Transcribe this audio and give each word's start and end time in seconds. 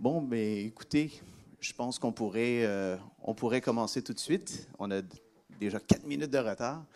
Bon, 0.00 0.22
mais 0.22 0.64
écoutez, 0.64 1.12
je 1.60 1.74
pense 1.74 1.98
qu'on 1.98 2.10
pourrait, 2.10 2.64
euh, 2.64 2.96
pourrait 3.36 3.60
commencer 3.60 4.00
tout 4.00 4.14
de 4.14 4.18
suite. 4.18 4.66
On 4.78 4.90
a 4.90 5.02
déjà 5.58 5.78
quatre 5.78 6.06
minutes 6.06 6.30
de 6.30 6.38
retard. 6.38 6.86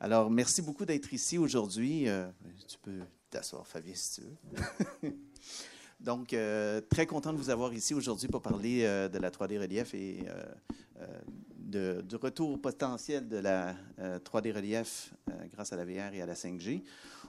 Alors, 0.00 0.28
merci 0.28 0.60
beaucoup 0.60 0.84
d'être 0.84 1.14
ici 1.14 1.38
aujourd'hui. 1.38 2.08
Euh, 2.08 2.26
tu 2.66 2.76
peux 2.78 2.98
t'asseoir, 3.30 3.64
Fabien, 3.64 3.94
si 3.94 4.20
tu 4.20 4.26
veux. 5.02 5.16
Donc, 6.00 6.32
euh, 6.32 6.80
très 6.80 7.06
content 7.06 7.32
de 7.32 7.38
vous 7.38 7.50
avoir 7.50 7.72
ici 7.72 7.94
aujourd'hui 7.94 8.26
pour 8.26 8.42
parler 8.42 8.80
de 8.82 9.18
la 9.18 9.30
3D 9.30 9.60
relief 9.60 9.94
et 9.94 10.24
du 11.60 12.16
retour 12.16 12.60
potentiel 12.60 13.28
de 13.28 13.36
la 13.36 13.76
3D 14.00 14.52
relief 14.52 15.14
grâce 15.52 15.72
à 15.72 15.76
la 15.76 15.84
VR 15.84 16.12
et 16.12 16.22
à 16.22 16.26
la 16.26 16.34
5G. 16.34 16.82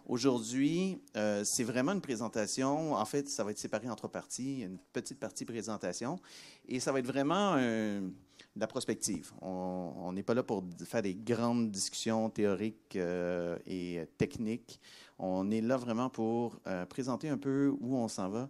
Aujourd'hui, 0.09 0.99
euh, 1.15 1.43
c'est 1.43 1.63
vraiment 1.63 1.91
une 1.91 2.01
présentation. 2.01 2.95
En 2.95 3.05
fait, 3.05 3.29
ça 3.29 3.43
va 3.43 3.51
être 3.51 3.59
séparé 3.59 3.87
en 3.91 3.95
trois 3.95 4.11
parties. 4.11 4.61
Une 4.61 4.79
petite 4.91 5.19
partie 5.19 5.45
présentation. 5.45 6.19
Et 6.67 6.79
ça 6.79 6.91
va 6.91 6.97
être 6.97 7.05
vraiment 7.05 7.57
de 7.57 8.09
la 8.55 8.65
prospective. 8.65 9.31
On 9.43 10.11
n'est 10.11 10.23
pas 10.23 10.33
là 10.33 10.41
pour 10.41 10.63
faire 10.83 11.03
des 11.03 11.13
grandes 11.13 11.69
discussions 11.69 12.27
théoriques 12.31 12.95
euh, 12.95 13.59
et 13.67 14.07
techniques. 14.17 14.79
On 15.19 15.51
est 15.51 15.61
là 15.61 15.77
vraiment 15.77 16.09
pour 16.09 16.59
euh, 16.65 16.87
présenter 16.87 17.29
un 17.29 17.37
peu 17.37 17.71
où 17.79 17.95
on 17.95 18.07
s'en 18.07 18.29
va. 18.29 18.49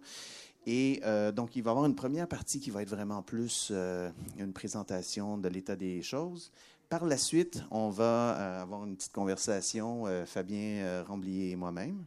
Et 0.66 1.02
donc, 1.34 1.56
il 1.56 1.62
va 1.62 1.70
y 1.70 1.72
avoir 1.72 1.86
une 1.86 1.94
première 1.94 2.28
partie 2.28 2.60
qui 2.60 2.70
va 2.70 2.82
être 2.82 2.90
vraiment 2.90 3.22
plus 3.22 3.72
une 4.38 4.52
présentation 4.52 5.36
de 5.38 5.48
l'état 5.48 5.74
des 5.74 6.00
choses. 6.02 6.52
Par 6.90 7.04
la 7.04 7.16
suite, 7.16 7.62
on 7.70 7.88
va 7.88 8.36
euh, 8.36 8.62
avoir 8.62 8.84
une 8.84 8.96
petite 8.96 9.12
conversation, 9.12 10.08
euh, 10.08 10.26
Fabien 10.26 10.82
euh, 10.82 11.04
Ramblier 11.06 11.50
et 11.52 11.54
moi-même. 11.54 12.04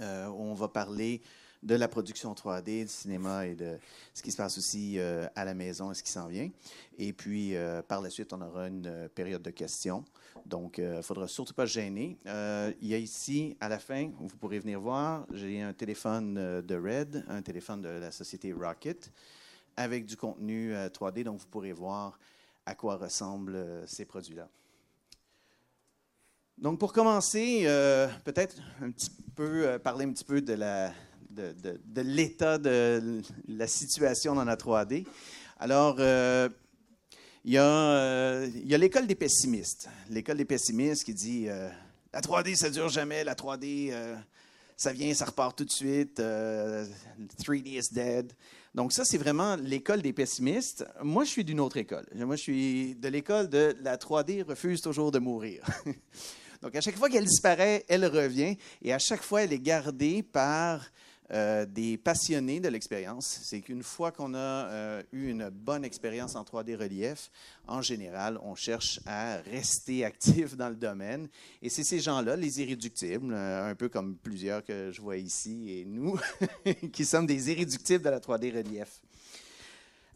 on 0.00 0.52
va 0.52 0.66
parler 0.66 1.22
de 1.62 1.76
la 1.76 1.86
production 1.86 2.34
3D, 2.34 2.82
du 2.82 2.88
cinéma 2.88 3.46
et 3.46 3.54
de 3.54 3.78
ce 4.12 4.20
qui 4.20 4.32
se 4.32 4.36
passe 4.36 4.58
aussi 4.58 4.98
à 4.98 5.44
la 5.44 5.54
maison 5.54 5.92
et 5.92 5.94
ce 5.94 6.02
qui 6.02 6.10
s'en 6.10 6.26
vient. 6.26 6.50
Et 6.98 7.12
puis, 7.12 7.54
par 7.88 8.02
la 8.02 8.10
suite, 8.10 8.32
on 8.32 8.40
aura 8.42 8.66
une 8.66 9.08
période 9.14 9.40
de 9.40 9.50
questions. 9.50 10.04
Donc, 10.44 10.78
il 10.78 10.96
ne 10.96 11.00
faudra 11.00 11.28
surtout 11.28 11.54
pas 11.54 11.64
gêner. 11.64 12.18
il 12.26 12.88
y 12.88 12.94
a 12.94 12.98
ici, 12.98 13.56
à 13.60 13.68
la 13.68 13.78
fin, 13.78 14.10
vous 14.18 14.36
pourrez 14.36 14.58
venir 14.58 14.80
voir, 14.80 15.24
j'ai 15.32 15.62
un 15.62 15.72
téléphone 15.72 16.34
de 16.60 16.74
Red, 16.74 17.24
un 17.28 17.40
téléphone 17.40 17.80
de 17.80 17.88
la 17.88 18.10
société 18.10 18.52
Rocket, 18.52 19.10
avec 19.76 20.04
du 20.04 20.16
contenu 20.16 20.74
3D. 20.74 21.22
Donc, 21.22 21.38
vous 21.38 21.46
pourrez 21.46 21.72
voir 21.72 22.18
à 22.66 22.74
quoi 22.74 22.96
ressemblent 22.96 23.56
euh, 23.56 23.86
ces 23.86 24.04
produits-là. 24.04 24.48
Donc, 26.56 26.78
pour 26.78 26.92
commencer, 26.92 27.64
euh, 27.64 28.08
peut-être 28.24 28.56
un 28.80 28.90
petit 28.90 29.10
peu 29.34 29.66
euh, 29.66 29.78
parler 29.78 30.04
un 30.04 30.12
petit 30.12 30.24
peu 30.24 30.40
de 30.40 30.54
l'état 32.00 32.58
de 32.58 33.20
la 33.48 33.66
situation 33.66 34.34
dans 34.34 34.44
la 34.44 34.56
3D. 34.56 35.04
Alors, 35.58 35.98
il 35.98 37.52
y 37.52 37.58
a, 37.58 38.46
y 38.46 38.74
a 38.74 38.78
l'école 38.78 39.06
des 39.06 39.14
pessimistes. 39.16 39.88
L'école 40.08 40.36
des 40.36 40.44
pessimistes 40.44 41.04
qui 41.04 41.14
dit 41.14 41.46
la 41.46 42.20
3D, 42.20 42.54
ça 42.54 42.70
dure 42.70 42.88
jamais, 42.88 43.24
la 43.24 43.34
3D, 43.34 43.92
ça 44.76 44.92
vient, 44.92 45.12
ça 45.12 45.24
repart 45.24 45.56
tout 45.56 45.64
de 45.64 45.70
suite, 45.70 46.20
3D 46.20 47.66
is 47.66 47.92
dead. 47.92 48.32
Donc 48.74 48.92
ça, 48.92 49.04
c'est 49.04 49.18
vraiment 49.18 49.56
l'école 49.56 50.02
des 50.02 50.12
pessimistes. 50.12 50.84
Moi, 51.02 51.24
je 51.24 51.30
suis 51.30 51.44
d'une 51.44 51.60
autre 51.60 51.76
école. 51.76 52.06
Moi, 52.14 52.34
je 52.34 52.42
suis 52.42 52.94
de 52.96 53.08
l'école 53.08 53.48
de 53.48 53.76
la 53.82 53.96
3D 53.96 54.42
refuse 54.42 54.80
toujours 54.80 55.12
de 55.12 55.20
mourir. 55.20 55.64
Donc 56.62 56.74
à 56.74 56.80
chaque 56.80 56.96
fois 56.96 57.10
qu'elle 57.10 57.26
disparaît, 57.26 57.84
elle 57.88 58.06
revient 58.06 58.56
et 58.82 58.92
à 58.92 58.98
chaque 58.98 59.22
fois, 59.22 59.42
elle 59.42 59.52
est 59.52 59.60
gardée 59.60 60.22
par 60.22 60.80
euh, 61.32 61.64
des 61.64 61.96
passionnés 61.96 62.60
de 62.60 62.68
l'expérience. 62.68 63.40
C'est 63.44 63.62
qu'une 63.62 63.82
fois 63.82 64.12
qu'on 64.12 64.34
a 64.34 64.38
euh, 64.38 65.02
eu 65.10 65.30
une 65.30 65.48
bonne 65.48 65.82
expérience 65.82 66.36
en 66.36 66.42
3D 66.42 66.76
relief, 66.76 67.30
en 67.66 67.80
général, 67.80 68.38
on 68.42 68.54
cherche 68.54 69.00
à 69.06 69.36
rester 69.38 70.04
actif 70.04 70.54
dans 70.58 70.68
le 70.68 70.74
domaine. 70.74 71.28
Et 71.62 71.70
c'est 71.70 71.82
ces 71.82 72.00
gens-là, 72.00 72.36
les 72.36 72.60
irréductibles, 72.60 73.32
euh, 73.32 73.70
un 73.70 73.74
peu 73.74 73.88
comme 73.88 74.16
plusieurs 74.16 74.62
que 74.62 74.90
je 74.92 75.00
vois 75.00 75.16
ici 75.16 75.70
et 75.70 75.86
nous, 75.86 76.20
qui 76.92 77.06
sommes 77.06 77.26
des 77.26 77.50
irréductibles 77.50 78.04
de 78.04 78.10
la 78.10 78.20
3D 78.20 78.54
relief. 78.54 79.00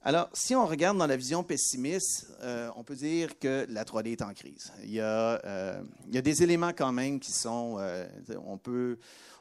Alors, 0.02 0.28
si 0.34 0.54
on 0.54 0.66
regarde 0.66 0.98
dans 0.98 1.06
la 1.06 1.16
vision 1.16 1.42
pessimiste, 1.42 2.28
on 2.76 2.84
peut 2.84 2.94
dire 2.94 3.38
que 3.38 3.66
la 3.69 3.84
3D 3.84 4.12
est 4.12 4.22
en 4.22 4.32
crise. 4.32 4.72
Il 4.84 4.92
y 4.92 5.00
a, 5.00 5.82
il 6.06 6.14
y 6.14 6.19
a 6.19 6.22
des 6.22 6.42
éléments 6.42 6.72
quand 6.72 6.92
même 6.92 7.19
qui 7.19 7.32
sont, 7.32 7.78
on 8.46 8.56
peut 8.58 8.96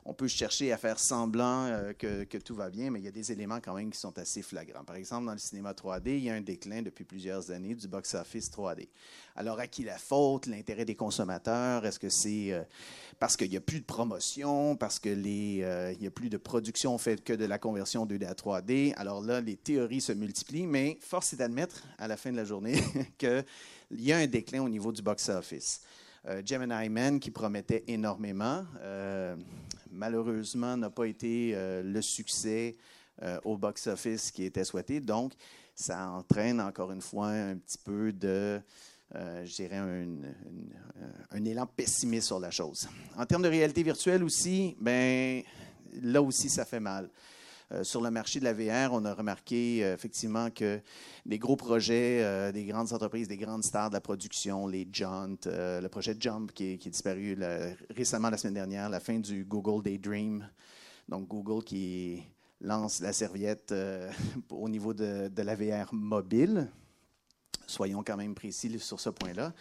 on 0.10 0.14
peut 0.14 0.30
chercher 0.30 0.72
à 0.72 0.78
faire 0.78 1.00
semblant 1.00 1.66
euh, 1.66 1.92
que, 1.92 2.38
tout 2.38 2.56
va 2.56 2.70
bien, 2.70 2.90
mais 2.90 3.00
il 3.00 3.06
y 3.06 3.10
a 3.10 3.12
des 3.12 3.30
éléments 3.34 3.60
quand 3.62 3.76
même 3.76 3.92
qui 3.92 4.00
sont 4.00 4.18
assez 4.18 4.42
flagrants. 4.42 4.86
Par 4.86 4.96
exemple, 4.96 5.26
dans 5.26 5.34
le 5.34 5.38
cinéma 5.38 5.74
3D, 5.74 6.12
il 6.12 6.24
y 6.24 6.30
a 6.30 6.34
un 6.34 6.42
déclin 6.42 6.82
depuis 6.82 7.04
plusieurs 7.04 7.52
années 7.52 7.76
du 7.76 7.90
box-office 7.90 8.50
3D. 8.50 8.88
Alors, 9.36 9.60
à 9.60 9.68
qui 9.68 9.84
la 9.84 9.98
faute? 9.98 10.46
L'intérêt 10.46 10.86
des 10.86 10.96
consommateurs? 10.96 11.86
Est-ce 11.86 12.00
que 12.00 12.08
c'est 12.08 12.54
euh, 12.54 12.64
parce 13.20 13.36
qu'il 13.36 13.50
n'y 13.50 13.58
a 13.58 13.62
plus 13.62 13.82
de 13.82 13.86
promotion, 13.86 14.78
parce 14.78 14.98
qu'il 14.98 15.24
euh, 15.26 15.94
n'y 16.00 16.08
a 16.08 16.12
plus 16.12 16.30
de 16.30 16.38
production 16.38 16.98
faite 16.98 17.26
que 17.26 17.34
de 17.34 17.44
la 17.44 17.60
conversion 17.60 18.06
2D 18.06 18.28
à 18.28 18.34
3D? 18.34 18.94
Alors 18.96 19.20
là, 19.20 19.42
les 19.42 19.58
théories 19.58 20.00
se 20.00 20.14
multiplient, 20.14 20.68
mais 20.68 20.98
force 21.02 21.34
est 21.34 21.38
d'admettre, 21.38 21.84
à 21.98 22.08
la 22.08 22.16
fin 22.16 22.32
de 22.32 22.38
la 22.38 22.46
journée, 22.46 22.82
qu'il 23.18 23.44
y 23.92 24.14
a 24.14 24.18
un 24.20 24.28
déclin 24.28 24.64
au 24.64 24.70
niveau 24.70 24.94
du 24.94 25.02
box-office. 25.02 25.82
Gemini 26.46 26.90
Man, 26.90 27.22
qui 27.22 27.32
promettait 27.32 27.86
énormément, 27.88 28.66
malheureusement, 29.92 30.78
n'a 30.78 30.90
pas 30.90 31.06
été 31.06 31.54
euh, 31.56 31.84
le 31.84 32.02
succès 32.02 32.76
euh, 33.24 33.40
au 33.44 33.58
box-office 33.58 34.32
qui 34.32 34.44
était 34.44 34.64
souhaité. 34.64 35.00
Donc, 35.00 35.34
ça 35.76 36.10
entraîne 36.10 36.60
encore 36.62 36.92
une 36.92 37.02
fois 37.02 37.28
un 37.28 37.56
petit 37.58 37.78
peu 37.78 38.12
de, 38.12 38.60
euh, 39.16 39.46
je 39.46 39.56
dirais, 39.56 39.78
un, 39.78 41.46
élan 41.46 41.66
pessimiste 41.66 42.28
sur 42.28 42.40
la 42.40 42.52
chose. 42.52 42.88
En 43.16 43.26
termes 43.26 43.44
de 43.44 43.48
réalité 43.48 43.84
virtuelle 43.84 44.24
aussi, 44.24 44.76
ben, 44.80 45.44
là 46.02 46.22
aussi, 46.22 46.50
ça 46.50 46.66
fait 46.66 46.80
mal. 46.80 47.10
Sur 47.84 48.02
le 48.02 48.10
marché 48.10 48.40
de 48.40 48.46
la 48.46 48.54
VR, 48.54 48.94
on 48.94 49.04
a 49.06 49.14
remarqué 49.14 49.80
effectivement 49.80 50.50
que 50.50 50.80
des 51.26 51.38
gros 51.38 51.56
projets, 51.56 52.52
des 52.54 52.66
grandes 52.66 52.94
entreprises, 52.94 53.28
des 53.28 53.38
grandes 53.38 53.64
stars 53.64 53.90
de 53.90 53.96
la 53.96 54.02
production, 54.02 54.68
les 54.68 54.88
Jaunt, 54.92 55.38
le 55.46 55.88
projet 55.88 56.16
Jump 56.18 56.52
qui 56.54 56.74
est, 56.74 56.88
disparu 56.88 57.38
récemment 57.90 58.30
la 58.30 58.38
semaine 58.38 58.54
dernière, 58.54 58.90
la 58.90 59.00
fin 59.00 59.20
du 59.20 59.44
Google 59.44 59.84
Daydream. 59.84 60.48
Donc 61.10 61.28
Google 61.28 61.64
qui 61.64 62.24
lance 62.62 63.02
la 63.02 63.12
serviette 63.12 63.74
au 64.50 64.70
niveau 64.70 64.94
de, 64.94 65.28
de, 65.28 65.42
la 65.42 65.56
VR 65.56 65.94
mobile. 65.94 66.70
Soyons 67.66 68.02
quand 68.02 68.18
même 68.18 68.34
précis 68.34 68.80
sur 68.80 69.00
ce 69.00 69.10
point-là. 69.10 69.54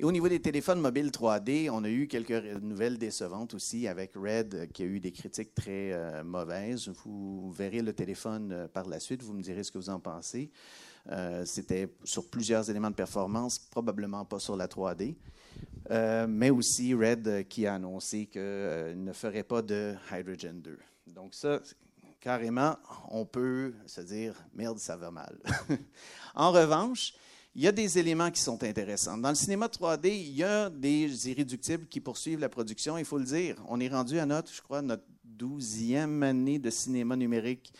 Et 0.00 0.04
au 0.04 0.12
niveau 0.12 0.30
des 0.30 0.40
téléphones 0.40 0.80
mobiles 0.80 1.10
3D, 1.10 1.68
on 1.70 1.84
a 1.84 1.90
eu 1.90 2.08
quelques 2.08 2.30
nouvelles 2.62 2.96
décevantes 2.96 3.52
aussi 3.52 3.86
avec 3.86 4.12
Red 4.16 4.72
qui 4.72 4.82
a 4.82 4.86
eu 4.86 4.98
des 4.98 5.12
critiques 5.12 5.54
très 5.54 5.92
euh, 5.92 6.24
mauvaises. 6.24 6.88
Vous 7.04 7.52
verrez 7.52 7.82
le 7.82 7.92
téléphone 7.92 8.50
euh, 8.50 8.66
par 8.66 8.88
la 8.88 8.98
suite, 8.98 9.22
vous 9.22 9.34
me 9.34 9.42
direz 9.42 9.62
ce 9.62 9.70
que 9.70 9.76
vous 9.76 9.90
en 9.90 10.00
pensez. 10.00 10.50
Euh, 11.10 11.44
c'était 11.44 11.92
sur 12.02 12.30
plusieurs 12.30 12.70
éléments 12.70 12.88
de 12.88 12.94
performance, 12.94 13.58
probablement 13.58 14.24
pas 14.24 14.38
sur 14.38 14.56
la 14.56 14.68
3D. 14.68 15.16
mais 16.28 16.48
aussi 16.48 16.94
Red 16.94 17.46
qui 17.48 17.66
a 17.66 17.74
annoncé 17.74 18.24
qu'il 18.24 18.40
ne 19.04 19.12
ferait 19.12 19.44
pas 19.44 19.60
de 19.60 19.96
Hydrogen 20.10 20.62
2. 20.62 20.78
Donc 21.08 21.34
ça, 21.34 21.60
carrément, 22.20 22.74
on 23.10 23.26
peut 23.26 23.74
se 23.84 24.00
dire, 24.00 24.34
merde, 24.54 24.78
ça 24.78 24.96
va 24.96 25.10
mal. 25.10 25.38
en 26.34 26.52
revanche, 26.52 27.12
il 27.54 27.62
y 27.62 27.68
a 27.68 27.72
des 27.72 27.98
éléments 27.98 28.30
qui 28.30 28.40
sont 28.40 28.62
intéressants. 28.62 29.18
Dans 29.18 29.30
le 29.30 29.34
cinéma 29.34 29.66
3D, 29.66 30.08
il 30.08 30.36
y 30.36 30.44
a 30.44 30.70
des 30.70 31.28
irréductibles 31.28 31.86
qui 31.86 32.00
poursuivent 32.00 32.38
la 32.38 32.48
production, 32.48 32.96
il 32.96 33.04
faut 33.04 33.18
le 33.18 33.24
dire. 33.24 33.56
On 33.68 33.80
est 33.80 33.88
rendu 33.88 34.18
à 34.20 34.26
notre, 34.26 34.52
je 34.52 34.62
crois, 34.62 34.82
notre 34.82 35.02
douzième 35.24 36.22
année 36.22 36.58
de 36.58 36.70
cinéma 36.70 37.16
numérique 37.16 37.72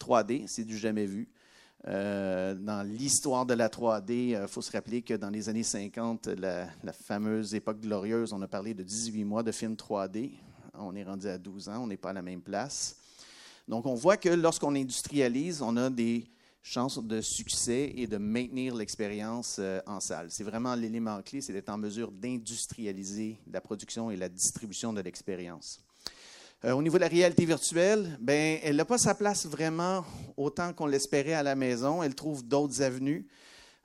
3D. 0.00 0.44
C'est 0.46 0.64
du 0.64 0.78
jamais 0.78 1.04
vu. 1.04 1.28
Euh, 1.86 2.54
dans 2.54 2.82
l'histoire 2.82 3.44
de 3.44 3.52
la 3.52 3.68
3D, 3.68 4.28
il 4.28 4.34
euh, 4.36 4.46
faut 4.46 4.62
se 4.62 4.72
rappeler 4.72 5.02
que 5.02 5.12
dans 5.12 5.28
les 5.28 5.50
années 5.50 5.62
50, 5.62 6.28
la, 6.28 6.66
la, 6.82 6.92
fameuse 6.94 7.54
époque 7.54 7.80
glorieuse, 7.80 8.32
on 8.32 8.40
a 8.40 8.48
parlé 8.48 8.72
de 8.72 8.82
18 8.82 9.22
mois 9.24 9.42
de 9.42 9.52
films 9.52 9.74
3D. 9.74 10.30
On 10.72 10.96
est 10.96 11.04
rendu 11.04 11.28
à 11.28 11.36
12 11.36 11.68
ans, 11.68 11.82
on 11.82 11.86
n'est 11.86 11.98
pas 11.98 12.10
à 12.10 12.14
la 12.14 12.22
même 12.22 12.40
place. 12.40 12.96
Donc, 13.68 13.84
on 13.84 13.94
voit 13.94 14.16
que 14.16 14.30
lorsqu'on 14.30 14.74
industrialise, 14.74 15.60
on 15.60 15.76
a 15.76 15.90
des 15.90 16.24
chance 16.64 16.98
de 16.98 17.20
succès 17.20 17.92
et 17.94 18.06
de 18.06 18.16
maintenir 18.16 18.74
l'expérience 18.74 19.58
euh, 19.58 19.80
en 19.86 20.00
salle. 20.00 20.28
C'est 20.30 20.44
vraiment 20.44 20.74
l'élément 20.74 21.20
clé, 21.20 21.42
c'est 21.42 21.52
d'être 21.52 21.68
en 21.68 21.76
mesure 21.76 22.10
d'industrialiser 22.10 23.38
la 23.52 23.60
production 23.60 24.10
et 24.10 24.16
la 24.16 24.30
distribution 24.30 24.94
de 24.94 25.02
l'expérience. 25.02 25.82
Euh, 26.64 26.72
au 26.72 26.82
niveau 26.82 26.96
de 26.96 27.02
la 27.02 27.08
réalité 27.08 27.44
virtuelle, 27.44 28.18
ben, 28.18 28.58
elle 28.62 28.76
n'a 28.76 28.86
pas 28.86 28.96
sa 28.96 29.14
place 29.14 29.44
vraiment 29.44 30.06
autant 30.38 30.72
qu'on 30.72 30.86
l'espérait 30.86 31.34
à 31.34 31.42
la 31.42 31.54
maison. 31.54 32.02
Elle 32.02 32.14
trouve 32.14 32.42
d'autres 32.42 32.80
avenues 32.80 33.26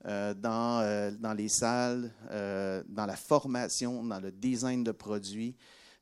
euh, 0.05 0.33
dans, 0.33 1.11
dans 1.19 1.33
les 1.33 1.49
salles, 1.49 2.13
dans 2.87 3.05
la 3.05 3.17
formation, 3.17 4.05
dans 4.05 4.21
le 4.21 4.31
design 4.31 4.85
de 4.85 4.93
produits. 4.93 5.53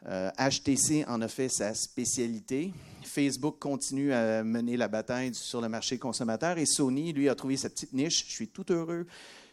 HTC 0.06 1.06
en 1.08 1.22
a 1.22 1.28
fait 1.28 1.50
sa 1.50 1.74
spécialité. 1.74 2.72
Facebook 3.04 3.58
continue 3.60 4.14
à 4.14 4.44
mener 4.44 4.78
la 4.78 4.88
bataille 4.88 5.34
sur 5.34 5.60
le 5.60 5.70
marché 5.70 5.98
consommateur 5.98 6.58
et 6.58 6.66
Sony, 6.66 7.14
lui, 7.14 7.30
a 7.30 7.36
trouvé 7.36 7.58
sa 7.58 7.70
petite 7.70 7.94
niche. 7.94 8.26
Je 8.28 8.32
suis 8.32 8.48
tout 8.48 8.72
heureux. 8.72 9.06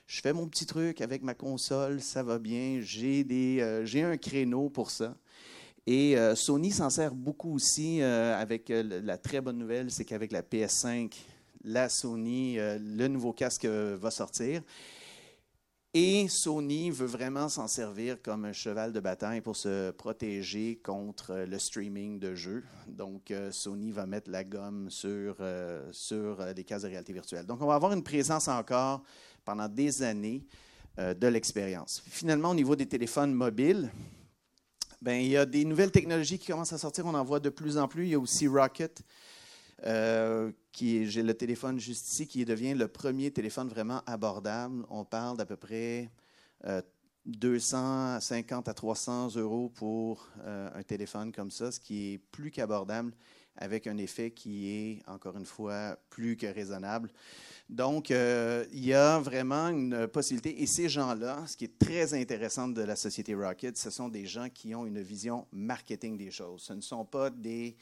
Je 0.06 0.20
fais 0.20 0.32
mon 0.32 0.46
petit 0.46 0.66
truc 0.66 1.00
avec 1.00 1.22
ma 1.22 1.34
console, 1.34 2.02
ça 2.02 2.22
va 2.22 2.38
bien. 2.38 2.80
J'ai 2.82 4.02
un 4.02 4.16
créneau 4.16 4.68
pour 4.68 4.90
ça. 4.90 5.16
Et 5.86 6.16
euh, 6.16 6.34
Sony 6.34 6.70
s'en 6.70 6.88
sert 6.88 7.14
beaucoup 7.14 7.54
aussi 7.54 8.00
euh, 8.00 8.40
avec 8.40 8.70
euh, 8.70 9.00
la 9.02 9.18
très 9.18 9.42
bonne 9.42 9.58
nouvelle, 9.58 9.90
c'est 9.90 10.04
qu'avec 10.04 10.32
la 10.32 10.40
PS5, 10.42 11.12
la 11.62 11.88
Sony, 11.88 12.56
le 12.56 13.08
nouveau 13.08 13.32
casque 13.32 13.64
va 13.64 14.10
sortir. 14.10 14.62
Et 15.96 16.26
Sony 16.26 16.90
veut 16.90 17.06
vraiment 17.06 17.48
s'en 17.48 17.68
servir 17.68 18.20
comme 18.20 18.46
un 18.46 18.52
cheval 18.52 18.92
de 18.92 18.98
bataille 18.98 19.40
pour 19.40 19.54
se 19.54 19.92
protéger 19.92 20.80
contre 20.82 21.44
le 21.48 21.56
streaming 21.56 22.18
de 22.18 22.34
jeux. 22.34 22.64
Donc, 22.88 23.32
Sony 23.52 23.92
va 23.92 24.04
mettre 24.04 24.28
la 24.28 24.42
gomme 24.42 24.90
sur, 24.90 25.36
sur 25.92 26.44
les 26.46 26.64
casques 26.64 26.86
de 26.86 26.90
réalité 26.90 27.12
virtuelle. 27.12 27.46
Donc, 27.46 27.62
on 27.62 27.66
va 27.66 27.76
avoir 27.76 27.92
une 27.92 28.02
présence 28.02 28.48
encore 28.48 29.04
pendant 29.44 29.68
des 29.68 30.02
années 30.02 30.44
de 30.98 31.26
l'expérience. 31.28 32.02
Finalement, 32.08 32.50
au 32.50 32.54
niveau 32.56 32.74
des 32.74 32.86
téléphones 32.86 33.32
mobiles, 33.32 33.88
ben, 35.00 35.20
il 35.20 35.28
y 35.28 35.36
a 35.36 35.46
des 35.46 35.64
nouvelles 35.64 35.92
technologies 35.92 36.40
qui 36.40 36.48
commencent 36.48 36.72
à 36.72 36.78
sortir. 36.78 37.06
On 37.06 37.14
en 37.14 37.24
voit 37.24 37.38
de 37.38 37.50
plus 37.50 37.78
en 37.78 37.86
plus. 37.86 38.06
Il 38.06 38.10
y 38.10 38.14
a 38.14 38.18
aussi 38.18 38.48
Rocket, 38.48 39.00
euh, 39.86 40.52
j'ai 40.72 41.22
le 41.22 41.34
téléphone 41.34 41.78
juste 41.78 42.08
ici, 42.08 42.26
qui 42.26 42.44
devient 42.44 42.74
le 42.74 42.88
premier 42.88 43.30
téléphone 43.30 43.68
vraiment 43.68 44.02
abordable. 44.06 44.84
On 44.90 45.04
parle 45.04 45.36
d'à 45.36 45.46
peu 45.46 45.56
près 45.56 46.10
250 47.26 48.68
euh, 48.68 48.70
à 48.70 48.74
300 48.74 49.36
euros 49.36 49.70
pour 49.74 50.28
euh, 50.44 50.70
un 50.74 50.82
téléphone 50.82 51.32
comme 51.32 51.50
ça, 51.50 51.70
ce 51.70 51.80
qui 51.80 52.14
est 52.14 52.18
plus 52.18 52.50
qu'abordable 52.50 53.12
avec 53.56 53.86
un 53.86 53.96
effet 53.98 54.30
qui 54.32 54.68
est, 54.68 55.02
encore 55.08 55.36
une 55.36 55.46
fois, 55.46 55.96
plus 56.10 56.36
que 56.36 56.46
raisonnable. 56.46 57.10
Donc, 57.68 58.10
euh, 58.10 58.64
il 58.72 58.84
y 58.84 58.92
a 58.92 59.18
vraiment 59.20 59.68
une 59.68 60.06
possibilité. 60.08 60.60
Et 60.62 60.66
ces 60.66 60.88
gens-là, 60.88 61.44
ce 61.46 61.56
qui 61.56 61.64
est 61.64 61.78
très 61.78 62.14
intéressant 62.14 62.68
de 62.68 62.82
la 62.82 62.96
société 62.96 63.34
Rocket, 63.34 63.78
ce 63.78 63.90
sont 63.90 64.08
des 64.08 64.26
gens 64.26 64.48
qui 64.48 64.74
ont 64.74 64.86
une 64.86 65.00
vision 65.00 65.46
marketing 65.52 66.16
des 66.18 66.30
choses. 66.30 66.62
Ce 66.62 66.72
ne 66.72 66.80
sont 66.80 67.04
pas 67.04 67.30
des, 67.30 67.76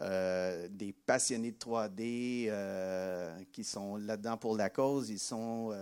euh, 0.00 0.68
des 0.70 0.92
passionnés 0.92 1.52
de 1.52 1.58
3D 1.58 2.46
euh, 2.48 3.42
qui 3.52 3.64
sont 3.64 3.96
là-dedans 3.96 4.36
pour 4.36 4.56
la 4.56 4.70
cause. 4.70 5.10
Ils, 5.10 5.18
sont, 5.18 5.72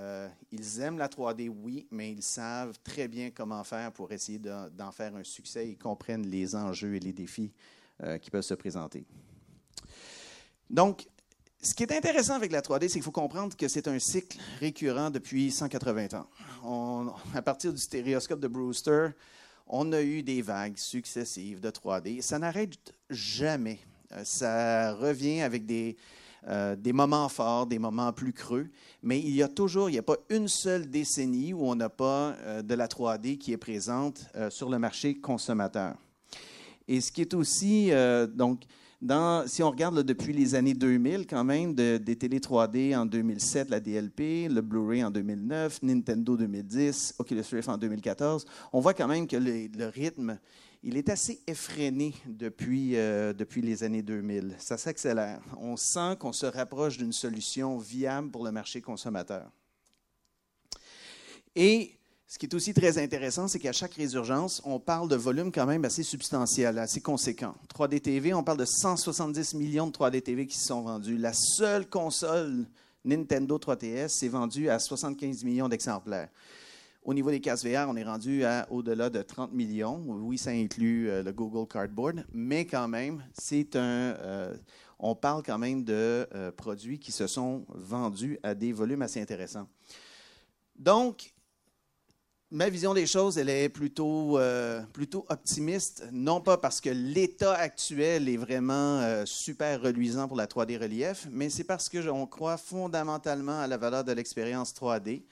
ils 0.50 0.81
aiment 0.81 0.99
la 0.99 1.08
3D, 1.08 1.49
oui, 1.49 1.87
mais 1.90 2.12
ils 2.12 2.22
savent 2.22 2.78
très 2.82 3.08
bien 3.08 3.31
comment 3.31 3.62
faire 3.64 3.93
pour 3.93 4.10
essayer 4.12 4.38
d'en 4.38 4.93
faire 4.93 5.14
un 5.14 5.25
succès. 5.25 5.69
Ils 5.69 5.78
comprennent 5.78 6.26
les 6.26 6.56
enjeux 6.56 6.94
et 6.94 7.00
les 7.00 7.12
défis 7.12 7.52
qui 8.20 8.31
peuvent 8.31 8.43
se 8.43 8.55
présenter. 8.55 9.05
Donc, 10.70 11.06
ce 11.60 11.75
qui 11.75 11.82
est 11.82 11.93
intéressant 11.93 12.34
avec 12.34 12.52
la 12.52 12.60
3D, 12.60 12.82
c'est 12.82 12.94
qu'il 12.94 13.02
faut 13.02 13.10
comprendre 13.10 13.56
que 13.56 13.66
c'est 13.66 13.88
un 13.88 13.99
cycle 13.99 14.38
récurrent 14.60 15.10
depuis 15.10 15.50
180 15.50 16.08
ans. 16.64 17.14
à 17.34 17.43
partir 17.43 17.72
du 17.72 17.78
stéréoscope 17.81 18.40
de 18.40 18.49
Brewster, 18.49 19.08
on 19.66 19.93
a 19.93 20.00
eu 20.00 20.22
des 20.22 20.40
vagues 20.40 20.78
successives 20.78 21.60
de 21.60 21.70
3D. 21.70 22.22
Ça 22.22 22.38
n'arrête 22.38 22.94
jamais. 23.10 23.81
Euh, 24.12 24.22
ça 24.25 24.94
revient 24.94 25.43
avec 25.43 25.66
des, 25.66 25.96
euh, 26.46 26.76
des 26.76 26.93
moments 26.93 27.28
forts, 27.28 27.66
des 27.66 27.78
moments 27.78 28.12
plus 28.12 28.32
creux, 28.32 28.69
mais 29.02 29.20
il 29.20 29.34
y 29.34 29.43
a 29.43 29.49
toujours, 29.49 29.90
il 29.90 29.93
n'y 29.93 29.99
a 29.99 30.02
pas 30.02 30.16
une 30.31 30.49
seule 30.49 30.88
décennie 30.88 31.52
où 31.52 31.64
on 31.64 31.75
n'a 31.75 31.90
pas 31.90 32.34
euh, 32.40 32.62
de 32.62 32.75
la 32.75 32.87
3D 32.87 33.38
qui 33.38 33.52
est 33.52 33.58
présente 33.58 34.26
sur 34.50 34.70
le 34.70 34.78
marché 34.78 35.19
consommateur. 35.19 35.94
Et 36.87 37.00
ce 37.00 37.12
qui 37.12 37.20
est 37.20 37.34
aussi, 37.34 37.90
donc, 38.34 38.62
si 39.46 39.62
on 39.62 39.70
regarde 39.70 40.02
depuis 40.02 40.32
les 40.32 40.55
années 40.55 40.75
2000, 40.75 41.26
quand 41.26 41.44
même, 41.44 41.75
des 41.75 42.16
télé 42.16 42.38
3D 42.38 42.96
en 42.96 43.05
2007, 43.05 43.69
la 43.69 43.78
DLP, 43.78 44.49
le 44.49 44.60
Blu-ray 44.60 45.05
en 45.05 45.10
2009, 45.10 45.82
Nintendo 45.82 46.37
2010, 46.37 47.16
Oculus 47.19 47.44
Rift 47.52 47.69
en 47.69 47.76
2014, 47.76 48.46
on 48.72 48.81
voit 48.81 48.94
quand 48.94 49.06
même 49.06 49.26
que 49.26 49.37
le, 49.37 49.87
rythme, 49.88 50.38
il 50.82 50.96
est 50.96 51.08
assez 51.08 51.40
effréné 51.46 52.14
depuis, 52.26 52.96
euh, 52.96 53.32
les 53.56 53.82
années 53.82 54.02
2000. 54.02 54.56
Ça 54.58 54.78
s'accélère. 54.78 55.40
On 55.58 55.76
sent 55.76 56.16
qu'on 56.19 56.32
se 56.32 56.46
rapproche 56.46 56.98
d'une 56.98 57.12
solution 57.12 57.78
viable 57.78 58.30
pour 58.30 58.44
le 58.44 58.52
marché 58.52 58.80
consommateur. 58.80 59.50
Et 61.56 61.98
ce 62.26 62.38
qui 62.38 62.46
est 62.46 62.54
aussi 62.54 62.75
très 62.75 62.98
intéressant, 62.98 63.48
c'est 63.48 63.58
qu'à 63.58 63.72
chaque 63.72 63.94
résurgence, 63.94 64.62
on 64.64 64.78
parle 64.78 65.08
de 65.08 65.16
volume 65.16 65.50
quand 65.50 65.66
même 65.66 65.84
assez 65.84 66.02
substantiel, 66.02 66.78
assez 66.78 67.00
conséquent. 67.00 67.54
3D 67.74 68.00
TV, 68.00 68.34
on 68.34 68.44
parle 68.44 68.58
de 68.58 68.66
170 68.66 69.54
millions 69.54 69.86
de 69.86 69.92
3D 69.92 70.22
TV 70.22 70.46
qui 70.46 70.58
se 70.58 70.66
sont 70.66 70.82
vendus. 70.82 71.16
La 71.16 71.32
seule 71.32 71.88
console 71.88 72.66
Nintendo 73.04 73.58
3DS 73.58 74.08
s'est 74.08 74.28
vendue 74.28 74.69
à 74.69 74.78
75 74.78 75.42
millions 75.42 75.69
d'exemplaires. 75.69 76.28
Au 77.08 77.14
niveau 77.14 77.31
des 77.31 77.40
casques 77.40 77.64
VR, 77.66 77.87
on 77.88 77.96
est 77.96 78.05
rendu 78.05 78.44
à 78.44 78.70
au-delà 78.70 79.08
de 79.08 79.22
30 79.22 79.55
millions. 79.55 80.05
Oui, 80.06 80.37
ça 80.37 80.50
inclut 80.50 81.08
euh, 81.08 81.22
le 81.22 81.32
Google 81.32 81.66
Cardboard, 81.66 82.26
mais 82.34 82.66
quand 82.66 82.87
même, 82.87 83.25
c'est 83.32 83.76
un. 83.76 83.81
Euh, 84.20 84.55
on 84.99 85.14
parle 85.14 85.43
quand 85.43 85.56
même 85.56 85.84
de 85.84 86.28
euh, 86.34 86.52
produits 86.52 86.99
qui 86.99 87.10
se 87.10 87.26
sont 87.26 87.64
vendus 87.70 88.38
à 88.43 88.55
des 88.55 88.72
volumes 88.75 89.00
assez 89.00 89.22
intéressants. 89.22 89.66
Donc, 90.76 91.32
ma 92.50 92.69
vision 92.69 92.93
des 92.93 93.06
choses, 93.06 93.38
elle 93.38 93.49
est 93.49 93.70
plutôt, 93.70 94.38
plutôt 94.93 95.25
optimiste, 95.31 96.05
non 96.12 96.43
pas 96.43 96.58
parce 96.58 96.78
que 96.78 96.90
l'état 96.90 97.55
actuel 97.55 98.28
est 98.28 98.37
vraiment 98.37 99.25
super 99.25 99.81
reluisant 99.81 100.28
pour 100.28 100.37
la 100.37 100.46
3D 100.46 100.78
relief, 100.78 101.26
mais 101.31 101.49
c'est 101.49 101.64
parce 101.64 101.88
que 101.88 102.06
on 102.10 102.26
croit 102.26 102.58
fondamentalement 102.58 103.60
à 103.60 103.66
la 103.66 103.78
valeur 103.78 104.05
de 104.05 104.12
l'expérience 104.12 104.75
3D. 104.75 105.22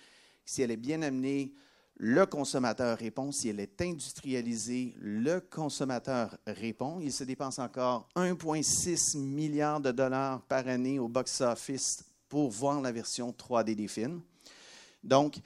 Si 0.46 0.62
elle 0.62 0.70
est 0.70 0.76
bien 0.76 1.02
amenée, 1.02 1.52
le 1.98 2.26
consommateur 2.26 2.98
répond. 2.98 3.32
Si 3.32 3.48
elle 3.48 3.60
est 3.60 3.80
industrialisée, 3.80 4.94
le 5.00 5.40
consommateur 5.40 6.36
répond. 6.46 7.00
Il 7.00 7.12
se 7.12 7.24
dépense 7.24 7.58
encore 7.58 8.08
1,6 8.16 9.18
milliard 9.18 9.80
de 9.80 9.92
dollars 9.92 10.42
par 10.42 10.68
année 10.68 10.98
au 10.98 11.08
box-office 11.08 12.04
pour 12.28 12.50
voir 12.50 12.80
la 12.80 12.92
version 12.92 13.30
3D 13.30 13.74
des 13.74 13.88
films. 13.88 14.20
Donc, 15.02 15.38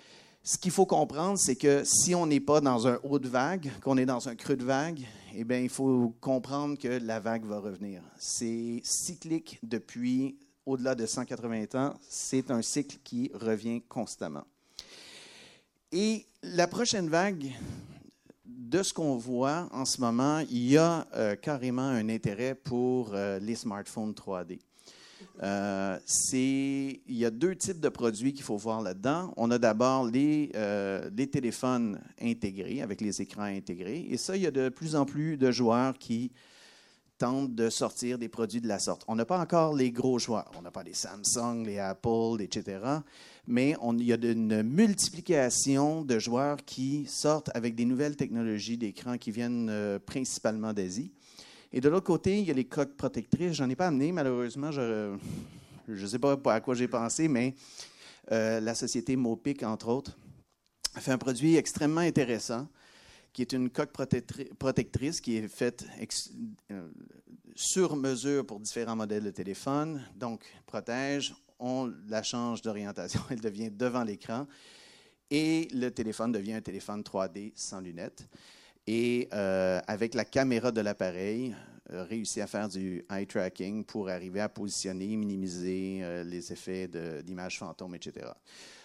ce 0.43 0.57
qu'il 0.57 0.73
faut 0.73 0.87
comprendre, 0.87 1.39
c'est 1.39 1.57
que 1.57 1.83
si 1.85 2.15
on 2.15 2.27
n'est 2.27 2.41
pas 2.41 2.61
dans 2.61 2.89
un 2.89 2.99
haut 3.05 3.19
de 3.19 3.29
vague, 3.29 3.71
qu'on 3.83 3.99
est 3.99 4.07
dans 4.07 4.29
un 4.29 4.35
creux 4.35 4.57
de 4.57 4.65
vague, 4.65 5.01
eh 5.35 5.45
bien, 5.45 5.59
il 5.59 5.69
faut 5.69 6.15
comprendre 6.21 6.79
que 6.79 6.89
la 6.89 7.21
vague 7.21 7.45
va 7.45 7.61
revenir. 7.61 8.03
C'est 8.19 8.81
cyclique 8.83 9.59
depuis 9.63 10.39
au-delà 10.67 10.95
de 10.95 11.07
180 11.07 11.67
ans. 11.75 11.95
C'est 12.09 12.51
un 12.51 12.63
cycle 12.63 12.99
qui 13.05 13.31
revient 13.35 13.83
constamment. 13.83 14.45
Et 15.93 16.27
la 16.43 16.67
prochaine 16.67 17.09
vague, 17.09 17.53
de 18.45 18.83
ce 18.83 18.95
qu'on 18.95 19.17
voit 19.17 19.69
en 19.73 19.85
ce 19.85 20.01
moment, 20.01 20.41
il 20.51 20.71
y 20.71 20.77
a 20.77 21.07
euh, 21.17 21.35
carrément 21.35 21.83
un 21.83 22.09
intérêt 22.09 22.55
pour 22.55 23.11
euh, 23.15 23.39
les 23.41 23.57
smartphones 23.57 24.13
3D. 24.13 24.61
Euh, 25.43 25.99
il 26.35 27.01
y 27.09 27.25
a 27.25 27.31
deux 27.31 27.57
types 27.57 27.81
de 27.81 27.89
produits 27.89 28.33
qu'il 28.33 28.45
faut 28.45 28.57
voir 28.57 28.81
là-dedans. 28.81 29.33
On 29.37 29.51
a 29.51 29.59
d'abord 29.59 30.07
les, 30.07 30.53
les, 31.17 31.27
téléphones 31.27 32.01
intégrés, 32.21 32.81
avec 32.81 33.01
les 33.01 33.21
écrans 33.21 33.43
intégrés. 33.43 34.07
Et 34.09 34.17
ça, 34.17 34.37
il 34.37 34.43
y 34.43 34.47
a 34.47 34.51
de 34.51 34.69
plus 34.69 34.95
en 34.97 35.07
plus 35.07 35.37
de 35.37 35.51
joueurs 35.51 35.99
qui 35.99 36.31
tentent 37.19 37.55
de 37.55 37.71
sortir 37.71 38.19
des 38.19 38.29
produits 38.29 38.61
de 38.61 38.69
la 38.69 38.79
sorte. 38.79 39.03
On 39.09 39.15
n'a 39.15 39.25
pas 39.25 39.39
encore 39.39 39.75
les 39.75 39.91
gros 39.91 40.19
joueurs. 40.19 40.51
On 40.59 40.63
n'a 40.63 40.71
pas 40.71 40.83
les 40.83 40.95
Samsung, 40.95 41.65
les 41.65 41.79
Apple, 41.79 42.41
etc. 42.41 42.79
Mais 43.47 43.77
il 43.99 44.05
y 44.05 44.13
a 44.13 44.17
une 44.17 44.63
multiplication 44.63 46.05
de 46.05 46.19
joueurs 46.19 46.59
qui 46.65 47.07
sortent 47.07 47.51
avec 47.55 47.75
des 47.75 47.85
nouvelles 47.85 48.17
technologies 48.17 48.77
d'écran 48.77 49.19
qui 49.19 49.31
viennent 49.31 49.69
euh, 49.71 49.99
principalement 49.99 50.73
d'Asie. 50.73 51.11
Et 51.73 51.81
de 51.81 51.89
l'autre 51.89 52.07
côté, 52.07 52.39
il 52.39 52.47
y 52.47 52.51
a 52.51 52.55
les 52.55 52.65
coques 52.65 52.97
protectrices. 52.97 53.53
Je 53.53 53.63
n'en 53.63 53.71
ai 53.71 53.77
pas 53.77 53.89
amené, 53.89 54.13
malheureusement. 54.13 54.73
Je 54.73 55.17
ne 55.89 56.07
sais 56.07 56.19
pas 56.19 56.37
à 56.47 56.61
quoi 56.61 56.75
j'ai 56.75 56.89
pensé, 56.89 57.29
mais 57.29 57.55
euh, 58.33 58.61
la 58.61 58.75
société 58.75 59.17
Mopic, 59.17 59.63
entre 59.63 59.89
autres, 59.89 60.17
a 60.95 61.01
fait 61.01 61.13
un 61.13 61.19
produit 61.19 61.57
extrêmement 61.57 62.01
intéressant 62.01 62.69
qui 63.33 63.43
est 63.43 63.53
une 63.53 63.71
coque 63.71 63.93
protectrice 64.59 65.21
qui 65.21 65.37
est 65.37 65.49
faite 65.49 65.87
euh, 66.71 66.89
sur 67.55 67.97
mesure 67.97 68.45
pour 68.45 68.59
différents 68.59 68.97
modèles 68.97 69.25
de 69.25 69.31
téléphone. 69.31 70.03
Donc, 70.17 70.45
protège, 70.67 71.35
on 71.61 71.93
la 72.09 72.23
change 72.23 72.63
d'orientation, 72.63 73.21
elle 73.31 73.41
devient 73.41 73.71
devant 73.71 74.03
l'écran 74.03 74.47
et 75.31 75.69
le 75.73 75.91
téléphone 75.91 76.33
devient 76.33 76.55
un 76.55 76.61
téléphone 76.61 77.03
3D 77.03 77.53
sans 77.55 77.81
lunettes 77.81 78.29
et 78.87 79.29
euh, 79.33 79.81
avec 79.87 80.15
la 80.15 80.25
caméra 80.25 80.73
de 80.73 80.81
l'appareil, 80.81 81.55
euh, 81.93 82.05
réussi 82.05 82.41
à 82.41 82.47
faire 82.47 82.69
du 82.69 83.05
eye 83.11 83.27
tracking 83.27 83.85
pour 83.85 84.09
arriver 84.09 84.41
à 84.41 84.49
positionner, 84.49 85.17
minimiser 85.17 86.01
euh, 86.03 86.25
les 86.25 86.53
effets 86.53 86.89
d'image 87.23 87.59
fantôme, 87.59 87.95
etc. 87.95 88.27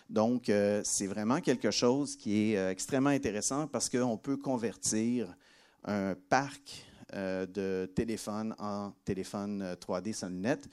Donc, 0.08 0.52
c'est 0.84 1.08
vraiment 1.08 1.42
quelque 1.42 1.72
chose 1.72 2.16
qui 2.16 2.52
est 2.54 2.70
extrêmement 2.70 3.10
intéressant 3.10 3.66
parce 3.66 3.90
qu'on 3.90 4.18
peut 4.18 4.38
convertir 4.38 5.36
un 5.84 6.14
parc 6.30 6.86
de 7.12 7.90
téléphones 7.96 8.54
en 8.60 8.92
téléphone 9.04 9.76
3D 9.82 10.14
sans 10.14 10.30
lunettes. 10.30 10.70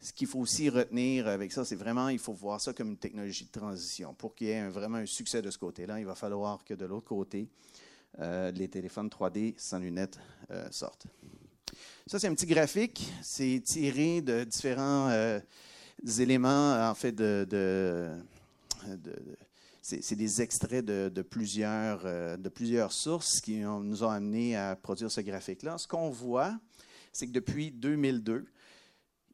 Ce 0.00 0.12
qu'il 0.12 0.26
faut 0.26 0.40
aussi 0.40 0.68
retenir 0.68 1.26
avec 1.26 1.52
ça, 1.52 1.64
c'est 1.64 1.76
vraiment, 1.76 2.08
il 2.08 2.18
faut 2.18 2.32
voir 2.32 2.60
ça 2.60 2.72
comme 2.72 2.90
une 2.90 2.96
technologie 2.96 3.44
de 3.44 3.50
transition. 3.50 4.14
Pour 4.14 4.34
qu'il 4.34 4.48
y 4.48 4.50
ait 4.50 4.68
vraiment 4.68 4.98
un 4.98 5.06
succès 5.06 5.42
de 5.42 5.50
ce 5.50 5.58
côté-là, 5.58 5.98
il 5.98 6.06
va 6.06 6.14
falloir 6.14 6.62
que 6.64 6.74
de 6.74 6.84
l'autre 6.84 7.08
côté, 7.08 7.48
les 8.18 8.68
téléphones 8.68 9.08
3D 9.08 9.54
sans 9.56 9.78
lunettes 9.78 10.18
sortent. 10.70 11.06
Ça, 12.06 12.18
c'est 12.18 12.28
un 12.28 12.34
petit 12.34 12.46
graphique. 12.46 13.10
C'est 13.22 13.60
tiré 13.64 14.20
de 14.20 14.44
différents 14.44 15.10
éléments, 16.18 16.88
en 16.88 16.94
fait, 16.94 17.12
de 17.12 18.14
c'est 19.88 20.16
des 20.16 20.42
extraits 20.42 20.84
de, 20.84 21.22
plusieurs, 21.22 22.02
euh, 22.04 22.36
de 22.36 22.48
plusieurs 22.48 22.92
sources 22.92 23.40
qui 23.40 23.58
nous 23.58 24.02
ont 24.02 24.10
amenés 24.10 24.56
à 24.56 24.74
produire 24.74 25.12
ce 25.12 25.20
graphique-là. 25.20 25.78
Ce 25.78 25.86
qu'on 25.86 26.10
voit, 26.10 26.58
c'est 27.12 27.28
que 27.28 27.32
depuis 27.32 27.70
2002, 27.70 28.46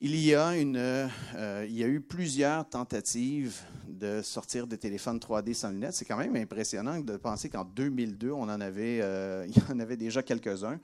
il 0.04 0.16
y, 0.16 0.34
a 0.34 0.56
une, 0.56 0.76
euh, 0.76 1.64
il 1.68 1.78
y 1.78 1.84
a 1.84 1.86
eu 1.86 2.00
plusieurs 2.00 2.68
tentatives 2.68 3.60
de 3.86 4.20
sortir 4.20 4.66
des 4.66 4.76
téléphones 4.76 5.18
3D 5.18 5.54
sans 5.54 5.70
lunettes. 5.70 5.94
C'est 5.94 6.04
quand 6.04 6.16
même 6.16 6.34
impressionnant 6.34 6.98
de 6.98 7.16
penser 7.16 7.48
qu'en 7.48 7.64
2002, 7.64 8.32
on 8.32 8.42
en 8.42 8.60
avait, 8.60 8.98
euh, 9.00 9.46
il 9.48 9.56
y 9.56 9.72
en 9.72 9.78
avait 9.78 9.96
déjà 9.96 10.24
quelques-uns. 10.24 10.80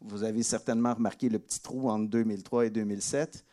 Vous 0.00 0.24
avez 0.24 0.42
certainement 0.42 0.94
remarqué 0.94 1.28
le 1.28 1.38
petit 1.38 1.60
trou 1.60 1.90
entre 1.90 2.08
2003 2.08 2.66
et 2.66 2.70
2007. 2.70 3.44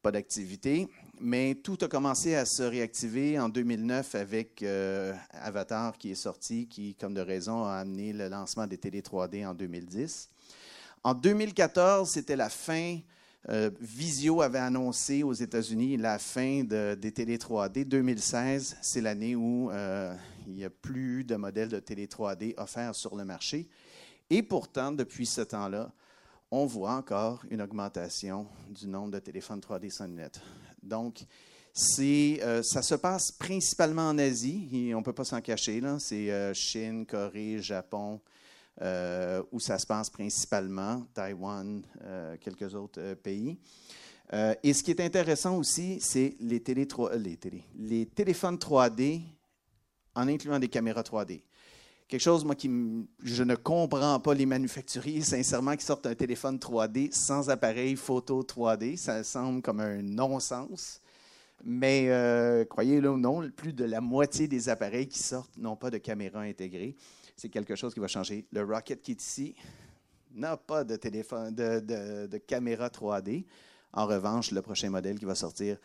Pas 0.00 0.12
d'activité 0.12 0.88
mais 1.24 1.54
tout 1.54 1.78
a 1.82 1.88
commencé 1.88 2.34
à 2.34 2.44
se 2.44 2.64
réactiver 2.64 3.38
en 3.38 3.48
2009 3.48 4.16
avec 4.16 4.62
euh, 4.64 5.14
Avatar 5.30 5.96
qui 5.96 6.10
est 6.10 6.16
sorti, 6.16 6.66
qui, 6.66 6.96
comme 6.96 7.14
de 7.14 7.20
raison, 7.20 7.64
a 7.64 7.74
amené 7.74 8.12
le 8.12 8.28
lancement 8.28 8.66
des 8.66 8.76
télé 8.76 9.02
3D 9.02 9.46
en 9.46 9.54
2010. 9.54 10.28
En 11.04 11.14
2014, 11.14 12.10
c'était 12.10 12.34
la 12.34 12.48
fin. 12.48 12.98
Euh, 13.48 13.70
Visio 13.80 14.40
avait 14.40 14.60
annoncé 14.60 15.24
aux 15.24 15.32
États-Unis 15.32 15.96
la 15.96 16.18
fin 16.18 16.62
des 16.62 17.12
télé 17.12 17.38
3D. 17.38 17.84
2016, 17.84 18.76
c'est 18.80 19.00
l'année 19.00 19.34
où 19.34 19.70
euh, 19.70 20.14
il 20.46 20.54
n'y 20.54 20.64
a 20.64 20.70
plus 20.70 21.24
de 21.24 21.34
modèles 21.34 21.68
de 21.68 21.80
télé 21.80 22.06
3D 22.06 22.54
offerts 22.56 22.94
sur 22.94 23.16
le 23.16 23.24
marché. 23.24 23.68
Et 24.30 24.42
pourtant, 24.42 24.92
depuis 24.92 25.26
ce 25.26 25.40
temps-là, 25.40 25.90
on 26.52 26.66
voit 26.66 26.92
encore 26.92 27.42
une 27.50 27.62
augmentation 27.62 28.46
du 28.70 28.86
nombre 28.86 29.10
de 29.10 29.18
téléphones 29.18 29.60
3D 29.60 29.90
sans 29.90 30.06
lunettes. 30.06 30.40
Donc, 30.80 31.24
euh, 31.98 32.62
ça 32.62 32.82
se 32.82 32.94
passe 32.94 33.32
principalement 33.32 34.08
en 34.08 34.18
Asie, 34.18 34.92
on 34.94 34.98
ne 34.98 35.02
peut 35.02 35.12
pas 35.12 35.24
s'en 35.24 35.40
cacher. 35.40 35.82
C'est 35.98 36.54
Chine, 36.54 37.06
Corée, 37.06 37.58
Japon, 37.60 38.20
euh, 38.80 39.42
où 39.52 39.60
ça 39.60 39.78
se 39.78 39.86
passe 39.86 40.08
principalement, 40.10 41.06
Taïwan, 41.14 41.82
quelques 42.40 42.74
autres 42.74 43.14
pays. 43.14 43.58
et 44.62 44.72
ce 44.72 44.82
qui 44.82 44.90
est 44.90 45.00
intéressant 45.00 45.56
aussi, 45.58 46.00
c'est 46.00 46.36
les, 46.40 46.60
télé, 46.60 46.88
les, 47.16 47.36
télé, 47.36 47.64
les 47.76 48.06
téléphones 48.06 48.56
3D 48.56 49.22
en 50.14 50.28
incluant 50.28 50.58
des 50.58 50.68
caméras 50.68 51.02
3D 51.02 51.42
quelque 52.12 52.20
chose, 52.20 52.44
moi, 52.44 52.54
qui 52.54 52.70
je 53.22 53.42
ne 53.42 53.54
comprends 53.54 54.20
pas 54.20 54.34
les 54.34 54.44
manufacturiers, 54.44 55.20
sincèrement, 55.22 55.74
qui 55.76 55.84
sortent 55.84 56.06
un 56.06 56.14
téléphone 56.14 56.58
3D 56.58 57.10
sans 57.10 57.48
appareil 57.48 57.96
photo 57.96 58.42
3D. 58.42 58.98
Ça 58.98 59.24
semble 59.24 59.62
comme 59.62 59.80
un 59.80 60.02
non-sens. 60.02 61.00
Mais 61.64 62.08
euh, 62.08 62.66
croyez-le 62.66 63.10
ou 63.10 63.16
non, 63.16 63.48
plus 63.50 63.72
de 63.72 63.84
la 63.84 64.02
moitié 64.02 64.46
des 64.46 64.68
appareils 64.68 65.08
qui 65.08 65.20
sortent 65.20 65.56
n'ont 65.56 65.76
pas 65.76 65.90
de 65.90 65.96
caméra 65.96 66.40
intégrée. 66.40 66.96
C'est 67.36 67.48
quelque 67.48 67.74
chose 67.74 67.94
qui 67.94 68.00
va 68.00 68.08
changer. 68.08 68.46
Le 68.52 68.62
Rocket 68.64 69.00
qui 69.02 69.12
est 69.12 69.22
ici 69.22 69.54
n'a 70.34 70.56
pas 70.56 70.84
de, 70.84 72.38
caméra 72.38 72.88
3D. 72.88 73.44
En 73.92 74.06
revanche, 74.06 74.50
le 74.50 74.62
prochain 74.62 74.90
modèle 74.90 75.18
qui 75.18 75.24
va 75.24 75.34
sortir 75.34 75.76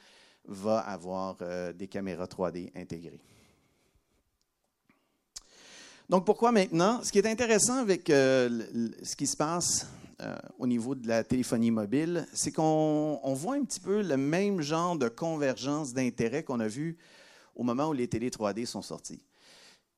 va 0.45 0.79
avoir 0.79 1.37
euh, 1.41 1.73
des 1.73 1.87
caméras 1.87 2.25
3D 2.25 2.71
intégrées. 2.75 3.19
Donc, 6.09 6.25
pourquoi 6.25 6.53
maintenant? 6.53 7.03
Ce 7.03 7.11
qui 7.11 7.19
est 7.19 7.27
intéressant 7.27 7.79
avec 7.79 8.09
euh, 8.09 8.89
ce 9.03 9.15
qui 9.15 9.27
se 9.27 9.35
passe 9.35 9.87
euh, 10.21 10.35
au 10.57 10.65
niveau 10.65 10.95
de 10.95 11.05
la 11.05 11.23
téléphonie 11.25 11.69
mobile, 11.69 12.25
c'est 12.33 12.53
qu'on 12.53 13.33
voit 13.33 13.55
un 13.55 13.63
petit 13.65 13.81
peu 13.81 14.01
le 14.01 14.15
même 14.15 14.61
genre 14.61 14.97
de 14.97 15.09
convergence 15.09 15.93
d'intérêt 15.93 16.43
qu'on 16.43 16.61
a 16.61 16.67
vu 16.67 16.97
au 17.55 17.63
moment 17.63 17.89
où 17.89 17.93
les 17.93 18.07
télé 18.07 18.29
3D 18.29 18.65
sont 18.65 18.81
sortis. 18.81 19.21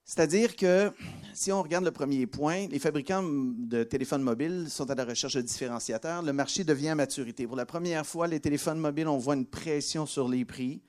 C'est-à-dire 0.09 0.55
que 0.55 0.91
si 1.33 1.51
on 1.51 1.61
regarde 1.61 1.85
le 1.85 1.91
premier 1.91 2.25
point, 2.25 2.65
les 2.65 2.79
fabricants 2.79 3.21
de 3.23 3.83
téléphones 3.83 4.23
mobiles 4.23 4.65
sont 4.67 4.89
à 4.89 4.95
la 4.95 5.05
recherche 5.05 5.35
de 5.35 5.41
différenciateurs. 5.41 6.23
Le 6.23 6.33
marché 6.33 6.63
devient 6.63 6.89
à 6.89 6.95
maturité. 6.95 7.45
Pour 7.45 7.55
la 7.55 7.67
première 7.67 8.03
fois, 8.07 8.25
les 8.25 8.39
téléphones 8.39 8.79
mobiles, 8.79 9.07
on 9.07 9.19
voit 9.19 9.35
une 9.35 9.45
pression 9.45 10.07
sur 10.07 10.27
les 10.27 10.45
prix. 10.45 10.81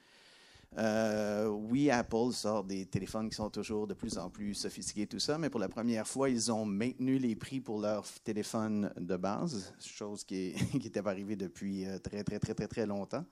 Euh, 0.78 1.48
oui, 1.48 1.90
Apple 1.90 2.32
sort 2.32 2.64
des 2.64 2.86
téléphones 2.86 3.28
qui 3.28 3.36
sont 3.36 3.50
toujours 3.50 3.86
de 3.86 3.92
plus 3.92 4.16
en 4.16 4.30
plus 4.30 4.54
sophistiqués, 4.54 5.06
tout 5.06 5.18
ça, 5.18 5.36
mais 5.36 5.50
pour 5.50 5.60
la 5.60 5.68
première 5.68 6.06
fois, 6.06 6.30
ils 6.30 6.50
ont 6.50 6.64
maintenu 6.64 7.18
les 7.18 7.36
prix 7.36 7.60
pour 7.60 7.78
leurs 7.78 8.06
téléphones 8.24 8.90
de 8.98 9.16
base, 9.18 9.74
chose 9.84 10.24
qui 10.24 10.54
n'était 10.72 11.02
pas 11.02 11.10
arrivée 11.10 11.36
depuis 11.36 11.84
euh, 11.84 11.98
très, 11.98 12.24
très, 12.24 12.38
très, 12.38 12.54
très, 12.54 12.68
très 12.68 12.86
longtemps. 12.86 13.26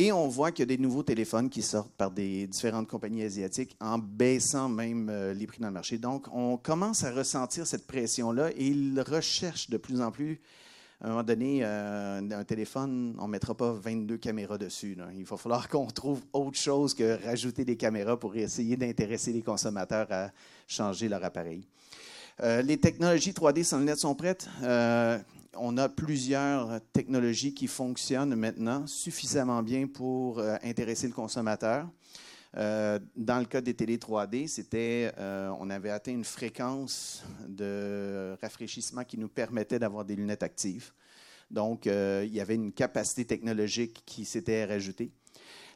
Et 0.00 0.12
on 0.12 0.28
voit 0.28 0.52
qu'il 0.52 0.62
y 0.62 0.72
a 0.72 0.76
des 0.76 0.80
nouveaux 0.80 1.02
téléphones 1.02 1.50
qui 1.50 1.60
sortent 1.60 1.90
par 1.90 2.12
des 2.12 2.46
différentes 2.46 2.86
compagnies 2.86 3.24
asiatiques 3.24 3.76
en 3.80 3.98
baissant 3.98 4.68
même 4.68 5.08
euh, 5.10 5.34
les 5.34 5.44
prix 5.48 5.58
dans 5.58 5.66
le 5.66 5.72
marché. 5.72 5.98
Donc, 5.98 6.28
on 6.32 6.56
commence 6.56 7.02
à 7.02 7.10
ressentir 7.10 7.66
cette 7.66 7.84
pression-là 7.84 8.50
et 8.56 8.68
ils 8.68 9.00
recherchent 9.00 9.68
de 9.68 9.76
plus 9.76 10.00
en 10.00 10.12
plus 10.12 10.40
à 11.00 11.06
un 11.06 11.10
moment 11.10 11.22
donné, 11.24 11.60
euh, 11.62 12.20
un 12.30 12.44
téléphone, 12.44 13.16
on 13.18 13.26
ne 13.26 13.32
mettra 13.32 13.56
pas 13.56 13.72
22 13.72 14.18
caméras 14.18 14.56
dessus. 14.56 14.96
Il 15.16 15.24
va 15.24 15.36
falloir 15.36 15.68
qu'on 15.70 15.86
trouve 15.86 16.22
autre 16.32 16.58
chose 16.58 16.94
que 16.94 17.20
rajouter 17.24 17.64
des 17.64 17.76
caméras 17.76 18.20
pour 18.20 18.36
essayer 18.36 18.76
d'intéresser 18.76 19.32
les 19.32 19.42
consommateurs 19.42 20.06
à 20.10 20.30
changer 20.68 21.08
leur 21.08 21.24
appareil. 21.24 21.66
Euh, 22.40 22.62
les 22.62 22.78
technologies 22.78 23.32
3D 23.32 23.64
sans 23.64 23.80
lunettes 23.80 23.98
sont 23.98 24.14
prêtes. 24.14 24.48
Euh, 25.58 25.60
on 25.60 25.76
a 25.76 25.88
plusieurs 25.88 26.80
technologies 26.92 27.54
qui 27.54 27.66
fonctionnent 27.66 28.34
maintenant 28.34 28.86
suffisamment 28.86 29.62
bien 29.62 29.86
pour 29.86 30.40
intéresser 30.62 31.06
le 31.06 31.12
consommateur. 31.14 31.86
Euh, 32.56 32.98
dans 33.14 33.38
le 33.38 33.44
cas 33.44 33.60
des 33.60 33.74
télé 33.74 33.98
3D, 33.98 34.46
c'était, 34.48 35.12
euh, 35.18 35.50
on 35.60 35.68
avait 35.70 35.90
atteint 35.90 36.12
une 36.12 36.24
fréquence 36.24 37.22
de 37.46 38.36
rafraîchissement 38.40 39.04
qui 39.04 39.18
nous 39.18 39.28
permettait 39.28 39.78
d'avoir 39.78 40.04
des 40.04 40.16
lunettes 40.16 40.42
actives. 40.42 40.92
Donc, 41.50 41.86
euh, 41.86 42.24
il 42.26 42.34
y 42.34 42.40
avait 42.40 42.54
une 42.54 42.72
capacité 42.72 43.24
technologique 43.24 44.02
qui 44.04 44.24
s'était 44.24 44.64
rajoutée. 44.64 45.10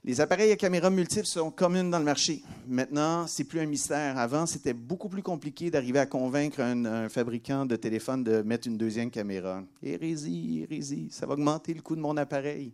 Les 0.04 0.20
appareils 0.20 0.50
à 0.50 0.56
caméra 0.56 0.90
multiples 0.90 1.26
sont 1.26 1.52
communs 1.52 1.84
dans 1.84 2.00
le 2.00 2.04
marché. 2.04 2.42
Maintenant, 2.66 3.28
c'est 3.28 3.44
plus 3.44 3.60
un 3.60 3.66
mystère. 3.66 4.18
Avant, 4.18 4.46
c'était 4.46 4.72
beaucoup 4.72 5.08
plus 5.08 5.22
compliqué 5.22 5.70
d'arriver 5.70 6.00
à 6.00 6.06
convaincre 6.06 6.58
un, 6.58 7.08
fabricant 7.08 7.66
de 7.66 7.76
téléphone 7.76 8.24
de 8.24 8.42
mettre 8.42 8.66
une 8.66 8.76
deuxième 8.76 9.12
caméra. 9.12 9.62
Hérésie, 9.80 10.62
hérésie, 10.64 11.06
ça 11.12 11.24
va 11.24 11.34
augmenter 11.34 11.72
le 11.72 11.82
coût 11.82 11.94
de 11.94 12.00
mon 12.00 12.16
appareil. 12.16 12.72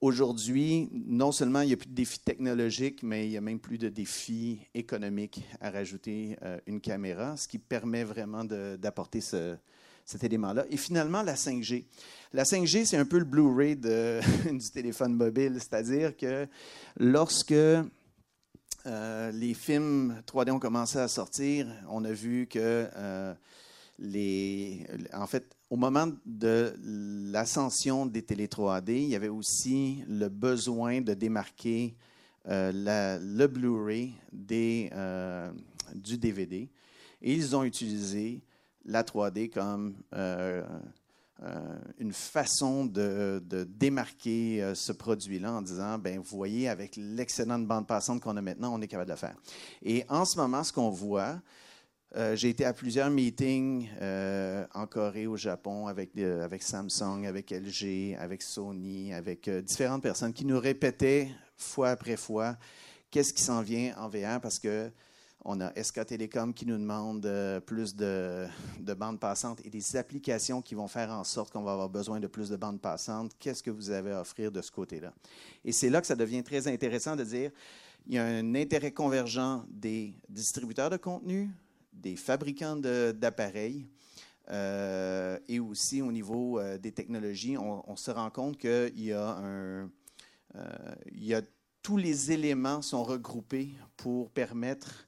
Aujourd'hui, 0.00 0.88
non 0.92 1.32
seulement 1.32 1.62
il 1.62 1.66
n'y 1.66 1.72
a 1.72 1.76
plus 1.76 1.90
de 1.90 1.96
défis 1.96 2.20
technologiques, 2.20 3.02
mais 3.02 3.26
il 3.26 3.32
y 3.32 3.36
a 3.36 3.40
même 3.40 3.58
plus 3.58 3.78
de 3.78 3.88
défis 3.88 4.60
économiques 4.72 5.42
à 5.60 5.70
rajouter 5.70 6.36
euh, 6.42 6.60
une 6.68 6.80
caméra, 6.80 7.36
ce 7.36 7.48
qui 7.48 7.58
permet 7.58 8.04
vraiment 8.04 8.44
d'apporter 8.44 9.20
cet 10.10 10.24
élément-là. 10.24 10.66
Et 10.70 10.76
finalement, 10.76 11.22
la 11.22 11.34
5G. 11.34 11.84
La 12.32 12.42
5G, 12.42 12.84
c'est 12.84 12.96
un 12.96 13.04
peu 13.04 13.18
le 13.18 13.24
Blu-ray 13.24 13.76
du 13.76 14.70
téléphone 14.72 15.14
mobile, 15.14 15.54
c'est-à-dire 15.54 16.16
que 16.16 16.48
lorsque 16.98 17.52
euh, 17.52 19.30
les 19.32 19.54
films 19.54 20.20
3D 20.26 20.50
ont 20.50 20.58
commencé 20.58 20.98
à 20.98 21.06
sortir, 21.06 21.66
on 21.88 22.04
a 22.04 22.12
vu 22.12 22.46
que 22.48 22.88
euh, 22.96 23.34
les, 23.98 24.86
en 25.12 25.26
fait, 25.26 25.56
au 25.70 25.76
moment 25.76 26.08
de 26.26 26.74
l'ascension 26.82 28.06
des 28.06 28.22
télé 28.22 28.48
3D, 28.48 28.90
il 28.90 29.08
y 29.08 29.14
avait 29.14 29.28
aussi 29.28 30.02
le 30.08 30.28
besoin 30.28 31.02
de 31.02 31.14
démarquer 31.14 31.94
euh, 32.48 33.18
le 33.20 33.46
Blu-ray 33.46 34.14
du 34.32 36.18
DVD. 36.18 36.68
Et 37.22 37.34
ils 37.34 37.54
ont 37.54 37.62
utilisé 37.62 38.42
la 38.84 39.02
3D 39.02 39.50
comme 39.50 39.96
euh, 40.14 40.62
une 41.98 42.12
façon 42.12 42.84
de, 42.84 43.42
démarquer 43.68 44.72
ce 44.74 44.92
produit-là 44.92 45.54
en 45.54 45.62
disant, 45.62 45.96
ben, 45.98 46.18
vous 46.18 46.36
voyez, 46.36 46.68
avec 46.68 46.96
l'excellente 46.96 47.66
bande 47.66 47.86
passante 47.86 48.20
qu'on 48.20 48.36
a 48.36 48.42
maintenant, 48.42 48.74
on 48.74 48.82
est 48.82 48.88
capable 48.88 49.08
de 49.08 49.14
le 49.14 49.18
faire. 49.18 49.36
Et 49.82 50.04
en 50.10 50.26
ce 50.26 50.36
moment, 50.36 50.62
ce 50.62 50.72
qu'on 50.72 50.90
voit, 50.90 51.40
euh, 52.16 52.34
j'ai 52.34 52.48
été 52.48 52.64
à 52.64 52.72
plusieurs 52.72 53.08
meetings 53.08 53.88
euh, 54.00 54.66
en 54.74 54.86
Corée, 54.86 55.28
au 55.28 55.36
Japon, 55.36 55.86
avec, 55.86 56.10
euh, 56.18 56.44
avec 56.44 56.62
Samsung, 56.62 57.24
avec 57.24 57.52
LG, 57.52 58.16
avec 58.18 58.42
Sony, 58.42 59.14
avec 59.14 59.48
différentes 59.48 60.02
personnes 60.02 60.32
qui 60.32 60.44
nous 60.44 60.58
répétaient 60.58 61.28
fois 61.56 61.90
après 61.90 62.16
fois 62.16 62.56
qu'est-ce 63.10 63.32
qui 63.32 63.42
s'en 63.42 63.62
vient 63.62 63.94
en 63.96 64.08
VR 64.08 64.40
parce 64.40 64.58
que 64.58 64.90
On 65.44 65.60
a 65.60 65.72
SK 65.82 66.04
Télécom 66.04 66.52
qui 66.52 66.66
nous 66.66 66.76
demande 66.76 67.24
euh, 67.24 67.60
plus 67.60 67.96
de, 67.96 68.46
de, 68.78 68.92
bandes 68.92 69.18
passantes 69.18 69.64
et 69.64 69.70
des 69.70 69.96
applications 69.96 70.60
qui 70.60 70.74
vont 70.74 70.86
faire 70.86 71.10
en 71.10 71.24
sorte 71.24 71.50
qu'on 71.50 71.62
va 71.62 71.72
avoir 71.72 71.88
besoin 71.88 72.20
de 72.20 72.26
plus 72.26 72.50
de 72.50 72.56
bandes 72.56 72.80
passantes. 72.80 73.32
Qu'est-ce 73.38 73.62
que 73.62 73.70
vous 73.70 73.90
avez 73.90 74.12
à 74.12 74.20
offrir 74.20 74.52
de 74.52 74.60
ce 74.60 74.70
côté-là? 74.70 75.14
Et 75.64 75.72
c'est 75.72 75.88
là 75.88 76.02
que 76.02 76.06
ça 76.06 76.14
devient 76.14 76.42
très 76.42 76.68
intéressant 76.68 77.16
de 77.16 77.24
dire 77.24 77.50
il 78.06 78.14
y 78.14 78.18
a 78.18 78.24
un 78.24 78.54
intérêt 78.54 78.92
convergent 78.92 79.64
des 79.70 80.14
distributeurs 80.28 80.90
de 80.90 80.98
contenu, 80.98 81.48
des 81.92 82.16
fabricants 82.16 82.76
d'appareils. 82.76 83.86
Euh, 84.50 85.38
et 85.48 85.60
aussi 85.60 86.02
au 86.02 86.10
niveau 86.10 86.58
euh, 86.58 86.76
des 86.76 86.92
technologies, 86.92 87.56
on, 87.56 87.96
se 87.96 88.10
rend 88.10 88.30
compte 88.30 88.58
qu'il 88.58 89.00
y 89.00 89.12
a 89.12 89.38
un, 89.38 89.88
y 91.12 91.34
a 91.34 91.40
tous 91.82 91.96
les 91.96 92.32
éléments 92.32 92.82
sont 92.82 93.04
regroupés 93.04 93.70
pour 93.96 94.30
permettre 94.30 95.06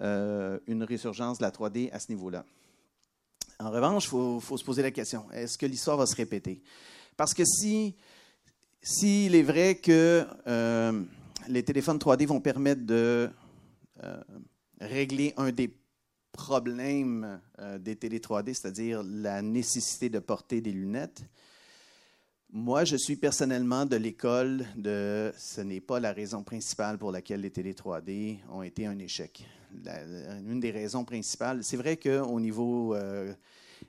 euh, 0.00 0.58
une 0.66 0.82
résurgence 0.84 1.38
de 1.38 1.42
la 1.42 1.50
3D 1.50 1.90
à 1.92 1.98
ce 1.98 2.10
niveau-là. 2.10 2.44
En 3.58 3.70
revanche, 3.70 4.06
il 4.06 4.08
faut, 4.08 4.56
se 4.56 4.64
poser 4.64 4.82
la 4.82 4.90
question, 4.90 5.30
est-ce 5.32 5.56
que 5.56 5.66
l'histoire 5.66 5.96
va 5.96 6.06
se 6.06 6.16
répéter? 6.16 6.62
Parce 7.16 7.34
que 7.34 7.44
si, 7.44 7.94
s'il 8.80 9.34
est 9.34 9.42
vrai 9.42 9.76
que 9.76 10.26
euh, 10.46 11.02
les 11.48 11.62
téléphones 11.62 11.98
3D 11.98 12.26
vont 12.26 12.40
permettre 12.40 12.84
de 12.84 13.30
euh, 14.02 14.22
régler 14.80 15.34
un 15.36 15.52
des 15.52 15.72
problèmes 16.32 17.40
des 17.80 17.94
télé 17.94 18.18
3D, 18.18 18.54
c'est-à-dire 18.54 19.02
la 19.04 19.42
nécessité 19.42 20.08
de 20.08 20.18
porter 20.18 20.62
des 20.62 20.72
lunettes, 20.72 21.22
moi, 22.54 22.84
je 22.84 22.96
suis 22.96 23.16
personnellement 23.16 23.86
de 23.86 23.96
l'école 23.96 24.66
de 24.76 25.32
ce 25.38 25.62
n'est 25.62 25.80
pas 25.80 26.00
la 26.00 26.12
raison 26.12 26.42
principale 26.42 26.98
pour 26.98 27.10
laquelle 27.10 27.40
les 27.40 27.50
télé 27.50 27.72
3D 27.72 28.40
ont 28.50 28.62
été 28.62 28.84
un 28.86 28.98
échec. 28.98 29.46
Une 30.46 30.60
des 30.60 30.70
raisons 30.70 31.04
principales, 31.04 31.64
c'est 31.64 31.76
vrai 31.76 31.96
qu'au 31.96 32.40
niveau 32.40 32.94
euh, 32.94 33.32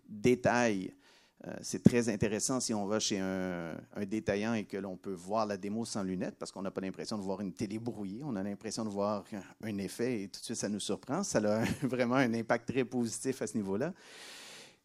détail, 0.08 0.92
euh, 1.46 1.54
c'est 1.62 1.84
très 1.84 2.08
intéressant 2.08 2.62
si 2.62 2.74
on 2.74 2.86
va 2.86 3.00
chez 3.00 3.20
un, 3.20 3.76
détaillant 4.08 4.54
et 4.54 4.64
que 4.64 4.78
l'on 4.78 4.96
peut 4.96 5.12
voir 5.12 5.46
la 5.46 5.58
démo 5.58 5.84
sans 5.84 6.02
lunettes 6.02 6.36
parce 6.40 6.52
qu'on 6.52 6.62
n'a 6.62 6.72
pas 6.72 6.80
l'impression 6.80 7.18
de 7.18 7.24
voir 7.24 7.42
une 7.42 7.52
télé 7.52 7.80
brouillée, 7.80 8.22
on 8.24 8.36
a 8.38 8.44
l'impression 8.44 8.86
de 8.86 8.90
voir 8.90 9.26
un 9.62 9.78
effet 9.78 10.24
et 10.24 10.28
tout 10.30 10.40
de 10.40 10.46
suite 10.46 10.58
ça 10.58 10.70
nous 10.70 10.80
surprend. 10.80 11.24
Ça 11.24 11.40
a 11.40 11.66
vraiment 11.86 12.16
un 12.16 12.34
impact 12.34 12.70
très 12.70 12.86
positif 12.86 13.42
à 13.42 13.48
ce 13.48 13.58
niveau-là. 13.58 13.94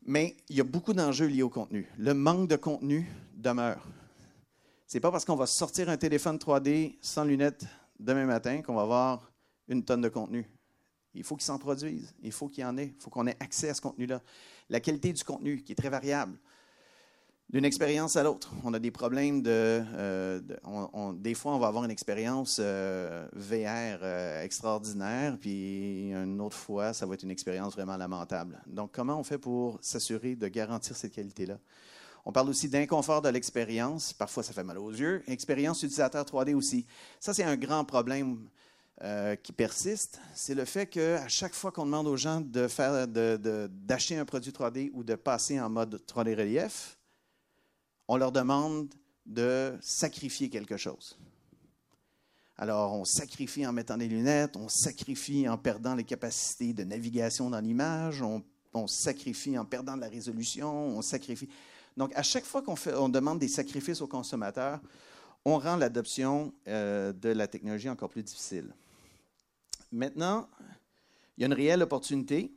Mais 0.04 0.36
il 0.48 0.56
y 0.56 0.60
a 0.60 0.64
beaucoup 0.64 0.94
d'enjeux 0.94 1.26
liés 1.26 1.42
au 1.42 1.50
contenu. 1.50 1.86
Le 1.96 2.14
manque 2.14 2.48
de 2.48 2.56
contenu 2.56 3.06
demeure. 3.34 3.86
Ce 4.86 4.96
n'est 4.96 5.00
pas 5.00 5.12
parce 5.12 5.24
qu'on 5.24 5.36
va 5.36 5.46
sortir 5.46 5.88
un 5.90 5.96
téléphone 5.96 6.38
3D 6.38 6.96
sans 7.00 7.24
lunettes 7.24 7.66
demain 8.00 8.24
matin 8.24 8.62
qu'on 8.62 8.74
va 8.74 8.82
avoir 8.82 9.30
une 9.68 9.84
tonne 9.84 10.00
de 10.00 10.08
contenu. 10.08 10.46
Il 11.14 11.24
faut 11.24 11.36
qu'il 11.36 11.44
s'en 11.44 11.58
produise. 11.58 12.14
Il 12.22 12.32
faut 12.32 12.48
qu'il 12.48 12.62
y 12.62 12.64
en 12.64 12.76
ait. 12.76 12.92
Il 12.96 13.02
faut 13.02 13.10
qu'on 13.10 13.26
ait 13.26 13.36
accès 13.40 13.68
à 13.68 13.74
ce 13.74 13.80
contenu-là. 13.80 14.20
La 14.68 14.80
qualité 14.80 15.12
du 15.12 15.24
contenu, 15.24 15.62
qui 15.62 15.72
est 15.72 15.76
très 15.76 15.88
variable 15.88 16.38
d'une 17.50 17.64
expérience 17.64 18.16
à 18.16 18.22
l'autre. 18.22 18.52
On 18.62 18.74
a 18.74 18.78
des 18.78 18.90
problèmes 18.90 19.42
de. 19.42 19.50
Euh, 19.50 20.40
des 21.14 21.34
fois, 21.34 21.54
on 21.54 21.58
va 21.58 21.68
avoir 21.68 21.84
une 21.84 21.90
expérience 21.90 22.58
euh, 22.60 23.26
VR 23.32 24.00
euh, 24.02 24.42
extraordinaire, 24.42 25.38
puis 25.40 26.10
une 26.12 26.40
autre 26.40 26.56
fois, 26.56 26.92
ça 26.92 27.06
va 27.06 27.14
être 27.14 27.22
une 27.22 27.30
expérience 27.30 27.72
vraiment 27.72 27.96
lamentable. 27.96 28.60
Donc, 28.66 28.90
comment 28.92 29.18
on 29.18 29.24
fait 29.24 29.38
pour 29.38 29.78
s'assurer 29.80 30.36
de 30.36 30.46
garantir 30.48 30.94
cette 30.94 31.12
qualité-là? 31.12 31.58
On 32.26 32.32
parle 32.32 32.50
aussi 32.50 32.68
d'inconfort 32.68 33.22
de 33.22 33.30
l'expérience. 33.30 34.12
Parfois, 34.12 34.42
ça 34.42 34.52
fait 34.52 34.64
mal 34.64 34.76
aux 34.76 34.90
yeux. 34.90 35.22
Expérience 35.26 35.82
utilisateur 35.82 36.24
3D 36.26 36.54
aussi. 36.54 36.84
Ça, 37.18 37.32
c'est 37.32 37.44
un 37.44 37.56
grand 37.56 37.86
problème 37.86 38.36
qui 39.42 39.52
persiste. 39.52 40.20
C'est 40.34 40.54
le 40.54 40.64
fait 40.64 40.86
qu'à 40.86 41.28
chaque 41.28 41.54
fois 41.54 41.70
qu'on 41.70 41.86
demande 41.86 42.08
aux 42.08 42.16
gens 42.16 42.40
de 42.40 42.66
faire, 42.66 43.06
d'acheter 43.06 44.16
un 44.16 44.24
produit 44.24 44.50
3D 44.50 44.90
ou 44.92 45.04
de 45.04 45.14
passer 45.14 45.60
en 45.60 45.70
mode 45.70 46.02
3D 46.06 46.36
relief, 46.36 46.98
on 48.08 48.16
leur 48.16 48.32
demande 48.32 48.88
de 49.24 49.76
sacrifier 49.80 50.48
quelque 50.48 50.76
chose. 50.76 51.16
Alors, 52.56 52.94
on 52.94 53.04
sacrifie 53.04 53.64
en 53.66 53.72
mettant 53.72 53.96
des 53.96 54.08
lunettes, 54.08 54.56
on 54.56 54.68
sacrifie 54.68 55.48
en 55.48 55.56
perdant 55.56 55.94
les 55.94 56.02
capacités 56.02 56.72
de 56.72 56.82
navigation 56.82 57.50
dans 57.50 57.60
l'image, 57.60 58.20
on, 58.20 58.42
sacrifie 58.86 59.58
en 59.58 59.64
perdant 59.64 59.96
de 59.96 60.00
la 60.02 60.08
résolution, 60.08 60.72
on 60.72 61.02
sacrifie. 61.02 61.48
Donc, 61.96 62.12
à 62.14 62.22
chaque 62.22 62.44
fois 62.44 62.62
qu'on 62.62 62.76
on 62.96 63.08
demande 63.08 63.40
des 63.40 63.48
sacrifices 63.48 64.00
aux 64.00 64.06
consommateurs, 64.06 64.80
on 65.44 65.58
rend 65.58 65.76
l'adoption 65.76 66.52
euh, 66.68 67.12
de 67.12 67.30
la 67.30 67.48
technologie 67.48 67.88
encore 67.88 68.08
plus 68.08 68.22
difficile. 68.22 68.72
Maintenant, 69.90 70.48
il 71.36 71.42
y 71.42 71.44
a 71.44 71.46
une 71.46 71.54
réelle 71.54 71.82
opportunité 71.82 72.52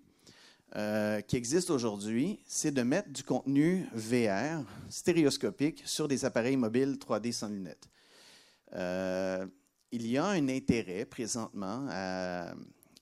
euh, 0.76 1.22
qui 1.22 1.38
existe 1.38 1.70
aujourd'hui, 1.70 2.40
c'est 2.46 2.72
de 2.72 2.82
mettre 2.82 3.10
du 3.10 3.24
contenu 3.24 3.86
VR 3.94 4.64
stéréoscopique 4.90 5.82
sur 5.86 6.08
des 6.08 6.26
appareils 6.26 6.58
mobiles 6.58 6.98
3D 6.98 7.32
sans 7.32 7.48
lunettes. 7.48 7.90
Euh, 8.74 9.46
il 9.92 10.08
y 10.08 10.18
a 10.18 10.26
un 10.26 10.48
intérêt 10.50 11.06
présentement 11.06 11.88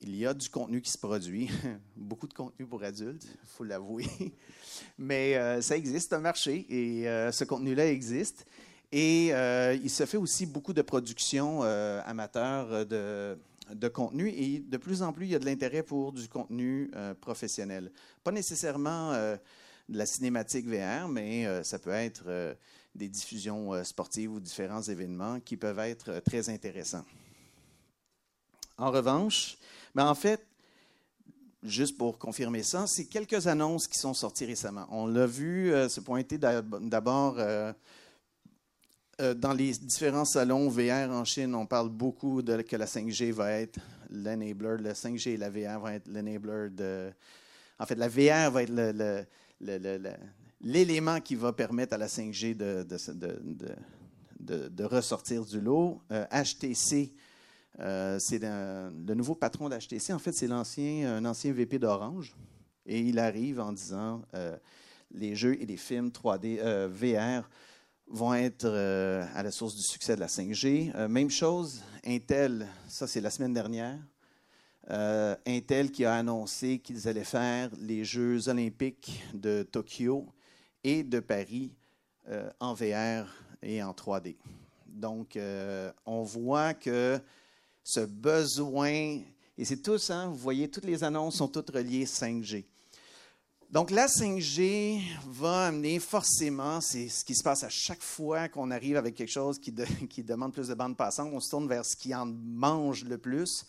il 0.02 0.16
y 0.16 0.24
a 0.24 0.32
du 0.32 0.48
contenu 0.48 0.80
qui 0.80 0.90
se 0.90 0.96
produit, 0.96 1.50
beaucoup 1.96 2.26
de 2.26 2.32
contenu 2.32 2.66
pour 2.66 2.82
adultes, 2.82 3.24
il 3.24 3.48
faut 3.48 3.64
l'avouer, 3.64 4.06
mais 4.98 5.36
euh, 5.36 5.60
ça 5.60 5.76
existe, 5.76 6.14
un 6.14 6.20
marché, 6.20 6.66
et 6.70 7.04
ce 7.32 7.44
contenu-là 7.44 7.86
existe. 7.86 8.46
Et 8.92 9.26
il 9.28 9.90
se 9.90 10.06
fait 10.06 10.16
aussi 10.16 10.46
beaucoup 10.46 10.72
de 10.72 10.82
productions 10.82 11.62
amateurs 11.62 12.86
de, 12.86 13.38
de 13.74 13.88
contenu 13.88 14.28
et 14.28 14.60
de 14.60 14.76
plus 14.76 15.02
en 15.02 15.12
plus, 15.12 15.26
il 15.26 15.32
y 15.32 15.34
a 15.34 15.38
de 15.38 15.44
l'intérêt 15.44 15.82
pour 15.82 16.12
du 16.12 16.28
contenu 16.28 16.90
euh, 16.94 17.14
professionnel. 17.14 17.90
Pas 18.24 18.32
nécessairement 18.32 19.12
euh, 19.12 19.36
de 19.88 19.98
la 19.98 20.06
cinématique 20.06 20.66
VR, 20.66 21.08
mais 21.08 21.46
euh, 21.46 21.62
ça 21.62 21.78
peut 21.78 21.90
être 21.90 22.56
des 22.94 23.08
diffusions 23.08 23.84
sportives 23.84 24.32
ou 24.32 24.40
différents 24.40 24.82
événements 24.82 25.40
qui 25.40 25.56
peuvent 25.56 25.78
être 25.78 26.20
très 26.20 26.48
intéressants. 26.48 27.04
En 28.78 28.90
revanche, 28.90 29.56
ben, 29.94 30.06
en 30.06 30.14
fait, 30.14 30.44
juste 31.62 31.96
pour 31.96 32.18
confirmer 32.18 32.62
ça, 32.62 32.86
c'est 32.86 33.04
quelques 33.04 33.46
annonces 33.46 33.86
qui 33.86 33.98
sont 33.98 34.14
sorties 34.14 34.46
récemment. 34.46 34.86
On 34.90 35.06
l'a 35.06 35.26
vu 35.26 35.70
se 35.88 36.00
pointer 36.00 36.38
d'abord 36.38 37.38
euh, 39.20 39.34
dans 39.34 39.52
les 39.52 39.72
différents 39.72 40.24
salons 40.24 40.68
VR 40.68 41.10
en 41.10 41.24
Chine, 41.24 41.54
on 41.54 41.66
parle 41.66 41.90
beaucoup 41.90 42.40
de 42.40 42.62
que 42.62 42.76
la 42.76 42.86
5G 42.86 43.32
va 43.32 43.52
être 43.52 43.78
l'enabler. 44.10 44.76
La 44.80 44.94
5G 44.94 45.30
et 45.30 45.36
la 45.36 45.50
VR 45.50 45.78
vont 45.78 45.88
être 45.88 46.08
l'enabler 46.08 46.70
de. 46.70 47.10
En 47.78 47.84
fait, 47.86 47.96
la 47.96 48.08
VR 48.08 48.50
va 48.50 48.62
être 48.62 49.26
l'élément 50.62 51.20
qui 51.20 51.34
va 51.34 51.52
permettre 51.52 51.94
à 51.94 51.98
la 51.98 52.06
5G 52.06 52.56
de, 52.56 52.84
ressortir 54.84 55.44
du 55.44 55.60
lot. 55.60 56.00
HTC, 56.10 57.12
euh, 57.78 57.82
euh, 57.82 58.18
c'est 58.18 58.40
le 58.40 59.14
nouveau 59.14 59.34
patron 59.34 59.68
d'HTC. 59.68 60.12
En 60.14 60.18
fait, 60.18 60.32
c'est 60.32 60.50
un 60.50 61.24
ancien 61.24 61.52
VP 61.52 61.78
d'Orange. 61.78 62.34
Et 62.86 63.00
il 63.00 63.18
arrive 63.18 63.60
en 63.60 63.72
disant 63.72 64.22
les 65.12 65.36
jeux 65.36 65.60
et 65.60 65.66
les 65.66 65.76
films 65.76 66.08
3D 66.08 66.58
VR 66.88 67.46
vont 68.10 68.34
être 68.34 68.64
euh, 68.64 69.24
à 69.34 69.42
la 69.42 69.50
source 69.50 69.76
du 69.76 69.82
succès 69.82 70.16
de 70.16 70.20
la 70.20 70.26
5G. 70.26 70.92
Euh, 70.94 71.08
même 71.08 71.30
chose, 71.30 71.80
Intel, 72.04 72.66
ça 72.88 73.06
c'est 73.06 73.20
la 73.20 73.30
semaine 73.30 73.54
dernière. 73.54 73.98
Euh, 74.90 75.36
Intel 75.46 75.92
qui 75.92 76.04
a 76.04 76.14
annoncé 76.16 76.80
qu'ils 76.80 77.06
allaient 77.06 77.24
faire 77.24 77.70
les 77.78 78.04
Jeux 78.04 78.48
olympiques 78.48 79.22
de 79.32 79.62
Tokyo 79.62 80.26
et 80.82 81.04
de 81.04 81.20
Paris 81.20 81.72
en 82.60 82.74
VR 82.74 83.26
et 83.60 83.82
en 83.82 83.92
3D. 83.92 84.36
Donc, 84.86 85.36
on 86.06 86.22
voit 86.22 86.74
que 86.74 87.20
ce 87.82 88.00
besoin, 88.00 89.20
et 89.58 89.64
c'est 89.64 89.82
tous, 89.82 90.10
hein, 90.10 90.28
vous 90.28 90.36
voyez, 90.36 90.70
toutes 90.70 90.84
les 90.84 91.02
annonces 91.02 91.36
sont 91.36 91.48
toutes 91.48 91.70
reliées 91.70 92.04
5G. 92.04 92.66
Donc, 93.72 93.92
la 93.92 94.08
5G 94.08 95.00
va 95.28 95.66
amener 95.66 96.00
forcément, 96.00 96.80
c'est 96.80 97.08
ce 97.08 97.24
qui 97.24 97.36
se 97.36 97.42
passe 97.44 97.62
à 97.62 97.68
chaque 97.68 98.02
fois 98.02 98.48
qu'on 98.48 98.72
arrive 98.72 98.96
avec 98.96 99.14
quelque 99.14 99.30
chose 99.30 99.60
qui, 99.60 99.72
qui, 100.10 100.24
demande 100.24 100.52
plus 100.52 100.66
de 100.66 100.74
bandes 100.74 100.96
passantes, 100.96 101.30
on 101.32 101.38
se 101.38 101.50
tourne 101.50 101.68
vers 101.68 101.84
ce 101.84 101.96
qui 101.96 102.12
en 102.12 102.26
mange 102.26 103.04
le 103.04 103.16
plus. 103.16 103.64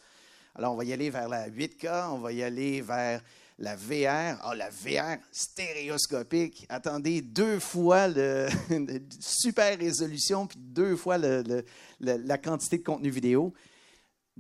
Alors, 0.55 0.73
on 0.73 0.75
va 0.75 0.85
y 0.85 0.93
aller 0.93 1.11
vers 1.11 1.29
la 1.29 1.47
8K, 1.47 2.09
on 2.13 2.17
va 2.17 2.31
y 2.33 2.41
aller 2.41 2.81
vers 2.81 3.21
la 3.59 3.75
VR. 3.75 4.39
Ah, 4.41 4.55
la 4.55 4.71
VR 4.71 5.19
stéréoscopique. 5.31 6.65
Attendez, 6.67 7.21
deux 7.21 7.59
fois 7.59 8.07
le, 8.07 8.47
super 9.19 9.77
résolution, 9.77 10.47
puis 10.47 10.57
deux 10.59 10.95
fois 10.95 11.19
la 11.19 12.37
quantité 12.39 12.79
de 12.79 12.83
contenu 12.83 13.11
vidéo. 13.11 13.53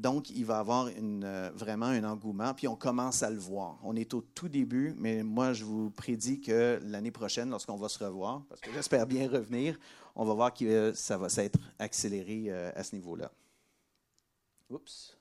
Donc, 0.01 0.31
il 0.31 0.45
va 0.45 0.57
avoir 0.57 0.89
euh, 0.89 1.51
vraiment 1.53 1.85
un 1.85 2.03
engouement, 2.03 2.55
puis 2.55 2.67
on 2.67 2.75
commence 2.75 3.21
à 3.21 3.29
le 3.29 3.37
voir. 3.37 3.77
On 3.83 3.95
est 3.95 4.15
au 4.15 4.21
tout 4.21 4.49
début, 4.49 4.95
mais 4.97 5.21
moi, 5.21 5.53
je 5.53 5.63
vous 5.63 5.91
prédis 5.91 6.41
que 6.41 6.79
l'année 6.83 7.11
prochaine, 7.11 7.51
lorsqu'on 7.51 7.75
va 7.75 7.87
se 7.87 8.03
revoir, 8.03 8.41
parce 8.49 8.59
que 8.61 8.71
j'espère 8.73 9.05
bien 9.05 9.29
revenir, 9.29 9.77
on 10.15 10.25
va 10.25 10.33
voir 10.33 10.53
que 10.55 10.91
ça 10.95 11.19
va 11.19 11.29
s'être 11.29 11.59
accéléré 11.77 12.45
euh, 12.47 12.71
à 12.73 12.83
ce 12.83 12.95
niveau-là. 12.95 13.31
Oups. 14.71 15.20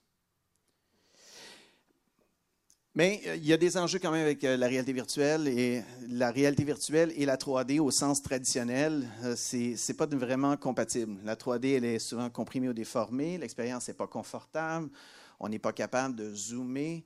Mais 2.96 3.20
il 3.37 3.46
y 3.46 3.53
a 3.53 3.57
des 3.57 3.76
enjeux 3.76 4.00
quand 4.00 4.11
même 4.11 4.24
avec 4.24 4.42
la 4.42 4.66
réalité 4.66 4.92
virtuelle 4.92 5.46
et 5.46 5.85
la 6.09 6.33
réalité 6.33 6.64
virtuelle 6.64 7.12
et 7.14 7.24
la 7.24 7.37
3D 7.37 7.79
au 7.79 7.92
sens 7.92 8.20
traditionnel, 8.20 9.09
c'est 9.37 9.76
n'est 9.88 9.94
pas 9.94 10.07
vraiment 10.07 10.57
compatible. 10.57 11.16
La 11.24 11.37
3D, 11.37 11.76
elle 11.76 11.85
est 11.85 12.00
souvent 12.00 12.29
comprimée 12.31 12.68
ou 12.68 12.72
déformée, 12.72 13.38
l'expérience 13.38 13.87
n'est 13.87 13.94
pas 13.94 14.09
confortable, 14.09 14.90
on 15.38 15.48
n'est 15.48 15.61
pas 15.61 15.72
capable 15.72 16.16
de 16.16 16.35
zoomer, 16.35 17.05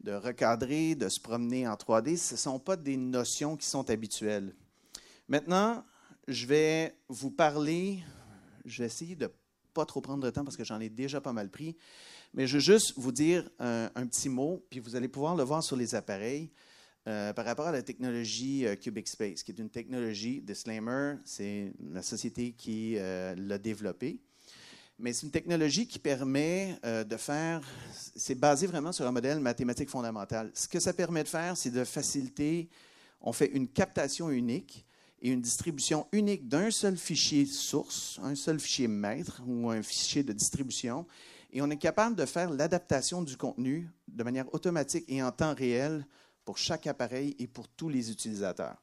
de 0.00 0.12
recadrer, 0.12 0.94
de 0.94 1.10
se 1.10 1.20
promener 1.20 1.68
en 1.68 1.74
3D. 1.74 2.16
Ce 2.16 2.32
ne 2.32 2.38
sont 2.38 2.58
pas 2.58 2.76
des 2.76 2.96
notions 2.96 3.58
qui 3.58 3.66
sont 3.66 3.90
habituelles. 3.90 4.54
Maintenant, 5.28 5.84
je 6.28 6.46
vais 6.46 6.96
vous 7.10 7.30
parler, 7.30 8.02
je 8.64 8.82
vais 8.82 8.86
essayer 8.86 9.16
de 9.16 9.30
pas 9.74 9.84
trop 9.84 10.00
prendre 10.00 10.24
de 10.24 10.30
temps 10.30 10.44
parce 10.44 10.56
que 10.56 10.64
j'en 10.64 10.80
ai 10.80 10.88
déjà 10.88 11.20
pas 11.20 11.34
mal 11.34 11.50
pris, 11.50 11.76
mais 12.34 12.46
je 12.46 12.54
veux 12.54 12.60
juste 12.60 12.94
vous 12.96 13.12
dire 13.12 13.48
un, 13.58 14.06
petit 14.06 14.28
mot, 14.28 14.64
puis 14.70 14.80
vous 14.80 14.96
allez 14.96 15.08
pouvoir 15.08 15.36
le 15.36 15.42
voir 15.42 15.62
sur 15.62 15.76
les 15.76 15.94
appareils. 15.94 16.50
Euh, 17.08 17.32
par 17.32 17.44
rapport 17.44 17.68
à 17.68 17.72
la 17.72 17.82
technologie 17.82 18.66
euh, 18.66 18.74
Cubic 18.74 19.06
Space, 19.06 19.44
qui 19.44 19.52
est 19.52 19.58
une 19.60 19.70
technologie, 19.70 20.40
Disclaimer, 20.40 21.14
c'est 21.24 21.72
la 21.92 22.02
société 22.02 22.50
qui 22.50 22.96
euh, 22.96 23.32
l'a 23.36 23.58
développée. 23.58 24.18
Mais 24.98 25.12
c'est 25.12 25.24
une 25.24 25.30
technologie 25.30 25.86
qui 25.86 25.98
permet 25.98 26.78
de 26.82 27.16
faire, 27.18 27.60
c'est 27.92 28.34
basé 28.34 28.66
vraiment 28.66 28.92
sur 28.92 29.06
un 29.06 29.12
modèle 29.12 29.40
mathématique 29.40 29.90
fondamental. 29.90 30.50
Ce 30.54 30.66
que 30.66 30.80
ça 30.80 30.94
permet 30.94 31.22
de 31.22 31.28
faire, 31.28 31.54
c'est 31.54 31.70
de 31.70 31.84
faciliter, 31.84 32.70
on 33.20 33.34
fait 33.34 33.50
une 33.52 33.68
captation 33.68 34.30
unique 34.30 34.85
une 35.32 35.40
distribution 35.40 36.06
unique 36.12 36.48
d'un 36.48 36.70
seul 36.70 36.96
fichier 36.96 37.46
source, 37.46 38.18
un 38.22 38.34
seul 38.34 38.60
fichier 38.60 38.88
maître 38.88 39.42
ou 39.46 39.70
un 39.70 39.82
fichier 39.82 40.22
de 40.22 40.32
distribution. 40.32 41.06
Et 41.52 41.62
on 41.62 41.70
est 41.70 41.76
capable 41.76 42.16
de 42.16 42.26
faire 42.26 42.50
l'adaptation 42.50 43.22
du 43.22 43.36
contenu 43.36 43.88
de 44.08 44.22
manière 44.22 44.52
automatique 44.54 45.04
et 45.08 45.22
en 45.22 45.32
temps 45.32 45.54
réel 45.54 46.06
pour 46.44 46.58
chaque 46.58 46.86
appareil 46.86 47.34
et 47.38 47.46
pour 47.46 47.68
tous 47.68 47.88
les 47.88 48.10
utilisateurs. 48.10 48.76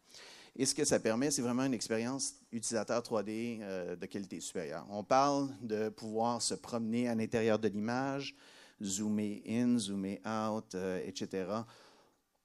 Et 0.56 0.66
ce 0.66 0.76
que 0.76 0.86
ça 0.86 1.00
permet, 1.00 1.32
c'est 1.32 1.42
vraiment 1.42 1.64
une 1.64 1.74
expérience 1.74 2.36
utilisateur 2.52 3.02
3D 3.02 3.60
euh, 3.62 3.96
de 3.96 4.06
qualité 4.06 4.40
supérieure. 4.40 4.86
On 4.90 5.04
parle 5.04 5.50
de 5.62 5.90
pouvoir 5.90 6.42
se 6.42 6.54
promener 6.54 7.08
à 7.08 7.16
l'intérieur 7.16 7.58
de 7.58 7.68
l'image, 7.68 8.36
zoomer 8.84 9.42
in, 9.48 9.80
zoomer 9.80 10.20
out, 10.26 10.76
euh, 10.76 11.02
etc. 11.06 11.46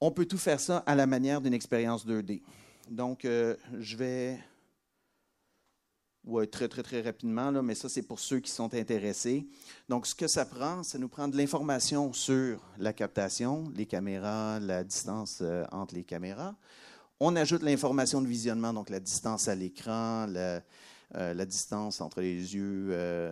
On 0.01 0.11
peut 0.11 0.25
tout 0.25 0.39
faire 0.39 0.59
ça 0.59 0.77
à 0.87 0.95
la 0.95 1.05
manière 1.05 1.39
d'une 1.39 1.53
expérience 1.53 2.07
2D. 2.07 2.41
Donc, 2.89 3.23
euh, 3.25 3.55
je 3.79 3.95
vais. 3.95 4.39
Très, 6.51 6.67
très, 6.67 6.83
très 6.83 7.01
rapidement, 7.01 7.49
là, 7.49 7.61
mais 7.63 7.73
ça, 7.73 7.89
c'est 7.89 8.03
pour 8.03 8.19
ceux 8.19 8.39
qui 8.39 8.51
sont 8.51 8.71
intéressés. 8.75 9.47
Donc, 9.87 10.05
ce 10.05 10.13
que 10.13 10.27
ça 10.27 10.45
prend, 10.45 10.83
ça 10.83 10.99
nous 10.99 11.07
prend 11.07 11.27
de 11.27 11.35
l'information 11.35 12.13
sur 12.13 12.59
la 12.77 12.93
captation, 12.93 13.71
les 13.75 13.87
caméras, 13.87 14.59
la 14.59 14.83
distance 14.83 15.39
euh, 15.41 15.65
entre 15.71 15.95
les 15.95 16.03
caméras. 16.03 16.55
On 17.19 17.35
ajoute 17.35 17.63
l'information 17.63 18.21
de 18.21 18.27
visionnement, 18.27 18.73
donc 18.73 18.89
la 18.89 18.99
distance 18.99 19.47
à 19.47 19.55
l'écran, 19.55 20.27
la, 20.27 20.61
euh, 21.15 21.45
distance 21.45 21.99
entre 21.99 22.21
les 22.21 22.53
yeux 22.53 22.89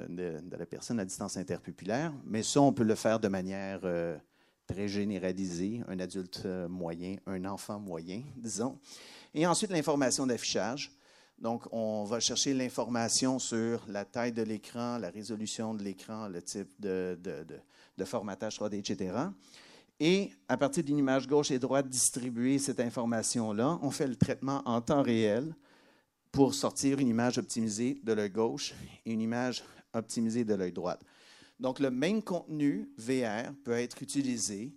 de, 0.09 0.39
de, 0.41 0.57
la 0.57 0.65
personne, 0.65 0.97
la 0.97 1.05
distance 1.05 1.37
interpupillaire. 1.37 2.13
Mais 2.25 2.41
ça, 2.41 2.61
on 2.61 2.73
peut 2.73 2.83
le 2.83 2.95
faire 2.95 3.19
de 3.19 3.27
manière 3.27 3.81
très 4.65 4.87
généralisée, 4.87 5.81
un 5.87 5.99
adulte 5.99 6.45
moyen, 6.67 7.17
un 7.27 7.45
enfant 7.45 7.79
moyen, 7.79 8.23
disons. 8.37 8.79
Et 9.33 9.45
ensuite, 9.45 9.71
l'information 9.71 10.25
d'affichage. 10.25 10.91
Donc, 11.39 11.71
on 11.71 12.03
va 12.03 12.19
chercher 12.19 12.53
l'information 12.53 13.37
sur 13.37 13.85
la 13.87 14.05
taille 14.05 14.31
de 14.31 14.41
l'écran, 14.41 14.97
la 14.97 15.11
résolution 15.11 15.75
de 15.75 15.83
l'écran, 15.83 16.27
le 16.27 16.41
type 16.41 16.69
de, 16.79 17.17
formatage 18.05 18.57
3D, 18.57 18.79
etc. 18.79 19.13
Et 19.99 20.31
à 20.47 20.57
partir 20.57 20.83
d'une 20.83 20.97
image 20.97 21.27
gauche 21.27 21.51
et 21.51 21.59
droite 21.59 21.87
distribuée 21.87 22.57
cette 22.57 22.79
information-là, 22.79 23.79
on 23.81 23.91
fait 23.91 24.07
le 24.07 24.15
traitement 24.15 24.61
en 24.65 24.81
temps 24.81 25.03
réel 25.03 25.55
pour 26.31 26.53
sortir 26.53 26.99
une 26.99 27.07
image 27.07 27.37
optimisée 27.37 27.99
de 28.03 28.13
l'œil 28.13 28.29
gauche 28.29 28.73
et 29.05 29.13
une 29.13 29.21
image 29.21 29.63
optimisée 29.93 30.43
de 30.43 30.55
l'œil 30.55 30.71
droit. 30.71 30.97
Donc, 31.59 31.79
le 31.79 31.89
même 31.89 32.21
contenu 32.21 32.89
VR 32.97 33.53
peut 33.63 33.71
être 33.71 34.01
utilisé 34.01 34.71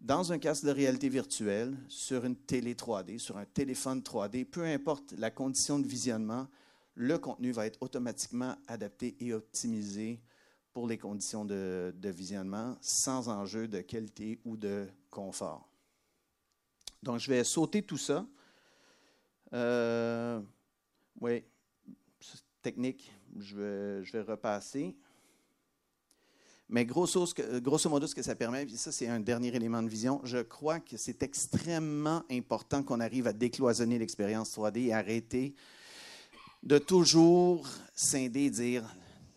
dans 0.00 0.32
un 0.32 0.38
casque 0.38 0.64
de 0.64 0.70
réalité 0.70 1.08
virtuelle, 1.08 1.76
sur 1.88 2.24
une 2.24 2.36
télé 2.36 2.74
3D, 2.74 3.18
sur 3.18 3.36
un 3.36 3.44
téléphone 3.44 4.00
3D, 4.00 4.46
peu 4.46 4.64
importe 4.64 5.12
la 5.18 5.30
condition 5.30 5.78
de 5.78 5.86
visionnement, 5.86 6.48
le 6.94 7.18
contenu 7.18 7.52
va 7.52 7.66
être 7.66 7.80
automatiquement 7.82 8.56
adapté 8.66 9.16
et 9.20 9.34
optimisé 9.34 10.20
pour 10.72 10.86
les 10.86 10.96
conditions 10.96 11.44
de, 11.44 11.92
visionnement 12.02 12.76
sans 12.80 13.28
enjeu 13.28 13.68
de 13.68 13.80
qualité 13.80 14.40
ou 14.44 14.56
de 14.56 14.88
confort. 15.10 15.68
Donc, 17.02 17.18
je 17.18 17.30
vais 17.30 17.44
sauter 17.44 17.82
tout 17.82 17.98
ça. 17.98 18.26
Euh, 19.52 20.40
oui, 21.20 21.44
technique, 22.62 23.12
je 23.38 23.56
vais, 23.56 24.04
je 24.04 24.12
vais 24.12 24.22
repasser. 24.22 24.96
Mais 26.72 26.84
grosso, 26.84 27.26
modo, 27.88 28.06
ce 28.06 28.14
que 28.14 28.22
ça 28.22 28.36
permet, 28.36 28.64
puis 28.64 28.76
ça 28.76 28.92
c'est 28.92 29.08
un 29.08 29.18
dernier 29.18 29.48
élément 29.48 29.82
de 29.82 29.88
vision, 29.88 30.20
je 30.22 30.38
crois 30.38 30.78
que 30.78 30.96
c'est 30.96 31.20
extrêmement 31.24 32.22
important 32.30 32.84
qu'on 32.84 33.00
arrive 33.00 33.26
à 33.26 33.32
décloisonner 33.32 33.98
l'expérience 33.98 34.56
3D 34.56 34.86
et 34.86 34.94
arrêter 34.94 35.52
de 36.62 36.78
toujours 36.78 37.66
scinder 37.92 38.42
et 38.42 38.50
dire 38.50 38.84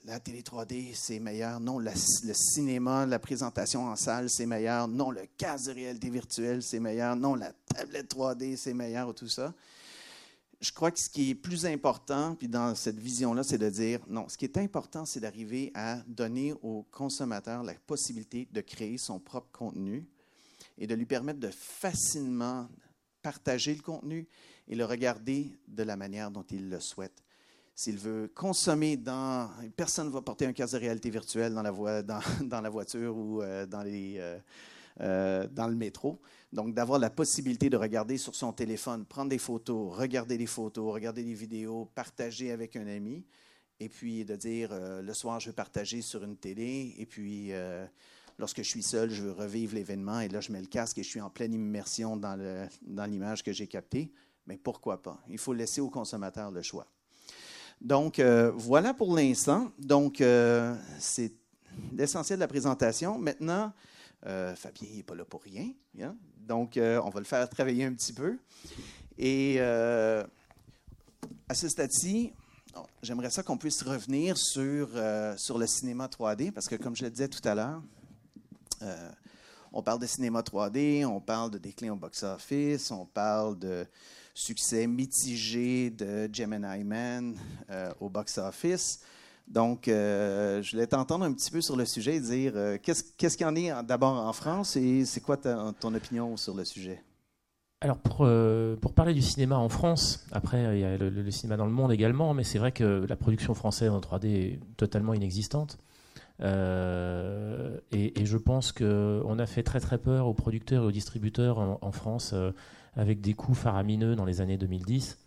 la 0.06 0.20
télé 0.20 0.44
3D 0.44 0.92
c'est 0.94 1.18
meilleur, 1.18 1.60
non 1.60 1.80
le 1.80 1.90
cinéma, 2.36 3.08
la 3.08 3.18
présentation 3.18 3.88
en 3.88 3.96
salle 3.96 4.30
c'est 4.30 4.46
meilleur, 4.46 4.88
non 4.88 5.10
le 5.10 5.26
casque 5.36 5.70
de 5.70 5.72
réalité 5.72 6.12
virtuelle 6.12 6.62
c'est 6.62 6.80
meilleur, 6.80 7.16
non 7.16 7.34
la 7.34 7.52
tablette 7.52 8.14
3D 8.14 8.58
c'est 8.58 8.76
meilleur, 8.76 9.08
ou 9.10 9.14
tout 9.14 9.28
ça 9.28 9.56
je 10.64 10.72
crois 10.72 10.92
que 10.92 11.00
ce 11.00 11.10
qui 11.10 11.32
est 11.32 11.36
plus 11.36 11.66
important, 11.66 12.36
puis 12.36 12.48
dans 12.48 12.74
cette 12.74 12.98
vision-là, 12.98 13.44
c'est 13.44 13.58
de 13.58 13.70
dire, 13.70 14.00
non, 14.08 14.30
ce 14.30 14.38
qui 14.38 14.46
est 14.46 14.58
important, 14.58 15.06
c'est 15.06 15.20
d'arriver 15.20 15.72
à 15.76 15.98
donner 16.08 16.54
au 16.62 16.84
consommateur 16.90 17.64
la 17.64 17.74
possibilité 17.74 18.48
de 18.50 18.62
créer 18.62 18.98
son 18.98 19.20
propre 19.20 19.52
contenu 19.52 20.08
et 20.78 20.88
de 20.88 20.96
lui 20.96 21.06
permettre 21.06 21.42
de 21.42 21.50
facilement 21.50 22.70
partager 23.22 23.76
le 23.76 23.82
contenu 23.82 24.26
et 24.70 24.76
le 24.76 24.86
regarder 24.86 25.52
de 25.68 25.84
la 25.84 25.98
manière 25.98 26.32
dont 26.32 26.46
il 26.50 26.70
le 26.70 26.80
souhaite. 26.80 27.26
S'il 27.76 27.98
veut 27.98 28.32
consommer 28.34 28.96
dans... 28.96 29.50
Personne 29.76 30.08
ne 30.08 30.14
va 30.14 30.22
porter 30.22 30.46
un 30.46 30.54
casque 30.54 30.76
de 30.76 30.80
réalité 30.80 31.10
virtuelle 31.10 31.54
dans 31.54 31.62
la, 31.64 32.04
dans, 32.42 32.62
la 32.62 32.70
voiture 32.70 33.18
ou 33.18 33.42
euh, 33.42 33.66
dans 33.66 33.84
les... 33.84 34.16
Euh, 34.18 34.40
euh, 35.02 35.48
dans 35.48 35.68
le 35.68 35.76
métro. 35.76 36.20
Donc, 36.52 36.74
d'avoir 36.74 37.00
la 37.00 37.10
possibilité 37.10 37.70
de 37.70 37.78
regarder 37.78 38.18
sur 38.18 38.36
son 38.36 38.54
téléphone, 38.54 39.06
prendre 39.06 39.30
des 39.30 39.40
photos, 39.40 39.96
regarder 39.98 40.38
les 40.38 40.46
photos, 40.46 40.94
regarder 40.94 41.24
des 41.24 41.34
vidéos, 41.34 41.90
partager 41.96 42.52
avec 42.52 42.76
un 42.76 42.86
ami, 42.86 43.26
et 43.80 43.90
puis 43.90 44.24
de 44.24 44.36
dire 44.36 44.70
euh, 44.72 45.02
le 45.02 45.14
soir, 45.14 45.40
je 45.40 45.50
veux 45.50 45.56
partager 45.56 46.02
sur 46.02 46.24
une 46.24 46.38
télé, 46.38 46.94
et 47.00 47.06
puis 47.08 47.52
euh, 47.54 47.86
lorsque 48.38 48.58
je 48.58 48.68
suis 48.68 48.84
seul, 48.84 49.10
je 49.10 49.24
veux 49.24 49.32
revivre 49.32 49.74
l'événement, 49.74 50.20
et 50.20 50.30
là, 50.30 50.42
je 50.42 50.52
mets 50.52 50.62
le 50.62 50.68
casque 50.68 51.00
et 51.00 51.04
je 51.04 51.10
suis 51.10 51.22
en 51.22 51.30
pleine 51.32 51.54
immersion 51.54 52.16
dans 52.18 53.06
l'image 53.10 53.44
que 53.44 53.52
j'ai 53.52 53.68
captée. 53.68 54.12
Mais 54.46 54.58
pourquoi 54.58 55.02
pas? 55.02 55.20
Il 55.30 55.38
faut 55.40 55.54
laisser 55.54 55.82
au 55.82 55.90
consommateur 55.90 56.52
le 56.52 56.62
choix. 56.62 56.86
Donc, 57.82 58.20
voilà 58.20 58.94
pour 58.94 59.16
l'instant. 59.16 59.72
Donc, 59.80 60.22
c'est 61.00 61.34
l'essentiel 61.94 62.38
de 62.38 62.42
la 62.42 62.48
présentation. 62.48 63.18
Maintenant, 63.18 63.74
euh, 64.26 64.56
Fabien 64.56 64.90
n'est 64.96 65.04
pas 65.04 65.16
là 65.16 65.26
pour 65.26 65.42
rien. 65.42 65.72
Hein? 66.02 66.16
Donc, 66.38 66.78
euh, 66.78 67.02
on 67.04 67.10
va 67.10 67.20
le 67.20 67.26
faire 67.26 67.48
travailler 67.50 67.86
un 67.86 67.94
petit 67.94 68.14
peu. 68.14 68.38
Et 69.18 69.56
euh, 69.60 70.24
à 71.50 71.54
ce 71.54 71.68
stade-ci, 71.68 72.32
j'aimerais 73.02 73.30
ça 73.30 73.44
qu'on 73.44 73.58
puisse 73.58 73.82
revenir 73.84 74.38
sur, 74.38 74.90
sur 75.38 75.58
le 75.58 75.68
cinéma 75.68 76.08
3D, 76.08 76.52
parce 76.52 76.68
que 76.68 76.76
comme 76.76 76.96
je 76.96 77.04
le 77.04 77.12
disais 77.12 77.28
tout 77.28 77.48
à 77.48 77.54
l'heure, 77.54 77.82
on 79.72 79.82
parle 79.82 80.00
de 80.00 80.08
cinéma 80.08 80.42
3D, 80.42 81.06
on 81.06 81.22
parle 81.22 81.52
de 81.52 81.58
déclin 81.58 81.94
au 81.94 81.96
box-office, 81.96 82.92
on 82.92 83.06
parle 83.06 83.58
de 83.60 83.86
succès 84.34 84.88
mitigé 84.88 85.92
de 85.92 86.30
Gemini 86.34 86.84
Man 86.84 87.38
au 88.00 88.10
box-office. 88.10 89.02
Donc, 89.48 89.88
euh, 89.88 90.62
je 90.62 90.72
voulais 90.72 90.88
t'entendre 90.88 91.26
un 91.26 91.34
petit 91.34 91.52
peu 91.52 91.62
sur 91.62 91.76
le 91.76 91.86
sujet 91.86 92.16
et 92.16 92.20
dire 92.20 92.54
euh, 92.56 92.78
qu'est-ce 92.82 93.38
qu'il 93.38 93.46
y 93.46 93.50
en 93.50 93.56
est 93.56 93.72
d'abord 93.84 94.14
en 94.14 94.34
France 94.34 94.76
et 94.76 95.06
c'est 95.06 95.22
quoi 95.22 95.38
ton 95.38 95.94
opinion 95.94 96.38
sur 96.38 96.56
le 96.56 96.66
sujet? 96.66 97.04
Alors, 97.82 97.98
pour, 97.98 98.20
euh, 98.22 98.78
pour, 98.78 98.94
parler 98.94 99.14
du 99.14 99.22
cinéma 99.22 99.58
en 99.58 99.68
France, 99.68 100.26
après, 100.32 100.78
il 100.78 100.80
y 100.80 100.86
a 100.86 100.98
le, 100.98 101.32
cinéma 101.32 101.58
dans 101.58 101.66
le 101.66 101.72
monde 101.72 101.92
également, 101.92 102.34
mais 102.34 102.46
c'est 102.46 102.58
vrai 102.58 102.72
que 102.72 103.06
la 103.08 103.18
production 103.18 103.54
française 103.54 103.90
en 103.90 104.00
3D 104.00 104.28
est 104.28 104.60
totalement 104.78 105.14
inexistante. 105.14 105.78
et, 106.40 106.46
je 108.26 108.38
pense 108.38 108.72
qu'on 108.72 109.38
a 109.38 109.46
fait 109.46 109.64
très 109.64 109.82
très 109.82 109.98
peur 109.98 110.28
aux 110.28 110.34
producteurs 110.34 110.84
et 110.84 110.88
aux 110.88 110.92
distributeurs 110.92 111.60
en, 111.60 111.78
en 111.82 111.92
France 111.92 112.34
avec 112.96 113.20
des 113.20 113.34
coûts 113.34 113.54
faramineux 113.54 114.16
dans 114.16 114.26
les 114.26 114.40
années 114.40 114.58
2010, 114.58 115.18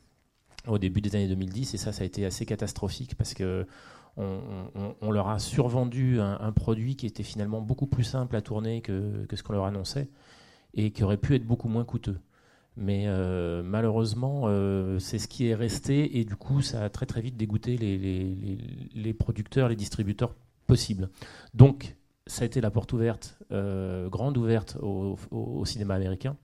au 0.66 0.78
début 0.78 1.02
des 1.02 1.14
années 1.14 1.28
2010, 1.28 1.74
et 1.74 1.76
ça, 1.76 1.92
ça 1.92 2.02
a 2.02 2.06
été 2.06 2.24
assez 2.24 2.46
catastrophique 2.46 3.16
parce 3.16 3.34
que 3.34 3.66
on, 4.16 5.10
leur 5.10 5.28
a 5.28 5.38
survendu 5.38 6.20
un, 6.20 6.52
produit 6.52 6.96
qui 6.96 7.06
était 7.06 7.22
finalement 7.22 7.60
beaucoup 7.60 7.86
plus 7.86 8.04
simple 8.04 8.34
à 8.36 8.40
tourner 8.40 8.80
que, 8.80 9.26
ce 9.32 9.42
qu'on 9.42 9.52
leur 9.52 9.66
annonçait. 9.66 10.08
et 10.74 10.90
qui 10.90 11.04
aurait 11.04 11.16
pu 11.16 11.34
être 11.34 11.46
beaucoup 11.46 11.68
moins 11.68 11.84
coûteux. 11.84 12.18
Mais 12.76 13.04
euh, 13.06 13.62
malheureusement, 13.62 14.42
euh, 14.46 14.98
c'est 14.98 15.18
ce 15.18 15.28
qui 15.28 15.48
est 15.48 15.54
resté 15.54 16.18
et 16.18 16.24
du 16.24 16.36
coup, 16.36 16.60
ça 16.60 16.84
a 16.84 16.90
très 16.90 17.06
très 17.06 17.22
vite 17.22 17.36
dégoûté 17.36 17.76
les, 17.78 19.14
producteurs, 19.14 19.68
les 19.68 19.76
distributeurs 19.76 20.34
possibles. 20.66 21.08
Donc, 21.54 21.96
ça 22.26 22.42
a 22.42 22.46
été 22.46 22.60
la 22.60 22.70
porte 22.70 22.92
ouverte, 22.92 23.38
euh, 23.50 24.08
grande 24.08 24.36
ouverte 24.36 24.76
au, 24.82 25.16
au, 25.30 25.64
cinéma 25.64 25.94
américain, 25.94 26.36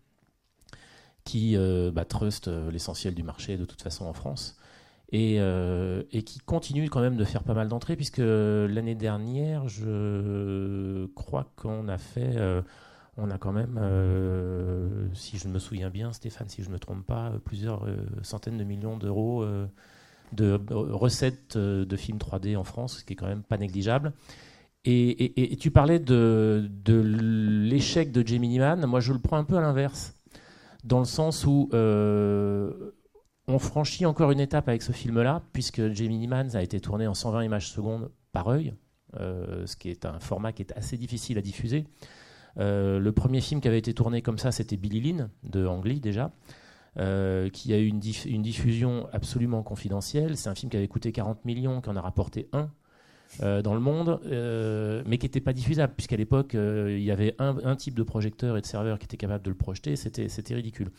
qui 1.24 1.56
bah, 1.92 2.06
trust 2.06 2.48
l'essentiel 2.48 3.14
du 3.14 3.22
marché 3.22 3.58
de 3.58 3.66
toute 3.66 3.82
façon 3.82 4.06
en 4.06 4.14
France. 4.14 4.56
Et, 5.14 5.36
et, 5.36 6.22
qui 6.22 6.38
continue 6.38 6.88
quand 6.88 7.02
même 7.02 7.16
de 7.16 7.24
faire 7.24 7.42
pas 7.42 7.52
mal 7.52 7.68
d'entrées, 7.68 7.96
puisque 7.96 8.22
l'année 8.22 8.94
dernière, 8.94 9.68
je 9.68 11.04
crois 11.14 11.52
qu'on 11.56 11.86
a 11.88 11.98
fait 11.98 12.34
on 13.16 13.30
a 13.30 13.38
quand 13.38 13.52
même, 13.52 13.78
euh, 13.80 14.88
si 15.12 15.36
je 15.36 15.48
me 15.48 15.58
souviens 15.58 15.90
bien, 15.90 16.12
Stéphane, 16.12 16.48
si 16.48 16.62
je 16.62 16.68
ne 16.68 16.74
me 16.74 16.78
trompe 16.78 17.06
pas, 17.06 17.32
plusieurs 17.44 17.84
euh, 17.84 17.96
centaines 18.22 18.56
de 18.56 18.64
millions 18.64 18.96
d'euros 18.96 19.42
euh, 19.42 19.66
de 20.32 20.58
recettes 20.72 21.58
de 21.58 21.96
films 21.96 22.16
3D 22.16 22.56
en 22.56 22.64
France, 22.64 22.98
ce 22.98 23.04
qui 23.04 23.12
est 23.12 23.16
quand 23.16 23.26
même 23.26 23.42
pas 23.42 23.58
négligeable. 23.58 24.12
Et, 24.84 25.56
tu 25.60 25.70
parlais 25.70 26.00
de, 26.00 26.70
l'échec 26.88 28.10
de 28.10 28.26
Gemini 28.26 28.58
Man. 28.58 28.84
Moi, 28.86 29.00
je 29.00 29.12
le 29.12 29.18
prends 29.18 29.36
un 29.36 29.44
peu 29.44 29.56
à 29.56 29.60
l'inverse, 29.60 30.14
dans 30.84 30.98
le 30.98 31.04
sens 31.04 31.44
où 31.44 31.68
on 33.48 33.58
franchit 33.58 34.06
encore 34.06 34.30
une 34.30 34.40
étape 34.40 34.68
avec 34.68 34.82
ce 34.82 34.92
film-là, 34.92 35.42
puisque 35.52 35.92
Gemini 35.92 36.26
Man 36.26 36.54
a 36.54 36.62
été 36.62 36.80
tourné 36.80 37.06
en 37.06 37.14
120 37.14 37.44
images 37.44 37.68
secondes 37.68 38.10
par 38.32 38.48
œil, 38.48 38.74
ce 39.14 39.76
qui 39.76 39.90
est 39.90 40.06
un 40.06 40.18
format 40.20 40.52
qui 40.52 40.62
est 40.62 40.72
assez 40.76 40.96
difficile 40.96 41.38
à 41.38 41.42
diffuser. 41.42 41.84
Euh, 42.58 42.98
le 42.98 43.12
premier 43.12 43.40
film 43.40 43.60
qui 43.60 43.68
avait 43.68 43.78
été 43.78 43.94
tourné 43.94 44.22
comme 44.22 44.38
ça, 44.38 44.52
c'était 44.52 44.76
Billy 44.76 45.00
Lynn, 45.00 45.30
de 45.44 45.66
Ang 45.66 45.82
déjà, 46.00 46.32
euh, 46.98 47.48
qui 47.48 47.72
a 47.72 47.78
eu 47.78 47.86
une, 47.86 48.00
diffusion 48.00 49.08
absolument 49.12 49.62
confidentielle. 49.62 50.36
C'est 50.36 50.48
un 50.48 50.54
film 50.54 50.70
qui 50.70 50.76
avait 50.76 50.88
coûté 50.88 51.12
40 51.12 51.44
millions, 51.44 51.80
qui 51.80 51.88
en 51.88 51.96
a 51.96 52.00
rapporté 52.00 52.48
un. 52.52 52.70
Euh, 53.40 53.62
dans 53.62 53.72
le 53.72 53.80
monde, 53.80 54.20
mais 55.06 55.16
qui 55.16 55.24
n'était 55.24 55.40
pas 55.40 55.54
diffusable, 55.54 55.94
puisqu'à 55.96 56.16
l'époque, 56.16 56.52
il 56.54 57.02
y 57.02 57.10
avait 57.10 57.34
un, 57.38 57.76
type 57.76 57.94
de 57.94 58.02
projecteur 58.02 58.58
et 58.58 58.60
de 58.60 58.66
serveur 58.66 58.98
qui 58.98 59.06
était 59.06 59.16
capable 59.16 59.42
de 59.42 59.48
le 59.48 59.56
projeter, 59.56 59.96
c'était 59.96 60.54
ridicule. 60.54 60.90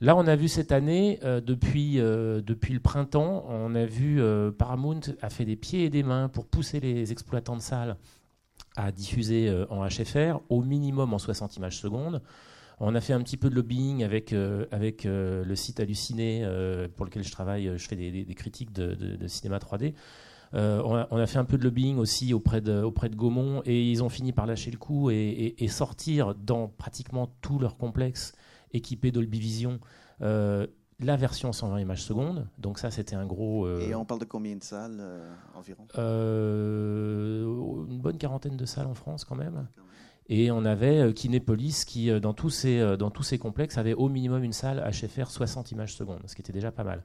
Là, 0.00 0.16
on 0.16 0.26
a 0.26 0.34
vu 0.34 0.48
cette 0.48 0.72
année, 0.72 1.18
depuis, 1.22 1.96
depuis 1.96 2.72
le 2.72 2.80
printemps, 2.80 3.44
on 3.48 3.74
a 3.74 3.84
vu 3.84 4.20
Paramount 4.56 5.00
a 5.20 5.28
fait 5.28 5.44
des 5.44 5.56
pieds 5.56 5.84
et 5.84 5.90
des 5.90 6.02
mains 6.02 6.28
pour 6.28 6.46
pousser 6.46 6.80
les 6.80 7.12
exploitants 7.12 7.56
de 7.56 7.60
salles 7.60 7.96
à 8.76 8.92
diffuser 8.92 9.48
euh, 9.48 9.66
en 9.70 9.86
HFR, 9.86 10.40
au 10.48 10.62
minimum 10.62 11.12
en 11.12 11.18
60 11.18 11.56
images 11.56 11.78
secondes. 11.78 12.22
On 12.78 12.94
a 12.94 13.00
fait 13.00 13.12
un 13.12 13.20
petit 13.20 13.36
peu 13.36 13.50
de 13.50 13.54
lobbying 13.54 14.04
avec, 14.04 14.32
euh, 14.32 14.64
avec 14.70 15.04
euh, 15.04 15.44
le 15.44 15.54
site 15.54 15.80
Halluciné, 15.80 16.46
pour 16.96 17.04
lequel 17.04 17.22
je 17.22 17.30
travaille, 17.30 17.70
je 17.76 17.86
fais 17.86 17.96
des, 17.96 18.34
critiques 18.34 18.72
de, 18.72 19.26
cinéma 19.26 19.58
3D. 19.58 19.94
On 20.52 20.94
a, 20.94 21.26
fait 21.26 21.38
un 21.38 21.44
peu 21.44 21.58
de 21.58 21.64
lobbying 21.64 21.98
aussi 21.98 22.32
auprès 22.32 22.60
de, 22.60 22.82
auprès 22.82 23.08
de 23.08 23.16
Gaumont 23.16 23.62
et 23.66 23.90
ils 23.90 24.02
ont 24.02 24.08
fini 24.08 24.32
par 24.32 24.46
lâcher 24.46 24.70
le 24.70 24.78
coup 24.78 25.10
et, 25.10 25.54
sortir 25.68 26.34
dans 26.34 26.68
pratiquement 26.68 27.30
tout 27.42 27.58
leur 27.58 27.76
complexe 27.76 28.32
équipé 28.72 29.10
Dolby 29.12 29.40
Vision 29.40 29.80
la 31.02 31.16
version 31.16 31.52
120 31.52 31.80
images 31.80 32.02
secondes. 32.02 32.46
Donc 32.58 32.78
ça, 32.78 32.90
c'était 32.90 33.16
un 33.16 33.26
gros... 33.26 33.66
Euh, 33.66 33.80
Et 33.80 33.94
on 33.94 34.04
parle 34.04 34.20
de 34.20 34.26
combien 34.26 34.56
de 34.56 34.62
salles 34.62 34.98
euh, 35.00 35.32
environ? 35.54 35.86
Euh, 35.98 37.44
Une 37.88 38.00
bonne 38.00 38.18
quarantaine 38.18 38.56
de 38.56 38.66
salles 38.66 38.86
en 38.86 38.94
France 38.94 39.24
quand 39.24 39.36
même. 39.36 39.68
Et 40.28 40.50
on 40.52 40.64
avait 40.64 41.12
Kinépolis 41.12 41.84
qui, 41.84 42.08
dans 42.20 42.34
tous, 42.34 42.50
ces, 42.50 42.96
dans 42.96 43.10
tous 43.10 43.24
ces 43.24 43.38
complexes, 43.38 43.78
avait 43.78 43.94
au 43.94 44.08
minimum 44.08 44.44
une 44.44 44.52
salle 44.52 44.80
HFR 44.88 45.28
60 45.28 45.72
images 45.72 45.96
secondes, 45.96 46.22
ce 46.26 46.36
qui 46.36 46.42
était 46.42 46.52
déjà 46.52 46.70
pas 46.70 46.84
mal. 46.84 47.04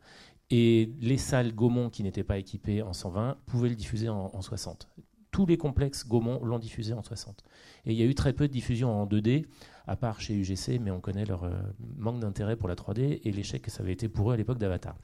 Et 0.52 0.92
les 1.02 1.18
salles 1.18 1.52
Gaumont 1.52 1.90
qui 1.90 2.04
n'étaient 2.04 2.24
pas 2.24 2.38
équipées 2.38 2.84
en 2.84 2.94
120 2.94 3.38
pouvaient 3.48 3.70
le 3.70 3.76
diffuser 3.76 4.10
en, 4.10 4.30
en 4.32 4.42
60. 4.42 4.90
Tous 5.32 5.48
les 5.48 5.58
complexes 5.58 6.08
Gaumont 6.08 6.44
l'ont 6.46 6.60
diffusé 6.60 6.94
en 6.94 7.02
60. 7.02 7.44
Et 7.86 7.94
il 7.94 7.98
y 7.98 8.04
a 8.04 8.06
eu 8.06 8.14
très 8.14 8.34
peu 8.34 8.48
de 8.48 8.54
diffusion 8.54 8.92
en 8.92 9.08
2D 9.08 9.46
à 9.88 9.96
part 9.96 10.22
chez 10.22 10.34
UGC, 10.34 10.80
mais 10.80 10.92
on 10.92 11.00
connaît 11.00 11.26
leur 11.26 11.44
euh, 11.44 11.52
manque 11.98 12.20
d'intérêt 12.20 12.56
pour 12.56 12.68
la 12.68 12.76
3D 12.76 13.22
et 13.24 13.32
l'échec 13.32 13.62
que 13.62 13.72
ça 13.72 13.84
avait 13.84 13.94
été 13.94 14.10
pour 14.10 14.32
eux 14.32 14.34
à 14.34 14.38
l'époque 14.38 14.58
d'Avatar. 14.58 14.96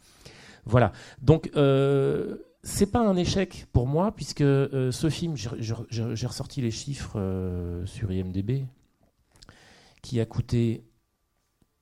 Voilà. 0.65 0.91
Donc, 1.21 1.49
euh, 1.55 2.37
c'est 2.63 2.91
pas 2.91 2.99
un 2.99 3.15
échec 3.15 3.65
pour 3.71 3.87
moi, 3.87 4.11
puisque 4.15 4.41
euh, 4.41 4.91
ce 4.91 5.09
film, 5.09 5.35
j'ai 5.35 6.27
ressorti 6.27 6.61
les 6.61 6.71
chiffres 6.71 7.19
euh, 7.19 7.85
sur 7.85 8.11
IMDB, 8.11 8.65
qui 10.01 10.19
a 10.19 10.25
coûté. 10.25 10.83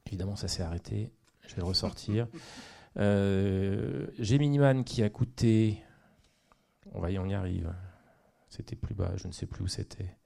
Évidemment, 0.07 0.35
ça 0.35 0.47
s'est 0.47 0.63
arrêté. 0.63 1.11
Je 1.47 1.55
vais 1.55 1.61
le 1.61 1.67
ressortir. 1.67 2.27
Euh, 2.97 4.07
Man 4.17 4.83
qui 4.83 5.03
a 5.03 5.09
coûté. 5.09 5.81
On 6.91 6.99
va 6.99 7.11
y, 7.11 7.19
on 7.19 7.25
y 7.27 7.35
arrive. 7.35 7.71
C'était 8.49 8.75
plus 8.75 8.95
bas, 8.95 9.11
je 9.15 9.27
ne 9.27 9.31
sais 9.31 9.45
plus 9.45 9.63
où 9.63 9.67
c'était. 9.67 10.17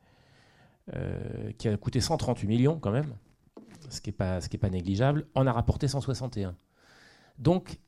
Euh, 0.93 1.54
qui 1.58 1.69
a 1.69 1.78
coûté 1.78 2.02
138 2.02 2.46
millions 2.46 2.78
quand 2.78 2.91
même, 2.91 3.15
ce 3.88 4.02
qui 4.02 4.10
n'est 4.10 4.15
pas, 4.17 4.39
pas 4.41 4.69
négligeable, 4.69 5.26
en 5.34 5.48
a 5.48 5.54
rapporté 5.54 5.88
161. 5.88 6.58
Donc, 7.39 7.80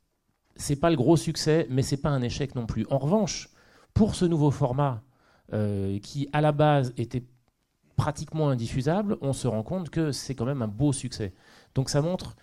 c'est 0.56 0.78
pas 0.78 0.90
le 0.90 0.96
gros 0.96 1.18
succès, 1.18 1.68
mais 1.70 1.82
c'est 1.82 1.98
pas 1.98 2.08
un 2.08 2.22
échec 2.22 2.56
non 2.56 2.66
plus. 2.66 2.86
En 2.90 2.98
revanche, 2.98 3.50
pour 3.94 4.16
ce 4.16 4.24
nouveau 4.24 4.50
format, 4.50 5.04
euh, 5.52 6.00
qui 6.00 6.30
à 6.32 6.40
la 6.40 6.54
base 6.54 6.94
était 6.96 7.26
pratiquement 7.98 8.50
indiffusable, 8.50 9.18
on 9.20 9.34
se 9.34 9.50
rend 9.50 9.64
compte 9.64 9.90
que 9.90 10.14
c'est 10.14 10.34
quand 10.34 10.46
même 10.46 10.62
un 10.62 10.70
beau 10.70 10.94
succès. 10.94 11.34
Donc 11.76 11.90
ça 11.90 12.02
montre 12.02 12.38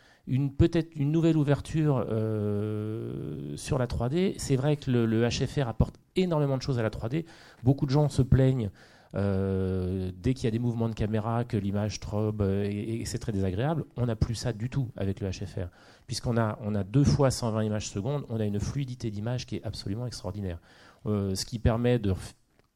peut-être 0.59 0.95
une 0.95 1.11
nouvelle 1.11 1.39
ouverture 1.39 2.05
euh, 2.11 3.57
sur 3.57 3.79
la 3.79 3.87
3D. 3.87 4.35
C'est 4.37 4.57
vrai 4.57 4.77
que 4.77 4.91
le, 4.91 5.29
HFR 5.29 5.67
apporte 5.67 5.97
énormément 6.15 6.59
de 6.59 6.63
choses 6.63 6.79
à 6.79 6.83
la 6.83 6.91
3D. 6.91 7.25
Beaucoup 7.63 7.87
de 7.87 7.91
gens 7.91 8.09
se 8.09 8.23
plaignent 8.23 8.71
dès 9.15 10.35
qu'il 10.35 10.45
y 10.45 10.47
a 10.47 10.51
des 10.51 10.59
mouvements 10.59 10.89
de 10.89 10.95
caméra, 10.95 11.45
que 11.45 11.57
l'image 11.57 12.01
trobe 12.01 12.43
euh, 12.43 12.65
et, 12.65 13.05
c'est 13.05 13.19
très 13.19 13.33
désagréable, 13.33 13.85
on 13.97 14.07
n'a 14.07 14.17
plus 14.17 14.35
ça 14.35 14.53
du 14.53 14.71
tout 14.71 14.89
avec 14.97 15.21
le 15.21 15.31
HFR. 15.31 15.69
Puisqu'on 16.07 16.37
a, 16.37 16.59
on 16.63 16.75
a 16.75 16.85
deux 16.85 17.05
fois 17.05 17.31
120 17.31 17.65
images 17.65 17.89
secondes, 17.89 18.25
on 18.29 18.41
a 18.41 18.45
une 18.45 18.61
fluidité 18.61 19.11
d'image 19.11 19.47
qui 19.47 19.57
est 19.57 19.65
absolument 19.65 20.07
extraordinaire. 20.07 20.59
Euh, 21.07 21.35
ce 21.35 21.45
qui 21.45 21.59
permet 21.59 21.99
de 21.99 22.15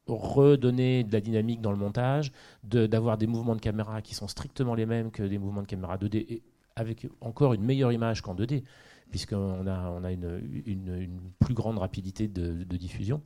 redonner 0.07 1.03
de 1.03 1.11
la 1.11 1.21
dynamique 1.21 1.61
dans 1.61 1.71
le 1.71 1.77
montage, 1.77 2.31
d'avoir 2.63 3.17
des 3.17 3.27
mouvements 3.27 3.55
de 3.55 3.61
caméra 3.61 4.01
qui 4.01 4.15
sont 4.15 4.27
strictement 4.27 4.75
les 4.75 4.85
mêmes 4.85 5.11
que 5.11 5.23
des 5.23 5.37
mouvements 5.37 5.63
de 5.63 5.67
caméra 5.67 5.97
2D, 5.97 6.25
et 6.29 6.43
avec 6.75 7.07
encore 7.19 7.53
une 7.53 7.63
meilleure 7.63 7.91
image 7.91 8.21
qu'en 8.21 8.35
2D, 8.35 8.63
puisqu'on 9.09 9.67
a, 9.67 9.89
on 9.89 10.03
a 10.03 10.11
une, 10.11 10.63
une, 10.65 11.09
plus 11.39 11.53
grande 11.53 11.79
rapidité 11.79 12.27
de 12.27 12.77
diffusion. 12.77 13.21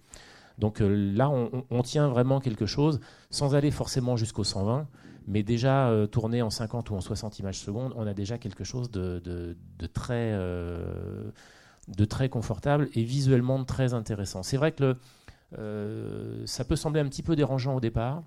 Donc 0.62 0.80
euh, 0.80 0.88
là, 1.16 1.28
on, 1.30 1.82
tient 1.82 2.08
vraiment 2.08 2.40
quelque 2.40 2.68
chose, 2.68 3.00
sans 3.32 3.56
aller 3.56 3.72
forcément 3.72 4.16
jusqu'au 4.16 4.44
120, 4.44 4.88
mais 5.28 5.42
déjà 5.42 5.90
euh, 5.90 6.06
tourné 6.06 6.44
en 6.44 6.52
50 6.52 6.92
ou 6.92 6.96
en 6.96 7.02
60 7.02 7.40
images 7.40 7.58
secondes, 7.58 7.94
on 7.96 8.06
a 8.06 8.14
déjà 8.14 8.38
quelque 8.38 8.64
chose 8.64 8.92
de, 8.92 9.58
très, 9.92 10.34
euh, 10.34 11.32
de 11.88 12.06
très 12.06 12.30
confortable 12.30 12.90
et 12.94 13.04
visuellement 13.04 13.64
très 13.66 13.96
intéressant. 13.96 14.44
C'est 14.44 14.58
vrai 14.58 14.72
que 14.72 14.96
ça 16.46 16.64
peut 16.64 16.76
sembler 16.76 17.02
un 17.02 17.08
petit 17.10 17.24
peu 17.24 17.36
dérangeant 17.36 17.76
au 17.76 17.80
départ. 17.80 18.22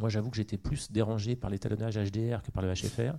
Moi, 0.00 0.10
j'avoue 0.10 0.28
que 0.28 0.36
j'étais 0.36 0.58
plus 0.58 0.92
dérangé 0.92 1.34
par 1.34 1.48
l'étalonnage 1.48 1.96
HDR 1.96 2.42
que 2.42 2.50
par 2.50 2.62
le 2.62 2.74
HFR. 2.74 3.16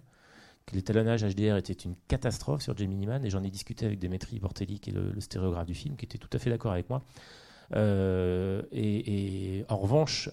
Que 0.67 0.75
l'étalonnage 0.75 1.23
HDR 1.23 1.57
était 1.57 1.73
une 1.73 1.95
catastrophe 2.07 2.61
sur 2.61 2.77
Gemini 2.77 3.07
Man, 3.07 3.25
et 3.25 3.31
j'en 3.31 3.43
ai 3.43 3.49
discuté 3.49 3.87
avec 3.87 3.97
Dimitri 3.97 4.39
Bortelli, 4.39 4.79
qui 4.79 4.91
est 4.91 4.93
le 4.93 5.19
stéréographe 5.19 5.65
du 5.65 5.73
film, 5.73 5.95
qui 5.95 6.05
était 6.05 6.19
tout 6.19 6.29
à 6.31 6.37
fait 6.37 6.51
d'accord 6.51 6.73
avec 6.73 6.91
moi. 6.91 7.01
Euh, 7.75 8.61
et, 8.71 9.65
en 9.69 9.77
revanche, 9.77 10.29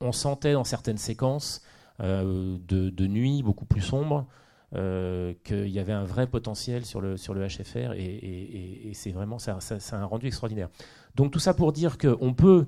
on 0.00 0.12
sentait 0.12 0.54
dans 0.54 0.64
certaines 0.64 0.98
séquences 0.98 1.62
euh, 2.00 2.56
de, 2.66 3.06
nuit 3.06 3.42
beaucoup 3.42 3.66
plus 3.66 3.82
sombres 3.82 4.26
euh, 4.74 5.34
qu'il 5.44 5.68
y 5.68 5.78
avait 5.78 5.92
un 5.92 6.04
vrai 6.04 6.26
potentiel 6.26 6.86
sur 6.86 7.00
le, 7.00 7.16
sur 7.16 7.34
le 7.34 7.46
HFR 7.46 7.92
et, 7.92 8.90
c'est 8.94 9.12
vraiment 9.12 9.38
ça, 9.38 9.60
ça, 9.60 9.96
un 9.96 10.04
rendu 10.04 10.26
extraordinaire. 10.26 10.68
Donc 11.14 11.30
tout 11.32 11.38
ça 11.38 11.54
pour 11.54 11.72
dire 11.72 11.98
qu'on 11.98 12.34
peut 12.34 12.66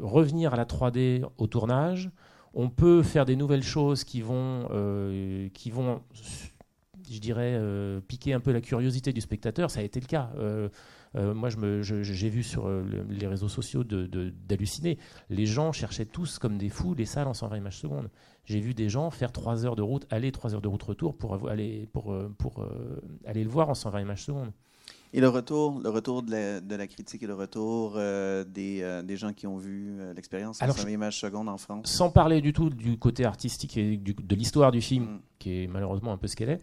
revenir 0.00 0.54
à 0.54 0.56
la 0.56 0.64
3D 0.64 1.24
au 1.38 1.46
tournage, 1.46 2.10
on 2.54 2.68
peut 2.68 3.02
faire 3.02 3.24
des 3.24 3.36
nouvelles 3.36 3.62
choses 3.62 4.04
qui 4.04 4.20
vont, 4.20 4.68
qui 5.54 5.70
vont 5.70 6.02
je 7.10 7.18
dirais, 7.18 7.60
piquer 8.08 8.32
un 8.32 8.40
peu 8.40 8.52
la 8.52 8.60
curiosité 8.60 9.12
du 9.12 9.20
spectateur. 9.20 9.70
Ça 9.70 9.80
a 9.80 9.82
été 9.82 10.00
le 10.00 10.06
cas. 10.06 10.30
Euh, 11.16 11.34
moi, 11.34 11.48
j'ai 11.50 12.28
vu 12.28 12.42
sur 12.42 12.66
euh, 12.66 12.84
les 13.08 13.26
réseaux 13.26 13.48
sociaux 13.48 13.84
d'halluciner. 13.84 14.98
Les 15.28 15.46
gens 15.46 15.72
cherchaient 15.72 16.06
tous 16.06 16.38
comme 16.38 16.58
des 16.58 16.68
fous 16.68 16.94
les 16.94 17.04
salles 17.04 17.28
en 17.28 17.34
120 17.34 17.56
images 17.56 17.78
secondes. 17.78 18.10
J'ai 18.44 18.60
vu 18.60 18.74
des 18.74 18.88
gens 18.88 19.10
faire 19.10 19.32
3 19.32 19.66
heures 19.66 19.76
de 19.76 19.82
route, 19.82 20.06
aller 20.10 20.32
3 20.32 20.54
heures 20.54 20.62
de 20.62 20.68
route 20.68 20.82
retour 20.82 21.16
pour 21.16 21.48
aller, 21.48 21.88
pour, 21.92 22.12
euh, 22.12 22.32
pour, 22.38 22.66
aller 23.26 23.44
le 23.44 23.50
voir 23.50 23.68
en 23.68 23.74
120 23.74 24.00
images 24.00 24.24
secondes. 24.24 24.52
Et 25.14 25.20
le 25.20 25.28
retour, 25.28 25.78
le 25.78 25.90
retour 25.90 26.22
de 26.22 26.74
la, 26.74 26.86
critique 26.86 27.22
et 27.22 27.26
le 27.26 27.34
retour 27.34 27.96
des, 27.96 29.02
des, 29.04 29.16
gens 29.18 29.34
qui 29.34 29.46
ont 29.46 29.58
vu 29.58 29.98
l'expérience 30.16 30.62
en 30.62 30.68
première 30.68 30.88
image 30.88 31.20
seconde 31.20 31.50
en 31.50 31.58
France? 31.58 31.86
Sans 31.90 32.08
parler 32.08 32.40
du 32.40 32.54
tout 32.54 32.70
du 32.70 32.98
côté 32.98 33.26
artistique 33.26 33.76
et 33.76 33.98
de 33.98 34.34
l'histoire 34.34 34.72
du 34.72 34.80
film, 34.80 35.04
mm. 35.04 35.20
qui 35.38 35.64
est 35.64 35.66
malheureusement 35.66 36.12
un 36.12 36.16
peu 36.16 36.28
ce 36.28 36.34
qu'elle 36.34 36.48
est, 36.48 36.62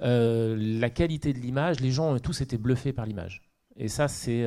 la 0.00 0.88
qualité 0.88 1.34
de 1.34 1.40
l'image, 1.40 1.80
les 1.80 1.90
gens 1.90 2.14
ont 2.14 2.18
tous 2.18 2.40
été 2.40 2.56
bluffés 2.56 2.94
par 2.94 3.04
l'image. 3.04 3.42
Et 3.80 3.88
ça, 3.88 4.06
c'est 4.06 4.44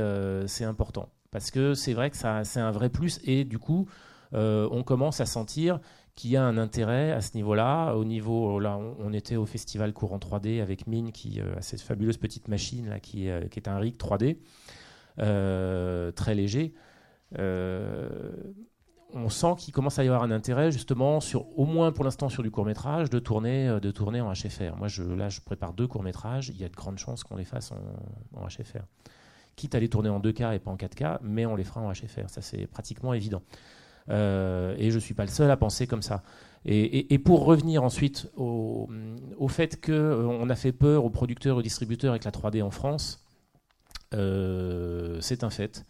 important. 0.63 1.09
Parce 1.31 1.51
que 1.51 1.73
c'est 1.73 1.93
vrai 1.93 2.09
que 2.11 2.15
c'est 2.15 2.59
un 2.59 2.71
vrai 2.71 2.89
plus. 2.89 3.19
Et 3.25 3.43
du 3.43 3.59
coup, 3.59 3.89
on 4.31 4.83
commence 4.85 5.19
à 5.19 5.25
sentir 5.25 5.79
qu'il 6.15 6.31
y 6.31 6.37
a 6.37 6.43
un 6.43 6.57
intérêt 6.57 7.11
à 7.11 7.21
ce 7.21 7.35
niveau-là. 7.35 7.93
Au 7.93 8.05
niveau, 8.05 8.59
là, 8.59 8.77
on, 8.77 9.13
était 9.13 9.35
au 9.35 9.45
festival 9.45 9.93
Courant 9.93 10.19
3D 10.19 10.61
avec 10.61 10.87
Mine, 10.87 11.11
qui 11.11 11.39
euh, 11.39 11.55
a 11.57 11.61
cette 11.61 11.81
fabuleuse 11.81 12.17
petite 12.17 12.47
machine 12.47 12.89
là, 12.89 12.99
qui, 12.99 13.29
euh, 13.29 13.41
est 13.55 13.67
un 13.67 13.77
rig 13.77 13.97
3D 13.97 14.37
euh, 15.19 16.11
très 16.11 16.35
léger. 16.35 16.73
on 19.15 19.29
sent 19.29 19.55
qu'il 19.57 19.73
commence 19.73 19.99
à 19.99 20.03
y 20.03 20.07
avoir 20.07 20.23
un 20.23 20.31
intérêt 20.31 20.71
justement 20.71 21.19
sur, 21.19 21.57
au 21.57 21.65
moins 21.65 21.91
pour 21.91 22.03
l'instant 22.03 22.29
sur 22.29 22.43
du 22.43 22.51
court 22.51 22.65
métrage, 22.65 23.09
de 23.09 23.19
tourner, 23.19 23.79
de 23.81 23.91
tourner 23.91 24.21
en 24.21 24.31
HFR. 24.33 24.75
Moi, 24.77 24.87
là, 25.15 25.29
je 25.29 25.41
prépare 25.41 25.73
deux 25.73 25.87
courts 25.87 26.03
métrages. 26.03 26.49
Il 26.49 26.57
y 26.59 26.63
a 26.63 26.69
de 26.69 26.75
grandes 26.75 26.99
chances 26.99 27.23
qu'on 27.23 27.35
les 27.35 27.45
fasse 27.45 27.71
en 27.71 28.47
HFR 28.47 28.85
quitte 29.55 29.75
à 29.75 29.79
les 29.79 29.89
tourner 29.89 30.09
en 30.09 30.19
2K 30.19 30.55
et 30.55 30.59
pas 30.59 30.71
en 30.71 30.75
4K, 30.75 31.19
mais 31.21 31.45
on 31.45 31.55
les 31.55 31.63
fera 31.63 31.81
en 31.81 31.91
HFR. 31.91 32.27
Ça, 32.29 32.41
c'est 32.41 32.67
pratiquement 32.67 33.13
évident. 33.13 33.41
Euh, 34.09 34.75
et 34.77 34.89
je 34.89 34.95
ne 34.95 34.99
suis 34.99 35.13
pas 35.13 35.23
le 35.23 35.29
seul 35.29 35.49
à 35.51 35.57
penser 35.57 35.87
comme 35.87 36.01
ça. 36.01 36.23
Et, 36.65 37.19
pour 37.19 37.43
revenir 37.43 37.83
ensuite 37.83 38.31
au, 38.37 38.87
fait 39.49 39.85
qu'on 39.85 39.91
euh, 39.91 40.49
a 40.49 40.55
fait 40.55 40.71
peur 40.71 41.03
aux 41.03 41.09
producteurs, 41.09 41.57
aux 41.57 41.61
distributeurs 41.61 42.11
avec 42.11 42.23
la 42.23 42.31
3D 42.31 42.63
en 42.63 42.71
France, 42.71 43.25
euh, 44.13 45.19
c'est 45.19 45.43
un 45.43 45.49
fait. 45.49 45.85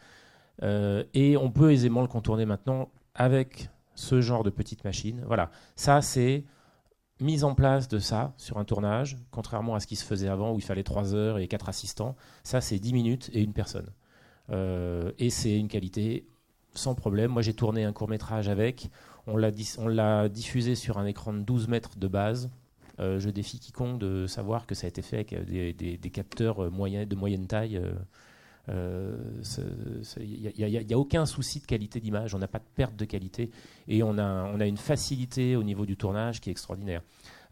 et 0.64 1.38
on 1.38 1.52
peut 1.52 1.72
aisément 1.72 2.02
le 2.02 2.08
contourner 2.08 2.46
maintenant 2.46 2.90
avec 3.14 3.70
ce 3.94 4.20
genre 4.22 4.44
de 4.44 4.50
petite 4.50 4.84
machine. 4.84 5.22
Voilà, 5.28 5.52
ça 5.76 6.02
c'est 6.02 6.44
mise 7.24 7.44
en 7.44 7.56
place 7.56 7.88
de 7.88 8.00
ça 8.00 8.34
sur 8.38 8.58
un 8.58 8.66
tournage, 8.66 9.18
contrairement 9.32 9.76
à 9.76 9.80
ce 9.80 9.88
qui 9.88 9.96
se 9.96 10.06
faisait 10.06 10.28
avant 10.28 10.54
où 10.54 10.58
il 10.58 10.64
fallait 10.64 10.84
3 10.84 11.16
heures 11.16 11.40
et 11.40 11.48
4 11.48 11.70
assistants. 11.70 12.16
Ça 12.44 12.62
c'est 12.62 12.78
10 12.78 12.94
minutes 12.94 13.30
et 13.34 13.42
une 13.42 13.54
personne. 13.54 13.90
et 14.52 15.30
c'est 15.30 15.58
une 15.58 15.68
qualité 15.68 16.28
sans 16.76 16.96
problème. 16.96 17.32
Moi, 17.32 17.42
j'ai 17.42 17.54
tourné 17.54 17.84
un 17.84 17.94
court 17.94 18.10
métrage 18.10 18.50
avec. 18.50 18.90
On 19.28 19.38
l'a 19.38 20.30
diffusé 20.30 20.76
sur 20.76 20.98
un 20.98 21.06
écran 21.06 21.34
de 21.34 21.40
12 21.40 21.68
mètres 21.68 21.98
de 21.98 22.08
base. 22.08 22.50
Euh, 23.00 23.20
je 23.20 23.30
défie 23.30 23.60
quiconque 23.60 24.00
de 24.00 24.28
savoir 24.28 24.68
que 24.68 24.76
ça 24.76 24.86
a 24.86 24.90
été 24.90 25.02
fait 25.02 25.16
avec 25.16 25.34
des, 25.46 26.10
capteurs 26.12 26.64
euh, 26.64 27.06
de 27.06 27.16
moyenne 27.16 27.48
taille. 27.48 27.82
Il 28.70 30.54
n'y 30.56 30.94
a, 30.94 30.98
aucun 30.98 31.26
souci 31.26 31.60
de 31.60 31.66
qualité 31.66 32.00
d'image, 32.00 32.34
on 32.34 32.40
n'a 32.40 32.48
pas 32.48 32.60
de 32.60 32.64
perte 32.76 32.96
de 32.96 33.04
qualité 33.04 33.52
et 33.88 34.04
on 34.04 34.18
a, 34.18 34.66
une 34.66 34.78
facilité 34.78 35.56
au 35.56 35.64
niveau 35.64 35.86
du 35.86 35.98
tournage 35.98 36.40
qui 36.40 36.50
est 36.50 36.52
extraordinaire. 36.52 37.02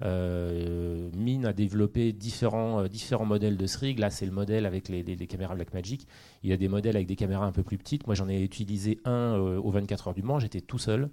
Euh, 0.04 1.10
Mine 1.13 1.45
a 1.45 1.54
développé 1.54 2.13
différents, 2.13 2.82
euh, 2.82 2.88
différents 2.88 3.26
modèles 3.26 3.58
de 3.58 3.67
SRIG. 3.67 4.00
Là, 4.00 4.10
c'est 4.10 4.26
le 4.26 4.32
modèle 4.32 4.65
avec 4.65 4.89
les, 4.89 5.04
caméras 5.28 5.54
Blackmagic. 5.54 6.08
Il 6.43 6.50
y 6.50 6.54
a 6.54 6.58
des 6.58 6.69
modèles 6.69 6.95
avec 6.95 7.08
des 7.08 7.15
caméras 7.15 7.45
un 7.45 7.52
peu 7.52 7.62
plus 7.62 7.78
petites. 7.78 8.08
Moi, 8.08 8.15
j'en 8.15 8.28
ai 8.28 8.41
utilisé 8.41 9.00
un 9.06 9.36
euh, 9.36 9.60
aux 9.60 9.69
24 9.69 10.08
heures 10.08 10.13
du 10.15 10.24
Mans. 10.24 10.39
J'étais 10.39 10.62
tout 10.62 10.80
seul. 10.80 11.10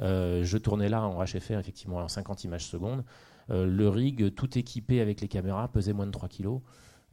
je 0.00 0.58
tournais 0.58 0.88
là 0.88 1.02
en 1.02 1.24
HFR, 1.24 1.58
effectivement, 1.58 1.98
en 1.98 2.08
50 2.08 2.44
images 2.44 2.66
secondes. 2.66 3.04
le 3.48 3.88
rig, 3.88 4.34
tout 4.34 4.58
équipé 4.58 5.00
avec 5.00 5.20
les 5.20 5.28
caméras, 5.28 5.68
pesait 5.68 5.92
moins 5.92 6.06
de 6.06 6.10
3 6.10 6.28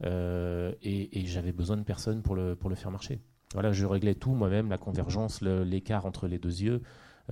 kg. 0.02 0.76
et, 0.82 1.26
j'avais 1.26 1.52
besoin 1.52 1.76
de 1.76 1.82
personne 1.82 2.22
pour 2.22 2.34
le, 2.34 2.54
pour 2.56 2.70
le 2.70 2.76
faire 2.76 2.90
marcher. 2.90 3.20
Voilà, 3.52 3.72
je 3.72 3.86
réglais 3.86 4.14
tout 4.14 4.32
moi-même, 4.32 4.68
la 4.68 4.78
convergence, 4.78 5.40
l'écart 5.40 6.06
entre 6.06 6.26
les 6.26 6.38
deux 6.38 6.62
yeux. 6.62 6.82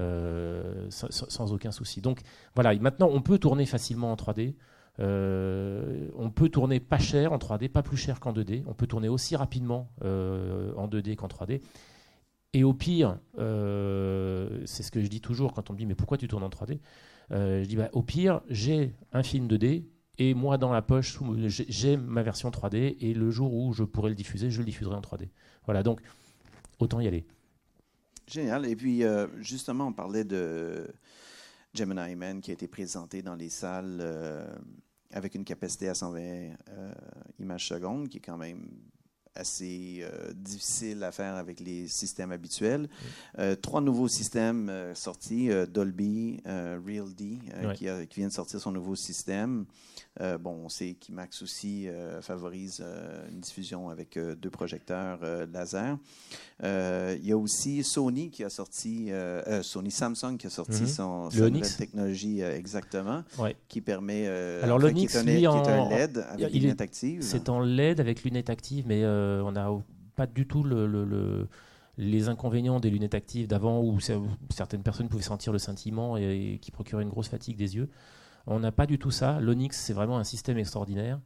Euh, 0.00 0.88
sans, 0.90 1.52
aucun 1.52 1.70
souci. 1.70 2.00
Donc 2.00 2.20
voilà, 2.56 2.74
maintenant 2.76 3.08
on 3.12 3.22
peut 3.22 3.38
tourner 3.38 3.64
facilement 3.64 4.10
en 4.10 4.16
3D. 4.16 4.54
Euh, 5.00 6.08
on 6.16 6.30
peut 6.30 6.48
tourner 6.48 6.80
pas 6.80 6.98
cher 6.98 7.32
en 7.32 7.38
3D, 7.38 7.68
pas 7.68 7.82
plus 7.82 7.96
cher 7.96 8.18
qu'en 8.18 8.32
2D. 8.32 8.64
On 8.66 8.74
peut 8.74 8.88
tourner 8.88 9.08
aussi 9.08 9.36
rapidement 9.36 9.90
euh, 10.02 10.72
en 10.76 10.88
2D 10.88 11.14
qu'en 11.14 11.28
3D. 11.28 11.60
Et 12.54 12.64
au 12.64 12.72
pire, 12.72 13.18
c'est 13.36 14.82
ce 14.82 14.90
que 14.90 15.00
je 15.00 15.06
dis 15.06 15.20
toujours 15.20 15.52
quand 15.52 15.70
on 15.70 15.72
me 15.72 15.78
dit 15.78 15.86
mais 15.86 15.96
pourquoi 15.96 16.18
tu 16.18 16.26
tournes 16.28 16.44
en 16.44 16.48
3D 16.48 16.78
Je 17.30 17.64
dis 17.64 17.76
bah, 17.76 17.88
au 17.92 18.02
pire, 18.02 18.40
j'ai 18.48 18.94
un 19.12 19.22
film 19.22 19.46
2D 19.46 19.84
et 20.18 20.34
moi 20.34 20.58
dans 20.58 20.72
la 20.72 20.82
poche, 20.82 21.18
j'ai 21.48 21.96
ma 21.96 22.22
version 22.22 22.50
3D 22.50 22.96
et 23.00 23.14
le 23.14 23.30
jour 23.30 23.54
où 23.54 23.72
je 23.72 23.84
pourrai 23.84 24.10
le 24.10 24.14
diffuser, 24.14 24.50
je 24.50 24.58
le 24.58 24.64
diffuserai 24.64 24.94
en 24.94 25.00
3D. 25.00 25.28
Voilà, 25.66 25.82
donc 25.82 26.00
autant 26.78 27.00
y 27.00 27.08
aller. 27.08 27.26
Génial. 28.26 28.66
Et 28.66 28.76
puis, 28.76 29.04
euh, 29.04 29.26
justement, 29.40 29.88
on 29.88 29.92
parlait 29.92 30.24
de 30.24 30.88
Gemini 31.74 32.14
Man 32.14 32.40
qui 32.40 32.50
a 32.50 32.54
été 32.54 32.68
présenté 32.68 33.22
dans 33.22 33.34
les 33.34 33.50
salles 33.50 33.98
euh, 34.00 34.46
avec 35.12 35.34
une 35.34 35.44
capacité 35.44 35.88
à 35.88 35.94
120 35.94 36.20
euh, 36.20 36.92
images 37.38 37.68
secondes, 37.68 38.08
qui 38.08 38.18
est 38.18 38.22
quand 38.22 38.38
même 38.38 38.66
assez 39.36 40.06
difficile 40.36 41.02
à 41.02 41.10
faire 41.10 41.34
avec 41.34 41.58
les 41.58 41.88
systèmes 41.88 42.30
habituels. 42.30 42.88
Trois 43.62 43.80
nouveaux 43.80 44.06
systèmes 44.06 44.70
sortis, 44.94 45.50
Dolby, 45.68 46.40
RealD, 46.46 47.16
qui, 47.74 47.88
qui, 48.10 48.20
vient 48.20 48.28
de 48.28 48.32
sortir 48.32 48.60
son 48.60 48.70
nouveau 48.70 48.94
système. 48.94 49.66
Bon, 50.40 50.64
on 50.64 50.68
sait 50.68 50.94
qu'IMAX 50.94 51.42
aussi 51.42 51.88
favorise 52.20 52.84
une 53.30 53.40
diffusion 53.40 53.88
avec 53.88 54.18
deux 54.18 54.50
projecteurs 54.50 55.20
laser. 55.52 55.98
il 56.62 57.26
y 57.26 57.32
a 57.32 57.36
aussi 57.36 57.82
Sony 57.82 58.30
qui 58.30 58.44
a 58.44 58.50
sorti, 58.50 59.10
Sony 59.62 59.90
Samsung 59.90 60.36
qui 60.38 60.46
a 60.46 60.50
sorti 60.50 60.82
mhm. 60.82 60.86
son, 60.86 61.28
nouvelle 61.30 61.76
technologie 61.76 62.40
exactement, 62.42 63.24
qui 63.68 63.80
permet, 63.80 64.28
Alors 64.62 64.78
l'Onyx, 64.78 65.12
qui, 65.12 65.28
est 65.28 65.46
un 65.46 65.88
LED 65.88 66.18
avec 66.18 66.52
lunettes 66.52 66.80
actives. 66.80 67.22
C'est 67.22 67.48
en 67.48 67.60
LED 67.60 68.00
avec 68.00 68.22
lunettes 68.24 68.50
actives, 68.50 68.84
mais 68.86 69.04
euh, 69.04 69.42
on 69.42 69.52
n'a 69.52 69.70
pas 70.16 70.26
du 70.26 70.46
tout 70.46 70.64
les 71.96 72.28
inconvénients 72.28 72.80
des 72.80 72.90
lunettes 72.90 73.14
actives 73.14 73.46
d'avant 73.46 73.82
où 73.82 73.98
certaines 74.50 74.82
personnes 74.82 75.08
pouvaient 75.08 75.22
sentir 75.22 75.52
le 75.52 75.58
scintillement 75.58 76.16
et, 76.16 76.58
qui 76.60 76.70
procurait 76.70 77.02
une 77.02 77.10
grosse 77.10 77.28
fatigue 77.28 77.56
des 77.56 77.76
yeux. 77.76 77.88
On 78.46 78.60
n'a 78.60 78.72
pas 78.72 78.86
du 78.86 78.98
tout 78.98 79.10
ça. 79.10 79.40
L'Onyx, 79.40 79.76
c'est 79.76 79.92
vraiment 79.92 80.18
un 80.18 80.24
système 80.24 80.58
extraordinaire. 80.58 81.18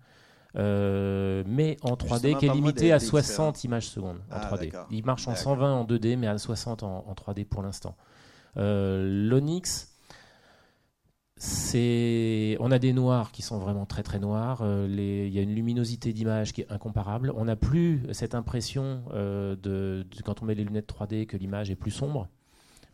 Euh, 0.57 1.45
mais 1.47 1.77
en 1.83 1.95
3D 1.95 2.39
qui 2.39 2.47
est 2.47 2.53
limité 2.53 2.93
à 2.93 2.99
60 2.99 3.65
images 3.65 3.89
secondes 3.89 4.19
en 4.31 4.39
3D. 4.39 4.71
Ah, 4.75 4.87
Il 4.91 5.05
marche 5.05 5.29
en 5.29 5.35
120 5.35 5.75
en 5.75 5.85
2D, 5.85 6.17
mais 6.17 6.27
à 6.27 6.39
60 6.39 6.83
en, 6.83 7.15
3D 7.15 7.45
pour 7.45 7.63
l'instant. 7.63 7.97
Euh, 8.57 9.29
L'Onyx, 9.29 9.95
on 11.41 12.71
a 12.71 12.79
des 12.79 12.93
noirs 12.93 13.31
qui 13.31 13.43
sont 13.43 13.59
vraiment 13.59 13.85
très 13.85 14.03
très 14.03 14.19
noirs. 14.19 14.61
Euh, 14.63 14.87
il 14.89 15.33
y 15.33 15.39
a 15.39 15.43
une 15.43 15.55
luminosité 15.55 16.13
d'image 16.13 16.53
qui 16.53 16.63
est 16.63 16.73
incomparable. 16.73 17.33
On 17.37 17.45
n'a 17.45 17.57
plus 17.57 18.07
cette 18.13 18.35
impression 18.35 19.03
de, 19.13 20.07
quand 20.25 20.43
on 20.43 20.47
met 20.47 20.55
les 20.55 20.65
lunettes 20.65 20.91
3D 20.91 21.27
que 21.27 21.37
l'image 21.37 21.71
est 21.71 21.77
plus 21.77 21.91
sombre. 21.91 22.29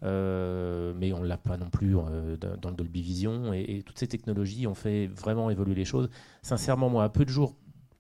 Euh, 0.05 0.93
mais 0.97 1.13
on 1.13 1.21
ne 1.21 1.27
l'a 1.27 1.39
pas 1.39 1.57
non 1.57 1.71
plus 1.71 1.93
dans 1.93 2.71
le 2.71 2.77
Dolby 2.77 3.03
Vision. 3.03 3.53
Et, 3.53 3.83
toutes 3.85 3.99
ces 3.99 4.09
technologies 4.09 4.67
ont 4.67 4.75
fait 4.75 5.07
vraiment 5.07 5.51
évoluer 5.51 5.75
les 5.75 5.85
choses. 5.85 6.11
Sincèrement, 6.43 6.91
moi, 6.91 7.05
à 7.05 7.09
peu 7.09 7.25
de 7.25 7.31
jours 7.31 7.57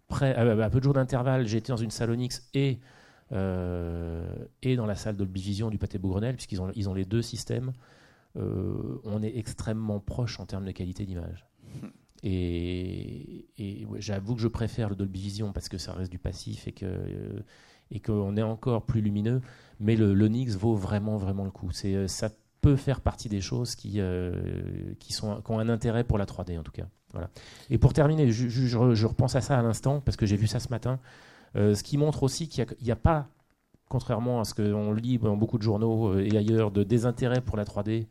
près, 0.09 0.35
à 0.35 0.71
peu 0.71 0.79
de 0.79 0.85
jours 0.85 0.95
d'intervalle, 0.95 1.47
j'étais 1.47 1.73
dans 1.73 1.77
une 1.77 1.91
Salonix 1.91 2.49
et 2.55 2.81
et 4.63 4.77
dans 4.77 4.87
la 4.87 4.95
salle 4.95 5.17
Dolby 5.17 5.41
Vision 5.43 5.71
du 5.71 5.79
Pâté 5.79 5.99
Bougrenel, 5.99 6.37
puisqu'ils 6.37 6.63
ont, 6.63 6.71
ils 6.77 6.89
ont 6.89 6.95
les 6.95 7.05
deux 7.05 7.23
systèmes. 7.23 7.73
Euh, 8.37 9.01
on 9.05 9.23
est 9.23 9.37
extrêmement 9.37 10.01
proche 10.01 10.41
en 10.41 10.47
termes 10.47 10.65
de 10.65 10.73
qualité 10.73 11.07
d'image. 11.07 11.47
Et, 12.23 13.47
j'avoue 13.99 14.35
que 14.35 14.41
je 14.41 14.49
préfère 14.49 14.89
le 14.89 14.97
Dolby 14.97 15.21
Vision 15.21 15.53
parce 15.53 15.69
que 15.69 15.79
ça 15.79 15.93
reste 15.93 16.11
du 16.11 16.19
passif 16.19 16.67
et 16.67 16.73
que 16.73 16.87
euh, 16.87 17.41
et 17.91 18.01
qu'on 18.01 18.37
est 18.37 18.43
encore 18.43 18.87
plus 18.87 19.03
lumineux. 19.03 19.43
Mais 19.81 19.97
le 19.97 20.15
l'Onyx 20.15 20.57
vaut 20.57 20.75
vraiment 20.75 21.17
vraiment 21.17 21.45
le 21.45 21.51
coup. 21.51 21.71
C'est 21.73 21.95
euh, 21.95 22.09
ça 22.09 22.31
peut 22.61 22.77
faire 22.77 23.01
partie 23.01 23.29
des 23.29 23.41
choses 23.41 23.75
qui 23.75 24.01
qui 24.99 25.13
sont 25.13 25.43
qui 25.43 25.51
ont 25.51 25.59
un 25.59 25.69
intérêt 25.69 26.05
pour 26.05 26.19
la 26.19 26.25
3D 26.25 26.59
en 26.59 26.63
tout 26.63 26.73
cas. 26.73 26.87
Voilà. 27.13 27.29
Et 27.71 27.79
pour 27.79 27.93
terminer, 27.93 28.33
je, 28.33 29.07
repense 29.07 29.37
à 29.37 29.41
ça 29.41 29.59
à 29.59 29.63
l'instant 29.63 30.01
parce 30.01 30.17
que 30.17 30.27
j'ai 30.27 30.37
vu 30.37 30.47
ça 30.47 30.61
ce 30.61 30.69
matin. 30.71 30.99
ce 31.55 31.83
qui 31.83 31.99
montre 31.99 32.23
aussi 32.23 32.49
qu'il 32.49 32.67
n'y 32.83 32.91
a, 32.91 32.97
pas, 32.97 33.29
contrairement 33.89 34.41
à 34.41 34.45
ce 34.45 34.55
qu'on 34.55 34.93
lit 34.93 35.19
dans 35.19 35.37
beaucoup 35.37 35.59
de 35.59 35.63
journaux 35.63 36.19
et 36.19 36.37
ailleurs, 36.37 36.71
de 36.71 36.83
désintérêt 36.83 37.43
pour 37.43 37.57
la 37.57 37.65
3D 37.65 38.07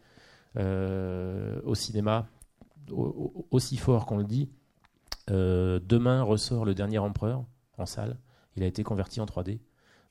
euh, 0.56 1.60
au 1.64 1.74
cinéma, 1.74 2.28
aussi 3.50 3.78
fort 3.78 4.06
qu'on 4.06 4.18
le 4.18 4.24
dit. 4.24 4.50
Euh, 5.32 5.80
demain 5.84 6.22
ressort 6.22 6.64
Le 6.66 6.76
Dernier 6.76 7.00
Empereur 7.00 7.44
en 7.78 7.86
salle. 7.86 8.18
Il 8.56 8.64
a 8.64 8.68
été 8.68 8.84
converti 8.84 9.20
en 9.20 9.26
3D. 9.26 9.60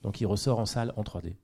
Donc 0.03 0.21
il 0.21 0.27
ressort 0.27 0.59
en 0.59 0.67
salle 0.67 0.93
en 0.97 1.03
3D. 1.03 1.37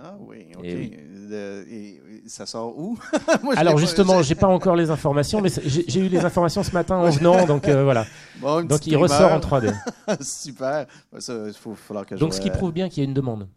Ah 0.00 0.14
oui, 0.20 0.46
ok. 0.56 0.64
Et, 0.64 2.00
ça 2.26 2.46
sort 2.46 2.78
où? 2.78 2.98
Alors 3.56 3.78
justement, 3.78 4.22
j'ai 4.22 4.34
pas 4.34 4.46
encore 4.46 4.76
les 4.76 4.90
informations, 4.90 5.40
mais 5.40 5.50
j'ai 5.64 6.00
eu 6.00 6.08
les 6.08 6.24
informations 6.24 6.62
ce 6.62 6.72
matin 6.72 6.96
en 6.96 7.10
venant, 7.10 7.44
donc 7.46 7.68
euh, 7.68 7.84
voilà. 7.84 8.06
donc 8.62 8.86
il 8.86 8.96
ressort 8.96 9.32
en 9.32 9.40
3D. 9.40 9.74
Super. 10.20 10.86
Ça, 11.18 11.34
faut, 11.52 11.74
que 12.06 12.14
donc 12.16 12.34
ce 12.34 12.40
qui 12.40 12.50
prouve 12.50 12.72
bien 12.72 12.88
qu'il 12.88 13.02
y 13.02 13.06
a 13.06 13.08
une 13.08 13.14
demande. 13.14 13.48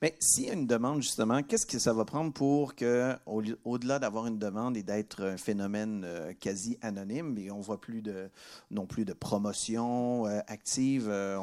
Mais 0.00 0.14
s'il 0.20 0.44
y 0.44 0.50
a 0.50 0.52
une 0.52 0.68
demande, 0.68 1.02
justement, 1.02 1.42
qu'est-ce 1.42 1.66
que 1.66 1.80
ça 1.80 1.92
va 1.92 2.04
prendre 2.04 2.32
pour 2.32 2.76
que, 2.76 3.16
au-delà 3.64 3.98
d'avoir 3.98 4.28
une 4.28 4.38
demande 4.38 4.76
et 4.76 4.84
d'être 4.84 5.24
un 5.24 5.36
phénomène 5.36 6.04
euh, 6.04 6.32
quasi 6.38 6.78
anonyme, 6.82 7.36
et 7.36 7.50
on 7.50 7.58
voit 7.58 7.80
plus 7.80 8.00
de, 8.00 8.30
non 8.70 8.86
plus 8.86 9.04
de 9.04 9.12
promotion 9.12 10.24
euh, 10.26 10.38
active. 10.46 11.08
Euh, 11.08 11.36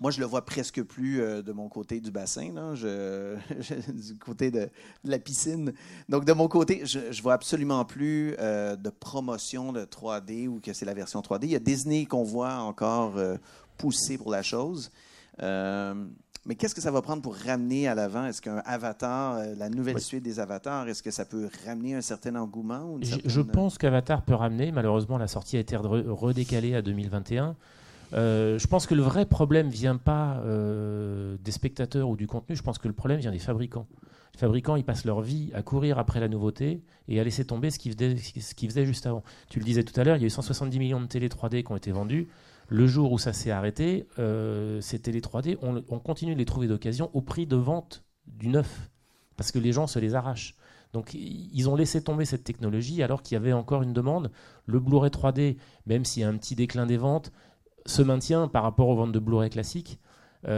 moi, 0.00 0.10
je 0.10 0.20
le 0.20 0.26
vois 0.26 0.44
presque 0.44 0.82
plus 0.82 1.16
de 1.16 1.52
mon 1.52 1.70
côté 1.70 2.00
du 2.00 2.10
bassin, 2.10 2.52
je, 2.74 3.36
du 3.90 4.18
côté 4.18 4.50
de, 4.50 4.68
la 5.04 5.18
piscine. 5.18 5.72
Donc, 6.10 6.26
de 6.26 6.32
mon 6.34 6.48
côté, 6.48 6.82
je, 6.84 6.98
ne 6.98 7.22
vois 7.22 7.32
absolument 7.32 7.86
plus 7.86 8.32
de 8.32 8.90
promotion 8.90 9.72
de 9.72 9.84
3D 9.86 10.46
ou 10.46 10.60
que 10.60 10.74
c'est 10.74 10.84
la 10.84 10.94
version 10.94 11.20
3D. 11.20 11.44
Il 11.44 11.50
y 11.52 11.56
a 11.56 11.58
Disney 11.58 12.04
qu'on 12.04 12.22
voit 12.22 12.56
encore 12.56 13.14
pousser 13.78 14.18
pour 14.18 14.30
la 14.30 14.42
chose. 14.42 14.90
Mais 16.46 16.56
qu'est-ce 16.56 16.74
que 16.74 16.82
ça 16.82 16.90
va 16.90 17.00
prendre 17.00 17.22
pour 17.22 17.34
ramener 17.34 17.88
à 17.88 17.94
l'avant? 17.94 18.26
Est-ce 18.26 18.42
qu'un 18.42 18.62
avatar, 18.66 19.36
euh, 19.36 19.54
la 19.56 19.70
nouvelle 19.70 20.00
suite 20.00 20.22
des 20.22 20.40
avatars, 20.40 20.86
est-ce 20.88 21.02
que 21.02 21.10
ça 21.10 21.24
peut 21.24 21.48
ramener 21.66 21.94
un 21.94 22.02
certain 22.02 22.34
engouement? 22.36 22.98
Je 23.02 23.40
pense 23.40 23.78
qu'Avatar 23.78 24.22
peut 24.22 24.34
ramener. 24.34 24.70
Malheureusement, 24.70 25.16
la 25.16 25.26
sortie 25.26 25.56
a 25.56 25.60
été 25.60 25.76
redécalée 25.76 26.74
à 26.74 26.82
2021. 26.82 27.56
Euh, 28.12 28.58
je 28.58 28.66
pense 28.66 28.86
que 28.86 28.94
le 28.94 29.02
vrai 29.02 29.24
problème 29.24 29.68
vient 29.68 29.96
pas 29.96 30.36
euh, 30.44 31.36
des 31.42 31.50
spectateurs 31.50 32.08
ou 32.08 32.16
du 32.16 32.26
contenu. 32.26 32.54
Je 32.54 32.62
pense 32.62 32.78
que 32.78 32.88
le 32.88 32.94
problème 32.94 33.20
vient 33.20 33.32
des 33.32 33.38
fabricants. 33.38 33.86
Les 34.34 34.38
fabricants, 34.38 34.76
ils 34.76 34.84
passent 34.84 35.04
leur 35.04 35.22
vie 35.22 35.50
à 35.54 35.62
courir 35.62 35.98
après 35.98 36.20
la 36.20 36.28
nouveauté 36.28 36.82
et 37.08 37.20
à 37.20 37.24
laisser 37.24 37.44
tomber 37.44 37.70
ce 37.70 37.78
qu'ils 37.78 37.92
faisaient, 37.92 38.16
faisaient 38.16 38.86
juste 38.86 39.06
avant. 39.06 39.22
Tu 39.48 39.60
le 39.60 39.64
disais 39.64 39.82
tout 39.82 39.98
à 39.98 40.04
l'heure, 40.04 40.16
il 40.16 40.20
y 40.20 40.24
a 40.24 40.26
eu 40.26 40.30
170 40.30 40.78
millions 40.78 41.00
de 41.00 41.06
télé 41.06 41.28
3D 41.28 41.62
qui 41.62 41.72
ont 41.72 41.76
été 41.76 41.92
vendus. 41.92 42.28
Le 42.68 42.86
jour 42.86 43.12
où 43.12 43.18
ça 43.18 43.32
s'est 43.32 43.50
arrêté, 43.50 44.06
euh, 44.18 44.80
ces 44.80 44.98
télé 44.98 45.20
3D, 45.20 45.58
on, 45.62 45.98
continue 45.98 46.34
de 46.34 46.38
les 46.38 46.44
trouver 46.44 46.66
d'occasion 46.66 47.10
au 47.12 47.20
prix 47.20 47.46
de 47.46 47.56
vente 47.56 48.04
du 48.26 48.48
neuf, 48.48 48.90
parce 49.36 49.52
que 49.52 49.58
les 49.58 49.72
gens 49.72 49.86
se 49.86 49.98
les 49.98 50.14
arrachent. 50.14 50.56
Donc 50.92 51.12
ils 51.12 51.68
ont 51.68 51.74
laissé 51.74 52.02
tomber 52.02 52.24
cette 52.24 52.44
technologie 52.44 53.02
alors 53.02 53.22
qu'il 53.22 53.34
y 53.34 53.36
avait 53.36 53.52
encore 53.52 53.82
une 53.82 53.92
demande. 53.92 54.30
Le 54.66 54.78
Blu-ray 54.78 55.10
3D, 55.10 55.56
même 55.86 56.04
s'il 56.04 56.22
y 56.22 56.24
a 56.24 56.28
un 56.28 56.36
petit 56.36 56.54
déclin 56.54 56.86
des 56.86 56.96
ventes, 56.96 57.32
se 57.84 58.00
maintient 58.00 58.46
par 58.46 58.62
rapport 58.62 58.88
aux 58.88 58.94
ventes 58.94 59.12
de 59.12 59.18
Blu-ray 59.18 59.50
classiques. 59.50 59.98
Il 60.46 60.50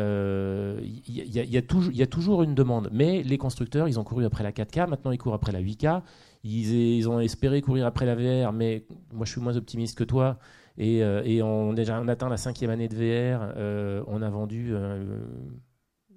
y, 1.07 2.03
a 2.03 2.07
toujours 2.07 2.43
une 2.43 2.55
demande. 2.55 2.91
Mais 2.93 3.23
les 3.23 3.39
constructeurs, 3.39 3.89
ils 3.89 3.99
ont 3.99 4.05
couru 4.05 4.27
après 4.27 4.45
la 4.45 4.53
4K, 4.53 4.89
maintenant 4.89 5.11
ils 5.11 5.19
courent 5.19 5.35
après 5.35 5.53
la 5.53 5.63
8K. 5.63 6.03
Ils, 6.45 6.97
ils 6.99 7.09
ont 7.09 7.19
espéré 7.19 7.63
courir 7.63 7.87
après 7.87 8.05
la 8.05 8.15
VR, 8.15 8.53
mais 8.53 8.85
moi 9.13 9.25
je 9.25 9.33
suis 9.33 9.41
moins 9.41 9.57
optimiste 9.57 9.97
que 9.97 10.05
toi. 10.05 10.39
Et, 10.79 11.03
euh, 11.03 11.43
on, 11.43 11.73
déjà, 11.73 11.99
atteint 11.99 12.29
la 12.29 12.37
cinquième 12.37 12.71
année 12.71 12.89
de 12.89 12.95
VR. 12.95 13.53
Euh, 13.57 14.03
on 14.07 14.23
a 14.23 14.31
vendu 14.31 14.71
euh, 14.73 15.21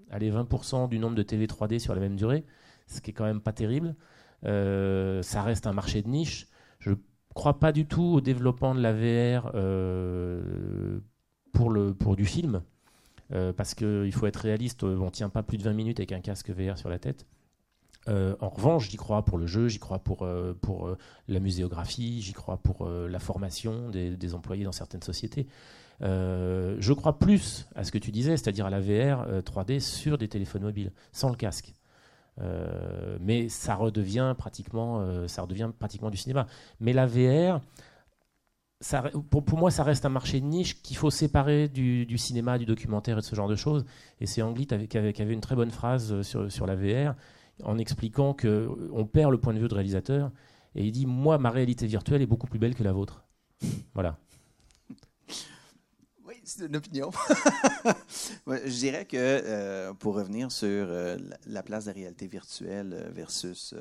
allez, 0.10 0.32
20% 0.32 0.90
du 0.90 1.00
nombre 1.00 1.16
de 1.16 1.24
TV 1.24 1.48
3D 1.48 1.80
sur 1.80 1.94
la 1.94 2.02
même 2.02 2.16
durée, 2.16 2.46
ce 2.88 3.02
qui 3.02 3.12
est 3.12 3.14
quand 3.14 3.26
même 3.26 3.42
pas 3.42 3.54
terrible. 3.54 3.96
ça 4.44 5.44
reste 5.44 5.68
un 5.68 5.74
marché 5.74 6.02
de 6.02 6.10
niche. 6.10 6.48
Je 6.80 6.92
crois 7.34 7.60
pas 7.60 7.72
du 7.72 7.86
tout 7.86 8.04
au 8.04 8.22
développement 8.22 8.76
de 8.76 8.82
la 8.82 8.94
VR 8.94 9.52
pour, 11.54 11.70
le, 11.70 11.94
pour 11.94 12.16
du 12.16 12.26
film. 12.26 12.62
parce 13.30 13.76
qu'il 13.76 14.12
faut 14.14 14.28
être 14.28 14.38
réaliste, 14.38 14.84
on 14.84 15.06
ne 15.06 15.10
tient 15.10 15.30
pas 15.30 15.44
plus 15.44 15.58
de 15.58 15.64
20 15.64 15.74
minutes 15.74 16.00
avec 16.00 16.12
un 16.12 16.22
casque 16.22 16.50
VR 16.50 16.78
sur 16.78 16.90
la 16.90 17.00
tête. 17.00 17.26
Euh, 18.08 18.36
en 18.40 18.50
revanche, 18.50 18.90
j'y 18.90 18.98
crois 18.98 19.24
pour 19.24 19.38
le 19.38 19.46
jeu, 19.46 19.68
j'y 19.68 19.80
crois 19.80 20.00
pour, 20.00 20.24
euh, 20.24 20.58
pour 20.62 20.88
euh, 20.88 20.98
la 21.28 21.40
muséographie, 21.40 22.22
j'y 22.22 22.34
crois 22.34 22.58
pour 22.58 22.88
la 22.88 23.20
formation 23.20 23.90
des, 23.90 24.34
employés 24.34 24.64
dans 24.64 24.72
certaines 24.72 25.02
sociétés. 25.02 25.48
je 26.02 26.94
crois 26.94 27.20
plus 27.20 27.68
à 27.76 27.84
ce 27.84 27.92
que 27.92 27.98
tu 27.98 28.12
disais, 28.12 28.38
c'est-à-dire 28.38 28.66
à 28.66 28.70
la 28.70 28.80
VR 28.80 29.42
3D 29.42 29.80
sur 29.80 30.18
des 30.18 30.28
téléphones 30.28 30.64
mobiles, 30.64 30.92
sans 31.12 31.30
le 31.30 31.36
casque. 31.36 31.74
mais 33.20 33.50
ça 33.50 33.76
redevient 33.76 34.34
pratiquement, 34.38 35.28
ça 35.28 35.42
redevient 35.42 35.72
pratiquement 35.78 36.10
du 36.10 36.18
cinéma. 36.18 36.48
Mais 36.80 36.94
la 36.94 37.06
VR, 37.06 37.62
pour, 39.30 39.58
moi, 39.58 39.72
ça 39.72 39.84
reste 39.84 40.06
un 40.06 40.10
marché 40.10 40.40
de 40.40 40.46
niche 40.46 40.82
qu'il 40.82 40.96
faut 40.96 41.12
séparer 41.12 41.68
du, 41.68 42.18
cinéma, 42.18 42.58
du 42.58 42.66
documentaire 42.66 43.18
et 43.18 43.22
de 43.22 43.26
ce 43.26 43.36
genre 43.36 43.50
de 43.50 43.58
choses. 43.58 43.86
Et 44.22 44.26
c'est 44.26 44.42
Anglit 44.42 44.68
qui 44.68 44.98
avait, 44.98 45.22
avait, 45.22 45.34
une 45.34 45.42
très 45.42 45.56
bonne 45.56 45.72
phrase 45.72 46.22
sur, 46.22 46.52
sur 46.52 46.66
la 46.66 46.76
VR 46.76 47.16
en 47.64 47.78
expliquant 47.78 48.34
qu'on 48.34 49.06
perd 49.12 49.32
le 49.32 49.40
point 49.40 49.54
de 49.54 49.60
vue 49.60 49.68
de 49.68 49.74
réalisateur. 49.74 50.32
Et 50.76 50.86
il 50.86 50.92
dit 50.92 51.06
Moi, 51.06 51.38
ma 51.38 51.50
réalité 51.50 51.88
virtuelle 51.88 52.22
est 52.22 52.28
beaucoup 52.28 52.48
plus 52.48 52.60
belle 52.60 52.76
que 52.76 52.84
la 52.84 52.92
vôtre. 52.92 53.24
Voilà. 53.94 54.18
Oui, 56.26 56.36
c'est 56.44 56.68
une 56.68 56.76
opinion. 56.76 57.10
je 58.48 58.80
dirais 58.80 59.06
que 59.06 59.18
euh, 59.18 59.94
pour 59.94 60.16
revenir 60.16 60.52
sur 60.52 60.68
euh, 60.68 61.18
la 61.48 61.64
place 61.64 61.86
de 61.86 61.90
la 61.90 61.96
réalité 61.96 62.28
virtuelle 62.28 62.94
euh, 62.94 63.10
versus 63.12 63.74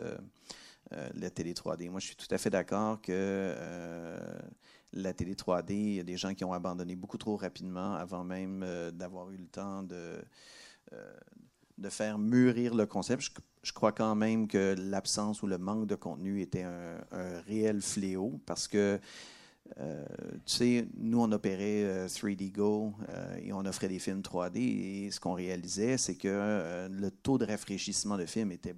la 1.14 1.28
télé 1.28 1.52
3D, 1.52 1.90
moi 1.90 2.00
je 2.00 2.06
suis 2.06 2.16
tout 2.16 2.34
à 2.34 2.38
fait 2.38 2.48
d'accord 2.48 3.02
que 3.02 3.54
la 4.94 5.12
télé 5.12 5.34
3D, 5.34 5.72
il 5.72 5.94
y 5.96 6.00
a 6.00 6.02
des 6.02 6.16
gens 6.16 6.32
qui 6.32 6.46
ont 6.46 6.54
abandonné 6.54 6.96
beaucoup 6.96 7.18
trop 7.18 7.36
rapidement 7.36 7.92
avant 7.92 8.24
même 8.24 8.64
d'avoir 8.94 9.30
eu 9.30 9.36
le 9.36 9.48
temps 9.48 9.82
de, 9.82 10.18
de 11.78 11.88
faire 11.88 12.18
mûrir 12.18 12.74
le 12.74 12.86
concept. 12.86 13.30
Je, 13.62 13.72
crois 13.72 13.92
quand 13.92 14.14
même 14.14 14.48
que 14.48 14.74
l'absence 14.78 15.42
ou 15.42 15.46
le 15.46 15.58
manque 15.58 15.86
de 15.86 15.94
contenu 15.94 16.40
était 16.40 16.62
un, 16.62 16.98
réel 17.46 17.80
fléau 17.80 18.40
parce 18.46 18.66
que, 18.66 18.98
euh, 19.78 20.04
tu 20.44 20.54
sais, 20.54 20.88
nous, 20.96 21.20
on 21.20 21.30
opérait 21.30 22.06
3D 22.06 22.46
euh, 22.46 22.50
Go 22.52 22.94
euh, 23.08 23.36
et 23.42 23.52
on 23.52 23.64
offrait 23.64 23.88
des 23.88 23.98
films 23.98 24.20
3D 24.20 24.58
et 24.58 25.10
ce 25.10 25.20
qu'on 25.20 25.34
réalisait, 25.34 25.96
c'est 25.98 26.16
que 26.16 26.88
le 26.90 27.10
taux 27.10 27.38
de 27.38 27.46
rafraîchissement 27.46 28.16
de 28.16 28.26
film 28.26 28.52
était 28.52 28.74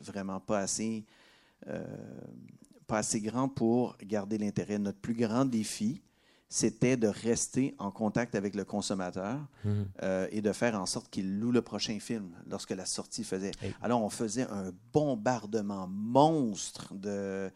vraiment 0.00 0.40
pas 0.40 0.58
assez, 0.60 1.04
pas 2.86 2.98
assez 2.98 3.20
grand 3.20 3.48
pour 3.48 3.96
garder 4.02 4.38
l'intérêt. 4.38 4.78
Notre 4.78 4.98
plus 4.98 5.14
grand 5.14 5.44
défi, 5.44 6.02
c'était 6.52 6.98
de 6.98 7.08
rester 7.08 7.74
en 7.78 7.90
contact 7.90 8.34
avec 8.34 8.54
le 8.54 8.66
consommateur 8.66 9.38
mhm. 9.64 9.86
euh, 10.02 10.28
et 10.30 10.42
de 10.42 10.52
faire 10.52 10.78
en 10.78 10.84
sorte 10.84 11.08
qu'il 11.08 11.40
loue 11.40 11.50
le 11.50 11.62
prochain 11.62 11.98
film 11.98 12.28
lorsque 12.46 12.72
la 12.72 12.84
sortie 12.84 13.24
faisait. 13.24 13.52
Alors, 13.80 14.02
on 14.02 14.10
faisait 14.10 14.46
un 14.50 14.70
bombardement 14.92 15.88
monstre 15.88 16.92
de, 16.92 17.50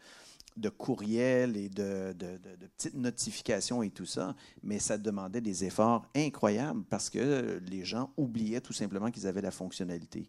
de 0.55 0.69
courriels 0.69 1.55
et 1.57 1.69
de, 1.69 2.15
de, 2.17 2.39
petites 2.75 2.95
notifications 2.95 3.83
et 3.83 3.91
tout 3.91 4.07
ça, 4.07 4.35
mais 4.63 4.79
ça 4.79 4.97
demandait 4.97 5.41
des 5.41 5.63
efforts 5.63 6.03
incroyables 6.15 6.83
parce 6.89 7.11
que 7.11 7.61
les 7.69 7.85
gens 7.85 8.09
oubliaient 8.17 8.61
tout 8.61 8.73
simplement 8.73 9.11
qu'ils 9.11 9.27
avaient 9.27 9.41
la 9.41 9.51
fonctionnalité. 9.51 10.27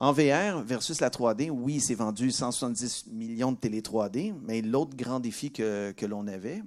En 0.00 0.12
VR 0.12 0.62
versus 0.62 1.02
la 1.02 1.10
3D, 1.10 1.50
oui, 1.50 1.80
c'est 1.80 1.94
vendu 1.94 2.30
170 2.30 3.08
millions 3.12 3.52
de 3.52 3.58
télé 3.58 3.82
3D, 3.82 4.34
mais 4.42 4.62
l'autre 4.62 4.96
grand 4.96 5.20
défi 5.20 5.50
que, 5.50 5.92
que 5.92 6.06
l'on 6.06 6.26
avait, 6.28 6.62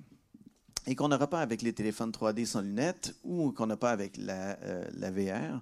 et 0.89 0.95
qu'on 0.95 1.07
n'aura 1.07 1.27
pas 1.27 1.41
avec 1.41 1.61
les 1.61 1.71
téléphones 1.71 2.09
3D 2.09 2.47
sans 2.47 2.61
lunettes 2.61 3.13
ou 3.23 3.51
qu'on 3.51 3.67
n'a 3.67 3.77
pas 3.77 3.91
avec 3.91 4.17
la, 4.17 4.57
euh, 4.63 4.83
VR, 4.99 5.61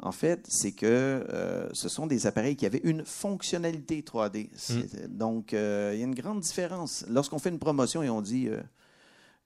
en 0.00 0.10
fait, 0.10 0.44
c'est 0.48 0.72
que 0.72 0.84
euh, 0.86 1.68
ce 1.72 1.88
sont 1.88 2.08
des 2.08 2.26
appareils 2.26 2.56
qui 2.56 2.66
avaient 2.66 2.80
une 2.82 3.04
fonctionnalité 3.04 4.02
3D. 4.02 4.50
Mm. 4.50 5.16
Donc, 5.16 5.54
euh, 5.54 5.92
il 5.94 6.00
y 6.00 6.02
a 6.02 6.06
une 6.06 6.14
grande 6.16 6.40
différence. 6.40 7.06
Lorsqu'on 7.08 7.38
fait 7.38 7.50
une 7.50 7.60
promotion 7.60 8.02
et 8.02 8.10
on 8.10 8.20
dit 8.20 8.48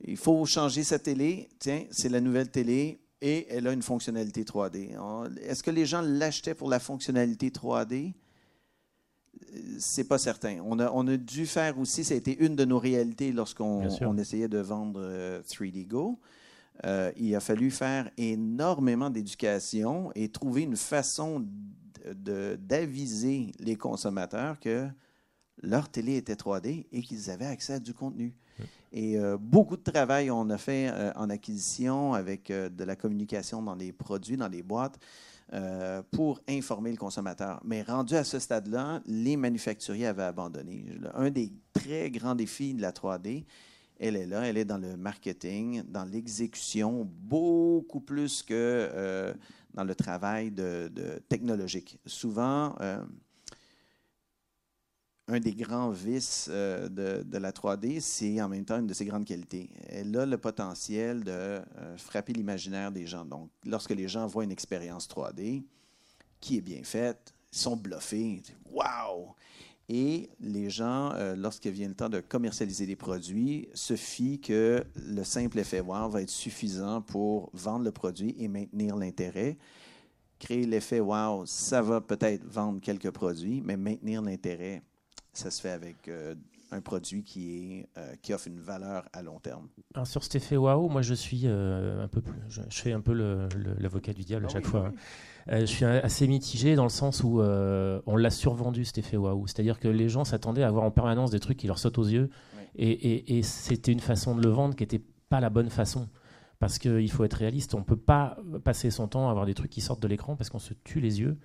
il 0.02 0.16
faut 0.16 0.46
changer 0.46 0.82
sa 0.82 0.98
télé, 0.98 1.50
tiens, 1.58 1.84
c'est 1.90 2.08
la 2.08 2.22
nouvelle 2.22 2.50
télé 2.50 2.98
et 3.20 3.46
elle 3.50 3.66
a 3.66 3.72
une 3.72 3.82
fonctionnalité 3.82 4.44
3D. 4.44 4.96
Est-ce 5.42 5.62
que 5.62 5.70
les 5.70 5.84
gens 5.84 6.00
l'achetaient 6.00 6.54
pour 6.54 6.70
la 6.70 6.80
fonctionnalité 6.80 7.50
3D? 7.50 8.14
C'est 9.78 10.04
pas 10.04 10.18
certain. 10.18 10.58
On 10.64 10.78
a, 10.78 10.90
on 10.92 11.06
a, 11.06 11.16
dû 11.16 11.46
faire 11.46 11.78
aussi, 11.78 12.04
ça 12.04 12.14
a 12.14 12.16
été 12.16 12.36
une 12.38 12.56
de 12.56 12.64
nos 12.64 12.78
réalités 12.78 13.32
lorsqu'on 13.32 13.88
on 14.00 14.16
essayait 14.18 14.48
de 14.48 14.58
vendre 14.58 15.00
3D 15.42 15.84
euh, 15.84 15.86
Go. 15.86 16.18
Euh, 16.84 17.10
il 17.16 17.34
a 17.34 17.40
fallu 17.40 17.70
faire 17.70 18.10
énormément 18.16 19.10
d'éducation 19.10 20.12
et 20.14 20.28
trouver 20.28 20.62
une 20.62 20.76
façon 20.76 21.44
d'aviser 22.14 23.52
les 23.58 23.76
consommateurs 23.76 24.60
que 24.60 24.88
leur 25.62 25.88
télé 25.88 26.16
était 26.16 26.34
3D 26.34 26.86
et 26.92 27.02
qu'ils 27.02 27.30
avaient 27.30 27.46
accès 27.46 27.74
à 27.74 27.80
du 27.80 27.92
contenu. 27.92 28.34
Et 28.92 29.18
euh, 29.18 29.36
beaucoup 29.38 29.76
de 29.76 29.82
travail 29.82 30.30
on 30.30 30.48
a 30.50 30.58
fait 30.58 30.90
en 31.16 31.30
acquisition 31.30 32.14
avec 32.14 32.50
de 32.50 32.84
la 32.84 32.96
communication 32.96 33.62
dans 33.62 33.74
les 33.74 33.92
produits, 33.92 34.36
dans 34.36 34.48
les 34.48 34.62
boîtes. 34.62 34.98
Euh, 35.54 36.02
pour 36.10 36.42
informer 36.46 36.90
le 36.90 36.98
consommateur. 36.98 37.58
Mais 37.64 37.80
rendu 37.80 38.14
à 38.14 38.22
ce 38.22 38.38
stade-là, 38.38 39.00
les 39.06 39.34
manufacturiers 39.38 40.04
avaient 40.04 40.24
abandonné. 40.24 40.84
Un 41.14 41.30
des 41.30 41.54
très 41.72 42.10
grands 42.10 42.34
défis 42.34 42.74
de 42.74 42.82
la 42.82 42.92
3D, 42.92 43.46
elle 43.98 44.16
est 44.16 44.26
là, 44.26 44.42
elle 44.42 44.58
est 44.58 44.66
dans 44.66 44.76
le 44.76 44.98
marketing, 44.98 45.84
dans 45.88 46.04
l'exécution, 46.04 47.08
beaucoup 47.10 48.00
plus 48.00 48.42
que 48.42 48.52
euh, 48.52 49.32
dans 49.72 49.84
le 49.84 49.94
travail 49.94 50.52
technologique. 51.30 51.98
Souvent, 52.04 52.76
un 55.28 55.40
des 55.40 55.54
grands 55.54 55.90
vices 55.90 56.48
de, 56.48 57.22
de, 57.22 57.38
la 57.38 57.52
3D, 57.52 58.00
c'est 58.00 58.40
en 58.40 58.48
même 58.48 58.64
temps 58.64 58.78
une 58.78 58.86
de 58.86 58.94
ses 58.94 59.04
grandes 59.04 59.26
qualités. 59.26 59.70
Elle 59.88 60.16
a 60.16 60.26
le 60.26 60.38
potentiel 60.38 61.22
de 61.22 61.60
frapper 61.96 62.32
l'imaginaire 62.32 62.90
des 62.90 63.06
gens. 63.06 63.24
Donc, 63.24 63.50
lorsque 63.64 63.90
les 63.90 64.08
gens 64.08 64.26
voient 64.26 64.44
une 64.44 64.52
expérience 64.52 65.06
3D 65.06 65.62
qui 66.40 66.56
est 66.56 66.62
bien 66.62 66.82
faite, 66.82 67.34
ils 67.52 67.58
sont 67.58 67.76
bluffés. 67.76 68.42
Waouh! 68.70 69.34
Et 69.88 70.28
les 70.40 70.68
gens, 70.68 71.12
euh, 71.14 71.34
lorsqu'il 71.34 71.72
vient 71.72 71.88
le 71.88 71.94
temps 71.94 72.10
de 72.10 72.20
commercialiser 72.20 72.84
des 72.84 72.96
produits, 72.96 73.68
se 73.72 73.96
fient 73.96 74.38
que 74.38 74.84
le 74.96 75.24
simple 75.24 75.58
effet 75.58 75.80
wow 75.80 76.10
va 76.10 76.20
être 76.20 76.30
suffisant 76.30 77.00
pour 77.00 77.50
vendre 77.54 77.84
le 77.84 77.90
produit 77.90 78.34
et 78.38 78.48
maintenir 78.48 78.96
l'intérêt. 78.96 79.56
Créer 80.38 80.66
l'effet 80.66 81.00
wow, 81.00 81.46
ça 81.46 81.80
va 81.80 82.02
peut-être 82.02 82.44
vendre 82.44 82.80
quelques 82.82 83.10
produits, 83.10 83.62
mais 83.64 83.78
maintenir 83.78 84.20
l'intérêt, 84.20 84.82
ça 85.38 85.50
se 85.50 85.60
fait 85.60 85.70
avec 85.70 86.08
euh, 86.08 86.34
un 86.70 86.80
produit 86.80 87.22
qui, 87.22 87.54
est, 87.54 87.88
euh, 87.98 88.14
qui 88.22 88.34
offre 88.34 88.48
une 88.48 88.60
valeur 88.60 89.08
à 89.12 89.22
long 89.22 89.38
terme. 89.38 89.68
Alors 89.94 90.06
sur 90.06 90.22
cet 90.22 90.34
effet 90.34 90.56
wow, 90.56 90.88
moi 90.88 91.02
je 91.02 91.14
suis 91.14 91.46
un 91.46 92.08
peu 92.08 92.20
plus, 92.20 92.34
je, 92.48 92.62
fais 92.70 92.92
un 92.92 93.00
peu 93.00 93.12
l'avocat 93.78 94.12
du 94.12 94.22
diable 94.22 94.46
à 94.46 94.48
ah 94.48 94.52
chaque 94.52 94.66
fois. 94.66 94.86
Hein. 94.88 94.94
Euh, 95.50 95.60
je 95.60 95.66
suis 95.66 95.84
assez 95.84 96.26
mitigé 96.26 96.74
dans 96.74 96.82
le 96.82 96.90
sens 96.90 97.22
où 97.24 97.40
euh, 97.40 98.00
on 98.06 98.16
l'a 98.16 98.30
survendu 98.30 98.84
cet 98.84 98.98
effet 98.98 99.16
waouh. 99.16 99.46
C'est-à-dire 99.46 99.78
que 99.78 99.88
les 99.88 100.08
gens 100.08 100.24
s'attendaient 100.24 100.62
à 100.62 100.68
avoir 100.68 100.84
en 100.84 100.90
permanence 100.90 101.30
des 101.30 101.40
trucs 101.40 101.56
qui 101.56 101.66
leur 101.66 101.78
sautent 101.78 101.98
aux 101.98 102.06
yeux. 102.06 102.30
Et, 102.76 103.42
c'était 103.42 103.90
une 103.90 104.00
façon 104.00 104.36
de 104.36 104.42
le 104.42 104.50
vendre 104.50 104.76
qui 104.76 104.84
n'était 104.84 105.02
pas 105.28 105.40
la 105.40 105.50
bonne 105.50 105.70
façon. 105.70 106.08
Parce 106.60 106.78
qu'il 106.78 107.10
faut 107.10 107.24
être 107.24 107.34
réaliste, 107.34 107.74
on 107.74 107.78
ne 107.78 107.84
peut 107.84 107.96
pas 107.96 108.36
passer 108.64 108.90
son 108.90 109.08
temps 109.08 109.28
à 109.28 109.30
avoir 109.30 109.46
des 109.46 109.54
trucs 109.54 109.70
qui 109.70 109.80
sortent 109.80 110.02
de 110.02 110.08
l'écran 110.08 110.36
parce 110.36 110.50
qu'on 110.50 110.58
se 110.58 110.74
tue 110.84 111.00
les 111.00 111.20
yeux. 111.20 111.38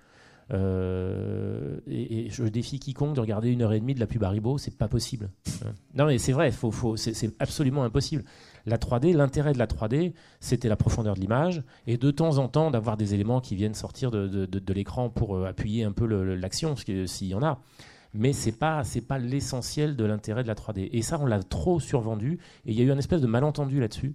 Euh, 0.52 1.78
et, 1.86 2.28
je 2.30 2.44
défie 2.44 2.78
quiconque 2.78 3.14
de 3.14 3.20
regarder 3.20 3.50
une 3.50 3.62
heure 3.62 3.72
et 3.72 3.80
demie 3.80 3.94
de 3.94 4.00
la 4.00 4.06
pub 4.06 4.22
Haribo, 4.22 4.58
c'est 4.58 4.76
pas 4.76 4.88
possible. 4.88 5.30
non 5.94 6.06
mais 6.06 6.18
c'est 6.18 6.32
vrai, 6.32 6.52
c'est 6.96 7.30
absolument 7.40 7.84
impossible. 7.84 8.24
La 8.66 8.78
3D, 8.78 9.14
l'intérêt 9.14 9.52
de 9.52 9.58
la 9.58 9.66
3D, 9.66 10.12
c'était 10.40 10.68
la 10.68 10.76
profondeur 10.76 11.14
de 11.14 11.20
l'image 11.20 11.62
et 11.86 11.96
de 11.96 12.10
temps 12.10 12.38
en 12.38 12.48
temps 12.48 12.70
d'avoir 12.70 12.96
des 12.96 13.14
éléments 13.14 13.40
qui 13.40 13.56
viennent 13.56 13.74
sortir 13.74 14.10
de, 14.10 14.26
de, 14.26 14.72
l'écran 14.72 15.10
pour 15.10 15.36
euh, 15.36 15.46
appuyer 15.46 15.84
un 15.84 15.92
peu 15.92 16.06
l'action, 16.34 16.74
s'il 16.76 17.28
y 17.28 17.34
en 17.34 17.42
a. 17.42 17.60
Mais 18.16 18.32
c'est 18.32 18.52
pas 18.52 18.84
c'est 18.84 19.00
pas 19.00 19.18
l'essentiel 19.18 19.96
de 19.96 20.04
l'intérêt 20.04 20.44
de 20.44 20.48
la 20.48 20.54
3D. 20.54 20.88
Et 20.92 21.02
ça, 21.02 21.18
on 21.20 21.26
l'a 21.26 21.42
trop 21.42 21.80
survendu. 21.80 22.38
Et 22.64 22.70
il 22.70 22.78
y 22.78 22.80
a 22.80 22.84
eu 22.84 22.92
un 22.92 22.98
espèce 22.98 23.20
de 23.20 23.26
malentendu 23.26 23.80
là-dessus. 23.80 24.14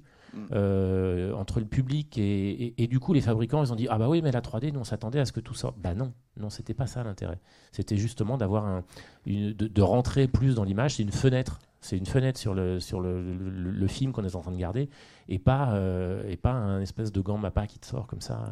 Euh, 0.51 1.33
entre 1.33 1.59
le 1.59 1.65
public 1.65 2.17
et, 2.17 2.73
et, 2.81 2.87
du 2.87 2.99
coup 2.99 3.13
les 3.13 3.21
fabricants 3.21 3.63
ils 3.63 3.73
ont 3.73 3.75
dit 3.75 3.87
ah 3.89 3.97
bah 3.97 4.07
oui 4.07 4.21
mais 4.21 4.31
la 4.31 4.41
3D 4.41 4.71
nous 4.71 4.79
on 4.79 4.83
s'attendait 4.83 5.19
à 5.19 5.25
ce 5.25 5.31
que 5.31 5.39
tout 5.39 5.53
sorte. 5.53 5.79
Bah 5.79 5.95
non 5.95 6.13
non 6.37 6.49
c'était 6.49 6.73
pas 6.73 6.87
ça 6.87 7.03
l'intérêt. 7.03 7.39
C'était 7.71 7.97
justement 7.97 8.37
d'avoir 8.37 8.65
un 8.65 8.83
de, 9.25 9.51
de, 9.53 9.81
rentrer 9.81 10.27
plus 10.27 10.55
dans 10.55 10.63
l'image 10.63 10.95
c'est 10.95 11.03
une 11.03 11.11
fenêtre 11.11 11.59
c'est 11.81 11.97
une 11.97 12.05
fenêtre 12.05 12.37
sur 12.37 12.53
le, 12.53 12.79
sur 12.79 12.99
le, 12.99 13.21
le, 13.21 13.87
film 13.87 14.11
qu'on 14.11 14.25
est 14.25 14.35
en 14.35 14.41
train 14.41 14.51
de 14.51 14.57
garder 14.57 14.89
et 15.29 15.39
pas, 15.39 15.73
euh, 15.73 16.21
et 16.27 16.35
pas 16.35 16.51
un 16.51 16.81
espèce 16.81 17.11
de 17.11 17.21
gant 17.21 17.37
mappa 17.37 17.67
qui 17.67 17.79
te 17.79 17.85
sort 17.85 18.05
comme 18.05 18.19
ça 18.19 18.51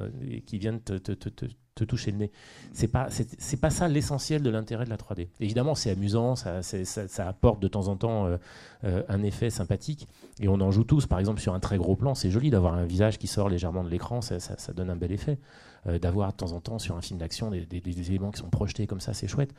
euh, 0.00 0.08
et 0.28 0.40
qui 0.40 0.58
vient 0.58 0.76
te, 0.76 0.94
te, 0.94 1.12
te, 1.12 1.28
te, 1.28 1.84
toucher 1.84 2.10
le 2.10 2.18
nez. 2.18 2.32
C'est 2.72 2.88
pas, 2.88 3.06
c'est, 3.10 3.60
pas 3.60 3.70
ça 3.70 3.86
l'essentiel 3.86 4.42
de 4.42 4.50
l'intérêt 4.50 4.84
de 4.84 4.90
la 4.90 4.96
3D. 4.96 5.28
Évidemment, 5.38 5.76
c'est 5.76 5.90
amusant, 5.90 6.34
ça, 6.34 6.62
ça, 6.62 7.28
apporte 7.28 7.60
de 7.60 7.68
temps 7.68 7.86
en 7.86 7.96
temps 7.96 8.26
euh, 8.82 9.02
un 9.08 9.22
effet 9.22 9.50
sympathique 9.50 10.08
et 10.40 10.48
on 10.48 10.60
en 10.60 10.72
joue 10.72 10.82
tous. 10.82 11.06
Par 11.06 11.20
exemple, 11.20 11.40
sur 11.40 11.54
un 11.54 11.60
très 11.60 11.78
gros 11.78 11.94
plan, 11.94 12.16
c'est 12.16 12.30
joli 12.30 12.50
d'avoir 12.50 12.74
un 12.74 12.84
visage 12.84 13.18
qui 13.18 13.28
sort 13.28 13.48
légèrement 13.48 13.84
de 13.84 13.88
l'écran, 13.90 14.20
ça, 14.20 14.40
ça 14.40 14.72
donne 14.72 14.90
un 14.90 14.96
bel 14.96 15.12
effet. 15.12 15.38
d'avoir 15.86 16.32
de 16.32 16.36
temps 16.36 16.52
en 16.52 16.60
temps 16.60 16.80
sur 16.80 16.96
un 16.96 17.00
film 17.00 17.20
d'action 17.20 17.52
des, 17.52 17.64
des, 17.64 17.80
des 17.80 18.10
éléments 18.10 18.32
qui 18.32 18.40
sont 18.40 18.50
projetés 18.50 18.88
comme 18.88 19.00
ça, 19.00 19.14
c'est 19.14 19.28
chouette. 19.28 19.54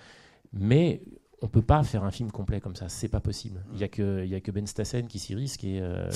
Mais 0.51 1.01
on 1.41 1.47
peut 1.47 1.61
pas 1.61 1.83
faire 1.83 2.03
un 2.03 2.11
film 2.11 2.31
complet 2.31 2.59
comme 2.59 2.75
ça, 2.75 2.89
c'est 2.89 3.07
pas 3.07 3.19
possible. 3.19 3.63
Il 3.73 3.79
y 3.79 3.83
a 3.83 3.87
que 3.87 4.23
il 4.23 4.29
y 4.29 4.35
a 4.35 4.41
que 4.41 4.51
Ben 4.51 4.67
Stassen 4.67 5.07
qui 5.07 5.19
s'y 5.19 5.35
risque 5.35 5.63
et 5.63 5.79
euh, 5.81 6.09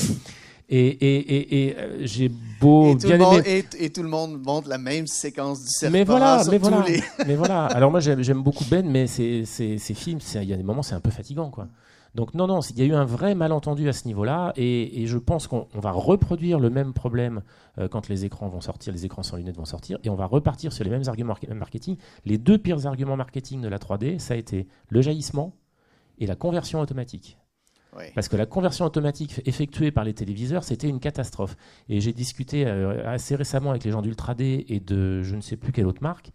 et, 0.70 0.88
et, 0.88 1.68
et, 1.68 1.78
euh, 1.78 1.98
j'ai 2.02 2.30
beau 2.60 2.96
bien 2.96 3.20
aimer... 3.20 3.66
et, 3.78 3.90
tout 3.90 4.02
le 4.02 4.10
monde 4.10 4.42
montre 4.42 4.70
la 4.70 4.78
même 4.78 5.08
séquence 5.08 5.62
du 5.62 5.68
serpent. 5.68 5.92
Mais 5.92 6.04
voilà, 6.04 6.44
mais 6.50 6.58
voilà, 6.58 6.86
mais 7.28 7.36
voilà. 7.36 7.66
Alors 7.68 7.92
moi 7.92 8.00
j'aime 8.00 8.42
beaucoup 8.42 8.66
Ben, 8.70 8.90
mais 8.90 9.08
ces, 9.08 9.46
ces, 9.46 9.78
ces 9.78 9.94
films, 9.94 10.20
il 10.36 10.44
y 10.44 10.54
a 10.54 10.58
des 10.58 10.64
moments 10.64 10.84
c'est 10.84 10.96
un 10.96 11.02
peu 11.02 11.12
fatigant 11.12 11.50
quoi. 11.50 11.68
Donc 12.16 12.36
non, 12.36 12.46
non, 12.46 12.60
il 12.62 12.78
y 12.78 12.82
a 12.84 12.86
eu 12.86 12.94
un 12.94 13.06
vrai 13.06 13.34
malentendu 13.34 13.90
à 13.90 13.94
ce 13.94 14.08
niveau-là, 14.08 14.54
et, 14.56 15.08
je 15.08 15.18
pense 15.18 15.48
qu'on 15.48 15.68
va 15.74 15.92
reproduire 15.92 16.60
le 16.60 16.70
même 16.70 16.94
problème 16.94 17.42
euh, 17.80 17.88
quand 17.88 18.08
les 18.08 18.24
écrans 18.24 18.48
vont 18.50 18.62
sortir, 18.62 18.94
les 18.94 19.06
écrans 19.06 19.24
sans 19.24 19.38
lunettes 19.38 19.58
vont 19.58 19.66
sortir, 19.66 19.98
et 20.04 20.10
on 20.10 20.16
va 20.16 20.28
repartir 20.28 20.72
sur 20.72 20.84
les 20.84 20.92
mêmes 20.92 21.08
arguments 21.08 21.36
marketing. 21.56 21.98
Les 22.26 22.38
deux 22.38 22.60
pires 22.60 22.86
arguments 22.86 23.18
marketing 23.18 23.62
de 23.62 23.68
la 23.68 23.80
3D, 23.80 24.20
ça 24.20 24.36
a 24.36 24.38
été 24.38 24.68
le 24.90 25.02
jaillissement 25.02 25.56
et 26.20 26.28
la 26.28 26.36
conversion 26.36 26.80
automatique. 26.80 27.38
Parce 28.16 28.28
que 28.28 28.36
la 28.36 28.48
conversion 28.48 28.86
automatique 28.86 29.42
effectuée 29.46 29.92
par 29.92 30.04
les 30.04 30.14
téléviseurs, 30.14 30.64
c'était 30.64 30.90
une 30.90 31.00
catastrophe. 31.00 31.56
Et 31.90 32.02
j'ai 32.02 32.12
discuté 32.12 32.66
euh, 32.66 33.08
assez 33.08 33.36
récemment 33.36 33.70
avec 33.70 33.84
les 33.84 33.92
gens 33.92 34.02
d'Ultra 34.02 34.34
D 34.34 34.66
et 34.68 34.80
de 34.80 35.22
je 35.22 35.36
ne 35.36 35.42
sais 35.42 35.58
plus 35.58 35.72
quelle 35.72 35.86
autre 35.86 36.02
marque, 36.02 36.32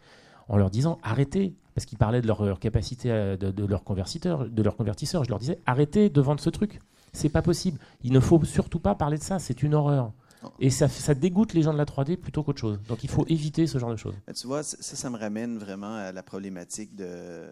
en 0.48 0.56
leur 0.56 0.70
disant 0.70 0.98
arrêtez, 1.02 1.56
parce 1.78 1.86
qu'ils 1.86 1.96
parlaient 1.96 2.20
de 2.20 2.26
leur, 2.26 2.58
capacité 2.58 3.08
de, 3.08 3.64
leur 3.64 3.84
convertisseur, 3.84 4.48
de 4.48 4.62
leur 4.64 4.76
convertisseur. 4.76 5.22
Je 5.22 5.30
leur 5.30 5.38
disais 5.38 5.60
arrêtez 5.64 6.10
de 6.10 6.20
vendre 6.20 6.40
ce 6.40 6.50
truc. 6.50 6.80
C'est 7.12 7.28
pas 7.28 7.40
possible. 7.40 7.78
Il 8.02 8.12
ne 8.12 8.18
faut 8.18 8.44
surtout 8.44 8.80
pas 8.80 8.96
parler 8.96 9.16
de 9.16 9.22
ça. 9.22 9.38
C'est 9.38 9.62
une 9.62 9.74
horreur. 9.74 10.12
Et 10.58 10.70
ça, 10.70 10.88
ça, 10.88 11.14
dégoûte 11.14 11.52
les 11.52 11.62
gens 11.62 11.72
de 11.72 11.78
la 11.78 11.84
3D 11.84 12.16
plutôt 12.16 12.42
qu'autre 12.42 12.58
chose. 12.58 12.80
Donc 12.88 13.04
il 13.04 13.08
faut 13.08 13.24
éviter 13.28 13.68
ce 13.68 13.78
genre 13.78 13.92
de 13.92 13.96
choses. 13.96 14.16
Tu 14.34 14.48
vois, 14.48 14.64
ça, 14.64 14.76
ça 14.80 15.08
me 15.08 15.16
ramène 15.16 15.56
vraiment 15.56 15.94
à 15.94 16.10
la 16.10 16.24
problématique 16.24 16.96
de, 16.96 17.46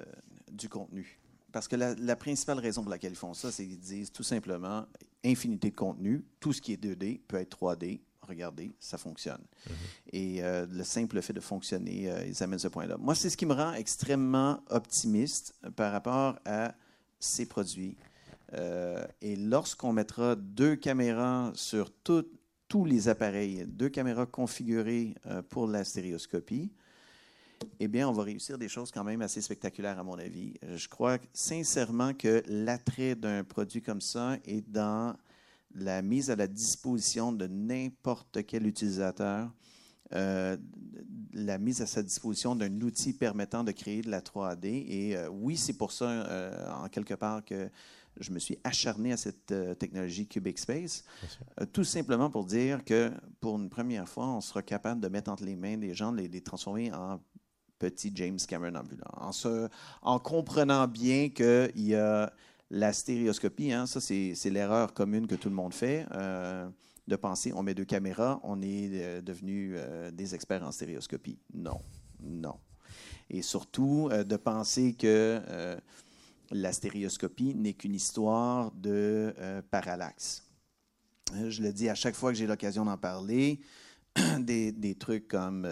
du 0.51 0.69
contenu. 0.69 1.21
Parce 1.53 1.69
que 1.69 1.77
la, 1.77 1.95
la, 1.95 2.17
principale 2.17 2.59
raison 2.59 2.83
pour 2.83 2.91
laquelle 2.91 3.13
ils 3.13 3.17
font 3.17 3.33
ça, 3.33 3.53
c'est 3.53 3.65
qu'ils 3.65 3.79
disent 3.79 4.11
tout 4.11 4.25
simplement 4.25 4.87
infinité 5.25 5.71
de 5.71 5.77
contenu. 5.77 6.25
Tout 6.41 6.53
ce 6.53 6.61
qui 6.61 6.73
est 6.73 6.83
2D 6.83 7.21
peut 7.29 7.37
être 7.37 7.57
3D 7.57 8.01
regardez, 8.27 8.73
ça 8.79 8.99
fonctionne. 8.99 9.43
Mhm. 9.69 9.75
Et 10.13 10.43
euh, 10.43 10.67
le 10.71 10.85
simple 10.85 11.21
fait 11.23 11.33
de 11.33 11.41
fonctionner, 11.41 12.11
euh, 12.11 12.27
ils 12.27 12.43
amènent 12.43 12.59
ce 12.59 12.69
point-là. 12.69 12.97
Moi, 12.99 13.15
c'est 13.15 13.31
ce 13.31 13.37
qui 13.37 13.47
me 13.47 13.55
rend 13.55 13.73
extrêmement 13.73 14.61
optimiste 14.71 15.55
euh, 15.65 15.71
par 15.71 15.93
rapport 15.93 16.39
à 16.45 16.75
ces 17.19 17.47
produits. 17.47 17.97
et 19.21 19.37
lorsqu'on 19.37 19.93
mettra 19.93 20.37
deux 20.37 20.77
caméras 20.77 21.51
sur 21.55 21.91
tous 21.93 22.85
les 22.85 23.09
appareils, 23.09 23.65
deux 23.67 23.89
caméras 23.89 24.27
configurées 24.27 25.15
pour 25.49 25.67
la 25.67 25.83
stéréoscopie, 25.83 26.71
eh 27.81 27.89
bien, 27.89 28.09
on 28.09 28.13
va 28.13 28.23
réussir 28.23 28.59
des 28.59 28.69
choses 28.69 28.91
quand 28.93 29.03
même 29.03 29.23
assez 29.23 29.41
spectaculaires, 29.41 29.99
à 29.99 30.05
mon 30.05 30.19
avis. 30.19 30.55
Je 30.77 30.89
crois 30.89 31.19
sincèrement 31.33 32.15
que 32.15 32.43
l'attrait 32.47 33.15
d'un 33.15 33.43
produit 33.45 33.83
comme 33.83 34.01
ça 34.01 34.37
est 34.45 34.63
dans 34.71 35.17
la 35.77 36.03
mise 36.03 36.31
à 36.31 36.37
la 36.37 36.47
disposition 36.47 37.33
de 37.33 37.47
n'importe 37.47 38.45
quel 38.47 38.67
utilisateur, 38.67 39.51
euh, 40.15 40.57
la 41.33 41.59
mise 41.59 41.83
à 41.83 41.87
sa 41.87 42.03
disposition 42.03 42.57
d'un 42.57 42.81
outil 42.81 43.13
permettant 43.13 43.65
de 43.65 43.73
créer 43.73 44.03
de 44.03 44.11
la 44.11 44.21
3D. 44.21 44.87
Et 44.89 45.17
euh, 45.17 45.29
oui, 45.29 45.57
c'est 45.57 45.75
pour 45.75 45.93
ça, 45.93 46.09
euh, 46.09 46.71
en 46.73 46.89
quelque 46.89 47.15
part, 47.15 47.45
que 47.45 47.69
je 48.19 48.31
me 48.31 48.39
suis 48.39 48.59
acharné 48.65 49.13
à 49.13 49.19
cette 49.19 49.53
technologie 49.79 50.27
Cubic 50.27 50.59
Space, 50.59 51.05
tout 51.75 51.85
simplement 51.85 52.31
pour 52.31 52.47
dire 52.47 52.83
que 52.83 53.13
pour 53.41 53.59
une 53.59 53.69
première 53.69 54.09
fois, 54.09 54.27
on 54.29 54.41
sera 54.41 54.63
capable 54.63 55.03
de 55.03 55.09
mettre 55.09 55.31
entre 55.31 55.45
les 55.45 55.55
mains 55.55 55.77
des 55.77 55.93
gens, 55.93 56.13
de 56.13 56.23
les, 56.23 56.41
transformer 56.41 56.91
en 56.95 57.21
petits 57.79 58.13
James 58.15 58.39
Cameron 58.49 58.83
en, 59.19 59.31
en 60.01 60.19
comprenant 60.19 60.89
bien 60.89 61.29
qu'il 61.29 61.73
y 61.75 61.95
a 61.95 62.33
la 62.71 62.93
stéréoscopie, 62.93 63.73
hein, 63.73 63.87
ça, 63.87 64.01
c'est 64.01 64.51
l'erreur 64.51 64.93
commune 64.93 65.27
que 65.27 65.35
tout 65.35 65.49
le 65.49 65.55
monde 65.55 65.75
fait. 65.75 66.07
Euh, 66.13 66.69
de 67.07 67.15
penser, 67.15 67.53
on 67.55 67.63
met 67.63 67.75
deux 67.75 67.85
caméras, 67.85 68.41
on 68.43 68.61
est 68.63 68.91
euh, 68.95 69.21
devenu 69.21 69.75
euh, 69.77 70.11
des 70.11 70.35
experts 70.35 70.65
en 70.65 70.73
stéréoscopie. 70.73 71.39
Non, 71.55 71.81
non. 72.21 72.59
Et 73.31 73.43
surtout, 73.43 74.09
de 74.09 74.37
penser 74.37 74.95
que 74.95 75.41
la 76.53 76.73
stéréoscopie 76.73 77.57
n'est 77.57 77.73
qu'une 77.73 77.97
histoire 77.97 78.71
de 78.71 79.35
parallaxe. 79.73 80.45
Je 81.49 81.61
le 81.61 81.73
dis 81.73 81.89
à 81.89 81.97
chaque 81.97 82.15
fois 82.15 82.31
que 82.31 82.39
j'ai 82.39 82.47
l'occasion 82.47 82.85
d'en 82.85 82.97
parler, 82.97 83.59
des, 84.39 84.71
des, 84.71 84.95
trucs 84.95 85.27
comme 85.27 85.69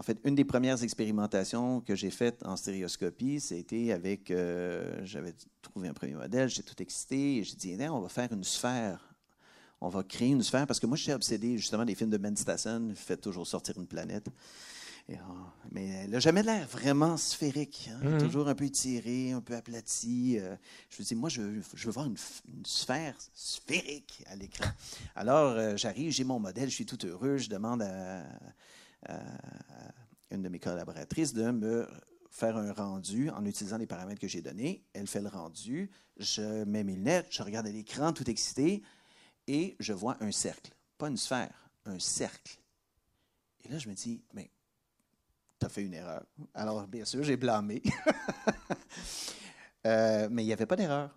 en 0.00 0.02
fait, 0.02 0.18
une 0.24 0.34
des 0.34 0.46
premières 0.46 0.82
expérimentations 0.82 1.82
que 1.82 1.94
j'ai 1.94 2.08
faites 2.10 2.42
en 2.46 2.56
stéréoscopie, 2.56 3.38
c'était 3.38 3.92
avec, 3.92 4.30
euh, 4.30 4.98
j'avais 5.04 5.34
trouvé 5.60 5.88
un 5.88 5.92
premier 5.92 6.14
modèle, 6.14 6.48
j'étais 6.48 6.62
tout 6.74 6.82
excité, 6.82 7.36
et 7.36 7.44
j'ai 7.44 7.54
dit, 7.54 7.76
on 7.82 8.00
va 8.00 8.08
faire 8.08 8.32
une 8.32 8.42
sphère. 8.42 9.14
On 9.78 9.90
va 9.90 10.02
créer 10.02 10.28
une 10.30 10.42
sphère, 10.42 10.66
parce 10.66 10.80
que 10.80 10.86
moi, 10.86 10.96
je 10.96 11.02
suis 11.02 11.12
obsédé 11.12 11.58
justement 11.58 11.84
des 11.84 11.94
films 11.94 12.08
de 12.08 12.16
Ben 12.16 12.34
Stasson, 12.34 12.94
fait 12.94 13.18
toujours 13.18 13.46
sortir 13.46 13.76
une 13.76 13.86
planète. 13.86 14.30
mais 15.70 15.88
elle 15.88 16.10
n'a 16.12 16.18
jamais 16.18 16.42
l'air 16.42 16.66
vraiment 16.66 17.18
sphérique. 17.18 17.90
Hein. 17.92 18.08
Mhm. 18.12 18.20
Toujours 18.20 18.48
un 18.48 18.54
peu 18.54 18.64
étirée, 18.64 19.32
un 19.32 19.42
peu 19.42 19.54
aplatie. 19.54 20.38
euh. 20.38 20.56
je 20.88 21.02
me 21.02 21.06
dis, 21.06 21.14
moi, 21.14 21.28
je, 21.28 21.42
veux- 21.42 21.62
je 21.74 21.84
veux 21.84 21.92
voir 21.92 22.06
une, 22.06 22.16
sphère 22.64 23.16
sphérique 23.34 24.24
à 24.28 24.36
l'écran. 24.36 24.64
Alors, 25.14 25.50
euh, 25.50 25.76
j'arrive, 25.76 26.10
j'ai 26.10 26.24
mon 26.24 26.38
modèle, 26.38 26.70
je 26.70 26.74
suis 26.74 26.86
tout 26.86 27.04
heureux. 27.06 27.36
Je 27.36 27.50
demande 27.50 27.82
à 27.82 28.24
une 30.30 30.42
de 30.42 30.48
mes 30.48 30.58
collaboratrices 30.58 31.32
de 31.32 31.50
me 31.50 31.88
faire 32.30 32.56
un 32.56 32.72
rendu 32.72 33.28
en 33.30 33.44
utilisant 33.44 33.76
les 33.76 33.86
paramètres 33.86 34.20
que 34.20 34.28
j'ai 34.28 34.42
donnés. 34.42 34.84
Elle 34.92 35.06
fait 35.06 35.20
le 35.20 35.28
rendu. 35.28 35.90
Je 36.16 36.64
mets 36.64 36.84
mes 36.84 36.94
lunettes, 36.94 37.28
je 37.30 37.42
regarde 37.42 37.66
à 37.66 37.70
l'écran, 37.70 38.12
tout 38.12 38.28
excité, 38.30 38.82
et 39.46 39.76
je 39.80 39.92
vois 39.92 40.16
un 40.20 40.30
cercle. 40.30 40.72
Pas 40.96 41.08
une 41.08 41.16
sphère, 41.16 41.70
un 41.86 41.98
cercle. 41.98 42.58
Et 43.64 43.68
là, 43.68 43.78
je 43.78 43.88
me 43.88 43.94
dis, 43.94 44.22
mais 44.32 44.50
tu 45.58 45.66
as 45.66 45.68
fait 45.68 45.82
une 45.82 45.94
erreur. 45.94 46.24
Alors, 46.54 46.86
bien 46.86 47.04
sûr, 47.04 47.22
j'ai 47.22 47.36
blâmé. 47.36 47.82
Euh, 49.86 50.28
mais 50.30 50.42
il 50.42 50.46
n'y 50.46 50.52
avait 50.52 50.66
pas 50.66 50.76
d'erreur. 50.76 51.16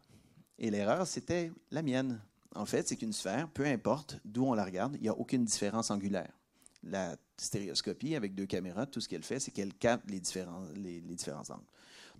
Et 0.58 0.72
l'erreur, 0.72 1.06
c'était 1.06 1.52
la 1.70 1.82
mienne. 1.82 2.22
En 2.56 2.66
fait, 2.66 2.88
c'est 2.88 2.96
qu'une 2.96 3.12
sphère, 3.12 3.50
peu 3.50 3.66
importe 3.66 4.22
d'où 4.24 4.46
on 4.46 4.54
la 4.54 4.64
regarde, 4.64 4.96
il 4.96 5.02
n'y 5.02 5.10
a 5.10 5.14
aucune 5.14 5.44
différence 5.44 5.92
angulaire. 5.92 6.32
La 6.84 7.16
stéréoscopie, 7.38 8.16
avec 8.16 8.36
deux 8.36 8.46
caméras, 8.46 8.86
tout 8.86 9.00
ce 9.00 9.08
qu'elle 9.08 9.24
fait, 9.24 9.40
c'est 9.40 9.52
qu'elle 9.52 9.74
capte 9.74 10.10
les 10.10 10.20
différents, 10.20 10.64
les, 10.76 11.00
différents 11.02 11.50
angles. 11.50 11.66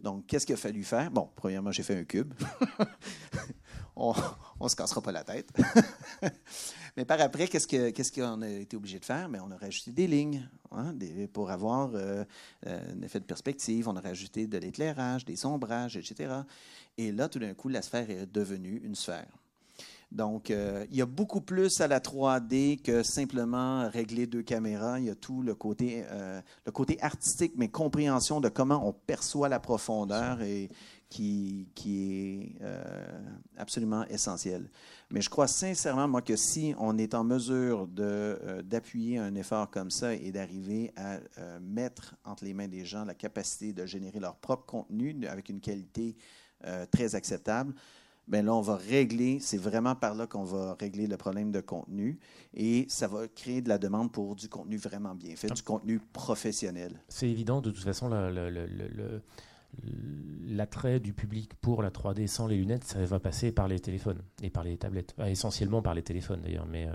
Donc, 0.02 0.26
qu'est-ce 0.26 0.46
qu'il 0.46 0.56
a 0.56 0.58
fallu 0.58 0.84
faire? 0.84 1.12
Bon, 1.12 1.30
premièrement, 1.36 1.72
j'ai 1.72 1.84
fait 1.84 1.98
un 1.98 2.04
cube. 2.04 2.34
on 3.96 4.14
ne 4.62 4.68
se 4.68 4.76
cassera 4.76 5.02
pas 5.02 5.12
la 5.12 5.24
tête. 5.24 5.50
Mais 6.98 7.06
par 7.06 7.20
après, 7.22 7.48
qu'est-ce 7.48 7.68
que- 7.68 7.90
qu'est-ce 7.92 8.12
qu'on 8.12 8.42
a 8.42 8.50
été 8.50 8.76
obligé 8.76 9.00
de 9.00 9.06
faire? 9.06 9.30
Mais 9.30 9.40
on 9.40 9.52
a 9.52 9.58
rajouté 9.58 9.92
des 9.92 10.08
lignes 10.08 10.48
hein, 10.72 10.94
pour 11.32 11.52
avoir 11.52 11.92
euh, 11.96 12.24
euh, 12.68 12.94
un 12.94 13.02
effet 13.02 13.20
de 13.20 13.26
perspective. 13.26 13.88
On 13.88 13.96
a 13.96 14.02
rajouté 14.02 14.48
de 14.48 14.58
l'éclairage, 14.58 15.26
des 15.26 15.46
ombrages, 15.46 15.98
etc. 15.98 16.34
Et 16.98 17.12
là, 17.12 17.30
tout 17.30 17.40
d'un 17.40 17.54
coup, 17.54 17.70
la 17.70 17.82
sphère 17.82 18.10
est 18.10 18.26
devenue 18.26 18.82
une 18.84 18.96
sphère. 18.96 19.28
Donc, 20.14 20.52
euh, 20.52 20.86
il 20.92 20.98
y 20.98 21.02
a 21.02 21.08
beaucoup 21.08 21.42
plus 21.42 21.82
à 21.82 21.88
la 21.88 22.00
3D 22.00 22.80
que 22.84 23.02
simplement 23.02 23.90
régler 23.90 24.28
deux 24.28 24.44
caméras. 24.44 25.00
Il 25.00 25.06
y 25.06 25.10
a 25.10 25.16
tout 25.16 25.42
le 25.42 25.56
côté, 25.56 26.06
euh, 26.12 26.40
artistique, 27.02 27.54
mais 27.58 27.68
compréhension 27.68 28.40
de 28.40 28.48
comment 28.48 28.88
on 28.88 28.94
perçoit 28.94 29.50
la 29.50 29.60
profondeur 29.60 30.38
qui, 31.10 31.68
est 31.88 32.62
euh, 32.62 32.84
absolument 33.58 34.06
essentiel. 34.06 34.70
Mais 35.10 35.22
je 35.22 35.32
crois 35.32 35.48
sincèrement, 35.48 36.08
moi, 36.08 36.22
que 36.22 36.36
si 36.36 36.76
on 36.78 37.00
est 37.00 37.16
en 37.16 37.24
mesure 37.24 37.88
d'appuyer 37.88 39.18
un 39.18 39.34
effort 39.34 39.72
comme 39.72 39.90
ça 39.90 40.14
et 40.14 40.32
d'arriver 40.32 40.94
à 40.96 41.18
mettre 41.60 42.16
entre 42.24 42.46
les 42.46 42.54
mains 42.54 42.68
des 42.68 42.86
gens 42.86 43.04
la 43.04 43.16
capacité 43.16 43.74
de 43.74 43.88
générer 43.88 44.20
leur 44.20 44.36
propre 44.36 44.66
contenu 44.66 45.26
avec 45.28 45.50
une 45.50 45.60
qualité 45.60 46.16
très 46.92 47.16
acceptable, 47.16 47.74
ben 48.28 48.46
là, 48.46 48.54
on 48.54 48.62
va 48.62 48.78
régler, 48.78 49.40
c'est 49.40 49.58
vraiment 49.58 49.96
par 49.96 50.16
là 50.16 50.28
qu'on 50.28 50.46
va 50.46 50.76
régler 50.80 51.08
le 51.08 51.18
problème 51.18 51.52
de 51.52 51.60
contenu 51.60 52.20
et 52.54 52.86
ça 52.88 53.08
va 53.08 53.28
créer 53.28 53.62
de 53.62 53.70
la 53.70 53.78
demande 53.78 54.12
pour 54.12 54.36
du 54.36 54.48
contenu 54.48 54.78
vraiment 54.78 55.14
bien 55.14 55.36
fait, 55.36 55.52
du 55.52 55.62
contenu 55.62 56.00
professionnel. 56.00 57.02
C'est 57.10 57.30
évident, 57.30 57.60
de 57.62 57.70
toute 57.72 57.84
façon, 57.84 58.10
l'attrait 60.48 61.00
du 61.00 61.14
public 61.14 61.54
pour 61.56 61.84
la 61.84 61.90
3D 61.90 62.28
sans 62.28 62.48
les 62.48 62.58
lunettes, 62.58 62.86
ça 62.86 63.04
va 63.04 63.20
passer 63.20 63.52
par 63.52 63.68
les 63.68 63.80
téléphones 63.80 64.22
et 64.42 64.50
par 64.50 64.64
les 64.64 64.78
tablettes. 64.78 65.14
Ah, 65.18 65.30
essentiellement 65.30 65.82
par 65.82 65.94
les 65.94 66.04
téléphones 66.04 66.42
d'ailleurs. 66.42 66.68
Mais, 66.68 66.88
euh, 66.88 66.92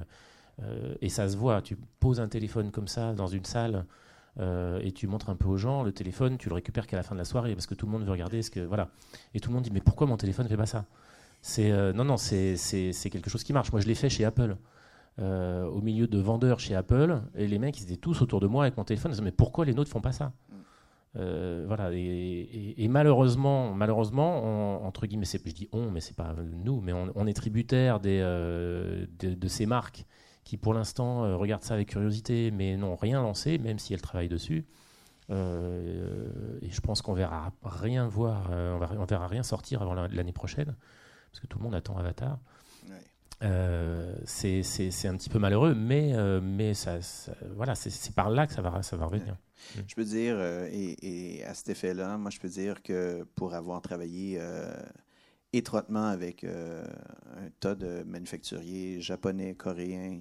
euh, 0.62 0.95
et 1.03 1.11
ça 1.11 1.29
se 1.29 1.37
voit, 1.37 1.61
tu 1.61 1.76
poses 2.01 2.20
un 2.20 2.29
téléphone 2.29 2.70
comme 2.70 2.89
ça 2.89 3.12
dans 3.12 3.26
une 3.26 3.45
salle 3.45 3.85
euh, 4.41 4.81
et 4.83 4.93
tu 4.93 5.07
montres 5.09 5.29
un 5.31 5.37
peu 5.37 5.49
aux 5.49 5.57
gens, 5.57 5.83
le 5.83 5.93
téléphone, 5.93 6.39
tu 6.39 6.49
le 6.49 6.55
récupères 6.55 6.87
qu'à 6.87 6.97
la 6.97 7.03
fin 7.03 7.14
de 7.14 7.18
la 7.18 7.24
soirée 7.24 7.55
parce 7.55 7.66
que 7.66 7.74
tout 7.74 7.87
le 7.87 7.93
monde 7.93 8.05
veut 8.05 8.12
regarder 8.12 8.43
ce 8.43 8.51
que. 8.51 8.61
Voilà. 8.61 8.89
Et 9.35 9.41
tout 9.41 9.51
le 9.51 9.55
monde 9.55 9.64
dit 9.64 9.70
Mais 9.70 9.81
pourquoi 9.81 10.07
mon 10.07 10.16
téléphone 10.16 10.45
ne 10.45 10.49
fait 10.49 10.57
pas 10.57 10.66
ça? 10.66 10.87
Euh, 11.59 11.93
Non, 11.93 12.05
non, 12.05 12.16
c'est, 12.16 12.57
quelque 13.11 13.30
chose 13.30 13.45
qui 13.45 13.53
marche. 13.53 13.72
Moi, 13.72 13.80
je 13.80 13.86
l'ai 13.86 13.95
fait 13.95 14.09
chez 14.09 14.24
Apple. 14.24 14.57
euh, 15.20 15.64
au 15.64 15.80
milieu 15.80 16.07
de 16.07 16.18
vendeurs 16.18 16.61
chez 16.61 16.76
Apple, 16.76 17.20
et 17.34 17.49
les 17.49 17.59
mecs, 17.59 17.80
ils 17.80 17.82
étaient 17.82 17.97
tous 17.97 18.22
autour 18.22 18.39
de 18.39 18.47
moi 18.47 18.62
avec 18.64 18.76
mon 18.76 18.84
téléphone. 18.84 19.11
Disaient, 19.11 19.24
mais 19.24 19.32
pourquoi 19.32 19.64
les 19.64 19.74
nôtres 19.74 19.91
font 19.91 20.01
pas 20.01 20.12
ça? 20.12 20.32
Euh, 21.16 21.64
voilà, 21.66 21.91
et, 21.93 22.86
malheureusement, 22.89 23.74
malheureusement, 23.74 24.45
on- 24.45 24.86
entre 24.86 25.07
guillemets, 25.07 25.24
je 25.24 25.53
dis 25.53 25.68
on, 25.72 25.91
mais 25.91 26.01
c'est 26.01 26.14
pas 26.14 26.36
nous, 26.64 26.80
mais 26.80 26.93
on, 26.93 27.26
est 27.26 27.32
tributaire 27.32 27.99
de, 27.99 29.09
ces 29.49 29.66
marques 29.66 30.05
qui, 30.45 30.57
pour 30.57 30.72
l'instant, 30.72 31.36
regardent 31.36 31.64
ça 31.64 31.74
avec 31.74 31.89
curiosité, 31.89 32.53
mais 32.53 32.76
n'ont 32.76 32.95
rien 32.95 33.20
lancé, 33.20 33.59
même 33.59 33.78
si 33.80 33.95
elles 33.95 34.03
travaillent 34.03 34.28
dessus. 34.28 34.66
Et 35.30 35.34
je 36.70 36.80
pense 36.80 37.03
qu'on 37.03 37.14
verra 37.14 37.53
rien 37.64 38.07
voir, 38.07 38.51
on, 38.53 39.05
verra 39.05 39.26
rien 39.26 39.43
sortir 39.43 39.82
avant 39.82 39.95
la- 39.95 40.09
l'année 40.09 40.32
prochaine, 40.32 40.76
parce 41.31 41.41
que 41.41 41.47
tout 41.47 41.59
le 41.59 41.64
monde 41.64 41.74
attend 41.74 41.97
Avatar. 41.97 42.39
Ouais. 42.89 42.97
Euh, 43.43 44.14
c'est 44.24 44.61
un 45.07 45.16
petit 45.16 45.29
peu 45.29 45.39
malheureux, 45.39 45.74
mais, 45.74 46.12
euh, 46.14 46.41
mais 46.43 46.74
ça, 46.74 47.01
ça- 47.03 47.35
voilà, 47.55 47.74
c'est 47.74 48.14
par 48.14 48.31
là 48.31 48.47
que 48.47 48.53
ça 48.53 48.62
va, 48.62 48.83
ça 48.83 48.97
va 48.97 49.07
revenir. 49.07 49.37
Je 49.87 49.95
peux 49.95 50.05
dire, 50.05 50.35
euh, 50.39 50.68
et, 50.72 51.37
et 51.39 51.45
à 51.45 51.55
cet 51.55 51.68
effet-là, 51.68 52.16
moi, 52.18 52.31
je 52.31 52.39
peux 52.41 52.49
dire 52.49 52.83
que 52.83 53.24
pour 53.35 53.55
avoir 53.55 53.81
travaillé 53.83 54.41
étroitement 55.53 56.07
avec 56.07 56.45
un 56.45 57.49
tas 57.61 57.74
de 57.74 58.03
manufacturiers 58.05 59.01
japonais, 59.01 59.55
coréens, 59.55 60.20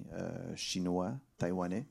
chinois, 0.56 1.14
taïwanais, 1.38 1.86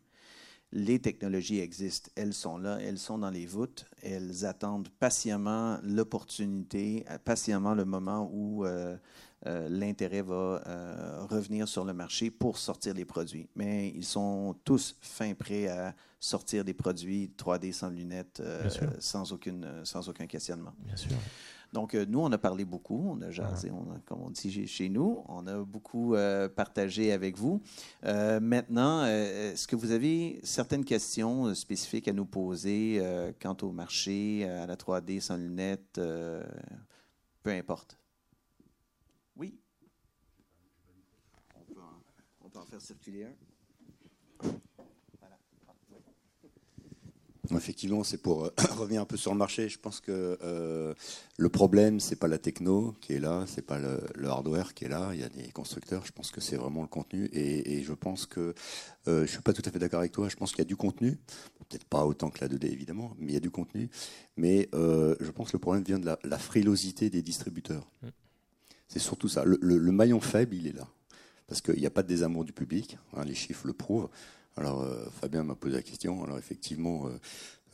les 0.72 1.00
technologies 1.00 1.60
existent, 1.60 2.10
elles 2.16 2.34
sont 2.34 2.58
là, 2.58 2.78
elles 2.82 2.98
sont 2.98 3.18
dans 3.18 3.30
les 3.30 3.46
voûtes, 3.46 3.86
elles 4.04 4.46
attendent 4.46 4.90
patiemment 5.00 5.80
l'opportunité, 5.82 7.06
patiemment 7.24 7.74
le 7.74 7.86
moment 7.86 8.30
où 8.34 8.66
euh, 8.66 8.98
euh, 9.46 9.70
l'intérêt 9.70 10.22
va 10.22 10.62
euh, 10.68 11.26
revenir 11.30 11.68
sur 11.70 11.86
le 11.86 11.94
marché 11.94 12.32
pour 12.32 12.58
sortir 12.58 12.94
les 12.94 13.06
produits. 13.06 13.48
Mais 13.56 13.90
ils 13.96 14.06
sont 14.06 14.56
tous 14.66 14.98
fin 15.00 15.34
prêts 15.34 15.68
à 15.68 15.96
sortir 16.20 16.66
des 16.66 16.74
produits 16.74 17.32
3D 17.38 17.72
sans 17.72 17.90
lunettes, 17.90 18.42
sans, 19.00 19.32
aucune, 19.32 19.66
sans 19.86 20.10
aucun 20.10 20.28
questionnement. 20.28 20.74
Bien 20.80 20.98
sûr. 20.98 21.12
Donc, 21.74 21.94
euh, 21.96 22.06
nous, 22.08 22.20
on 22.20 22.32
a 22.32 22.38
parlé 22.38 22.66
beaucoup, 22.66 23.08
on 23.10 23.22
a 23.22 23.30
jasé, 23.30 23.70
on 23.72 23.92
a- 23.92 24.00
comme 24.06 24.22
on 24.22 24.30
dit 24.30 24.68
chez- 24.68 24.90
nous, 24.90 25.24
on 25.28 25.46
a 25.48 25.64
beaucoup 25.64 26.16
euh, 26.16 26.48
partagé 26.50 27.12
avec 27.12 27.38
vous. 27.38 27.62
Euh, 28.06 28.40
maintenant, 28.40 29.02
euh, 29.04 29.52
est-ce 29.52 29.68
que 29.68 29.76
vous 29.76 29.92
avez 29.92 30.40
certaines 30.44 30.86
questions 30.86 31.54
spécifiques 31.54 32.08
à 32.08 32.14
nous 32.14 32.26
poser 32.26 33.02
quant 33.42 33.58
au 33.62 33.72
marché, 33.72 34.46
à 34.50 34.66
la 34.66 34.76
3D 34.78 35.20
sans 35.20 35.38
lunettes, 35.38 36.00
peu 37.44 37.50
importe? 37.52 37.98
Oui? 39.36 39.60
On 41.56 41.74
peut 41.74 41.80
en, 41.82 42.46
on 42.46 42.50
peut 42.50 42.60
en 42.60 42.66
faire 42.66 42.82
circuler 42.82 43.26
un. 43.26 44.48
Effectivement, 47.56 48.04
c'est 48.04 48.18
pour 48.18 48.46
euh, 48.46 48.50
revenir 48.78 49.02
un 49.02 49.06
peu 49.06 49.16
sur 49.18 49.32
le 49.32 49.38
marché. 49.38 49.70
Je 49.70 49.80
pense 49.80 50.02
que 50.02 50.38
euh, 50.44 50.94
le 51.38 51.50
problème, 51.50 52.00
c'est 52.00 52.16
pas 52.18 52.28
la 52.28 52.38
techno 52.38 52.94
qui 53.00 53.14
est 53.14 53.20
là, 53.20 53.46
c'est 53.48 53.62
pas 53.62 53.78
le, 53.78 54.02
le 54.16 54.28
hardware 54.28 54.74
qui 54.74 54.86
est 54.86 54.90
là. 54.90 55.12
Il 55.14 55.20
y 55.20 55.24
a 55.24 55.30
des 55.30 55.50
constructeurs. 55.52 56.06
Je 56.06 56.12
pense 56.12 56.32
que 56.32 56.42
c'est 56.42 56.58
vraiment 56.58 56.82
le 56.82 56.88
contenu. 56.88 57.26
Et, 57.34 57.78
et 57.78 57.84
je 57.84 57.94
pense 57.94 58.26
que 58.26 58.54
euh, 59.08 59.26
je 59.26 59.32
suis 59.32 59.42
pas 59.42 59.54
tout 59.54 59.62
à 59.66 59.72
fait 59.72 59.80
d'accord 59.80 60.00
avec 60.00 60.12
toi. 60.12 60.28
Je 60.30 60.36
pense 60.36 60.52
qu'il 60.52 60.60
y 60.60 60.62
a 60.62 60.66
du 60.66 60.76
contenu, 60.76 61.18
peut-être 61.70 61.86
pas 61.86 62.06
autant 62.06 62.30
que 62.30 62.40
la 62.42 62.48
2D 62.50 62.66
évidemment, 62.72 63.16
mais 63.20 63.32
il 63.32 63.34
y 63.34 63.38
a 63.38 63.42
du 63.42 63.52
contenu. 63.52 63.90
Mais 64.36 64.68
euh, 64.74 65.16
je 65.20 65.32
pense 65.32 65.48
que 65.52 65.58
le 65.58 65.62
problème 65.62 65.84
vient 65.84 66.00
de 66.00 66.06
la, 66.06 66.20
la 66.24 66.38
frilosité 66.40 67.10
des 67.10 67.22
distributeurs. 67.22 67.88
Mm. 68.02 68.08
C'est 68.90 69.00
surtout 69.00 69.28
ça. 69.30 69.44
Le, 69.46 69.58
le- 69.62 69.78
le 69.78 69.92
maillon 69.92 70.20
faible, 70.22 70.56
il 70.56 70.68
est 70.68 70.76
là, 70.76 70.88
parce 71.48 71.62
qu'il 71.62 71.80
n'y 71.80 71.86
a 71.86 71.90
pas 71.90 72.04
de 72.04 72.08
désamour 72.08 72.46
du 72.46 72.54
public. 72.54 72.98
hein, 73.16 73.24
les 73.26 73.36
chiffres 73.36 73.68
le 73.68 73.74
prouvent. 73.74 74.10
Alors, 74.58 74.82
euh, 74.82 75.06
Fabien 75.22 75.44
m'a 75.44 75.56
posé 75.56 75.76
la 75.76 75.84
question. 75.84 76.24
Alors, 76.24 76.38
effectivement, 76.38 77.08
euh, 77.08 77.20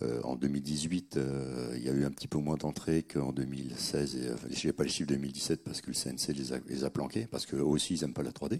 euh, 0.02 0.22
en 0.24 0.36
2018, 0.36 1.18
euh, 1.18 1.74
il 1.76 1.84
y 1.84 1.90
a 1.90 1.94
eu 1.94 2.04
un 2.04 2.12
petit 2.12 2.28
peu 2.28 2.38
moins 2.38 2.58
d'entrées 2.58 3.04
qu'en 3.04 3.32
2016. 3.32 4.16
Et, 4.18 4.32
enfin, 4.34 4.48
je 4.52 4.68
n'ai 4.68 4.74
pas 4.74 4.84
les 4.84 4.90
chiffres 4.90 5.10
de 5.10 5.16
2017 5.16 5.64
parce 5.64 5.82
que 5.82 5.88
le 5.88 5.94
CNC 5.94 6.34
les 6.68 6.84
a, 6.84 6.90
planqués, 6.90 7.28
parce 7.28 7.46
qu'eux 7.46 7.62
aussi, 7.62 7.96
ils 7.96 8.02
n'aiment 8.02 8.14
pas 8.14 8.24
la 8.24 8.32
3D. 8.32 8.60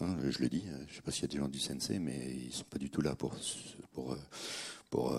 Hein, 0.00 0.16
je 0.28 0.38
le 0.40 0.48
dis. 0.48 0.64
Je 0.88 0.90
ne 0.90 0.96
sais 0.96 1.02
pas 1.02 1.10
s'il 1.10 1.22
y 1.22 1.24
a 1.24 1.28
des 1.28 1.38
gens 1.38 1.48
du 1.48 1.58
CNC, 1.58 2.00
mais 2.00 2.34
ils 2.34 2.48
ne 2.48 2.52
sont 2.52 2.64
pas 2.64 2.78
du 2.78 2.90
tout 2.90 3.00
là 3.00 3.14
pour, 3.14 3.34
pour, 3.92 4.16
pour 4.90 5.18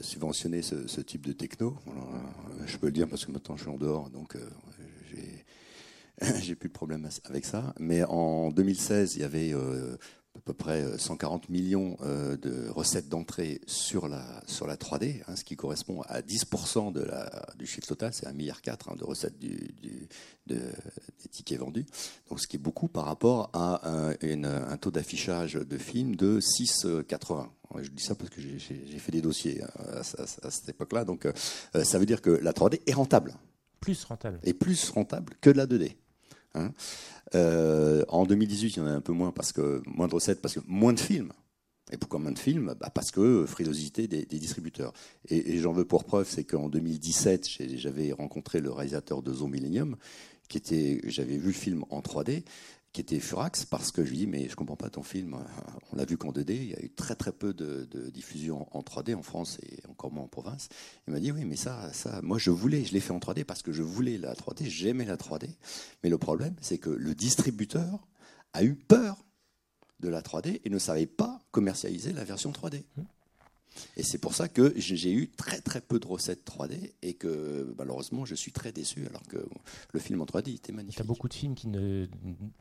subventionner 0.00 0.62
ce, 0.62 1.00
type 1.00 1.26
de 1.26 1.32
techno. 1.32 1.76
Je 2.66 2.76
peux 2.76 2.86
le 2.86 2.92
dire 2.92 3.08
parce 3.08 3.24
que 3.24 3.30
maintenant, 3.30 3.56
je 3.56 3.62
suis 3.62 3.70
en 3.70 3.78
dehors, 3.78 4.10
donc 4.10 4.36
euh, 4.36 4.40
j'ai 6.40 6.54
plus 6.56 6.68
de 6.68 6.74
problème 6.74 7.08
avec 7.24 7.44
ça. 7.44 7.72
Mais 7.78 8.02
en 8.04 8.50
2016, 8.50 9.16
il 9.16 9.22
y 9.22 9.24
avait 9.24 9.54
peu 10.44 10.52
près 10.52 10.98
140 10.98 11.48
millions 11.48 11.96
de 12.02 12.68
recettes 12.68 13.08
d'entrée 13.08 13.60
sur 13.66 14.08
la, 14.08 14.24
sur 14.46 14.66
la 14.66 14.76
3D, 14.76 15.22
hein, 15.26 15.36
ce 15.36 15.44
qui 15.44 15.56
correspond 15.56 16.02
à 16.02 16.20
10% 16.20 16.92
de 16.92 17.00
la, 17.02 17.46
du 17.58 17.66
chiffre 17.66 17.86
total, 17.86 18.12
c'est 18.12 18.26
1,4 18.26 18.34
milliard 18.34 18.60
hein, 18.88 18.94
de 18.98 19.04
recettes 19.04 19.38
du, 19.38 19.74
des 20.46 20.58
tickets 21.30 21.60
vendus. 21.60 21.86
Donc 22.28 22.40
ce 22.40 22.46
qui 22.46 22.56
est 22.56 22.60
beaucoup 22.60 22.88
par 22.88 23.04
rapport 23.04 23.50
à 23.52 23.88
un, 23.88 24.14
un 24.44 24.76
taux 24.76 24.90
d'affichage 24.90 25.54
de 25.54 25.78
films 25.78 26.16
de 26.16 26.40
6,80. 26.40 27.46
Je 27.80 27.88
dis 27.90 28.02
ça 28.02 28.14
parce 28.14 28.30
que 28.30 28.40
j'ai 28.40 28.98
fait 28.98 29.12
des 29.12 29.22
dossiers 29.22 29.62
à, 29.62 30.00
à 30.00 30.50
cette 30.50 30.68
époque-là. 30.68 31.04
Donc 31.04 31.26
ça 31.82 31.98
veut 31.98 32.06
dire 32.06 32.20
que 32.20 32.30
la 32.30 32.52
3D 32.52 32.80
est 32.86 32.92
rentable. 32.94 33.34
Plus 33.80 34.04
rentable. 34.04 34.38
Et 34.44 34.54
plus 34.54 34.90
rentable 34.90 35.34
que 35.40 35.50
de 35.50 35.56
la 35.56 35.66
2D. 35.66 35.96
Hein. 36.54 36.72
Euh, 37.34 38.04
en 38.08 38.24
2018, 38.24 38.76
il 38.76 38.78
y 38.78 38.82
en 38.82 38.86
a 38.86 38.90
un 38.90 39.00
peu 39.00 39.12
moins 39.12 39.32
parce 39.32 39.52
que 39.52 39.82
moins 39.86 40.08
de 40.08 40.14
recettes, 40.14 40.40
parce 40.40 40.54
que 40.54 40.60
moins 40.66 40.92
de 40.92 41.00
films. 41.00 41.32
Et 41.90 41.96
pourquoi 41.96 42.18
moins 42.18 42.32
de 42.32 42.38
films? 42.38 42.74
Bah 42.80 42.90
Parce 42.94 43.10
que 43.10 43.44
frilosité 43.46 44.06
des, 44.06 44.24
distributeurs. 44.24 44.92
Et, 45.28 45.58
j'en 45.58 45.72
veux 45.72 45.84
pour 45.84 46.04
preuve, 46.04 46.28
c'est 46.28 46.44
qu'en 46.44 46.68
2017, 46.68 47.48
j'avais 47.76 48.12
rencontré 48.12 48.60
le 48.60 48.70
réalisateur 48.70 49.22
de 49.22 49.32
Zo 49.32 49.46
Millennium, 49.46 49.96
qui 50.48 50.58
était, 50.58 51.00
j'avais 51.04 51.36
vu 51.36 51.48
le 51.48 51.52
film 51.52 51.84
en 51.90 52.00
3D, 52.00 52.44
qui 52.92 53.00
était 53.00 53.20
furax 53.20 53.64
parce 53.64 53.90
que 53.90 54.04
je 54.04 54.10
lui 54.10 54.18
dis 54.18 54.26
mais 54.26 54.48
je 54.48 54.56
comprends 54.56 54.76
pas 54.76 54.90
ton 54.90 55.02
film, 55.02 55.36
on 55.92 55.96
l'a 55.96 56.04
vu 56.04 56.18
qu'en 56.18 56.30
2D, 56.30 56.54
il 56.54 56.70
y 56.70 56.74
a 56.74 56.82
eu 56.82 56.90
très 56.90 57.14
très 57.14 57.32
peu 57.32 57.54
de, 57.54 58.10
diffusion 58.10 58.66
en 58.76 58.82
3D 58.82 59.14
en 59.14 59.22
France 59.22 59.58
et 59.62 59.78
encore 59.88 60.12
moins 60.12 60.24
en 60.24 60.28
province. 60.28 60.68
Il 61.06 61.14
m'a 61.14 61.20
dit 61.20 61.32
oui 61.32 61.44
mais 61.44 61.56
ça, 61.56 61.92
ça, 61.92 62.20
moi 62.22 62.38
je 62.38 62.50
voulais, 62.50 62.84
je 62.84 62.92
l'ai 62.92 63.00
fait 63.00 63.12
en 63.12 63.18
3D 63.18 63.44
parce 63.44 63.62
que 63.62 63.72
je 63.72 63.82
voulais 63.82 64.18
la 64.18 64.34
3D, 64.34 64.66
j'aimais 64.66 65.06
la 65.06 65.16
3D, 65.16 65.48
mais 66.02 66.10
le 66.10 66.18
problème 66.18 66.54
c'est 66.60 66.78
que 66.78 66.90
le 66.90 67.14
distributeur 67.14 68.06
a 68.52 68.62
eu 68.62 68.74
peur 68.74 69.24
de 70.00 70.08
la 70.08 70.20
3D 70.20 70.60
et 70.64 70.70
ne 70.70 70.78
savait 70.78 71.06
pas 71.06 71.40
commercialiser 71.50 72.12
la 72.12 72.24
version 72.24 72.50
3D. 72.50 72.82
Et 73.96 74.02
c'est 74.02 74.18
pour 74.18 74.34
ça 74.34 74.48
que 74.48 74.72
j'ai 74.76 75.12
eu 75.12 75.28
très 75.28 75.60
très 75.60 75.80
peu 75.80 75.98
de 75.98 76.06
recettes 76.06 76.44
3D 76.46 76.92
et 77.02 77.14
que 77.14 77.74
malheureusement 77.78 78.24
je 78.24 78.34
suis 78.34 78.52
très 78.52 78.72
déçu 78.72 79.06
alors 79.06 79.22
que 79.22 79.38
le 79.92 80.00
film 80.00 80.20
en 80.20 80.24
3D 80.24 80.54
était 80.54 80.72
magnifique. 80.72 80.98
Il 80.98 81.02
y 81.02 81.06
a 81.06 81.06
beaucoup 81.06 81.28
de 81.28 81.34
films 81.34 81.54
qui 81.54 81.68
ne 81.68 82.06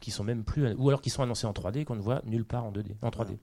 qui 0.01 0.11
sont 0.11 0.23
même 0.23 0.43
plus 0.43 0.73
ou 0.73 0.89
alors 0.89 1.01
qui 1.01 1.09
sont 1.09 1.23
annoncés 1.23 1.47
en 1.47 1.53
3D 1.53 1.85
qu'on 1.85 1.95
ne 1.95 2.01
voit 2.01 2.21
nulle 2.25 2.45
part 2.45 2.65
en 2.65 2.71
2D, 2.71 2.95
en 3.01 3.09
3D. 3.09 3.37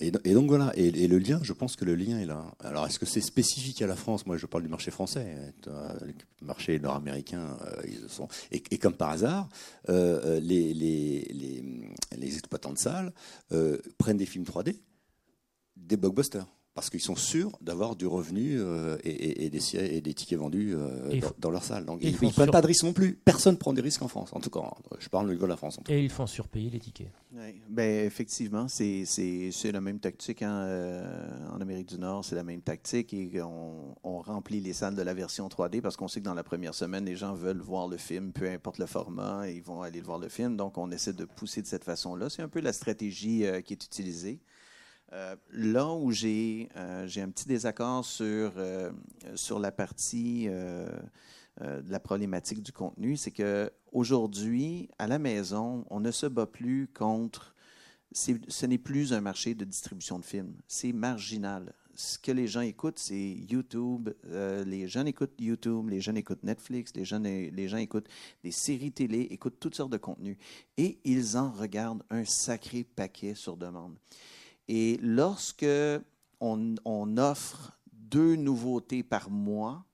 Et, 0.00 0.12
donc 0.12 0.46
voilà, 0.46 0.70
et, 0.76 1.08
le 1.08 1.18
lien, 1.18 1.40
je 1.42 1.52
pense 1.52 1.74
que 1.74 1.84
le 1.84 1.96
lien 1.96 2.20
est 2.20 2.24
là. 2.24 2.54
Alors 2.60 2.86
est-ce 2.86 3.00
que 3.00 3.06
c'est 3.06 3.20
spécifique 3.20 3.82
à 3.82 3.88
la 3.88 3.96
France? 3.96 4.26
Moi 4.26 4.36
je 4.36 4.46
parle 4.46 4.62
du 4.62 4.68
marché 4.68 4.92
français, 4.92 5.52
le 5.66 6.14
marché 6.46 6.78
nord-américain, 6.78 7.56
euh, 7.62 7.82
ils 7.84 8.08
sont. 8.08 8.28
Et, 8.52 8.78
comme 8.78 8.94
par 8.94 9.10
hasard, 9.10 9.48
euh, 9.88 10.20
euh, 10.24 10.40
les, 10.40 10.72
les, 10.72 11.26
les, 11.32 11.64
les, 12.16 12.34
exploitants 12.36 12.72
de 12.72 12.78
salles 12.78 13.12
prennent 13.98 14.16
des 14.16 14.26
films 14.26 14.44
3D, 14.44 14.76
des 15.76 15.96
blockbusters 15.96 16.46
parce 16.78 16.90
qu'ils 16.90 17.00
sont 17.00 17.16
sûrs 17.16 17.58
d'avoir 17.60 17.96
du 17.96 18.06
revenu 18.06 18.56
euh, 18.60 18.98
et, 19.02 19.50
des, 19.50 19.76
et, 19.76 20.00
des, 20.00 20.14
tickets 20.14 20.38
vendus 20.38 20.76
euh, 20.76 21.20
dans, 21.40 21.50
leur 21.50 21.64
salle. 21.64 21.84
Donc, 21.84 21.98
ils 22.02 22.12
ne 22.12 22.30
prennent 22.30 22.52
pas 22.52 22.60
de 22.60 22.68
risques 22.68 22.84
non 22.84 22.92
plus. 22.92 23.14
Personne 23.24 23.54
ne 23.54 23.58
prend 23.58 23.72
des 23.72 23.82
risques 23.82 24.02
en 24.02 24.06
France. 24.06 24.30
En 24.32 24.38
tout 24.38 24.48
cas, 24.48 24.60
je 25.00 25.08
parle 25.08 25.26
au 25.26 25.32
niveau 25.32 25.46
de 25.46 25.50
la 25.50 25.56
France. 25.56 25.80
et 25.88 26.04
ils 26.04 26.08
font 26.08 26.28
surpayer 26.28 26.70
les 26.70 26.78
tickets. 26.78 27.10
Ben, 27.68 28.06
effectivement, 28.06 28.68
c'est 28.68 29.72
la 29.72 29.80
même 29.80 29.98
tactique 29.98 30.42
hein, 30.42 30.54
euh, 30.54 31.50
en 31.52 31.60
Amérique 31.60 31.88
du 31.88 31.98
Nord. 31.98 32.24
C'est 32.24 32.36
la 32.36 32.44
même 32.44 32.62
tactique. 32.62 33.12
Et 33.12 33.42
on, 33.42 33.96
on, 34.04 34.20
remplit 34.20 34.60
les 34.60 34.72
salles 34.72 34.94
de 34.94 35.02
la 35.02 35.14
version 35.14 35.48
3D 35.48 35.80
parce 35.80 35.96
qu'on 35.96 36.06
sait 36.06 36.20
que 36.20 36.26
dans 36.26 36.34
la 36.34 36.44
première 36.44 36.74
semaine, 36.74 37.04
les 37.04 37.16
gens 37.16 37.34
veulent 37.34 37.58
voir 37.60 37.88
le 37.88 37.96
film, 37.96 38.30
peu 38.30 38.48
importe 38.48 38.78
le 38.78 38.86
format, 38.86 39.50
ils 39.50 39.64
vont 39.64 39.82
aller 39.82 40.00
voir 40.00 40.20
le 40.20 40.28
film. 40.28 40.56
Donc, 40.56 40.78
on 40.78 40.92
essaie 40.92 41.12
de 41.12 41.24
pousser 41.24 41.60
de 41.60 41.66
cette 41.66 41.82
façon-là. 41.82 42.30
C'est 42.30 42.42
un 42.42 42.48
peu 42.48 42.60
la 42.60 42.72
stratégie 42.72 43.44
qui 43.64 43.72
est 43.72 43.84
utilisée. 43.84 44.38
Euh, 45.12 45.36
là 45.52 45.90
où 45.92 46.10
j'ai 46.10 46.68
euh, 46.76 47.08
un 47.16 47.30
petit 47.30 47.48
désaccord 47.48 48.04
sur, 48.04 48.52
euh, 48.56 48.90
sur 49.36 49.58
la 49.58 49.72
partie 49.72 50.48
de 50.48 51.90
la 51.90 52.00
problématique 52.00 52.62
du 52.62 52.72
contenu, 52.72 53.16
c'est 53.16 53.30
que 53.30 53.70
aujourd'hui, 53.92 54.88
à 54.98 55.06
la 55.06 55.18
maison, 55.18 55.84
on 55.90 56.00
ne 56.00 56.10
se 56.10 56.26
bat 56.26 56.46
plus 56.46 56.88
contre. 56.88 57.54
Ce 58.12 58.66
n'est 58.66 58.78
plus 58.78 59.12
un 59.12 59.20
marché 59.20 59.54
de 59.54 59.64
distribution 59.64 60.18
de 60.18 60.24
films. 60.24 60.54
C'est 60.66 60.92
marginal. 60.92 61.74
Ce 61.94 62.16
que 62.16 62.30
les 62.30 62.46
gens 62.46 62.60
écoutent, 62.60 63.00
c'est 63.00 63.32
YouTube. 63.50 64.10
les 64.24 64.86
jeunes 64.86 65.08
écoutent 65.08 65.34
YouTube, 65.40 65.88
les 65.88 66.00
jeunes 66.00 66.16
écoutent 66.16 66.44
Netflix, 66.44 66.92
les, 66.94 67.04
jeunes, 67.04 67.24
les 67.24 67.68
gens 67.68 67.78
écoutent 67.78 68.08
des 68.44 68.52
séries 68.52 68.92
télé, 68.92 69.22
écoutent 69.30 69.58
toutes 69.58 69.74
sortes 69.74 69.90
de 69.90 69.98
contenus. 69.98 70.36
Et 70.76 71.00
ils 71.04 71.36
en 71.36 71.50
regardent 71.50 72.04
un 72.08 72.24
sacré 72.24 72.84
paquet 72.84 73.34
sur 73.34 73.56
demande. 73.56 73.96
Et 74.68 74.98
lorsque 75.02 75.66
on, 76.40 77.16
offre 77.16 77.78
deux 77.92 78.36
nouveautés 78.36 79.02
par 79.02 79.30
mois 79.30 79.84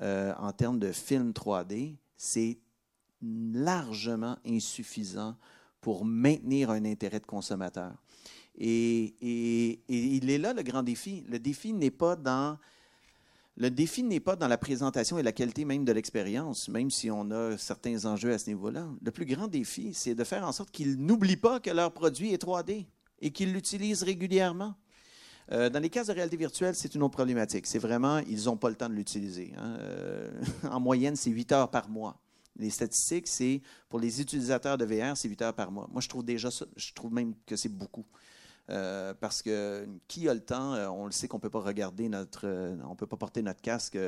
euh, 0.00 0.32
en 0.38 0.52
termes 0.52 0.78
de 0.78 0.92
films 0.92 1.32
3D, 1.32 1.96
c'est 2.16 2.58
largement 3.20 4.38
insuffisant 4.46 5.36
pour 5.80 6.04
maintenir 6.04 6.70
un 6.70 6.84
intérêt 6.84 7.20
de 7.20 7.26
consommateur. 7.26 7.92
Et, 8.56 9.14
il 9.88 10.30
est 10.30 10.38
là 10.38 10.52
le 10.52 10.62
grand 10.62 10.82
défi. 10.82 11.24
Le 11.28 11.38
défi 11.38 11.72
n'est 11.72 11.90
pas 11.90 12.16
dans 12.16 12.58
le 13.56 13.70
défi 13.70 14.02
n'est 14.02 14.20
pas 14.20 14.36
dans 14.36 14.48
la 14.48 14.56
présentation 14.56 15.18
et 15.18 15.22
la 15.22 15.32
qualité 15.32 15.66
même 15.66 15.84
de 15.84 15.92
l'expérience, 15.92 16.68
même 16.70 16.90
si 16.90 17.10
on 17.10 17.30
a 17.30 17.58
certains 17.58 18.06
enjeux 18.06 18.32
à 18.32 18.38
ce 18.38 18.48
niveau-là. 18.48 18.88
Le 19.02 19.10
plus 19.10 19.26
grand 19.26 19.48
défi, 19.48 19.92
c'est 19.92 20.14
de 20.14 20.24
faire 20.24 20.46
en 20.46 20.52
sorte 20.52 20.70
qu'ils 20.70 20.96
n'oublient 20.96 21.36
pas 21.36 21.60
que 21.60 21.68
leur 21.68 21.92
produit 21.92 22.32
est 22.32 22.42
3D 22.42 22.86
et 23.20 23.30
qu'ils 23.30 23.52
l'utilisent 23.52 24.02
régulièrement. 24.02 24.74
Euh, 25.52 25.68
dans 25.68 25.80
les 25.80 25.90
cas 25.90 26.04
de 26.04 26.12
réalité 26.12 26.36
virtuelle, 26.36 26.74
c'est 26.74 26.94
une 26.94 27.02
autre 27.02 27.14
problématique. 27.14 27.66
C'est 27.66 27.78
vraiment, 27.78 28.18
ils 28.18 28.44
n'ont 28.44 28.56
pas 28.56 28.68
le 28.68 28.76
temps 28.76 28.88
de 28.88 28.94
l'utiliser. 28.94 29.52
Hein. 29.56 29.76
Euh, 29.80 30.30
en 30.70 30.80
moyenne, 30.80 31.16
c'est 31.16 31.30
8 31.30 31.52
heures 31.52 31.70
par 31.70 31.88
mois. 31.88 32.20
Les 32.56 32.70
statistiques, 32.70 33.26
c'est 33.26 33.62
pour 33.88 33.98
les 33.98 34.20
utilisateurs 34.20 34.76
de 34.76 34.84
VR, 34.84 35.16
c'est 35.16 35.28
8 35.28 35.42
heures 35.42 35.54
par 35.54 35.70
mois. 35.70 35.88
Moi, 35.90 36.00
je 36.00 36.08
trouve 36.08 36.24
déjà, 36.24 36.50
je 36.76 36.92
trouve 36.92 37.12
même 37.12 37.34
que 37.46 37.56
c'est 37.56 37.68
beaucoup. 37.68 38.04
Euh, 38.70 39.14
parce 39.18 39.42
que 39.42 39.86
qui 40.06 40.28
a 40.28 40.34
le 40.34 40.40
temps? 40.40 40.74
Euh, 40.74 40.88
on 40.88 41.06
le 41.06 41.10
sait 41.10 41.26
qu'on 41.26 41.40
peut 41.40 41.50
pas 41.50 41.60
regarder 41.60 42.08
notre, 42.08 42.46
euh, 42.46 42.76
on 42.88 42.94
peut 42.94 43.06
pas 43.06 43.16
porter 43.16 43.42
notre 43.42 43.60
casque 43.60 43.98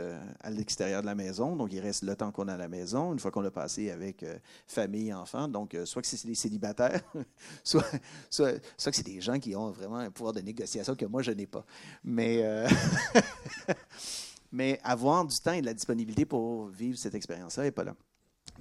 à 0.40 0.50
l'extérieur 0.50 1.00
de 1.00 1.06
la 1.06 1.14
maison, 1.14 1.56
donc 1.56 1.72
il 1.72 1.80
reste 1.80 2.04
le 2.04 2.14
temps 2.14 2.30
qu'on 2.30 2.46
a 2.46 2.54
à 2.54 2.56
la 2.56 2.68
maison, 2.68 3.12
une 3.12 3.18
fois 3.18 3.30
qu'on 3.30 3.40
l'a 3.40 3.50
passé 3.50 3.90
avec 3.90 4.24
famille, 4.66 5.12
enfants. 5.12 5.48
Donc, 5.48 5.76
soit 5.84 6.02
que 6.02 6.08
c'est 6.08 6.26
des 6.26 6.34
célibataires, 6.34 7.02
soit, 7.64 7.84
soit, 8.30 8.52
soit, 8.76 8.92
que 8.92 8.96
c'est 8.96 9.06
des 9.06 9.20
gens 9.20 9.38
qui 9.38 9.56
ont 9.56 9.70
vraiment 9.70 9.98
un 9.98 10.10
pouvoir 10.10 10.32
de 10.32 10.40
négociation 10.40 10.94
que 10.94 11.06
moi 11.06 11.22
je 11.22 11.32
n'ai 11.32 11.46
pas. 11.46 11.64
Mais, 12.04 12.44
mais 14.52 14.78
avoir 14.84 15.24
du 15.24 15.36
temps 15.40 15.52
et 15.52 15.60
de 15.60 15.66
la 15.66 15.74
disponibilité 15.74 16.24
pour 16.24 16.68
vivre 16.68 16.96
cette 16.98 17.14
expérience-là 17.14 17.64
n'est 17.64 17.72
pas 17.72 17.84
là. 17.84 17.96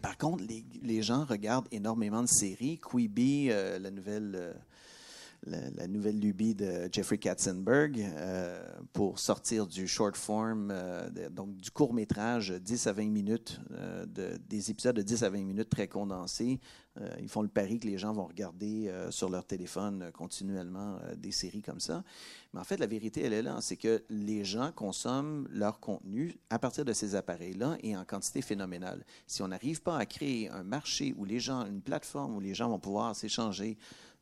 Par 0.02 0.18
contre, 0.18 0.44
les, 0.44 0.66
les, 0.82 1.04
gens 1.04 1.26
regardent 1.26 1.68
énormément 1.72 2.24
de 2.24 2.28
séries. 2.28 2.80
Quibi, 2.80 3.50
la 3.50 3.92
nouvelle 3.92 4.56
la, 5.44 5.88
nouvelle 5.88 6.20
lubie 6.20 6.54
de 6.54 6.88
Jeffrey 6.92 7.18
Katzenberg 7.18 8.00
euh, 8.00 8.64
pour 8.94 9.20
sortir 9.20 9.66
du 9.66 9.88
short 9.88 10.16
form, 10.16 10.70
euh, 10.72 11.10
donc 11.32 11.56
du 11.58 11.72
court 11.72 11.94
métrage, 11.94 12.52
10 12.52 12.88
à 12.88 12.94
20 12.94 13.06
minutes, 13.06 13.60
euh, 13.72 14.06
de, 14.06 14.38
des 14.48 14.70
épisodes 14.70 14.96
de 14.96 15.02
10 15.02 15.24
à 15.24 15.30
20 15.30 15.44
minutes 15.44 15.70
très 15.70 15.88
condensés. 15.88 16.60
ils 17.20 17.30
font 17.30 17.42
le 17.42 17.48
pari 17.48 17.80
que 17.80 17.88
les 17.88 17.98
gens 17.98 18.14
vont 18.14 18.26
regarder 18.26 18.94
sur 19.12 19.30
leur 19.30 19.46
téléphone 19.46 20.12
continuellement 20.14 21.00
des 21.16 21.32
séries 21.32 21.62
comme 21.62 21.80
ça. 21.80 22.04
Mais 22.54 22.60
en 22.60 22.66
fait, 22.66 22.78
la 22.78 22.86
vérité, 22.88 23.22
elle 23.24 23.32
est 23.32 23.42
là, 23.42 23.60
c'est 23.62 23.78
que 23.78 24.04
les 24.10 24.44
gens 24.44 24.74
consomment 24.74 25.48
leur 25.50 25.80
contenu 25.80 26.36
à 26.50 26.60
partir 26.60 26.84
de 26.84 26.92
ces 26.92 27.16
appareils-là 27.16 27.78
et 27.82 27.96
en 27.96 28.04
quantité 28.04 28.42
phénoménale. 28.42 29.06
Si 29.26 29.42
on 29.42 29.48
n'arrive 29.48 29.82
pas 29.82 29.98
à 29.98 30.06
créer 30.06 30.50
un 30.50 30.64
marché 30.64 31.16
où 31.18 31.24
les 31.24 31.40
gens, 31.40 31.66
une 31.66 31.82
plateforme 31.82 32.36
où 32.36 32.42
les 32.42 32.54
gens 32.54 32.68
vont 32.68 32.80
pouvoir 32.80 33.16
s'échanger 33.16 33.78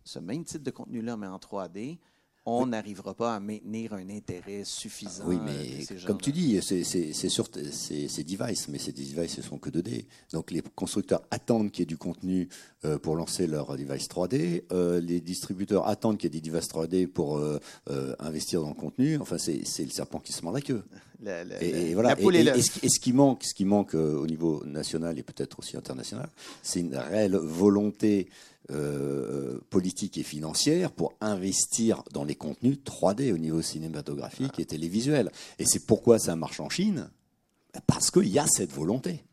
ce 0.09 0.19
même 0.19 0.43
type 0.43 0.63
de 0.63 0.71
contenu-là, 0.71 1.17
mais 1.17 1.27
en 1.27 1.37
3D, 1.37 1.99
on 2.45 2.65
n'arrivera 2.65 3.13
pas 3.13 3.35
à 3.35 3.39
maintenir 3.39 3.93
un 3.93 4.09
intérêt 4.09 4.63
suffisant. 4.63 5.25
Oui, 5.27 5.37
mais 5.43 5.85
comme 6.07 6.19
tu 6.19 6.31
dis, 6.31 6.59
c'est 6.63 7.29
sur 7.29 7.47
ces 7.71 8.23
devices, 8.23 8.69
mais 8.69 8.79
ces 8.79 8.91
devices 8.91 9.37
ne 9.37 9.43
sont 9.43 9.59
que 9.59 9.69
2D. 9.69 10.05
Donc 10.33 10.49
les 10.49 10.61
constructeurs 10.61 11.21
attendent 11.29 11.69
qu'il 11.69 11.81
y 11.81 11.83
ait 11.83 11.85
du 11.85 11.97
contenu 11.97 12.49
euh, 12.85 12.97
pour 12.97 13.15
lancer 13.15 13.45
leur 13.45 13.77
device 13.77 14.07
3D. 14.07 14.63
Euh, 14.71 14.99
les 14.99 15.21
distributeurs 15.21 15.87
attendent 15.87 16.17
qu'il 16.17 16.33
y 16.33 16.37
ait 16.37 16.41
des 16.41 16.49
devices 16.49 16.69
3D 16.69 17.05
pour 17.05 17.37
euh, 17.37 17.59
investir 18.17 18.61
dans 18.61 18.69
le 18.69 18.73
contenu. 18.73 19.17
Enfin, 19.19 19.37
c'est 19.37 19.83
le 19.83 19.91
serpent 19.91 20.19
qui 20.19 20.33
se 20.33 20.41
mord 20.41 20.53
la 20.53 20.61
queue. 20.61 20.83
et, 21.61 21.93
voilà. 21.93 22.19
et, 22.19 22.61
ce, 22.61 22.99
qui 22.99 23.13
manque, 23.13 23.43
ce 23.43 23.53
qui 23.53 23.65
manque 23.65 23.93
au 23.93 24.25
niveau 24.25 24.63
national 24.65 25.19
et 25.19 25.23
peut-être 25.23 25.59
aussi 25.59 25.77
international, 25.77 26.29
c'est 26.63 26.79
une 26.79 26.95
réelle 26.95 27.35
volonté 27.35 28.29
euh, 28.71 29.59
politique 29.69 30.17
et 30.17 30.23
financière 30.23 30.91
pour 30.91 31.13
investir 31.21 32.03
dans 32.13 32.23
les 32.23 32.35
contenus 32.35 32.77
3D 32.85 33.33
au 33.33 33.37
niveau 33.37 33.61
cinématographique 33.61 34.59
et 34.59 34.65
télévisuel. 34.65 35.31
Et 35.57 35.65
c'est 35.65 35.85
pourquoi 35.85 36.19
ça 36.19 36.35
marche 36.35 36.59
en 36.59 36.69
Chine 36.69 37.09
Parce 37.87 38.11
qu'il 38.11 38.27
y 38.27 38.39
a 38.39 38.45
cette 38.47 38.71
volonté. 38.71 39.23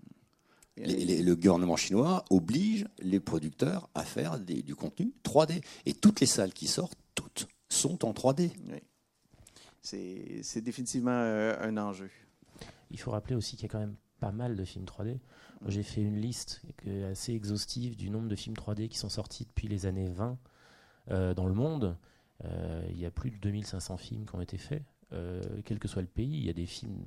le 0.77 1.35
gouvernement 1.35 1.77
chinois 1.77 2.25
oblige 2.31 2.87
les 2.99 3.21
producteurs 3.21 3.91
à 3.95 4.05
faire 4.05 4.39
du 4.39 4.75
contenu 4.75 5.13
3D. 5.25 5.63
Et 5.85 5.93
toutes 5.93 6.21
les 6.21 6.27
salles 6.27 6.53
qui 6.53 6.67
sortent, 6.67 6.99
toutes, 7.15 7.47
sont 7.69 8.05
en 8.05 8.13
3D. 8.13 8.51
C'est 9.83 10.61
définitivement 10.63 11.11
euh, 11.13 11.55
un 11.61 11.77
enjeu. 11.77 12.11
Il 12.91 12.99
faut 12.99 13.11
rappeler 13.11 13.37
aussi 13.37 13.57
qu'il 13.57 13.67
y 13.67 13.69
a 13.69 13.73
quand 13.73 13.81
même 13.81 13.97
pas 14.19 14.33
mal 14.33 14.57
de 14.57 14.65
films 14.65 14.87
3D. 14.87 15.19
J'ai 15.67 15.83
fait 15.83 16.03
une 16.03 16.21
liste 16.21 16.63
assez 17.11 17.33
exhaustive 17.35 17.97
du 17.97 18.11
nombre 18.11 18.29
de 18.29 18.37
films 18.37 18.55
3D 18.55 18.89
qui 18.89 18.99
sont 18.99 19.09
sortis 19.09 19.45
depuis 19.45 19.69
les 19.69 19.87
années 19.87 20.09
20 20.09 20.39
euh, 21.11 21.35
dans 21.35 21.47
le 21.47 21.55
monde. 21.55 21.97
Euh, 22.45 22.87
il 22.91 22.99
y 22.99 23.07
a 23.07 23.11
plus 23.11 23.31
de 23.31 23.37
2500 23.39 23.97
films 23.97 24.27
qui 24.27 24.35
ont 24.35 24.41
été 24.41 24.59
faits. 24.59 24.83
quel 25.65 25.79
que 25.79 25.89
soit 25.89 26.03
le 26.03 26.09
pays, 26.09 26.39
il 26.39 26.45
y 26.45 26.51
a 26.51 26.53
des 26.53 26.67
films 26.67 27.07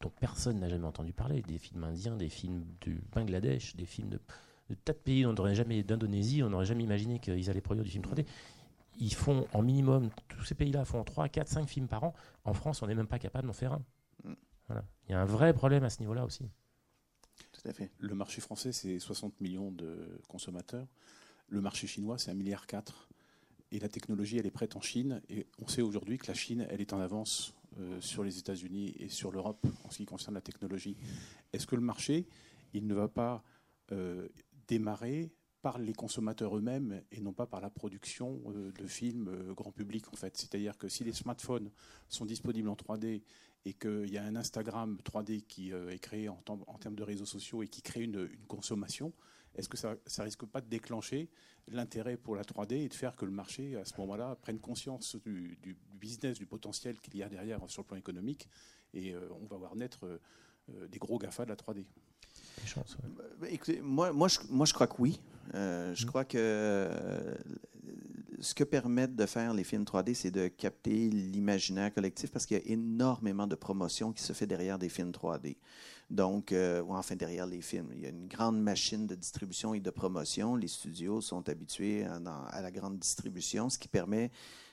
dont 0.00 0.10
personne 0.20 0.58
n'a 0.60 0.68
jamais 0.68 0.86
entendu 0.86 1.12
parler, 1.12 1.42
des 1.42 1.58
films 1.58 1.84
indiens, 1.84 2.16
des 2.16 2.28
films 2.28 2.64
du 2.80 3.02
Bangladesh, 3.12 3.76
des 3.76 3.84
films 3.84 4.08
de, 4.08 4.18
tas 4.84 4.92
de 4.92 4.98
pays 4.98 5.22
dont 5.22 5.30
on 5.30 5.34
n'aurait 5.34 5.54
jamais, 5.54 5.82
d'Indonésie, 5.82 6.42
on 6.42 6.50
n'aurait 6.50 6.64
jamais 6.64 6.84
imaginé 6.84 7.18
qu'ils 7.18 7.50
allaient 7.50 7.60
produire 7.60 7.84
du 7.84 7.90
film 7.90 8.04
3D. 8.04 8.24
Ils 8.98 9.14
font 9.14 9.46
en 9.52 9.62
minimum, 9.62 10.10
tous 10.28 10.44
ces 10.44 10.54
pays-là 10.54 10.84
font 10.84 11.04
3, 11.04 11.28
4, 11.28 11.48
5 11.48 11.68
films 11.68 11.88
par 11.88 12.04
an. 12.04 12.14
En 12.44 12.54
France, 12.54 12.82
on 12.82 12.86
n'est 12.86 12.94
même 12.94 13.06
pas 13.06 13.18
capable 13.18 13.46
d'en 13.46 13.52
faire 13.52 13.72
un. 13.72 13.82
Mm. 14.24 14.34
Voilà. 14.66 14.84
Il 15.08 15.12
y 15.12 15.14
a 15.14 15.20
un 15.20 15.26
vrai 15.26 15.52
problème 15.52 15.84
à 15.84 15.90
ce 15.90 16.00
niveau-là 16.00 16.24
aussi. 16.24 16.48
Le 17.98 18.14
marché 18.14 18.40
français, 18.40 18.72
c'est 18.72 18.98
60 18.98 19.40
millions 19.40 19.70
de 19.70 20.20
consommateurs. 20.28 20.86
Le 21.48 21.60
marché 21.60 21.86
chinois, 21.86 22.18
c'est 22.18 22.30
1,4 22.30 22.36
milliard. 22.36 22.66
Et 23.72 23.78
la 23.78 23.88
technologie, 23.88 24.38
elle 24.38 24.46
est 24.46 24.50
prête 24.50 24.76
en 24.76 24.80
Chine. 24.80 25.20
Et 25.28 25.46
on 25.62 25.68
sait 25.68 25.82
aujourd'hui 25.82 26.18
que 26.18 26.26
la 26.26 26.34
Chine, 26.34 26.66
elle 26.70 26.80
est 26.80 26.92
en 26.92 27.00
avance 27.00 27.54
euh, 27.78 28.00
sur 28.00 28.24
les 28.24 28.38
États-Unis 28.38 28.94
et 28.98 29.08
sur 29.08 29.30
l'Europe 29.30 29.64
en 29.84 29.90
ce 29.90 29.98
qui 29.98 30.06
concerne 30.06 30.34
la 30.34 30.40
technologie. 30.40 30.96
Est-ce 31.52 31.66
que 31.66 31.76
le 31.76 31.82
marché, 31.82 32.26
il 32.72 32.86
ne 32.86 32.94
va 32.94 33.06
pas 33.06 33.44
euh, 33.92 34.28
démarrer 34.66 35.30
par 35.62 35.78
les 35.78 35.92
consommateurs 35.92 36.56
eux-mêmes 36.56 37.02
et 37.12 37.20
non 37.20 37.32
pas 37.32 37.46
par 37.46 37.60
la 37.60 37.70
production 37.70 38.40
euh, 38.48 38.72
de 38.72 38.86
films 38.88 39.54
grand 39.54 39.70
public 39.70 40.12
en 40.12 40.16
fait? 40.16 40.36
C'est-à-dire 40.36 40.78
que 40.78 40.88
si 40.88 41.04
les 41.04 41.12
smartphones 41.12 41.70
sont 42.08 42.24
disponibles 42.24 42.68
en 42.68 42.74
3D 42.74 43.22
et 43.64 43.74
qu'il 43.74 44.10
y 44.10 44.18
a 44.18 44.24
un 44.24 44.36
Instagram 44.36 44.98
3D 45.04 45.42
qui 45.42 45.70
est 45.72 45.98
créé 45.98 46.28
en, 46.28 46.36
termes 46.36 46.94
de 46.94 47.02
réseaux 47.02 47.26
sociaux 47.26 47.62
et 47.62 47.68
qui 47.68 47.82
crée 47.82 48.02
une, 48.02 48.28
consommation, 48.48 49.12
est-ce 49.54 49.68
que 49.68 49.76
ça 49.76 49.96
ne 50.18 50.22
risque 50.22 50.46
pas 50.46 50.60
de 50.60 50.68
déclencher 50.68 51.28
l'intérêt 51.68 52.16
pour 52.16 52.36
la 52.36 52.42
3D 52.42 52.74
et 52.74 52.88
de 52.88 52.94
faire 52.94 53.16
que 53.16 53.24
le 53.24 53.30
marché, 53.30 53.76
à 53.76 53.84
ce 53.84 53.94
moment-là, 53.98 54.36
prenne 54.36 54.58
conscience 54.58 55.16
du, 55.16 55.58
business, 56.00 56.38
du 56.38 56.46
potentiel 56.46 56.98
qu'il 57.00 57.16
y 57.16 57.22
a 57.22 57.28
derrière 57.28 57.60
sur 57.68 57.82
le 57.82 57.86
plan 57.86 57.96
économique 57.96 58.48
et 58.94 59.14
euh, 59.14 59.28
on 59.40 59.46
va 59.46 59.56
voir 59.56 59.76
naître 59.76 60.06
euh, 60.06 60.20
euh, 60.70 60.88
des 60.88 60.98
gros 60.98 61.18
GAFA 61.18 61.44
de 61.44 61.50
la 61.50 61.56
3D 61.56 61.84
bah, 63.40 63.48
moi, 63.82 64.12
moi, 64.12 64.28
je, 64.28 64.38
moi, 64.48 64.66
je 64.66 64.72
crois 64.72 64.86
que 64.86 65.00
oui. 65.00 65.20
je 65.52 66.04
mmh. 66.04 66.06
crois 66.06 66.24
que 66.24 67.36
ce 68.40 68.54
que 68.54 68.64
permettent 68.64 69.16
de 69.16 69.26
faire 69.26 69.52
les 69.54 69.64
films 69.64 69.84
3D, 69.84 70.14
c'est 70.14 70.30
de 70.30 70.48
capter 70.48 71.10
l'imaginaire 71.10 71.92
collectif 71.92 72.30
parce 72.30 72.46
qu'il 72.46 72.56
y 72.56 72.60
a 72.60 72.72
énormément 72.72 73.46
de 73.46 73.54
promotion 73.54 74.12
qui 74.12 74.22
se 74.22 74.32
fait 74.32 74.46
derrière 74.46 74.78
des 74.78 74.88
films 74.88 75.10
3D. 75.10 75.56
Donc, 76.08 76.50
euh, 76.50 76.82
ou 76.82 76.94
enfin 76.94 77.14
derrière 77.14 77.46
les 77.46 77.60
films. 77.60 77.90
Il 77.94 78.00
y 78.00 78.06
a 78.06 78.08
une 78.08 78.26
grande 78.26 78.60
machine 78.60 79.06
de 79.06 79.14
distribution 79.14 79.74
et 79.74 79.80
de 79.80 79.90
promotion. 79.90 80.56
Les 80.56 80.68
studios 80.68 81.20
sont 81.20 81.48
habitués 81.48 82.04
à, 82.04 82.60
la 82.60 82.70
grande 82.72 82.98
distribution, 82.98 83.68
ce 83.68 83.78
qui 83.78 83.88
permet 83.88 84.30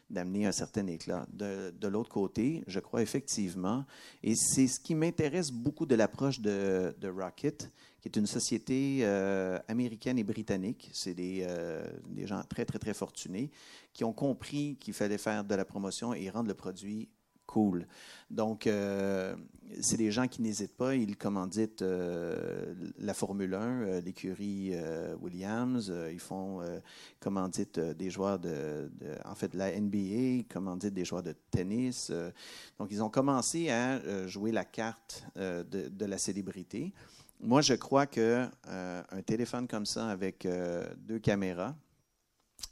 d'amener 0.10 0.46
un 0.46 0.52
certain 0.52 0.88
éclat. 0.88 1.26
De, 1.34 1.88
l'autre 1.88 2.10
côté, 2.10 2.64
je 2.68 2.80
crois 2.80 3.02
effectivement, 3.02 3.86
et 4.24 4.36
c'est 4.36 4.68
ce 4.68 4.80
qui 4.80 4.96
m'intéresse 4.96 5.52
beaucoup 5.52 5.86
de 5.86 5.96
l'approche 5.96 6.40
de, 6.40 6.94
Rocket, 7.04 7.70
qui 8.02 8.08
est 8.08 8.16
une 8.16 8.28
société 8.28 9.00
euh, 9.02 9.60
américaine 9.68 10.18
et 10.18 10.24
britannique. 10.24 10.90
C'est 10.94 11.14
des, 11.14 11.46
euh, 11.48 11.86
des, 12.10 12.28
gens 12.28 12.42
très, 12.48 12.66
très, 12.66 12.80
très 12.80 12.94
fortunés 12.94 13.52
qui 13.94 14.04
ont 14.04 14.14
compris 14.14 14.78
qu'il 14.80 14.94
fallait 14.94 15.18
faire 15.18 15.44
de 15.44 15.56
la 15.56 15.66
promotion 15.66 16.14
et 16.14 16.30
rendre 16.30 16.48
le 16.48 16.54
produit 16.54 17.10
cool. 17.48 17.88
Donc, 18.30 18.68
euh, 18.68 19.36
c'est 19.82 19.98
des 19.98 20.12
gens 20.12 20.28
qui 20.28 20.42
n'hésitent 20.42 20.76
pas. 20.76 20.96
Ils 20.96 21.18
commanditent 21.18 21.82
euh, 21.82 22.76
la 23.00 23.14
Formule 23.14 23.56
1, 23.56 23.62
euh, 23.62 24.02
l'écurie 24.02 24.74
Williams. 25.22 25.92
ils 26.12 26.20
font 26.20 26.62
commandite 27.20 27.80
des 27.80 28.10
joueurs 28.10 28.38
de, 28.38 28.92
en 29.26 29.34
fait, 29.34 29.54
de 29.54 29.58
la 29.58 29.72
NBA, 29.80 29.98
ils 29.98 30.46
commanditent 30.46 30.94
des 30.94 31.06
joueurs 31.06 31.24
de 31.24 31.34
tennis. 31.50 32.12
donc, 32.78 32.90
ils 32.92 33.02
ont 33.02 33.10
commencé 33.10 33.70
à 33.70 34.28
jouer 34.28 34.52
la 34.52 34.66
carte 34.66 35.26
de, 35.36 35.64
de, 35.64 36.06
la 36.06 36.18
célébrité. 36.18 36.94
Moi, 37.40 37.62
je 37.62 37.74
crois 37.76 38.06
que 38.06 38.46
un 38.68 39.22
téléphone 39.22 39.68
comme 39.68 39.86
ça 39.86 40.10
avec 40.10 40.48
deux 40.98 41.20
caméras, 41.20 41.76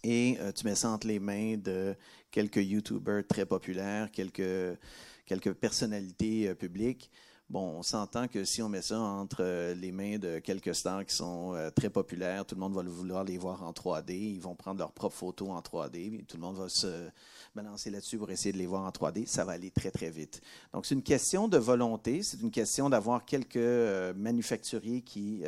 et 0.06 0.38
tu 0.56 0.66
mets 0.66 0.76
ça 0.76 0.97
les 1.03 1.20
mains 1.20 1.58
de 1.58 1.95
quelques 2.32 2.58
YouTubers 2.58 3.26
très 3.28 3.45
populaires, 3.45 4.12
quelques, 4.12 4.78
quelques 5.26 5.53
personnalités 5.53 6.49
euh, 6.49 6.56
publiques. 6.56 7.10
Bon, 7.48 7.76
on 7.78 7.84
s'entend 7.84 8.28
que 8.28 8.43
si 8.43 8.64
on 8.64 8.70
met 8.70 8.82
ça 8.82 9.00
entre 9.00 9.43
euh, 9.43 9.76
les 9.76 9.91
mains 9.91 10.18
de 10.18 10.39
quelques 10.39 10.74
stars 10.74 11.06
qui 11.06 11.14
sont 11.14 11.54
euh, 11.54 11.70
très 11.70 11.91
populaires, 11.91 12.43
tout 12.43 12.56
le 12.56 12.62
monde 12.62 12.74
va 12.74 12.82
vouloir 12.82 13.24
les 13.24 13.38
voir 13.38 13.62
en 13.62 13.72
3D. 13.72 14.14
Ils 14.14 14.41
vont 14.41 14.56
prendre 14.56 14.80
leurs 14.80 14.91
propres 14.91 15.16
photos 15.16 15.50
en 15.50 15.60
3D. 15.60 16.26
Tout 16.26 16.38
le 16.38 16.41
monde 16.41 16.58
va 16.58 16.70
se 16.70 17.08
balancer 17.54 17.91
là-dessus 17.91 18.18
pour 18.18 18.32
essayer 18.32 18.52
de 18.52 18.58
les 18.58 18.66
voir 18.66 18.82
en 18.82 18.89
3D. 18.89 19.28
Ça 19.28 19.46
va 19.46 19.52
aller 19.52 19.70
très, 19.70 19.91
très 19.91 20.10
vite. 20.10 20.41
Donc, 20.74 20.88
c'est 20.88 20.96
une 20.96 21.04
question 21.04 21.48
de 21.48 21.60
volonté. 21.60 22.24
C'est 22.24 22.41
une 22.41 22.50
question 22.50 22.89
d'avoir 22.89 23.26
quelques 23.26 23.58
manufacturiers 24.16 25.04
qui, 25.04 25.43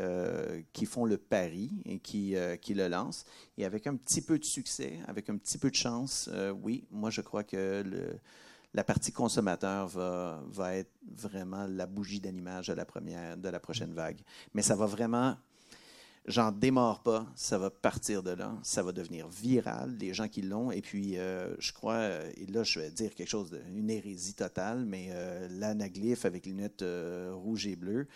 font 0.85 1.05
le 1.05 1.17
pari 1.17 1.71
et 1.85 1.97
qui, 1.97 2.35
qui 2.61 2.75
le 2.75 2.89
lancent. 2.89 3.25
Et 3.57 3.65
avec 3.65 3.87
un 3.87 3.95
petit 3.95 4.21
peu 4.21 4.37
de 4.37 4.45
succès, 4.45 4.99
avec 5.07 5.31
un 5.31 5.37
petit 5.37 5.57
peu 5.57 5.71
de 5.71 5.75
chance, 5.75 6.29
oui, 6.61 6.85
moi, 6.91 7.09
je 7.09 7.21
crois 7.21 7.43
que 7.43 7.81
le 7.83 8.19
la 8.73 8.83
partie 8.83 9.11
consommateur 9.11 9.87
va, 9.87 10.43
va 10.47 10.75
être 10.75 10.91
vraiment 11.03 11.65
la 11.67 11.85
bougie 11.85 12.19
d'animage 12.19 12.67
de 12.67 12.73
la 12.73 12.85
première, 12.85 13.37
de 13.37 13.49
la 13.49 13.59
prochaine 13.59 13.93
vague. 13.93 14.19
Mais 14.53 14.61
ça 14.61 14.75
va 14.75 14.85
vraiment, 14.85 15.35
j'en 16.27 16.51
démarre 16.51 17.01
pas, 17.01 17.25
ça 17.35 17.57
va 17.57 17.69
partir 17.69 18.21
de 18.21 18.31
là, 18.31 18.53
ça 18.61 18.83
va 18.83 18.91
devenir 18.91 19.27
viral, 19.29 19.95
les 19.99 20.13
gens 20.13 20.27
qui 20.27 20.41
l'ont. 20.41 20.71
Et 20.71 20.81
puis, 20.81 21.17
euh, 21.17 21.55
je 21.59 21.71
crois, 21.71 22.09
et 22.35 22.45
là, 22.47 22.63
je 22.63 22.79
vais 22.79 22.91
dire 22.91 23.15
quelque 23.15 23.29
chose, 23.29 23.57
une 23.75 23.89
hérésie 23.89 24.33
totale, 24.33 24.85
mais 24.85 25.07
euh, 25.11 25.47
l'anaglyphe 25.49 26.25
avec 26.25 26.45
les 26.45 26.51
lunettes 26.51 26.81
euh, 26.81 27.31
rouges 27.33 27.65
et 27.65 27.75
bleues, 27.75 28.07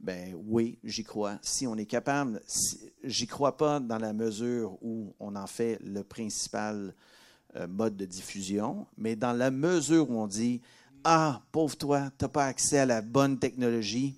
ben 0.00 0.34
oui, 0.46 0.78
j'y 0.82 1.04
crois. 1.04 1.38
Si 1.42 1.66
on 1.66 1.76
est 1.76 1.86
capable, 1.86 2.40
j'y 3.04 3.26
crois 3.26 3.56
pas 3.56 3.78
dans 3.80 3.98
la 3.98 4.12
mesure 4.12 4.78
où 4.82 5.14
on 5.20 5.36
en 5.36 5.46
fait 5.46 5.78
le 5.82 6.02
principal 6.02 6.94
mode 7.68 7.96
de 7.96 8.04
diffusion, 8.04 8.86
mais 8.96 9.16
dans 9.16 9.32
la 9.32 9.50
mesure 9.50 10.10
où 10.10 10.20
on 10.20 10.26
dit 10.26 10.60
Ah, 11.04 11.42
pauvre 11.52 11.76
toi, 11.76 12.10
tu 12.18 12.24
n'as 12.24 12.28
pas 12.28 12.46
accès 12.46 12.78
à 12.78 12.86
la 12.86 13.02
bonne 13.02 13.38
technologie, 13.38 14.16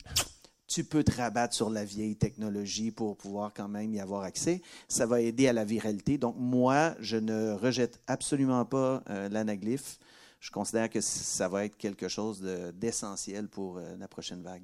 tu 0.71 0.85
peux 0.85 1.03
te 1.03 1.11
rabattre 1.11 1.55
sur 1.55 1.69
la 1.69 1.85
vieille 1.85 2.17
technologie 2.17 2.93
pour 2.93 3.17
pouvoir 3.17 3.53
quand 3.53 3.69
même 3.69 3.93
y 3.93 4.01
avoir 4.01 4.23
accès. 4.23 4.63
Ça 4.89 5.05
va 5.05 5.21
aider 5.21 5.49
à 5.49 5.53
la 5.53 5.65
viralité. 5.65 6.17
Donc, 6.17 6.37
moi, 6.39 6.95
je 7.01 7.17
ne 7.17 7.53
rejette 7.53 8.01
absolument 8.07 8.65
pas 8.65 9.03
euh, 9.11 9.29
l'anaglyphe. 9.29 9.99
Je 10.39 10.51
considère 10.53 10.89
que 10.89 11.01
ça 11.01 11.49
va 11.49 11.65
être 11.65 11.77
quelque 11.77 12.09
chose 12.09 12.41
d'essentiel 12.75 13.49
pour 13.49 13.79
euh, 13.79 13.97
la 13.99 14.07
prochaine 14.07 14.43
vague. 14.43 14.63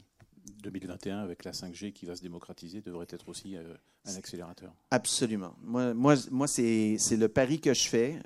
2021, 0.63 1.19
avec 1.19 1.45
la 1.45 1.53
5G 1.53 1.93
qui 1.93 2.07
va 2.07 2.17
se 2.17 2.23
démocratiser, 2.23 2.81
devrait 2.81 3.07
être 3.11 3.29
aussi 3.29 3.57
euh, 3.57 3.75
un 4.07 4.15
accélérateur. 4.15 4.73
Absolument. 4.91 5.55
Moi, 5.63 5.95
moi, 5.95 6.15
moi 6.31 6.47
c'est 6.47 6.99
le 7.11 7.29
pari 7.29 7.61
que 7.61 7.75
je 7.75 7.89
fais. 7.89 8.21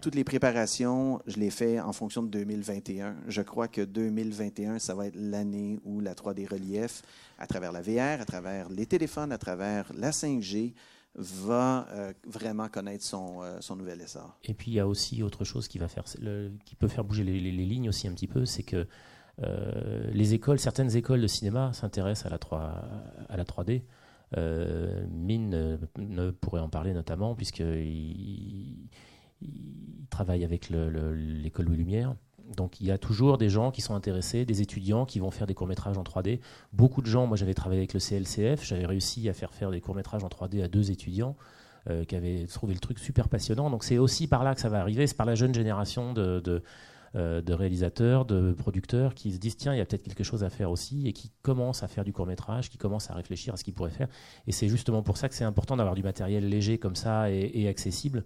toutes 0.00 0.14
les 0.14 0.24
préparations, 0.24 1.20
je 1.26 1.36
les 1.36 1.50
fais 1.50 1.80
en 1.80 1.92
fonction 1.92 2.22
de 2.22 2.28
2021. 2.28 3.16
Je 3.28 3.42
crois 3.42 3.68
que 3.68 3.82
2021, 3.82 4.78
ça 4.78 4.94
va 4.94 5.06
être 5.06 5.16
l'année 5.16 5.78
où 5.84 6.00
la 6.00 6.14
3D 6.14 6.48
relief, 6.48 7.02
à 7.38 7.46
travers 7.46 7.72
la 7.72 7.82
VR, 7.82 8.20
à 8.20 8.24
travers 8.24 8.68
les 8.68 8.86
téléphones, 8.86 9.32
à 9.32 9.38
travers 9.38 9.92
la 9.94 10.10
5G, 10.10 10.74
va 11.16 11.88
euh, 11.90 12.12
vraiment 12.26 12.68
connaître 12.68 13.04
son, 13.04 13.42
euh, 13.42 13.58
son, 13.60 13.76
nouvel 13.76 14.00
essor. 14.02 14.38
Et 14.44 14.54
puis 14.54 14.70
il 14.70 14.74
y 14.74 14.80
a 14.80 14.86
aussi 14.86 15.22
autre 15.22 15.44
chose 15.44 15.66
qui 15.66 15.78
va 15.78 15.88
faire, 15.88 16.04
qui 16.64 16.76
peut 16.76 16.88
faire 16.88 17.04
bouger 17.04 17.24
les, 17.24 17.40
les 17.40 17.64
lignes 17.64 17.88
aussi 17.88 18.06
un 18.06 18.12
petit 18.12 18.26
peu, 18.26 18.44
c'est 18.44 18.62
que 18.62 18.86
les 19.38 20.34
écoles, 20.34 20.58
certaines 20.58 20.96
écoles 20.96 21.20
de 21.20 21.26
cinéma 21.26 21.72
s'intéressent 21.72 22.26
à 22.26 22.30
la 22.30 22.38
3, 22.38 22.58
à 23.28 23.36
la 23.36 23.44
3D. 23.44 23.82
Euh, 24.36 25.06
Mine 25.08 25.78
ne 25.98 26.30
pourrait 26.30 26.60
en 26.60 26.68
parler 26.68 26.92
notamment 26.92 27.34
puisqu'il 27.34 28.88
il 29.40 30.06
travaille 30.10 30.44
avec 30.44 30.70
l'école 30.70 31.66
Louis 31.66 31.76
Lumière. 31.76 32.14
Donc 32.56 32.80
il 32.80 32.86
y 32.86 32.90
a 32.90 32.98
toujours 32.98 33.38
des 33.38 33.48
gens 33.48 33.70
qui 33.70 33.80
sont 33.80 33.94
intéressés, 33.94 34.44
des 34.44 34.62
étudiants 34.62 35.04
qui 35.04 35.18
vont 35.18 35.30
faire 35.30 35.46
des 35.46 35.54
courts-métrages 35.54 35.98
en 35.98 36.02
3D. 36.02 36.40
Beaucoup 36.72 37.02
de 37.02 37.06
gens, 37.06 37.26
moi 37.26 37.36
j'avais 37.36 37.54
travaillé 37.54 37.80
avec 37.80 37.92
le 37.92 38.00
CLCF, 38.00 38.64
j'avais 38.64 38.86
réussi 38.86 39.28
à 39.28 39.32
faire 39.32 39.52
faire 39.52 39.70
des 39.70 39.80
courts-métrages 39.80 40.24
en 40.24 40.28
3D 40.28 40.62
à 40.62 40.68
deux 40.68 40.90
étudiants 40.90 41.36
euh, 41.90 42.04
qui 42.04 42.14
avaient 42.14 42.46
trouvé 42.46 42.72
le 42.72 42.80
truc 42.80 42.98
super 42.98 43.28
passionnant. 43.28 43.68
Donc 43.68 43.84
c'est 43.84 43.98
aussi 43.98 44.26
par 44.28 44.44
là 44.44 44.54
que 44.54 44.60
ça 44.60 44.68
va 44.68 44.80
arriver, 44.80 45.06
c'est 45.06 45.16
par 45.16 45.26
la 45.26 45.34
jeune 45.34 45.54
génération 45.54 46.12
de 46.12 46.62
euh, 47.14 47.40
de 47.40 47.52
réalisateurs, 47.52 48.24
de 48.24 48.52
producteurs 48.52 49.14
qui 49.14 49.32
se 49.32 49.38
disent 49.38 49.56
tiens, 49.56 49.72
il 49.72 49.78
y 49.78 49.80
a 49.80 49.86
peut-être 49.86 50.02
quelque 50.02 50.24
chose 50.24 50.42
à 50.44 50.50
faire 50.50 50.70
aussi 50.70 51.06
et 51.06 51.12
qui 51.12 51.30
commencent 51.42 51.82
à 51.82 51.88
faire 51.88 52.04
du 52.04 52.12
court 52.12 52.26
métrage, 52.26 52.68
qui 52.68 52.78
commencent 52.78 53.10
à 53.10 53.14
réfléchir 53.14 53.54
à 53.54 53.56
ce 53.56 53.64
qu'ils 53.64 53.74
pourraient 53.74 53.90
faire. 53.90 54.08
Et 54.46 54.52
c'est 54.52 54.68
justement 54.68 55.02
pour 55.02 55.16
ça 55.16 55.28
que 55.28 55.34
c'est 55.34 55.44
important 55.44 55.76
d'avoir 55.76 55.94
du 55.94 56.02
matériel 56.02 56.48
léger 56.48 56.78
comme 56.78 56.96
ça 56.96 57.30
et, 57.30 57.68
accessible. 57.68 58.24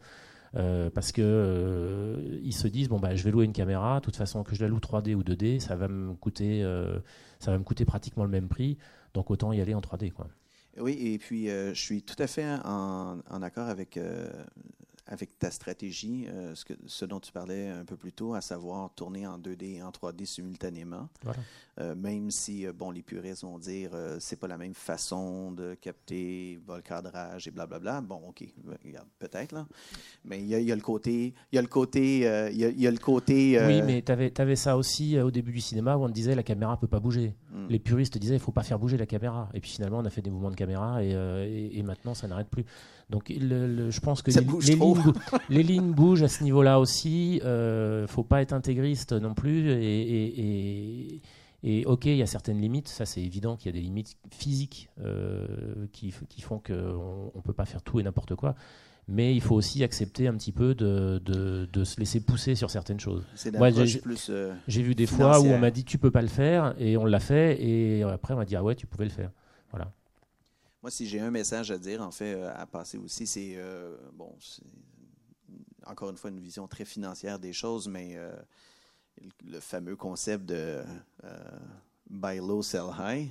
Euh, 0.57 0.91
parce 0.91 1.13
que 1.13 1.23
euh, 1.23 2.41
ils 2.43 2.55
se 2.55 2.67
disent 2.67 2.89
bon 2.89 2.99
bah 2.99 3.15
je 3.15 3.23
vais 3.23 3.31
louer 3.31 3.45
une 3.45 3.53
caméra, 3.53 4.01
de 4.01 4.05
toute 4.05 4.17
façon 4.17 4.43
que 4.43 4.57
je 4.57 4.63
la 4.63 4.69
loue 4.69 4.81
3D 4.81 5.15
ou 5.15 5.23
2D, 5.23 5.61
ça 5.61 5.77
va 5.77 5.87
me 5.87 6.15
coûter 6.15 6.65
ça 7.39 7.53
va 7.53 7.59
me 7.59 7.63
coûter 7.63 7.85
pratiquement 7.85 8.25
le 8.25 8.31
même 8.31 8.49
prix, 8.49 8.77
donc 9.15 9.31
autant 9.31 9.53
y 9.53 9.61
aller 9.61 9.75
en 9.75 9.81
3D 9.81 10.11
quoi. 10.11 10.27
Oui, 10.81 10.99
et 11.01 11.19
puis 11.19 11.47
je 11.47 11.81
suis 11.81 12.03
tout 12.03 12.21
à 12.21 12.27
fait 12.27 12.47
en, 12.65 13.19
en 13.31 13.43
accord 13.43 13.69
avec 13.69 13.97
avec 15.11 15.39
ta 15.39 15.51
stratégie, 15.51 16.27
euh, 16.29 16.55
ce, 16.55 16.65
que, 16.65 16.73
ce, 16.87 17.05
dont 17.05 17.19
tu 17.19 17.33
parlais 17.33 17.69
un 17.69 17.85
peu 17.85 17.97
plus 17.97 18.13
tôt, 18.13 18.35
à 18.35 18.41
savoir 18.41 18.91
tourner 18.95 19.27
en 19.27 19.39
2D 19.39 19.77
et 19.77 19.83
en 19.83 19.91
3D 19.91 20.25
simultanément. 20.25 21.09
Euh, 21.81 21.97
même 21.97 22.31
si, 22.31 22.65
euh, 22.65 22.73
bon, 22.73 22.93
les 22.93 23.03
puristes 23.03 23.43
vont 23.43 23.59
dire 23.59 23.91
c'est 24.21 24.39
pas 24.39 24.47
la 24.47 24.57
même 24.57 24.75
façon 24.75 25.51
de 25.51 25.75
capter 25.75 26.61
le 26.69 26.81
cadrage 26.81 27.49
et 27.49 27.51
blablabla. 27.51 28.01
Bon, 28.03 28.21
OK, 28.29 28.45
peut-être, 29.19 29.53
là. 29.53 29.67
Mais 30.25 30.41
il 30.41 30.47
y, 30.47 30.73
a 30.73 30.77
le 30.77 30.81
côté. 30.81 31.35
Il 31.51 31.57
y 31.57 31.59
a 31.59 31.63
le 31.63 31.69
côté. 31.69 32.19
Il 32.53 32.81
y, 32.81 32.87
a 32.87 32.91
le 32.91 32.99
côté 32.99 33.61
Oui, 33.67 33.83
mais 33.83 34.03
tu 34.03 34.13
avais, 34.13 34.33
avais, 34.41 34.57
ça 34.57 34.77
aussi 34.77 35.19
au 35.19 35.33
début 35.33 35.53
du 35.53 35.61
cinéma 35.61 35.97
où 35.97 36.05
on 36.05 36.09
te 36.09 36.13
disait 36.13 36.37
la 36.37 36.43
caméra 36.45 36.79
peut 36.79 36.87
pas 36.87 37.01
bouger. 37.01 37.35
Hmm. 37.51 37.67
Les 37.69 37.81
puristes 37.81 38.17
disaient 38.19 38.37
il 38.37 38.41
faut 38.41 38.53
pas 38.53 38.63
faire 38.63 38.79
bouger 38.79 38.97
la 38.97 39.07
caméra. 39.07 39.49
Et 39.55 39.61
puis 39.61 39.71
finalement, 39.71 39.99
on 39.99 40.05
a 40.05 40.11
fait 40.11 40.23
des 40.23 40.31
mouvements 40.31 40.51
de 40.51 40.57
caméra 40.57 41.03
et, 41.03 41.71
et 41.73 41.83
maintenant, 41.83 42.15
ça 42.15 42.29
n'arrête 42.29 42.49
plus. 42.49 42.65
Donc 43.11 43.25
je 43.29 44.01
pense 44.01 44.23
que 44.23 44.31
les, 45.51 45.63
lignes, 45.63 45.93
bougent 45.93 46.23
à 46.23 46.29
ce 46.29 46.45
niveau-là 46.45 46.79
aussi. 46.79 47.41
Euh, 47.45 48.07
faut 48.07 48.23
pas 48.23 48.41
être 48.41 48.53
intégriste 48.53 49.13
non 49.13 49.35
plus. 49.35 49.71
Et, 49.73 51.21
et, 51.63 51.85
ok, 51.87 52.07
il 52.07 52.17
y 52.17 52.23
a 52.23 52.27
certaines 52.27 52.61
limites. 52.61 52.89
Ça, 52.89 53.07
c'est 53.07 53.21
évident 53.21 53.57
qu'il 53.57 53.75
y 53.75 53.77
a 53.77 53.79
des 53.79 53.85
limites 53.85 54.17
physiques 54.31 54.91
euh, 55.05 55.87
qui, 55.93 56.15
qui, 56.29 56.41
font 56.41 56.61
qu'on 56.61 57.33
ne 57.35 57.43
peut 57.43 57.53
pas 57.53 57.67
faire 57.67 57.83
tout 57.83 57.99
et 57.99 58.03
n'importe 58.05 58.37
quoi. 58.37 58.55
Mais 59.09 59.35
il 59.35 59.41
faut 59.41 59.57
aussi 59.57 59.83
accepter 59.83 60.29
un 60.29 60.35
petit 60.35 60.53
peu 60.53 60.77
de, 60.77 61.21
de, 61.25 61.85
se 61.85 61.99
laisser 61.99 62.21
pousser 62.21 62.55
sur 62.55 62.71
certaines 62.71 63.01
choses. 63.01 63.25
Euh, 64.31 64.55
j'ai 64.69 64.83
vu 64.83 64.95
des 64.95 65.07
fois 65.07 65.41
où 65.41 65.47
on 65.47 65.59
m'a 65.59 65.73
dit 65.73 65.85
tu 65.85 65.99
peux 65.99 66.13
pas 66.13 66.23
le 66.23 66.29
faire 66.29 66.77
et 66.79 66.97
on 66.97 67.05
l'a 67.05 67.19
fait 67.19 67.61
et 67.61 68.05
après 68.05 68.35
on 68.35 68.37
m'a 68.37 68.45
dit 68.45 68.55
ah 68.55 68.63
ouais 68.63 68.77
tu 68.77 68.87
pouvais 68.87 69.07
le 69.07 69.11
faire. 69.11 69.33
Voilà. 69.73 69.93
Moi, 70.83 70.91
si 70.91 71.07
j'ai 71.07 71.21
un 71.21 71.31
message 71.31 71.71
à 71.71 71.77
dire, 71.77 72.01
en 72.01 72.11
fait, 72.11 72.35
euh, 72.35 72.51
à 72.57 72.67
passer 72.67 72.97
aussi, 72.97 73.27
c'est, 73.27 73.55
euh, 73.57 73.97
bon, 74.15 74.35
encore 75.87 76.09
une 76.09 76.17
fois, 76.17 76.31
une 76.31 76.41
vision 76.41 76.67
très 76.67 76.87
financière 76.87 77.39
des 77.39 77.53
choses, 77.53 77.87
mais 77.87 78.17
euh, 78.17 78.35
le 79.45 79.61
fameux 79.61 79.95
concept 79.95 80.47
de 80.47 80.83
buy 82.09 82.39
low, 82.39 82.63
sell 82.63 82.87
high. 82.99 83.31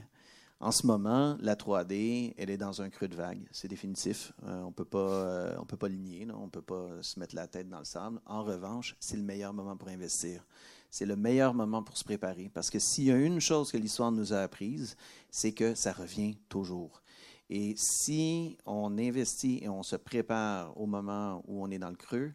En 0.60 0.72
ce 0.72 0.86
moment, 0.86 1.38
la 1.40 1.56
3D, 1.56 2.36
elle 2.38 2.50
est 2.52 2.58
dans 2.58 2.82
un 2.82 2.90
creux 2.90 3.08
de 3.08 3.16
vague. 3.16 3.48
C'est 3.52 3.70
définitif. 3.70 4.34
on 4.44 4.68
ne 4.68 4.72
peut 4.72 4.86
pas, 4.86 5.56
on 5.58 5.66
peut 5.66 5.78
pas 5.78 5.88
ligner, 5.88 6.28
on 6.32 6.46
ne 6.46 6.50
peut 6.50 6.62
pas 6.62 7.02
se 7.02 7.20
mettre 7.20 7.34
la 7.34 7.48
tête 7.48 7.70
dans 7.70 7.80
le 7.80 7.86
sable. 7.86 8.20
En 8.26 8.44
revanche, 8.44 8.96
c'est 9.00 9.16
le 9.16 9.24
meilleur 9.24 9.54
moment 9.54 9.78
pour 9.78 9.88
investir. 9.88 10.46
C'est 10.92 11.06
le 11.06 11.16
meilleur 11.16 11.54
moment 11.54 11.82
pour 11.82 11.98
se 11.98 12.04
préparer. 12.04 12.52
Parce 12.54 12.70
que 12.70 12.78
s'il 12.78 13.06
y 13.06 13.12
a 13.12 13.16
une 13.16 13.40
chose 13.40 13.72
que 13.72 13.78
l'histoire 13.78 14.12
nous 14.12 14.34
a 14.34 14.40
apprise, 14.40 14.98
c'est 15.32 15.54
que 15.54 15.74
ça 15.76 15.94
revient 15.94 16.36
toujours. 16.50 17.02
Et 17.50 17.74
si 17.76 18.58
on 18.66 18.98
investit 18.98 19.60
et 19.64 19.70
on 19.70 19.82
se 19.84 19.96
prépare 19.96 20.80
au 20.80 20.86
moment 20.86 21.44
où 21.48 21.64
on 21.64 21.72
est 21.72 21.80
dans 21.80 21.90
le 21.90 21.96
creux, 21.96 22.32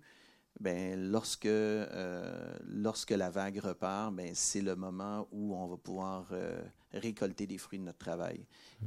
ben, 0.61 1.11
lorsque, 1.11 1.47
euh, 1.47 2.57
lorsque 2.67 3.11
la 3.11 3.31
vague 3.31 3.59
repart, 3.59 4.13
ben, 4.13 4.31
c'est 4.35 4.61
le 4.61 4.77
moment 4.77 5.29
où 5.33 5.55
on 5.55 5.67
va 5.67 5.77
pouvoir 5.77 6.27
euh, 6.33 6.63
récolter 6.93 7.47
des 7.47 7.59
fruits 7.59 7.79
de 7.79 7.85
notre 7.85 7.99
travail. 7.99 8.45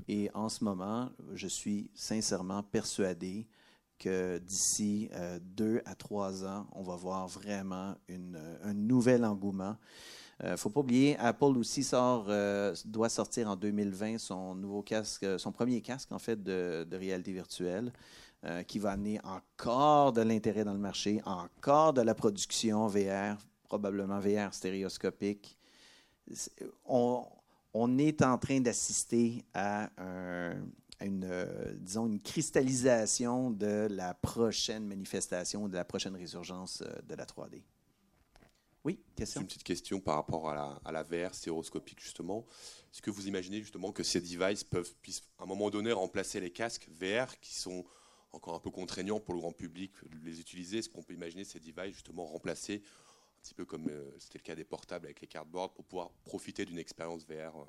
Et 0.08 0.30
en 0.34 0.50
ce 0.50 0.64
moment, 0.64 1.12
je 1.34 1.48
suis 1.48 1.92
sincèrement 1.94 2.64
persuadé 2.64 3.48
que 4.00 4.38
d'ici 4.38 5.10
euh, 5.14 5.40
deux 5.42 5.82
à 5.86 5.96
trois 5.96 6.46
ans, 6.46 6.68
on 6.72 6.84
va 6.84 6.96
voir 6.96 7.28
vraiment 7.28 7.96
un 8.64 8.74
nouvel 8.74 9.26
engouement. 9.26 9.76
Il 10.40 10.46
euh, 10.46 10.52
ne 10.52 10.56
faut 10.56 10.70
pas 10.70 10.82
oublier, 10.82 11.18
Apple 11.18 11.58
aussi 11.58 11.88
euh, 11.94 12.76
doit 12.86 13.10
sortir 13.10 13.50
en 13.50 13.56
2020 13.56 14.20
son 14.20 14.54
nouveau 14.54 14.84
casque, 14.84 15.24
euh, 15.24 15.40
son 15.40 15.52
premier 15.52 15.82
casque 15.82 16.12
en 16.12 16.20
fait 16.20 16.42
de, 16.44 16.88
réalité 16.92 17.34
virtuelle, 17.34 17.92
qui 18.68 18.80
va 18.80 18.92
amener 18.92 19.20
encore 19.26 20.14
de 20.14 20.22
l'intérêt 20.22 20.64
dans 20.64 20.72
le 20.72 20.80
marché, 20.80 21.22
encore 21.26 21.92
de 21.92 22.02
la 22.02 22.16
production 22.16 22.88
VR, 22.88 23.36
probablement 23.64 24.20
VR 24.20 24.54
stéréoscopique. 24.54 25.58
On, 26.86 27.26
on 27.74 27.98
est 27.98 28.22
en 28.22 28.38
train 28.38 28.62
d'assister 28.62 29.44
à, 29.54 29.90
une, 31.02 31.28
disons, 31.80 32.06
une 32.06 32.22
cristallisation 32.22 33.52
de 33.52 33.88
la 33.90 34.14
prochaine 34.14 34.86
manifestation, 34.86 35.68
de 35.68 35.76
la 35.76 35.84
prochaine 35.84 36.16
résurgence 36.16 36.84
de 37.06 37.16
la 37.16 37.26
3D. 37.26 37.64
Oui, 38.88 39.02
question. 39.18 39.42
Une 39.42 39.48
petite 39.48 39.66
question 39.66 40.00
par 40.00 40.16
rapport 40.16 40.50
à 40.50 40.56
la, 40.56 40.82
à 40.86 40.94
la 40.94 41.04
VR 41.04 41.36
stéréoscopique, 41.36 42.00
justement. 42.00 42.46
Est-ce 42.94 43.02
que 43.02 43.12
vous 43.12 43.28
imaginez 43.28 43.60
justement 43.60 43.92
que 43.92 44.02
ces 44.02 44.22
devices 44.22 44.64
peuvent, 44.64 44.96
puissent 45.02 45.24
à 45.40 45.44
un 45.44 45.46
moment 45.46 45.70
donné, 45.70 45.92
remplacer 45.92 46.40
les 46.40 46.52
casques 46.52 46.88
VR 46.98 47.38
qui 47.42 47.54
sont 47.54 47.84
encore 48.32 48.56
un 48.56 48.60
peu 48.60 48.72
contraignants 48.72 49.20
pour 49.20 49.34
le 49.34 49.42
grand 49.42 49.52
public 49.52 49.92
les 50.24 50.40
utiliser? 50.40 50.78
Est-ce 50.78 50.88
qu'on 50.88 51.04
peut 51.04 51.14
imaginer 51.14 51.44
ces 51.44 51.60
devices 51.60 51.96
justement 51.96 52.26
remplacer 52.28 52.76
un 52.76 53.42
petit 53.42 53.54
peu 53.54 53.66
comme 53.66 53.90
euh, 53.90 54.10
c'était 54.20 54.38
le 54.38 54.44
cas 54.44 54.56
des 54.56 54.64
portables 54.64 55.06
avec 55.06 55.20
les 55.20 55.28
cardboards 55.28 55.74
pour 55.74 55.84
pouvoir 55.84 56.12
profiter 56.24 56.64
d'une 56.64 56.80
expérience 56.80 57.26
VR 57.26 57.58
euh, 57.58 57.66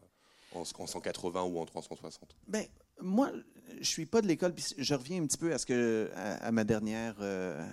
en, 0.52 0.64
180 0.64 1.42
ou 1.42 1.58
en 1.58 1.66
360 1.66 2.36
ben, 2.46 2.64
Moi, 3.00 3.32
je 3.80 3.88
suis 3.88 4.06
pas 4.06 4.22
de 4.22 4.28
l'école, 4.28 4.54
je 4.78 4.94
reviens 4.94 5.20
un 5.20 5.26
petit 5.26 5.36
peu 5.36 5.52
à, 5.52 5.58
ce 5.58 5.66
que, 5.66 6.12
à, 6.14 6.52
ma 6.52 6.62
dernière, 6.62 7.16
euh, 7.18 7.68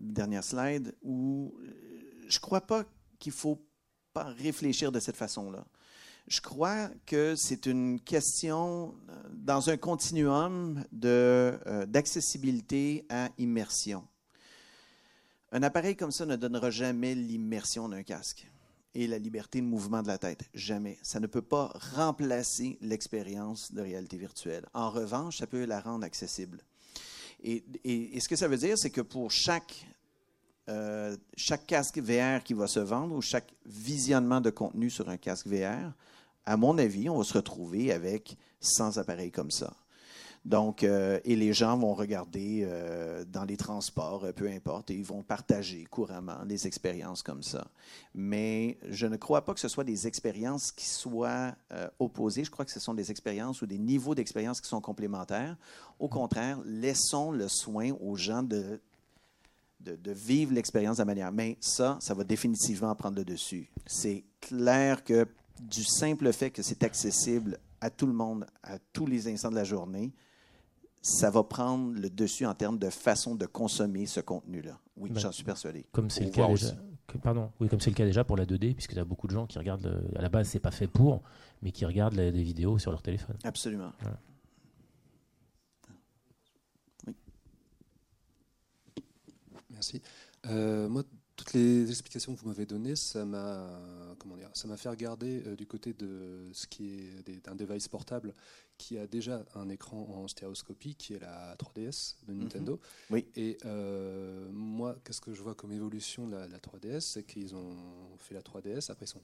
dernière 0.00 0.44
slide 0.44 0.94
où 1.02 1.58
je 2.28 2.36
ne 2.36 2.40
crois 2.40 2.60
pas 2.60 2.84
qu'il 3.18 3.32
faut 3.32 3.60
pas 4.12 4.24
réfléchir 4.24 4.92
de 4.92 5.00
cette 5.00 5.16
façon-là. 5.16 5.66
Je 6.26 6.40
crois 6.40 6.88
que 7.04 7.34
c'est 7.36 7.66
une 7.66 8.00
question 8.00 8.94
euh, 9.10 9.22
dans 9.30 9.68
un 9.68 9.76
continuum 9.76 10.82
euh, 11.04 11.84
d'accessibilité 11.86 13.04
à 13.10 13.28
immersion. 13.36 14.06
Un 15.52 15.62
appareil 15.62 15.96
comme 15.96 16.10
ça 16.10 16.24
ne 16.24 16.36
donnera 16.36 16.70
jamais 16.70 17.14
l'immersion 17.14 17.88
d'un 17.88 18.02
casque 18.02 18.48
et 18.94 19.06
la 19.06 19.18
liberté 19.18 19.60
de 19.60 19.66
mouvement 19.66 20.02
de 20.02 20.08
la 20.08 20.16
tête. 20.16 20.44
Jamais. 20.54 20.98
Ça 21.02 21.20
ne 21.20 21.26
peut 21.26 21.42
pas 21.42 21.72
remplacer 21.94 22.78
l'expérience 22.80 23.72
de 23.72 23.82
réalité 23.82 24.16
virtuelle. 24.16 24.66
En 24.72 24.90
revanche, 24.90 25.38
ça 25.38 25.46
peut 25.46 25.64
la 25.66 25.80
rendre 25.80 26.04
accessible. 26.04 26.62
et 27.42 27.62
ce 28.18 28.28
que 28.28 28.36
ça 28.36 28.48
veut 28.48 28.56
dire, 28.56 28.78
c'est 28.78 28.90
que 28.90 29.02
pour 29.02 29.30
chaque 29.30 29.86
euh, 30.68 31.14
chaque 31.36 31.66
casque 31.66 31.98
VR 31.98 32.42
qui 32.42 32.54
va 32.54 32.66
se 32.66 32.80
vendre 32.80 33.14
ou 33.14 33.20
chaque 33.20 33.52
visionnement 33.66 34.40
de 34.40 34.50
contenu 34.50 34.88
sur 34.88 35.08
un 35.10 35.18
casque 35.18 35.46
VR, 35.46 35.92
à 36.46 36.56
mon 36.56 36.78
avis, 36.78 37.10
on 37.10 37.18
va 37.18 37.24
se 37.24 37.34
retrouver 37.34 37.92
avec 37.92 38.36
100 38.60 38.96
appareils 38.96 39.30
comme 39.30 39.50
ça. 39.50 39.74
Donc, 40.46 40.84
euh, 40.84 41.20
et 41.24 41.36
les 41.36 41.54
gens 41.54 41.76
vont 41.76 41.94
regarder 41.94 42.64
euh, 42.64 43.24
dans 43.24 43.44
les 43.44 43.56
transports, 43.56 44.26
peu 44.36 44.46
importe, 44.48 44.90
et 44.90 44.94
ils 44.94 45.04
vont 45.04 45.22
partager 45.22 45.84
couramment 45.84 46.44
des 46.44 46.66
expériences 46.66 47.22
comme 47.22 47.42
ça. 47.42 47.66
Mais 48.14 48.78
je 48.88 49.06
ne 49.06 49.16
crois 49.16 49.44
pas 49.44 49.54
que 49.54 49.60
ce 49.60 49.68
soit 49.68 49.84
des 49.84 50.06
expériences 50.06 50.70
qui 50.70 50.86
soient 50.86 51.54
opposées. 51.98 52.44
Je 52.44 52.50
crois 52.50 52.66
que 52.66 52.72
ce 52.72 52.80
sont 52.80 52.92
des 52.92 53.10
expériences 53.10 53.62
ou 53.62 53.66
des 53.66 53.78
niveaux 53.78 54.14
d'expérience 54.14 54.60
qui 54.60 54.68
sont 54.68 54.82
complémentaires. 54.82 55.56
Au 55.98 56.08
contraire, 56.08 56.58
laissons 56.66 57.30
le 57.30 57.48
soin 57.48 57.92
aux 58.00 58.16
gens 58.16 58.42
de 58.42 58.80
de, 59.84 60.12
vivre 60.12 60.52
l'expérience 60.52 60.96
de 60.96 61.02
la 61.02 61.06
manière. 61.06 61.32
Mais 61.32 61.56
ça, 61.60 61.98
ça 62.00 62.14
va 62.14 62.24
définitivement 62.24 62.94
prendre 62.94 63.16
le 63.16 63.24
dessus. 63.24 63.70
C'est 63.86 64.24
clair 64.40 65.04
que 65.04 65.26
du 65.60 65.84
simple 65.84 66.32
fait 66.32 66.50
que 66.50 66.62
c'est 66.62 66.82
accessible 66.82 67.58
à 67.80 67.90
tout 67.90 68.06
le 68.06 68.12
monde, 68.12 68.46
à 68.62 68.78
tous 68.92 69.06
les 69.06 69.28
instants 69.28 69.50
de 69.50 69.56
la 69.56 69.64
journée, 69.64 70.12
ça 71.02 71.30
va 71.30 71.44
prendre 71.44 71.92
le 71.92 72.08
dessus 72.08 72.46
en 72.46 72.54
termes 72.54 72.78
de 72.78 72.88
façon 72.88 73.34
de 73.34 73.44
consommer 73.44 74.06
ce 74.06 74.20
contenu-là. 74.20 74.78
Oui, 74.96 75.10
ben, 75.10 75.20
j'en 75.20 75.32
suis 75.32 75.44
persuadé. 75.44 75.84
Comme 75.92 76.08
c'est 76.08 76.24
le 76.24 76.30
cas 76.30 76.48
déjà. 76.48 76.74
pardon, 77.22 77.50
oui, 77.60 77.68
comme 77.68 77.80
c'est 77.80 77.90
le 77.90 77.96
cas 77.96 78.06
déjà 78.06 78.24
pour 78.24 78.36
la 78.36 78.46
2D, 78.46 78.74
puisque 78.74 78.94
y 78.94 78.98
a 78.98 79.04
beaucoup 79.04 79.26
de 79.26 79.32
gens 79.32 79.46
qui 79.46 79.58
regardent. 79.58 80.02
à 80.16 80.22
la 80.22 80.30
base, 80.30 80.48
c'est 80.48 80.60
pas 80.60 80.70
fait 80.70 80.86
pour, 80.86 81.22
mais 81.62 81.72
qui 81.72 81.84
regardent 81.84 82.14
des 82.14 82.42
vidéos 82.42 82.78
sur 82.78 82.90
leur 82.90 83.02
téléphone. 83.02 83.36
Absolument. 83.44 83.92
Merci. 89.74 90.00
Euh, 90.46 90.88
moi, 90.88 91.02
toutes 91.36 91.52
les 91.52 91.88
explications 91.90 92.34
que 92.34 92.40
vous 92.40 92.48
m'avez 92.48 92.66
données, 92.66 92.96
ça 92.96 93.24
m'a 93.24 93.68
comment 94.18 94.36
dire, 94.36 94.50
ça 94.54 94.68
m'a 94.68 94.76
fait 94.76 94.88
regarder 94.88 95.42
euh, 95.46 95.56
du 95.56 95.66
côté 95.66 95.92
de 95.92 96.48
ce 96.52 96.66
qui 96.66 97.00
est 97.00 97.44
d'un 97.44 97.54
device 97.54 97.88
portable 97.88 98.32
qui 98.78 98.98
a 98.98 99.06
déjà 99.06 99.44
un 99.54 99.68
écran 99.68 100.08
en 100.10 100.26
stéréoscopie, 100.28 100.94
qui 100.94 101.14
est 101.14 101.20
la 101.20 101.54
3DS 101.56 102.16
de 102.26 102.32
mhm. 102.32 102.40
Nintendo. 102.40 102.80
Oui. 103.10 103.26
Et 103.36 103.58
euh, 103.64 104.48
moi, 104.52 104.96
qu'est-ce 105.04 105.20
que 105.20 105.32
je 105.32 105.42
vois 105.42 105.54
comme 105.54 105.72
évolution 105.72 106.26
de 106.26 106.36
la, 106.36 106.58
3DS, 106.58 107.00
c'est 107.00 107.24
qu'ils 107.24 107.54
ont 107.54 107.74
ont 108.14 108.18
fait 108.18 108.34
la 108.34 108.42
3DS, 108.42 108.90
après 108.90 109.06
ils 109.06 109.08
sont 109.08 109.22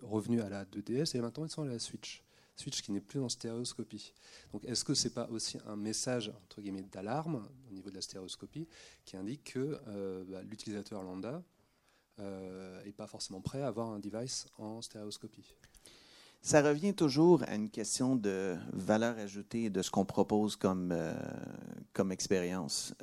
revenus 0.00 0.42
à 0.42 0.48
la 0.48 0.64
2DS 0.64 1.16
et 1.16 1.20
maintenant 1.20 1.44
ils 1.44 1.50
sont 1.50 1.62
à 1.62 1.66
la 1.66 1.78
Switch. 1.78 2.22
Switch 2.56 2.82
qui 2.82 2.92
n'est 2.92 3.00
plus 3.00 3.20
en 3.20 3.28
stéréoscopie. 3.28 4.12
Donc 4.52 4.64
est-ce 4.64 4.84
que 4.84 4.94
c'est 4.94 5.14
pas 5.14 5.28
aussi 5.30 5.58
un 5.66 5.76
message 5.76 6.32
entre 6.44 6.60
guillemets 6.60 6.82
d'alarme 6.82 7.48
au 7.68 7.72
niveau 7.72 7.90
de 7.90 7.94
la 7.94 8.02
stéréoscopie 8.02 8.68
qui 9.04 9.16
indique 9.16 9.52
que 9.54 9.80
euh, 9.88 10.24
bah, 10.28 10.42
l'utilisateur 10.42 11.02
lambda 11.02 11.42
n'est 12.18 12.24
euh, 12.24 12.92
pas 12.96 13.06
forcément 13.06 13.40
prêt 13.40 13.62
à 13.62 13.68
avoir 13.68 13.90
un 13.90 13.98
device 13.98 14.46
en 14.58 14.82
stéréoscopie? 14.82 15.54
Ça 16.42 16.60
revient 16.60 16.92
toujours 16.92 17.44
à 17.44 17.54
une 17.54 17.70
question 17.70 18.16
de 18.16 18.56
valeur 18.72 19.16
ajoutée 19.16 19.70
de 19.70 19.80
ce 19.80 19.90
qu'on 19.90 20.04
propose 20.04 20.56
comme, 20.56 20.90
euh, 20.92 21.14
comme 21.92 22.10
expérience. 22.12 22.94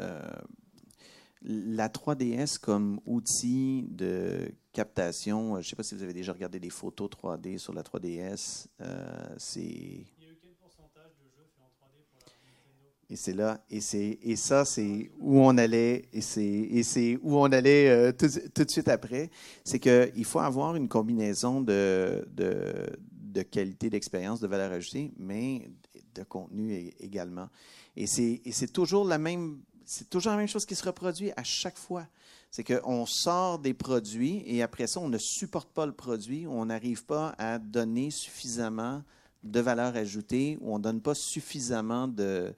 la 1.42 1.88
3DS 1.88 2.60
comme 2.60 3.00
outil 3.06 3.88
de 3.90 4.54
captation. 4.72 5.56
Euh, 5.56 5.62
je 5.62 5.68
ne 5.68 5.70
sais 5.70 5.76
pas 5.76 5.84
si 5.84 5.96
vous 5.96 6.04
avez 6.04 6.14
déjà 6.14 6.34
regardé 6.34 6.60
des 6.60 6.70
photos 6.70 7.10
3D 7.10 7.58
sur 7.58 7.74
la 7.74 7.84
3DS. 7.84 8.68
Euh, 8.82 9.36
c'est. 9.38 9.62
Il 9.62 10.06
y 10.22 10.26
a 10.26 10.32
eu 10.32 10.38
quel 10.42 10.54
pourcentage 10.54 11.12
de 11.18 11.30
jeux 11.30 11.48
faits 11.56 11.64
en 11.64 11.86
3D 11.86 12.04
pour 12.12 12.20
la 12.26 12.34
Nintendo? 12.48 12.90
Et 13.10 13.16
c'est 13.16 13.34
là, 13.34 13.64
et 13.70 13.82
c'est 13.82 14.20
et 14.22 14.36
ça 14.36 14.66
c'est 14.66 15.12
où 15.20 15.40
on 15.40 15.58
allait, 15.58 16.06
et 16.14 16.22
c'est 16.22 16.44
et 16.44 16.84
c'est 16.84 17.18
où 17.22 17.38
on 17.38 17.46
allait 17.46 17.90
euh, 17.90 18.12
tout, 18.12 18.30
tout, 18.54 18.66
de 18.66 18.72
suite 18.72 18.88
après. 18.88 19.30
C'est 19.64 19.80
que 19.80 20.12
il 20.16 20.26
faut 20.26 20.40
avoir 20.40 20.76
une 20.76 20.88
combinaison 20.88 21.62
de, 21.62 22.28
de, 22.32 22.88
de 23.12 23.42
qualité 23.42 23.90
d'expérience, 23.90 24.40
de 24.40 24.48
valeur 24.48 24.72
ajoutée, 24.72 25.12
mais 25.18 25.70
de 26.14 26.24
contenu 26.24 26.92
également. 27.00 27.50
Et 27.96 28.06
c'est 28.06 28.42
et 28.46 28.52
c'est 28.52 28.72
toujours 28.72 29.06
la 29.06 29.18
même 29.18 29.60
c'est 29.90 30.10
toujours 30.10 30.32
la 30.32 30.38
même 30.38 30.48
chose 30.48 30.66
qui 30.66 30.76
se 30.76 30.86
reproduit 30.86 31.32
à 31.36 31.44
chaque 31.44 31.78
fois 31.78 32.08
c'est 32.52 32.64
qu'on 32.64 33.06
sort 33.06 33.60
des 33.60 33.74
produits 33.74 34.44
et 34.46 34.64
après 34.64 34.88
ça, 34.88 35.00
on 35.00 35.10
ne 35.10 35.18
supporte 35.18 35.70
pas 35.72 35.86
le 35.86 35.92
produit, 35.92 36.48
on 36.48 36.66
n'arrive 36.66 37.06
pas 37.06 37.36
à 37.38 37.60
donner 37.60 38.10
suffisamment 38.10 39.04
de 39.44 39.60
valeur 39.60 39.96
ajoutée 39.96 40.58
ou 40.62 40.74
on 40.74 40.80
ne 40.80 40.84
donne 40.84 41.02
pas 41.02 41.14
suffisamment 41.14 42.08
de, 42.08 42.54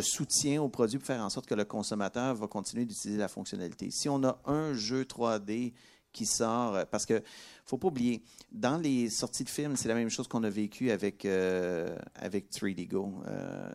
soutien 0.00 0.62
au 0.62 0.68
produit 0.68 0.98
pour 0.98 1.06
faire 1.06 1.22
en 1.22 1.30
sorte 1.30 1.46
que 1.46 1.54
le 1.54 1.64
consommateur 1.64 2.34
va 2.34 2.46
continuer 2.46 2.84
d'utiliser 2.84 3.18
la 3.18 3.28
fonctionnalité. 3.28 3.90
Si 3.90 4.08
on 4.08 4.22
a 4.24 4.40
un 4.44 4.74
jeu 4.74 5.02
3D 5.02 5.72
qui 6.12 6.24
sort, 6.24 6.86
parce 6.86 7.04
que 7.04 7.22
faut 7.64 7.78
pas 7.78 7.88
oublier, 7.88 8.22
dans 8.50 8.78
les 8.78 9.10
sorties 9.10 9.44
de 9.44 9.50
films, 9.50 9.76
c'est 9.76 9.88
la 9.88 9.94
même 9.94 10.08
chose 10.08 10.26
qu'on 10.26 10.44
a 10.44 10.50
vécu 10.50 10.90
avec, 10.90 11.24
euh, 11.24 11.96
avec 12.14 12.50
3D 12.50 12.88
Go. 12.88 13.12
Euh, 13.26 13.68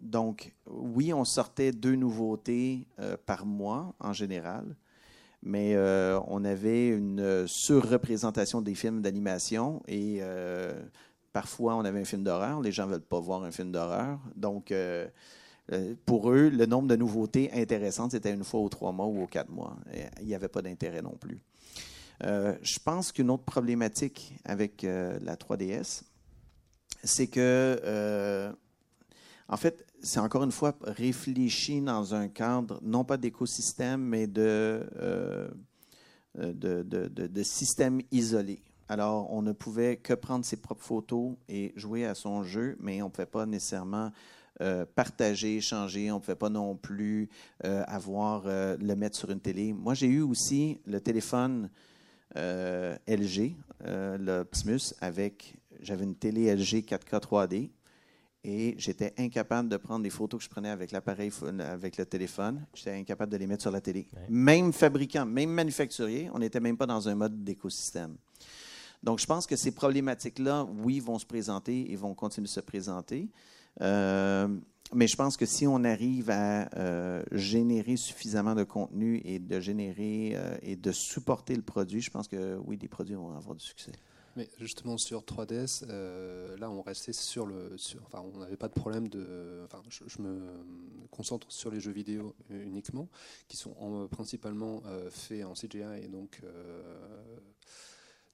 donc, 0.00 0.54
oui, 0.66 1.12
on 1.12 1.24
sortait 1.24 1.72
deux 1.72 1.94
nouveautés 1.94 2.86
euh, 2.98 3.16
par 3.26 3.44
mois 3.44 3.94
en 4.00 4.12
général, 4.12 4.76
mais 5.42 5.74
euh, 5.74 6.18
on 6.26 6.44
avait 6.44 6.88
une 6.88 7.46
surreprésentation 7.46 8.62
des 8.62 8.74
films 8.74 9.02
d'animation 9.02 9.82
et 9.86 10.18
euh, 10.20 10.82
parfois 11.32 11.76
on 11.76 11.84
avait 11.84 12.00
un 12.00 12.04
film 12.04 12.22
d'horreur. 12.22 12.60
Les 12.62 12.72
gens 12.72 12.86
ne 12.86 12.92
veulent 12.92 13.02
pas 13.02 13.20
voir 13.20 13.44
un 13.44 13.50
film 13.50 13.72
d'horreur. 13.72 14.18
Donc, 14.36 14.72
pour 16.06 16.32
eux, 16.32 16.48
le 16.48 16.66
nombre 16.66 16.88
de 16.88 16.96
nouveautés 16.96 17.50
intéressantes, 17.52 18.12
c'était 18.12 18.32
une 18.32 18.44
fois 18.44 18.60
aux 18.60 18.68
trois 18.68 18.92
mois 18.92 19.06
ou 19.06 19.22
aux 19.22 19.26
quatre 19.26 19.50
mois. 19.50 19.76
il 20.20 20.26
n'y 20.26 20.34
avait 20.34 20.48
pas 20.48 20.62
d'intérêt 20.62 21.02
non 21.02 21.16
plus. 21.20 21.42
je 22.22 22.78
pense 22.82 23.12
qu'une 23.12 23.30
autre 23.30 23.44
problématique 23.44 24.34
avec 24.44 24.82
la 24.82 25.36
3DS, 25.36 26.02
c'est 27.04 27.28
que 27.28 28.50
en 29.50 29.56
fait, 29.56 29.84
c'est 30.00 30.20
encore 30.20 30.44
une 30.44 30.52
fois 30.52 30.76
réfléchi 30.82 31.80
dans 31.80 32.14
un 32.14 32.28
cadre, 32.28 32.78
non 32.82 33.04
pas 33.04 33.16
d'écosystème, 33.16 34.00
mais 34.00 34.28
de, 34.28 34.88
euh, 35.00 35.48
de, 36.36 36.82
de, 36.84 37.42
système 37.42 38.00
isolé. 38.12 38.62
Alors, 38.88 39.32
on 39.32 39.42
ne 39.42 39.50
pouvait 39.50 39.96
que 39.96 40.14
prendre 40.14 40.44
ses 40.44 40.56
propres 40.56 40.84
photos 40.84 41.32
et 41.48 41.72
jouer 41.74 42.06
à 42.06 42.14
son 42.14 42.44
jeu, 42.44 42.76
mais 42.78 43.02
on 43.02 43.06
ne 43.06 43.10
pouvait 43.10 43.26
pas 43.26 43.44
nécessairement 43.44 44.12
euh, 44.60 44.86
partager, 44.94 45.56
échanger. 45.56 46.12
On 46.12 46.16
ne 46.16 46.20
pouvait 46.20 46.36
pas 46.36 46.48
non 46.48 46.76
plus 46.76 47.28
euh, 47.64 47.82
avoir 47.88 48.44
le 48.46 48.94
mettre 48.94 49.18
sur 49.18 49.32
une 49.32 49.40
télé. 49.40 49.72
Moi, 49.72 49.94
j'ai 49.94 50.06
eu 50.06 50.22
aussi 50.22 50.80
le 50.86 51.00
téléphone 51.00 51.70
LG, 52.36 53.56
l'Optimus, 54.20 54.94
avec 55.00 55.56
j'avais 55.80 56.04
une 56.04 56.14
télé 56.14 56.54
LG 56.54 56.84
4K 56.84 57.20
3D 57.20 57.70
et 58.42 58.74
j'étais 58.78 59.12
incapable 59.18 59.68
de 59.68 59.76
prendre 59.76 60.02
des 60.02 60.10
photos 60.10 60.38
que 60.38 60.44
je 60.44 60.50
prenais 60.50 60.70
avec 60.70 60.92
l'appareil, 60.92 61.30
avec 61.60 61.96
le 61.96 62.06
téléphone. 62.06 62.64
J'étais 62.74 62.92
incapable 62.92 63.32
de 63.32 63.36
les 63.36 63.46
mettre 63.46 63.62
sur 63.62 63.70
la 63.70 63.80
télé. 63.80 64.08
Même 64.28 64.72
fabricant, 64.72 65.26
même 65.26 65.50
manufacturier, 65.50 66.30
on 66.32 66.38
n'était 66.38 66.60
même 66.60 66.76
pas 66.76 66.86
dans 66.86 67.08
un 67.08 67.14
mode 67.14 67.44
d'écosystème. 67.44 68.16
Donc, 69.02 69.18
je 69.18 69.26
pense 69.26 69.46
que 69.46 69.56
ces 69.56 69.72
problématiques-là, 69.72 70.66
oui, 70.82 71.00
vont 71.00 71.18
se 71.18 71.26
présenter 71.26 71.90
et 71.90 71.96
vont 71.96 72.14
continuer 72.14 72.46
de 72.46 72.50
se 72.50 72.60
présenter. 72.60 73.28
Euh, 73.80 74.48
mais 74.92 75.06
je 75.06 75.16
pense 75.16 75.36
que 75.36 75.46
si 75.46 75.66
on 75.66 75.84
arrive 75.84 76.30
à 76.30 76.68
euh, 76.76 77.22
générer 77.32 77.96
suffisamment 77.96 78.54
de 78.54 78.64
contenu 78.64 79.20
et 79.24 79.38
de 79.38 79.60
générer 79.60 80.32
euh, 80.34 80.56
et 80.62 80.76
de 80.76 80.92
supporter 80.92 81.54
le 81.54 81.62
produit, 81.62 82.00
je 82.00 82.10
pense 82.10 82.26
que 82.26 82.58
oui, 82.64 82.76
des 82.76 82.88
produits 82.88 83.14
vont 83.14 83.36
avoir 83.36 83.54
du 83.54 83.64
succès. 83.64 83.92
Mais 84.36 84.48
justement 84.58 84.96
sur 84.96 85.22
3DS, 85.22 85.84
euh, 85.88 86.56
là 86.58 86.70
on 86.70 86.82
restait 86.82 87.12
sur 87.12 87.46
le, 87.46 87.76
enfin 88.06 88.20
on 88.20 88.38
n'avait 88.38 88.56
pas 88.56 88.68
de 88.68 88.74
problème 88.74 89.08
de, 89.08 89.62
enfin 89.64 89.82
je, 89.88 90.22
me 90.22 90.40
concentre 91.10 91.50
sur 91.50 91.70
les 91.70 91.80
jeux 91.80 91.90
vidéo 91.90 92.34
uniquement, 92.48 93.08
qui 93.48 93.56
sont 93.56 94.08
principalement 94.10 94.82
euh, 94.86 95.10
faits 95.10 95.44
en 95.44 95.54
CGI 95.54 96.04
et 96.04 96.08
donc 96.08 96.40
euh, 96.44 97.38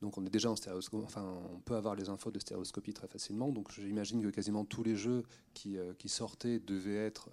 donc 0.03 0.19
on 0.19 0.27
est 0.27 0.31
déjà 0.31 0.51
en 0.51 0.57
stéréoscopie, 0.57 1.03
enfin 1.05 1.25
on 1.55 1.61
peut 1.61 1.77
avoir 1.77 1.95
les 1.95 2.11
infos 2.11 2.31
de 2.31 2.39
stéréoscopie 2.39 2.93
très 2.93 3.09
facilement. 3.09 3.49
Donc 3.51 3.73
j'imagine 3.73 4.23
que 4.23 4.29
quasiment 4.29 4.67
tous 4.67 4.83
les 4.83 4.97
jeux 4.97 5.25
qui, 5.55 5.79
qui 5.99 6.11
sortaient 6.11 6.59
devaient 6.59 7.07
être, 7.07 7.31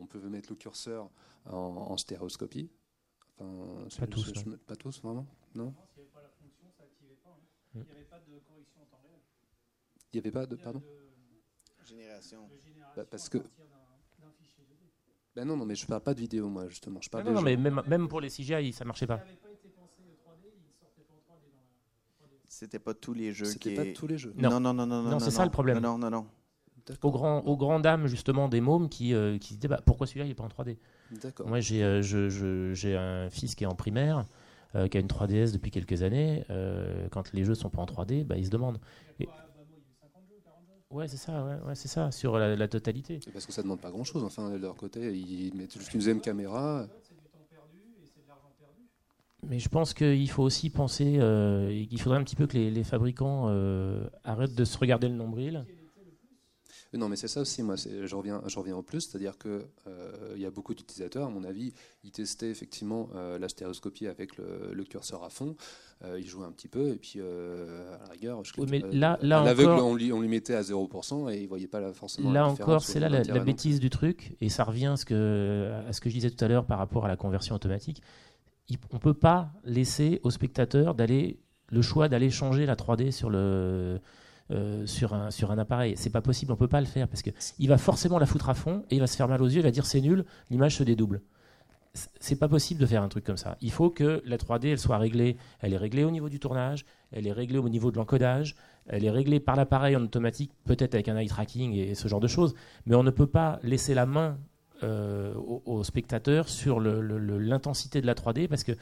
on 0.00 0.06
peut 0.06 0.20
mettre 0.28 0.50
le 0.50 0.56
curseur 0.56 1.10
en, 1.46 1.96
stéréoscopie. 1.96 2.70
Enfin, 3.36 3.88
pas 3.98 4.06
tous. 4.06 4.32
pas 4.64 4.76
tous 4.76 5.02
vraiment, 5.02 5.26
non? 5.56 5.74
Il 7.74 7.80
n'y 7.80 7.90
avait 7.90 8.02
pas. 8.02 8.03
Il 10.14 10.18
n'y 10.18 10.20
avait 10.20 10.30
pas 10.30 10.46
de. 10.46 10.54
Pardon? 10.54 10.80
Génération. 11.84 12.48
Bah, 12.96 13.04
parce 13.10 13.28
que. 13.28 13.38
Ben 15.34 15.44
non, 15.44 15.56
non, 15.56 15.66
mais 15.66 15.74
je 15.74 15.84
parle 15.84 16.02
pas 16.02 16.14
de 16.14 16.20
vidéo, 16.20 16.48
moi, 16.48 16.68
justement. 16.68 17.00
Je 17.02 17.10
parle 17.10 17.24
non, 17.24 17.32
non, 17.32 17.42
mais 17.42 17.56
même, 17.56 17.82
même 17.88 18.06
pour 18.06 18.20
les 18.20 18.28
CGI, 18.28 18.72
ça 18.72 18.84
marchait 18.84 19.08
pas. 19.08 19.20
C'était 22.46 22.78
pas 22.78 22.94
tous 22.94 23.14
les 23.14 23.32
jeux 23.32 23.46
C'était 23.46 23.74
pas 23.74 23.84
tous 23.92 24.06
les 24.06 24.16
jeux. 24.16 24.32
Non, 24.36 24.60
non, 24.60 24.60
non, 24.60 24.86
non, 24.86 24.86
non. 24.86 25.10
non 25.10 25.18
c'est 25.18 25.32
ça 25.32 25.44
le 25.44 25.50
problème. 25.50 25.80
Non, 25.80 25.98
non, 25.98 26.10
non. 26.10 26.26
Au 27.02 27.10
grand, 27.10 27.40
au 27.40 27.56
grand 27.56 27.80
dame 27.80 28.06
justement 28.06 28.46
des 28.46 28.60
mômes 28.60 28.90
qui, 28.90 29.14
euh, 29.14 29.38
qui 29.38 29.54
se 29.54 29.58
disaient 29.58 29.68
bah, 29.68 29.80
pourquoi 29.84 30.06
celui-là 30.06 30.26
il 30.26 30.28
n'est 30.28 30.34
pas 30.34 30.44
en 30.44 30.48
3D. 30.48 30.76
D'accord. 31.12 31.48
Moi 31.48 31.60
j'ai 31.60 31.82
euh, 31.82 32.02
j'ai 32.74 32.94
un 32.94 33.30
fils 33.30 33.54
qui 33.54 33.64
est 33.64 33.66
en 33.66 33.74
primaire. 33.74 34.26
Euh, 34.76 34.88
qui 34.88 34.96
a 34.96 35.00
une 35.00 35.06
3DS 35.06 35.52
depuis 35.52 35.70
quelques 35.70 36.02
années, 36.02 36.44
euh, 36.50 37.06
quand 37.12 37.32
les 37.32 37.44
jeux 37.44 37.54
sont 37.54 37.70
pas 37.70 37.80
en 37.80 37.84
3D, 37.84 38.24
bah, 38.24 38.36
ils 38.36 38.46
se 38.46 38.50
demandent. 38.50 38.80
Ouais, 40.94 41.08
c'est 41.08 41.16
ça, 41.16 41.44
ouais, 41.66 41.74
c'est 41.74 41.88
ça, 41.88 42.12
sur 42.12 42.38
la, 42.38 42.68
totalité. 42.68 43.18
parce 43.32 43.46
que 43.46 43.52
ça 43.52 43.62
demande 43.62 43.80
pas 43.80 43.90
grand-chose. 43.90 44.22
Enfin, 44.22 44.50
de 44.50 44.58
leur 44.58 44.76
côté, 44.76 45.12
ils 45.12 45.52
mettent 45.54 45.76
juste 45.76 45.92
une 45.92 45.98
deuxième 45.98 46.20
caméra. 46.20 46.86
Mais 49.46 49.58
je 49.58 49.68
pense 49.68 49.92
qu'il 49.92 50.30
faut 50.30 50.44
aussi 50.44 50.70
penser 50.70 51.16
euh, 51.18 51.68
qu'il 51.86 52.00
faudrait 52.00 52.18
un 52.18 52.22
petit 52.22 52.36
peu 52.36 52.46
que 52.46 52.56
les, 52.56 52.70
les 52.70 52.84
fabricants 52.84 53.48
arrêtent 54.22 54.54
de 54.54 54.64
se 54.64 54.78
regarder 54.78 55.08
le 55.08 55.16
nombril 55.16 55.66
non, 56.96 57.08
mais 57.08 57.16
c'est 57.16 57.28
ça 57.28 57.40
aussi, 57.40 57.62
moi, 57.62 57.76
je 57.76 58.14
reviens, 58.14 58.42
je 58.46 58.58
reviens 58.58 58.76
en 58.76 58.82
plus, 58.82 59.02
c'est-à-dire 59.02 59.38
qu'il 59.38 59.60
euh, 59.86 60.36
y 60.36 60.46
a 60.46 60.50
beaucoup 60.50 60.74
d'utilisateurs, 60.74 61.26
à 61.26 61.30
mon 61.30 61.44
avis, 61.44 61.72
ils 62.04 62.10
testaient 62.10 62.50
effectivement 62.50 63.08
euh, 63.14 63.38
la 63.38 63.48
stéréoscopie 63.48 64.06
avec 64.06 64.36
le, 64.36 64.84
curseur 64.84 65.24
à 65.24 65.30
fond, 65.30 65.56
euh, 66.04 66.20
ils 66.20 66.26
jouaient 66.26 66.46
un 66.46 66.52
petit 66.52 66.68
peu, 66.68 66.88
et 66.90 66.96
puis 66.96 67.20
à 67.20 68.04
la 68.04 68.10
rigueur, 68.10 68.44
je 68.44 68.52
oui, 68.58 68.66
mais 68.70 68.82
là, 68.92 69.18
là 69.22 69.42
encore, 69.42 69.86
on, 69.86 69.94
lui, 69.94 70.12
on 70.12 70.20
lui 70.20 70.28
mettait 70.28 70.54
à 70.54 70.62
0%, 70.62 71.32
et 71.32 71.38
ils 71.38 71.42
ne 71.44 71.48
voyait 71.48 71.66
pas 71.66 71.92
forcément 71.92 72.32
Là 72.32 72.46
encore, 72.46 72.82
c'est 72.82 73.00
là 73.00 73.08
la, 73.08 73.38
bêtise 73.40 73.80
du 73.80 73.90
truc, 73.90 74.36
et 74.40 74.48
ça 74.48 74.64
revient 74.64 74.86
à 74.86 74.96
ce, 74.96 75.04
que, 75.04 75.72
à 75.88 75.92
ce 75.92 76.00
que 76.00 76.08
je 76.08 76.14
disais 76.14 76.30
tout 76.30 76.44
à 76.44 76.48
l'heure 76.48 76.66
par 76.66 76.78
rapport 76.78 77.04
à 77.04 77.08
la 77.08 77.16
conversion 77.16 77.54
automatique. 77.54 78.02
on 78.92 78.96
ne 78.96 79.00
peut 79.00 79.14
pas 79.14 79.52
laisser 79.64 80.20
au 80.22 80.30
spectateur 80.30 80.94
d'aller 80.94 81.40
le 81.68 81.82
choix 81.82 82.08
d'aller 82.08 82.30
changer 82.30 82.66
la 82.66 82.76
3D 82.76 83.10
sur 83.10 83.30
le 83.30 84.00
euh, 84.50 84.86
sur, 84.86 85.14
un, 85.14 85.30
sur 85.30 85.50
un 85.50 85.58
appareil. 85.58 85.94
C'est 85.96 86.10
pas 86.10 86.20
possible, 86.20 86.52
on 86.52 86.56
peut 86.56 86.68
pas 86.68 86.80
le 86.80 86.86
faire 86.86 87.08
parce 87.08 87.22
qu'il 87.22 87.68
va 87.68 87.78
forcément 87.78 88.18
la 88.18 88.26
foutre 88.26 88.50
à 88.50 88.54
fond 88.54 88.84
et 88.90 88.96
il 88.96 89.00
va 89.00 89.06
se 89.06 89.16
faire 89.16 89.28
mal 89.28 89.40
aux 89.42 89.46
yeux, 89.46 89.60
il 89.60 89.62
va 89.62 89.70
dire 89.70 89.86
c'est 89.86 90.00
nul, 90.00 90.24
l'image 90.50 90.76
se 90.76 90.82
dédouble. 90.82 91.22
C'est 92.20 92.36
pas 92.36 92.48
possible 92.48 92.80
de 92.80 92.86
faire 92.86 93.02
un 93.02 93.08
truc 93.08 93.24
comme 93.24 93.36
ça. 93.36 93.56
Il 93.60 93.70
faut 93.70 93.88
que 93.88 94.20
la 94.26 94.36
3D 94.36 94.72
elle 94.72 94.78
soit 94.78 94.98
réglée. 94.98 95.36
Elle 95.60 95.72
est 95.72 95.78
réglée 95.78 96.02
au 96.02 96.10
niveau 96.10 96.28
du 96.28 96.40
tournage, 96.40 96.84
elle 97.12 97.26
est 97.26 97.32
réglée 97.32 97.58
au 97.58 97.68
niveau 97.68 97.92
de 97.92 97.96
l'encodage, 97.96 98.56
elle 98.86 99.04
est 99.04 99.10
réglée 99.10 99.40
par 99.40 99.54
l'appareil 99.54 99.94
en 99.96 100.02
automatique, 100.02 100.50
peut-être 100.64 100.94
avec 100.94 101.08
un 101.08 101.16
eye 101.16 101.28
tracking 101.28 101.72
et 101.72 101.94
ce 101.94 102.08
genre 102.08 102.20
de 102.20 102.26
choses. 102.26 102.54
Mais 102.86 102.96
on 102.96 103.02
ne 103.02 103.10
peut 103.10 103.28
pas 103.28 103.60
laisser 103.62 103.94
la 103.94 104.06
main 104.06 104.36
euh, 104.82 105.32
au, 105.36 105.84
spectateur 105.84 106.48
sur 106.48 106.80
l'intensité 106.80 108.02
de 108.02 108.06
la 108.06 108.14
3D 108.14 108.48
parce 108.48 108.64
que 108.64 108.72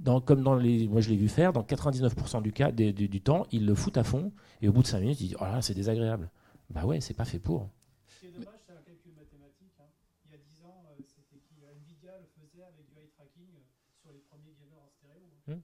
dans, 0.00 0.20
comme 0.20 0.42
dans 0.42 0.54
les, 0.54 0.88
moi 0.88 1.00
je 1.00 1.10
l'ai 1.10 1.16
vu 1.16 1.28
faire, 1.28 1.52
dans 1.52 1.62
99% 1.62 2.42
du, 2.42 2.52
cas, 2.52 2.72
du, 2.72 3.20
temps, 3.20 3.46
il 3.52 3.66
le 3.66 3.74
fout 3.74 3.96
à 3.96 4.04
fond, 4.04 4.32
et 4.62 4.68
au 4.68 4.72
bout 4.72 4.82
de 4.82 4.86
5 4.86 5.00
minutes, 5.00 5.20
il 5.20 5.28
dit 5.28 5.36
Oh 5.40 5.44
là, 5.44 5.60
c'est 5.62 5.74
désagréable. 5.74 6.30
Bah 6.70 6.84
ouais, 6.86 7.00
c'est 7.00 7.14
pas 7.14 7.24
fait 7.24 7.38
pour. 7.38 7.68
Ce 8.06 8.20
qui 8.20 8.26
est 8.26 8.30
dommage, 8.30 8.60
c'est 8.66 8.72
un 8.72 8.82
calcul 8.82 9.12
mathématique. 9.12 9.74
Hein. 9.78 9.84
Il 10.26 10.32
y 10.32 10.34
a 10.34 10.38
10 10.38 10.64
ans, 10.64 10.84
euh, 10.88 11.02
c'était 11.04 11.40
qui 11.40 11.54
Nvidia 11.62 12.12
le 12.18 12.26
faisait 12.40 12.62
avec 12.62 12.86
du 12.88 12.98
eye 12.98 13.08
tracking 13.08 13.48
euh, 13.56 13.62
sur 14.00 14.12
les 14.12 14.20
premiers 14.20 14.54
gamers 14.58 14.80
en 14.80 14.88
stéréo. 14.88 15.28
Hein. 15.48 15.54
Hmm. 15.54 15.60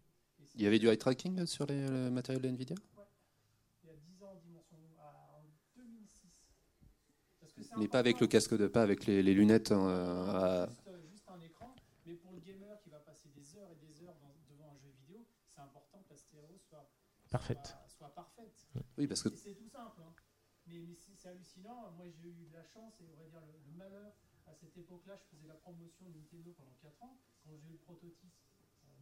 Il 0.55 0.63
y 0.63 0.67
avait 0.67 0.79
du 0.79 0.89
eye 0.89 0.99
tracking 0.99 1.47
sur 1.47 1.65
les, 1.67 1.87
le 1.89 2.11
matériel 2.11 2.43
de 2.43 2.49
Nvidia? 2.49 2.77
Ouais. 2.97 3.05
Il 3.85 3.89
y 3.89 3.93
a 3.93 3.97
10 3.97 4.23
ans, 4.23 4.33
en 4.35 4.41
dimension, 4.45 4.77
en 4.99 5.45
2006. 5.77 6.29
Mais 7.79 7.89
pas 7.89 8.01
avec 8.01 8.21
le 8.21 8.27
casque 8.27 8.57
de, 8.57 8.67
pas 8.67 8.83
avec 8.83 9.07
les, 9.07 9.23
les 9.23 9.33
lunettes. 9.33 9.73
Euh, 9.73 10.67
à 10.67 10.69
parfaite. 17.31 17.77
Soit, 17.89 18.15
parfaite. 18.15 18.69
Oui, 18.97 19.07
parce 19.07 19.23
que 19.23 19.31
c'est 19.31 19.55
tout 19.55 19.69
simple. 19.69 20.01
Hein. 20.03 20.15
Mais, 20.66 20.95
c'est 20.95 21.28
hallucinant. 21.28 21.91
Moi, 21.93 22.07
j'ai 22.11 22.28
eu 22.28 22.47
de 22.47 22.53
la 22.53 22.65
chance 22.65 23.01
et 23.01 23.05
on 23.12 23.16
va 23.16 23.27
dire 23.27 23.41
le, 23.41 23.73
malheur. 23.77 24.12
À 24.47 24.55
cette 24.55 24.77
époque-là, 24.78 25.16
je 25.16 25.24
faisais 25.24 25.49
la 25.49 25.57
promotion 25.57 26.09
de 26.09 26.19
Nintendo 26.19 26.53
pendant 26.53 26.74
4 26.81 27.03
ans. 27.03 27.19
Quand 27.43 27.57
j'ai 27.57 27.69
eu 27.69 27.73
le 27.73 27.78
prototype, 27.78 28.33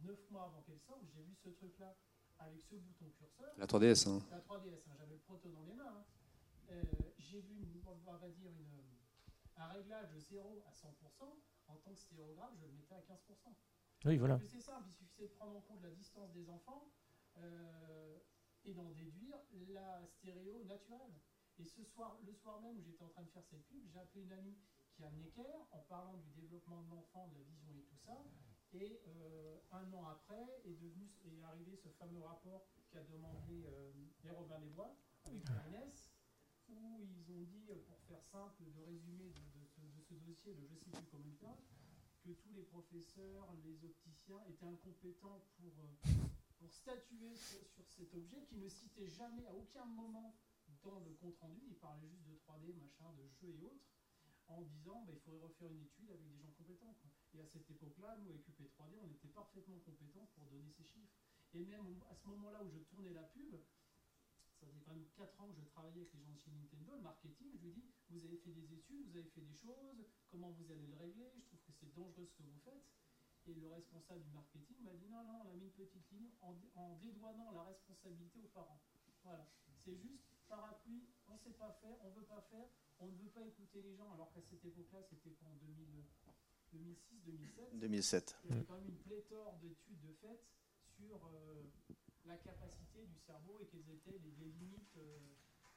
9 0.01 0.17
euh, 0.17 0.31
mois 0.31 0.45
avant 0.45 0.61
qu'elle 0.63 0.79
sorte, 0.79 1.03
j'ai 1.13 1.21
vu 1.21 1.35
ce 1.35 1.49
truc-là 1.49 1.95
avec 2.39 2.63
ce 2.63 2.75
bouton 2.75 3.09
curseur. 3.11 3.53
La 3.57 3.67
3DS. 3.67 4.09
Hein. 4.09 4.25
La 4.31 4.39
3DS. 4.39 4.89
Hein. 4.89 4.95
J'avais 4.97 5.13
le 5.13 5.21
proto 5.21 5.51
dans 5.51 5.61
les 5.61 5.73
mains. 5.75 5.85
Hein. 5.85 6.05
Euh, 6.71 6.83
j'ai 7.19 7.41
vu, 7.41 7.83
on 7.85 8.17
va 8.17 8.29
dire, 8.29 8.49
une, 8.49 8.83
un 9.57 9.67
réglage 9.67 10.09
de 10.09 10.19
0 10.19 10.63
à 10.67 10.71
100%. 10.71 10.91
En 11.67 11.75
tant 11.77 11.93
que 11.93 11.99
stéréographe, 11.99 12.53
je 12.59 12.65
le 12.65 12.71
mettais 12.73 12.95
à 12.95 13.01
15%. 13.01 13.53
Oui, 14.05 14.17
voilà. 14.17 14.39
C'est 14.39 14.61
simple, 14.61 14.87
il 14.89 14.93
suffisait 14.93 15.27
de 15.27 15.33
prendre 15.33 15.55
en 15.57 15.61
compte 15.61 15.81
la 15.81 15.91
distance 15.91 16.31
des 16.31 16.49
enfants. 16.49 16.91
Euh, 17.37 18.17
et 18.65 18.73
d'en 18.73 18.89
déduire 18.91 19.37
la 19.69 20.05
stéréo 20.07 20.63
naturelle. 20.65 21.21
Et 21.57 21.65
ce 21.65 21.83
soir, 21.83 22.19
le 22.25 22.33
soir 22.33 22.59
même 22.61 22.77
où 22.77 22.81
j'étais 22.81 23.03
en 23.03 23.09
train 23.09 23.23
de 23.23 23.29
faire 23.29 23.45
cette 23.45 23.65
pub, 23.67 23.87
j'ai 23.87 23.99
appelé 23.99 24.23
une 24.23 24.33
amie 24.33 24.57
qui 24.91 25.03
a 25.03 25.11
Necker 25.11 25.55
en 25.71 25.79
parlant 25.81 26.17
du 26.17 26.29
développement 26.31 26.81
de 26.81 26.89
l'enfant, 26.89 27.27
de 27.27 27.35
la 27.35 27.43
vision 27.43 27.73
et 27.77 27.83
tout 27.83 27.97
ça. 27.97 28.23
Et 28.73 29.01
euh, 29.07 29.59
un 29.71 29.93
an 29.93 30.07
après 30.07 30.61
est, 30.65 30.75
devenu, 30.81 31.09
est 31.23 31.43
arrivé 31.43 31.77
ce 31.77 31.89
fameux 31.89 32.21
rapport 32.21 32.67
qu'a 32.91 33.03
demandé 33.03 33.65
euh, 33.67 33.91
les 34.23 34.31
Robin 34.31 34.59
des 34.59 34.69
Bois 34.69 34.97
avec 35.25 35.93
où 36.67 37.05
ils 37.15 37.31
ont 37.31 37.43
dit, 37.43 37.67
pour 37.87 37.99
faire 38.07 38.23
simple, 38.23 38.63
de 38.63 38.81
résumer 38.81 39.29
de, 39.29 39.54
dossier 40.19 40.53
de 40.53 40.65
je 40.65 40.75
sais 40.75 40.91
plus 40.91 41.05
combien 41.11 41.31
de 41.31 41.37
temps, 41.37 41.57
que 42.23 42.31
tous 42.31 42.53
les 42.53 42.63
professeurs, 42.63 43.53
les 43.63 43.83
opticiens 43.85 44.41
étaient 44.49 44.65
incompétents 44.65 45.45
pour 45.57 45.73
pour 46.57 46.73
statuer 46.73 47.35
sur, 47.35 47.59
cet 47.89 48.13
objet 48.15 48.43
qui 48.47 48.57
ne 48.57 48.67
citait 48.67 49.07
jamais 49.07 49.45
à 49.45 49.53
aucun 49.53 49.85
moment 49.85 50.35
dans 50.91 50.99
le 50.99 51.13
compte 51.17 51.37
rendu, 51.41 51.61
il 51.67 51.75
parlait 51.75 52.07
juste 52.07 52.27
de 52.27 52.35
3D, 52.45 52.75
machin, 52.77 53.11
de 53.17 53.27
jeux 53.41 53.49
et 53.49 53.63
autres, 53.65 53.89
en 54.47 54.61
disant 54.61 55.03
bah, 55.05 55.13
il 55.13 55.19
faudrait 55.19 55.41
refaire 55.41 55.71
une 55.71 55.81
étude 55.81 56.11
avec 56.11 56.27
des 56.29 56.37
gens 56.37 56.51
compétents. 56.57 56.95
Et 57.33 57.41
à 57.41 57.47
cette 57.47 57.69
époque-là, 57.69 58.17
nous, 58.21 58.29
avec 58.29 58.47
UP3D, 58.47 58.99
on 59.01 59.09
était 59.09 59.27
parfaitement 59.29 59.79
compétents 59.79 60.29
pour 60.35 60.45
donner 60.45 60.71
ces 60.71 60.85
chiffres. 60.85 61.17
Et 61.53 61.65
même 61.65 62.01
à 62.09 62.15
ce 62.15 62.27
moment-là 62.29 62.63
où 62.63 62.69
je 62.69 62.79
tournais 62.79 63.13
la 63.13 63.23
pub, 63.23 63.55
ça 64.65 64.71
faisait 64.71 64.81
quand 64.81 64.93
même 64.93 65.05
4 65.15 65.41
ans 65.41 65.49
que 65.53 65.61
je 65.61 65.65
travaillais 65.69 66.01
avec 66.01 66.13
les 66.13 66.23
gens 66.23 66.33
de 66.33 66.39
chez 66.39 66.51
Nintendo, 66.51 66.95
le 66.95 67.01
marketing, 67.01 67.53
je 67.57 67.65
lui 67.65 67.73
dis, 67.73 67.85
vous 68.09 68.25
avez 68.25 68.37
fait 68.37 68.51
des 68.51 68.73
études, 68.73 69.05
vous 69.05 69.17
avez 69.17 69.29
fait 69.29 69.41
des 69.41 69.53
choses, 69.53 70.01
comment 70.31 70.49
vous 70.51 70.71
allez 70.71 70.87
le 70.87 70.95
régler, 70.95 71.29
je 71.37 71.41
trouve 71.45 71.59
que 71.61 71.71
c'est 71.71 71.93
dangereux 71.93 72.25
ce 72.25 72.33
que 72.33 72.43
vous 72.43 72.59
faites. 72.63 72.83
Et 73.47 73.53
le 73.53 73.67
responsable 73.67 74.23
du 74.23 74.31
marketing 74.31 74.81
m'a 74.81 74.93
dit 74.95 75.07
non, 75.07 75.23
non, 75.23 75.45
on 75.45 75.49
a 75.49 75.53
mis 75.53 75.65
une 75.65 75.71
petite 75.71 76.09
ligne 76.11 76.31
en, 76.41 76.95
dédouanant 76.95 77.51
la 77.51 77.63
responsabilité 77.63 78.39
aux 78.41 78.47
parents. 78.47 78.81
Voilà. 79.23 79.45
C'est 79.83 79.95
juste 79.97 80.25
parapluie, 80.47 81.05
on 81.27 81.35
ne 81.35 81.39
sait 81.39 81.53
pas 81.53 81.71
faire, 81.79 81.95
on 82.01 82.09
ne 82.09 82.15
veut 82.15 82.25
pas 82.25 82.41
faire, 82.49 82.67
on 82.97 83.05
ne 83.05 83.15
veut 83.17 83.29
pas 83.29 83.45
écouter 83.45 83.83
les 83.83 83.95
gens, 83.95 84.11
alors 84.13 84.31
qu'à 84.33 84.41
cette 84.41 84.65
époque-là, 84.65 85.03
c'était 85.03 85.35
en 85.43 85.53
2006, 85.61 87.21
2007. 87.21 87.79
2007. 87.79 88.35
Il 88.45 88.49
y 88.49 88.53
avait 88.53 88.65
quand 88.65 88.73
même 88.73 88.89
une 88.89 88.97
pléthore 88.97 89.59
d'études 89.61 90.01
de 90.01 90.13
fait 90.13 90.41
sur 90.97 91.27
euh, 91.27 91.63
la 92.27 92.37
capacité 92.37 93.05
du 93.05 93.17
cerveau 93.19 93.59
et 93.61 93.65
quelles 93.67 93.89
étaient 93.93 94.19
les, 94.23 94.51
limites 94.51 94.97
euh, 94.97 95.19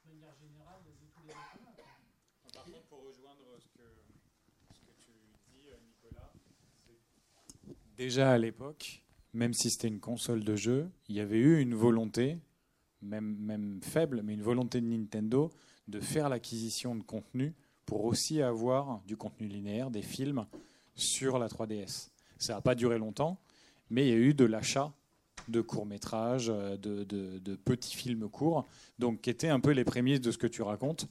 de 0.05 0.13
manière 0.13 0.35
générale 0.37 0.83
de 0.85 0.93
tous 0.93 1.23
les 1.23 1.31
êtres 1.31 1.59
humains. 1.61 1.75
Par 2.55 2.65
contre, 2.65 2.87
pour 2.89 3.07
rejoindre 3.07 3.45
ce 3.59 3.69
que, 3.69 3.89
ce 4.75 4.81
que 4.81 4.93
tu 4.99 5.13
dis, 5.51 5.71
euh, 5.71 5.77
Nicolas, 5.87 6.33
déjà 7.97 8.33
à 8.33 8.39
l'époque, 8.39 9.03
même 9.35 9.53
si 9.53 9.71
c'était 9.71 9.89
une 9.89 10.01
console 10.01 10.43
de 10.45 10.57
jeu, 10.57 10.91
il 11.09 11.17
y 11.17 11.21
avait 11.21 11.39
eu 11.39 11.61
une 11.61 11.75
volonté, 11.75 12.39
même, 13.03 13.37
même 13.39 13.81
faible, 13.83 14.23
mais 14.23 14.35
une 14.35 14.43
volonté 14.43 14.81
de 14.81 14.87
Nintendo 14.87 15.51
de 15.87 16.01
faire 16.01 16.29
l'acquisition 16.29 16.95
de 16.95 17.03
contenu 17.03 17.55
pour 17.87 18.05
aussi 18.05 18.43
avoir 18.43 19.03
du 19.05 19.17
contenu 19.17 19.49
linéaire, 19.49 19.91
des 19.91 20.03
films 20.03 20.47
sur 20.95 21.39
la 21.39 21.49
3DS. 21.49 22.11
Ça 22.39 22.55
n'a 22.55 22.61
pas 22.61 22.75
duré 22.75 22.99
longtemps, 22.99 23.41
mais 23.91 24.07
il 24.07 24.09
y 24.11 24.13
a 24.13 24.17
eu 24.17 24.35
de 24.35 24.45
l'achat 24.45 24.93
de 25.49 25.61
courts-métrages, 25.61 26.47
de, 26.47 27.05
de, 27.05 27.55
petits 27.57 27.97
films 27.97 28.29
courts, 28.29 28.67
donc 28.99 29.23
qui 29.23 29.31
étaient 29.31 29.49
un 29.49 29.61
peu 29.61 29.71
les 29.71 29.85
prémices 29.85 30.21
de 30.21 30.31
ce 30.31 30.39
que 30.39 30.47
tu 30.47 30.63
racontes, 30.63 31.09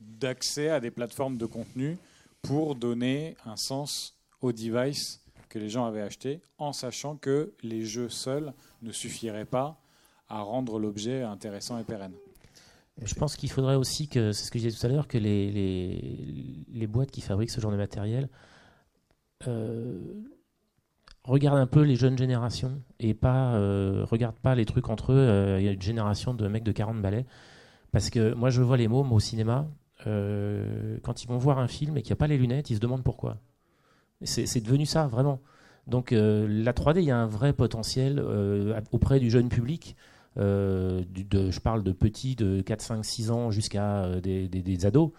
d'accès 0.00 0.68
à 0.68 0.80
des 0.80 0.90
plateformes 0.90 1.36
de 1.36 1.46
contenu 1.46 1.98
pour 2.42 2.74
donner 2.74 3.36
un 3.44 3.56
sens 3.56 4.16
au 4.40 4.52
device 4.52 5.22
que 5.48 5.58
les 5.58 5.68
gens 5.68 5.86
avaient 5.86 6.02
acheté, 6.02 6.40
en 6.58 6.72
sachant 6.72 7.16
que 7.16 7.52
les 7.62 7.84
jeux 7.84 8.08
seuls 8.08 8.52
ne 8.82 8.92
suffiraient 8.92 9.44
pas 9.44 9.80
à 10.28 10.40
rendre 10.40 10.78
l'objet 10.78 11.22
intéressant 11.22 11.78
et 11.78 11.84
pérenne. 11.84 12.14
Je 13.02 13.14
pense 13.14 13.36
qu'il 13.36 13.50
faudrait 13.50 13.74
aussi 13.74 14.08
que, 14.08 14.32
c'est 14.32 14.44
ce 14.44 14.50
que 14.50 14.58
je 14.58 14.68
disais 14.68 14.78
tout 14.78 14.86
à 14.86 14.88
l'heure, 14.88 15.06
que 15.06 15.18
les, 15.18 16.64
les, 16.68 16.86
boîtes 16.86 17.10
qui 17.10 17.20
fabriquent 17.20 17.50
ce 17.50 17.60
genre 17.60 17.70
de 17.70 17.76
matériel 17.76 18.28
euh, 19.46 19.98
regardent 21.26 21.58
un 21.58 21.66
peu 21.66 21.82
les 21.82 21.96
jeunes 21.96 22.16
générations 22.16 22.80
et 23.00 23.14
pas 23.14 23.54
euh, 23.54 24.04
regardent 24.10 24.38
pas 24.38 24.54
les 24.54 24.64
trucs 24.64 24.88
entre 24.88 25.12
eux. 25.12 25.16
Euh, 25.16 25.60
il 25.60 25.66
y 25.66 25.68
a 25.68 25.72
une 25.72 25.82
génération 25.82 26.34
de 26.34 26.48
mecs 26.48 26.64
de 26.64 26.72
40 26.72 27.02
balais. 27.02 27.26
Parce 27.92 28.10
que 28.10 28.34
moi, 28.34 28.50
je 28.50 28.62
vois 28.62 28.76
les 28.76 28.88
mômes 28.88 29.12
au 29.12 29.20
cinéma, 29.20 29.66
quand 30.04 31.22
ils 31.22 31.26
vont 31.26 31.38
voir 31.38 31.58
un 31.58 31.68
film 31.68 31.96
et 31.96 32.02
qu'il 32.02 32.10
n'y 32.10 32.16
a 32.16 32.16
pas 32.16 32.26
les 32.26 32.38
lunettes, 32.38 32.70
ils 32.70 32.76
se 32.76 32.80
demandent 32.80 33.02
pourquoi. 33.02 33.38
C'est 34.22 34.60
devenu 34.60 34.86
ça, 34.86 35.06
vraiment. 35.06 35.40
Donc 35.86 36.12
euh, 36.12 36.46
la 36.48 36.72
3D, 36.72 36.98
il 36.98 37.04
y 37.04 37.10
a 37.10 37.18
un 37.18 37.26
vrai 37.26 37.52
potentiel 37.52 38.18
euh, 38.18 38.78
auprès 38.92 39.20
du 39.20 39.30
jeune 39.30 39.48
public. 39.48 39.96
Euh, 40.38 41.02
je 41.32 41.60
parle 41.60 41.82
de 41.82 41.92
petits 41.92 42.34
de 42.36 42.60
4, 42.60 42.80
5, 42.80 43.04
6 43.04 43.30
ans 43.30 43.50
jusqu'à 43.50 44.20
des, 44.20 44.86
ados. 44.86 45.12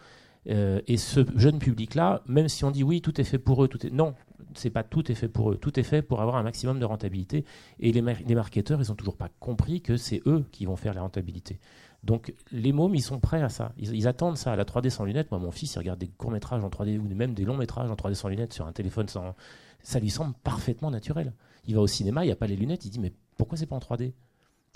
Et 0.48 0.98
ce 0.98 1.26
jeune 1.36 1.60
public-là, 1.60 2.22
même 2.28 2.48
si 2.48 2.64
on 2.64 2.72
dit 2.72 2.84
oui, 2.84 3.02
tout 3.02 3.20
est 3.20 3.26
fait 3.26 3.40
pour 3.40 3.64
eux, 3.64 3.68
tout 3.68 3.86
est... 3.86 3.90
non, 3.90 4.16
c'est 4.56 4.70
pas 4.70 4.84
tout 4.84 5.12
est 5.12 5.16
fait 5.16 5.28
pour 5.28 5.52
eux. 5.52 5.58
Tout 5.58 5.80
est 5.80 5.84
fait 5.84 6.02
pour 6.02 6.22
avoir 6.22 6.38
un 6.38 6.44
maximum 6.44 6.80
de 6.80 6.86
rentabilité. 6.86 7.46
Et 7.80 7.92
les, 7.92 8.02
les 8.02 8.36
marketeurs, 8.36 8.82
ils 8.82 8.90
n'ont 8.90 8.96
toujours 8.96 9.18
pas 9.18 9.30
compris 9.40 9.82
que 9.82 9.98
c'est 9.98 10.22
eux 10.26 10.46
qui 10.52 10.66
vont 10.66 10.76
faire 10.76 10.94
la 10.94 11.02
rentabilité. 11.02 11.60
Donc 12.04 12.34
les 12.52 12.72
mômes, 12.72 12.96
ils 12.96 13.02
sont 13.02 13.20
prêts 13.20 13.42
à 13.42 13.50
ça. 13.50 13.74
Ils, 13.78 14.08
attendent 14.08 14.38
ça. 14.38 14.56
La 14.56 14.64
3D 14.64 14.90
sans 14.90 15.06
lunettes, 15.06 15.32
moi, 15.32 15.40
mon 15.40 15.52
fils, 15.52 15.74
il 15.76 15.80
regarde 15.80 16.00
des 16.00 16.08
courts-métrages 16.08 16.64
en 16.64 16.70
3D 16.70 16.98
ou 16.98 17.04
même 17.04 17.34
des 17.34 17.46
longs-métrages 17.46 17.90
en 17.90 17.96
3D 17.96 18.14
sans 18.14 18.30
lunettes 18.30 18.54
sur 18.54 18.66
un 18.66 18.72
téléphone 18.72 19.08
sans. 19.08 19.36
Ça 19.82 20.00
lui 20.00 20.10
semble 20.10 20.34
parfaitement 20.44 20.92
naturel. 20.92 21.34
Il 21.66 21.76
va 21.76 21.82
au 21.82 21.88
cinéma, 21.88 22.24
il 22.24 22.28
n'y 22.28 22.34
a 22.34 22.36
pas 22.36 22.48
les 22.48 22.56
lunettes, 22.56 22.86
il 22.86 22.90
dit 22.90 23.00
mais 23.00 23.14
pourquoi 23.38 23.58
c'est 23.58 23.66
pas 23.66 23.76
en 23.76 23.80
3D 23.80 24.14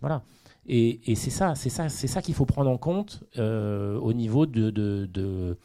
Voilà. 0.02 0.24
Et, 0.68 1.16
c'est 1.16 1.30
ça, 1.30 1.56
c'est 1.56 1.70
ça, 1.70 1.90
c'est 1.90 2.08
ça 2.08 2.22
qu'il 2.22 2.36
faut 2.36 2.46
prendre 2.46 2.70
en 2.70 2.78
compte 2.78 3.24
euh, 3.38 3.98
au 4.00 4.14
niveau 4.14 4.46
de, 4.46 5.58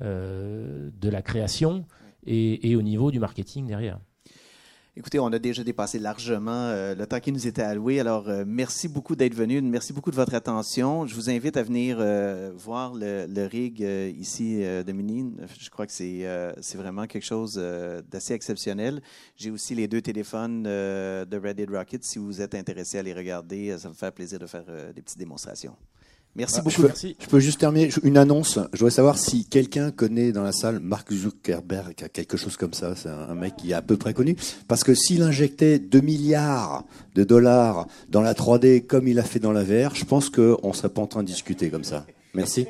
euh, 0.00 0.90
la 1.02 1.22
création 1.22 1.84
et 2.26 2.76
au 2.76 2.82
niveau 2.82 3.10
du 3.10 3.20
marketing 3.20 3.66
derrière. 3.66 3.98
Écoutez, 4.96 5.20
on 5.20 5.28
a 5.28 5.38
déjà 5.38 5.62
dépassé 5.62 6.00
largement 6.00 6.50
euh, 6.50 6.96
le 6.96 7.06
temps 7.06 7.20
qui 7.20 7.30
nous 7.30 7.46
était 7.46 7.62
alloué. 7.62 8.00
Alors, 8.00 8.28
euh, 8.28 8.42
merci 8.44 8.88
beaucoup 8.88 9.14
d'être 9.14 9.34
venu. 9.34 9.62
Merci 9.62 9.92
beaucoup 9.92 10.10
de 10.10 10.16
votre 10.16 10.34
attention. 10.34 11.06
Je 11.06 11.14
vous 11.14 11.30
invite 11.30 11.56
à 11.56 11.62
venir 11.62 11.98
euh, 12.00 12.50
voir 12.56 12.94
le, 12.94 13.46
rig 13.46 13.80
ici 14.18 14.58
de 14.58 14.92
Mini. 14.92 15.32
Je 15.60 15.70
crois 15.70 15.86
que 15.86 15.92
c'est 15.92 16.26
c'est 16.60 16.76
vraiment 16.76 17.06
quelque 17.06 17.24
chose 17.24 17.54
d'assez 18.10 18.34
exceptionnel. 18.34 19.00
J'ai 19.36 19.50
aussi 19.50 19.76
les 19.76 19.86
deux 19.86 20.02
téléphones 20.02 20.64
de 20.64 21.36
Reddit 21.36 21.66
Rocket. 21.66 22.04
Si 22.04 22.18
vous 22.18 22.40
êtes 22.40 22.54
intéressé 22.54 22.98
à 22.98 23.02
les 23.02 23.14
regarder, 23.14 23.78
ça 23.78 23.88
me 23.88 23.94
fait 23.94 24.10
plaisir 24.10 24.38
de 24.38 24.46
faire 24.46 24.64
des 24.94 25.02
petites 25.02 25.18
démonstrations. 25.18 25.76
Merci 26.36 26.56
ah, 26.58 26.62
beaucoup. 26.62 26.82
Je 26.82 27.26
peux, 27.28 27.40
juste 27.40 27.58
terminer 27.58 27.90
une 28.04 28.16
annonce. 28.16 28.58
Je 28.72 28.78
voudrais 28.78 28.92
savoir 28.92 29.18
si 29.18 29.46
quelqu'un 29.46 29.90
connaît 29.90 30.30
dans 30.30 30.44
la 30.44 30.52
salle 30.52 30.78
Mark 30.78 31.12
Zuckerberg, 31.12 31.94
quelque 32.12 32.36
chose 32.36 32.56
comme 32.56 32.72
ça. 32.72 32.94
C'est 32.94 33.08
un, 33.08 33.34
mec 33.34 33.56
qui 33.56 33.72
est 33.72 33.74
à 33.74 33.82
peu 33.82 33.96
près 33.96 34.14
connu. 34.14 34.36
Parce 34.68 34.84
que 34.84 34.94
s'il 34.94 35.22
injectait 35.22 35.80
2 35.80 36.00
milliards 36.00 36.84
de 37.16 37.24
dollars 37.24 37.88
dans 38.08 38.22
la 38.22 38.34
3D 38.34 38.86
comme 38.86 39.08
il 39.08 39.18
a 39.18 39.24
fait 39.24 39.40
dans 39.40 39.52
la 39.52 39.64
VR, 39.64 39.94
je 39.94 40.04
pense 40.04 40.30
qu'on 40.30 40.58
ne 40.62 40.72
serait 40.72 40.88
pas 40.88 41.02
en 41.02 41.08
train 41.08 41.22
de 41.22 41.28
discuter 41.28 41.68
comme 41.68 41.84
ça. 41.84 42.06
Merci. 42.34 42.66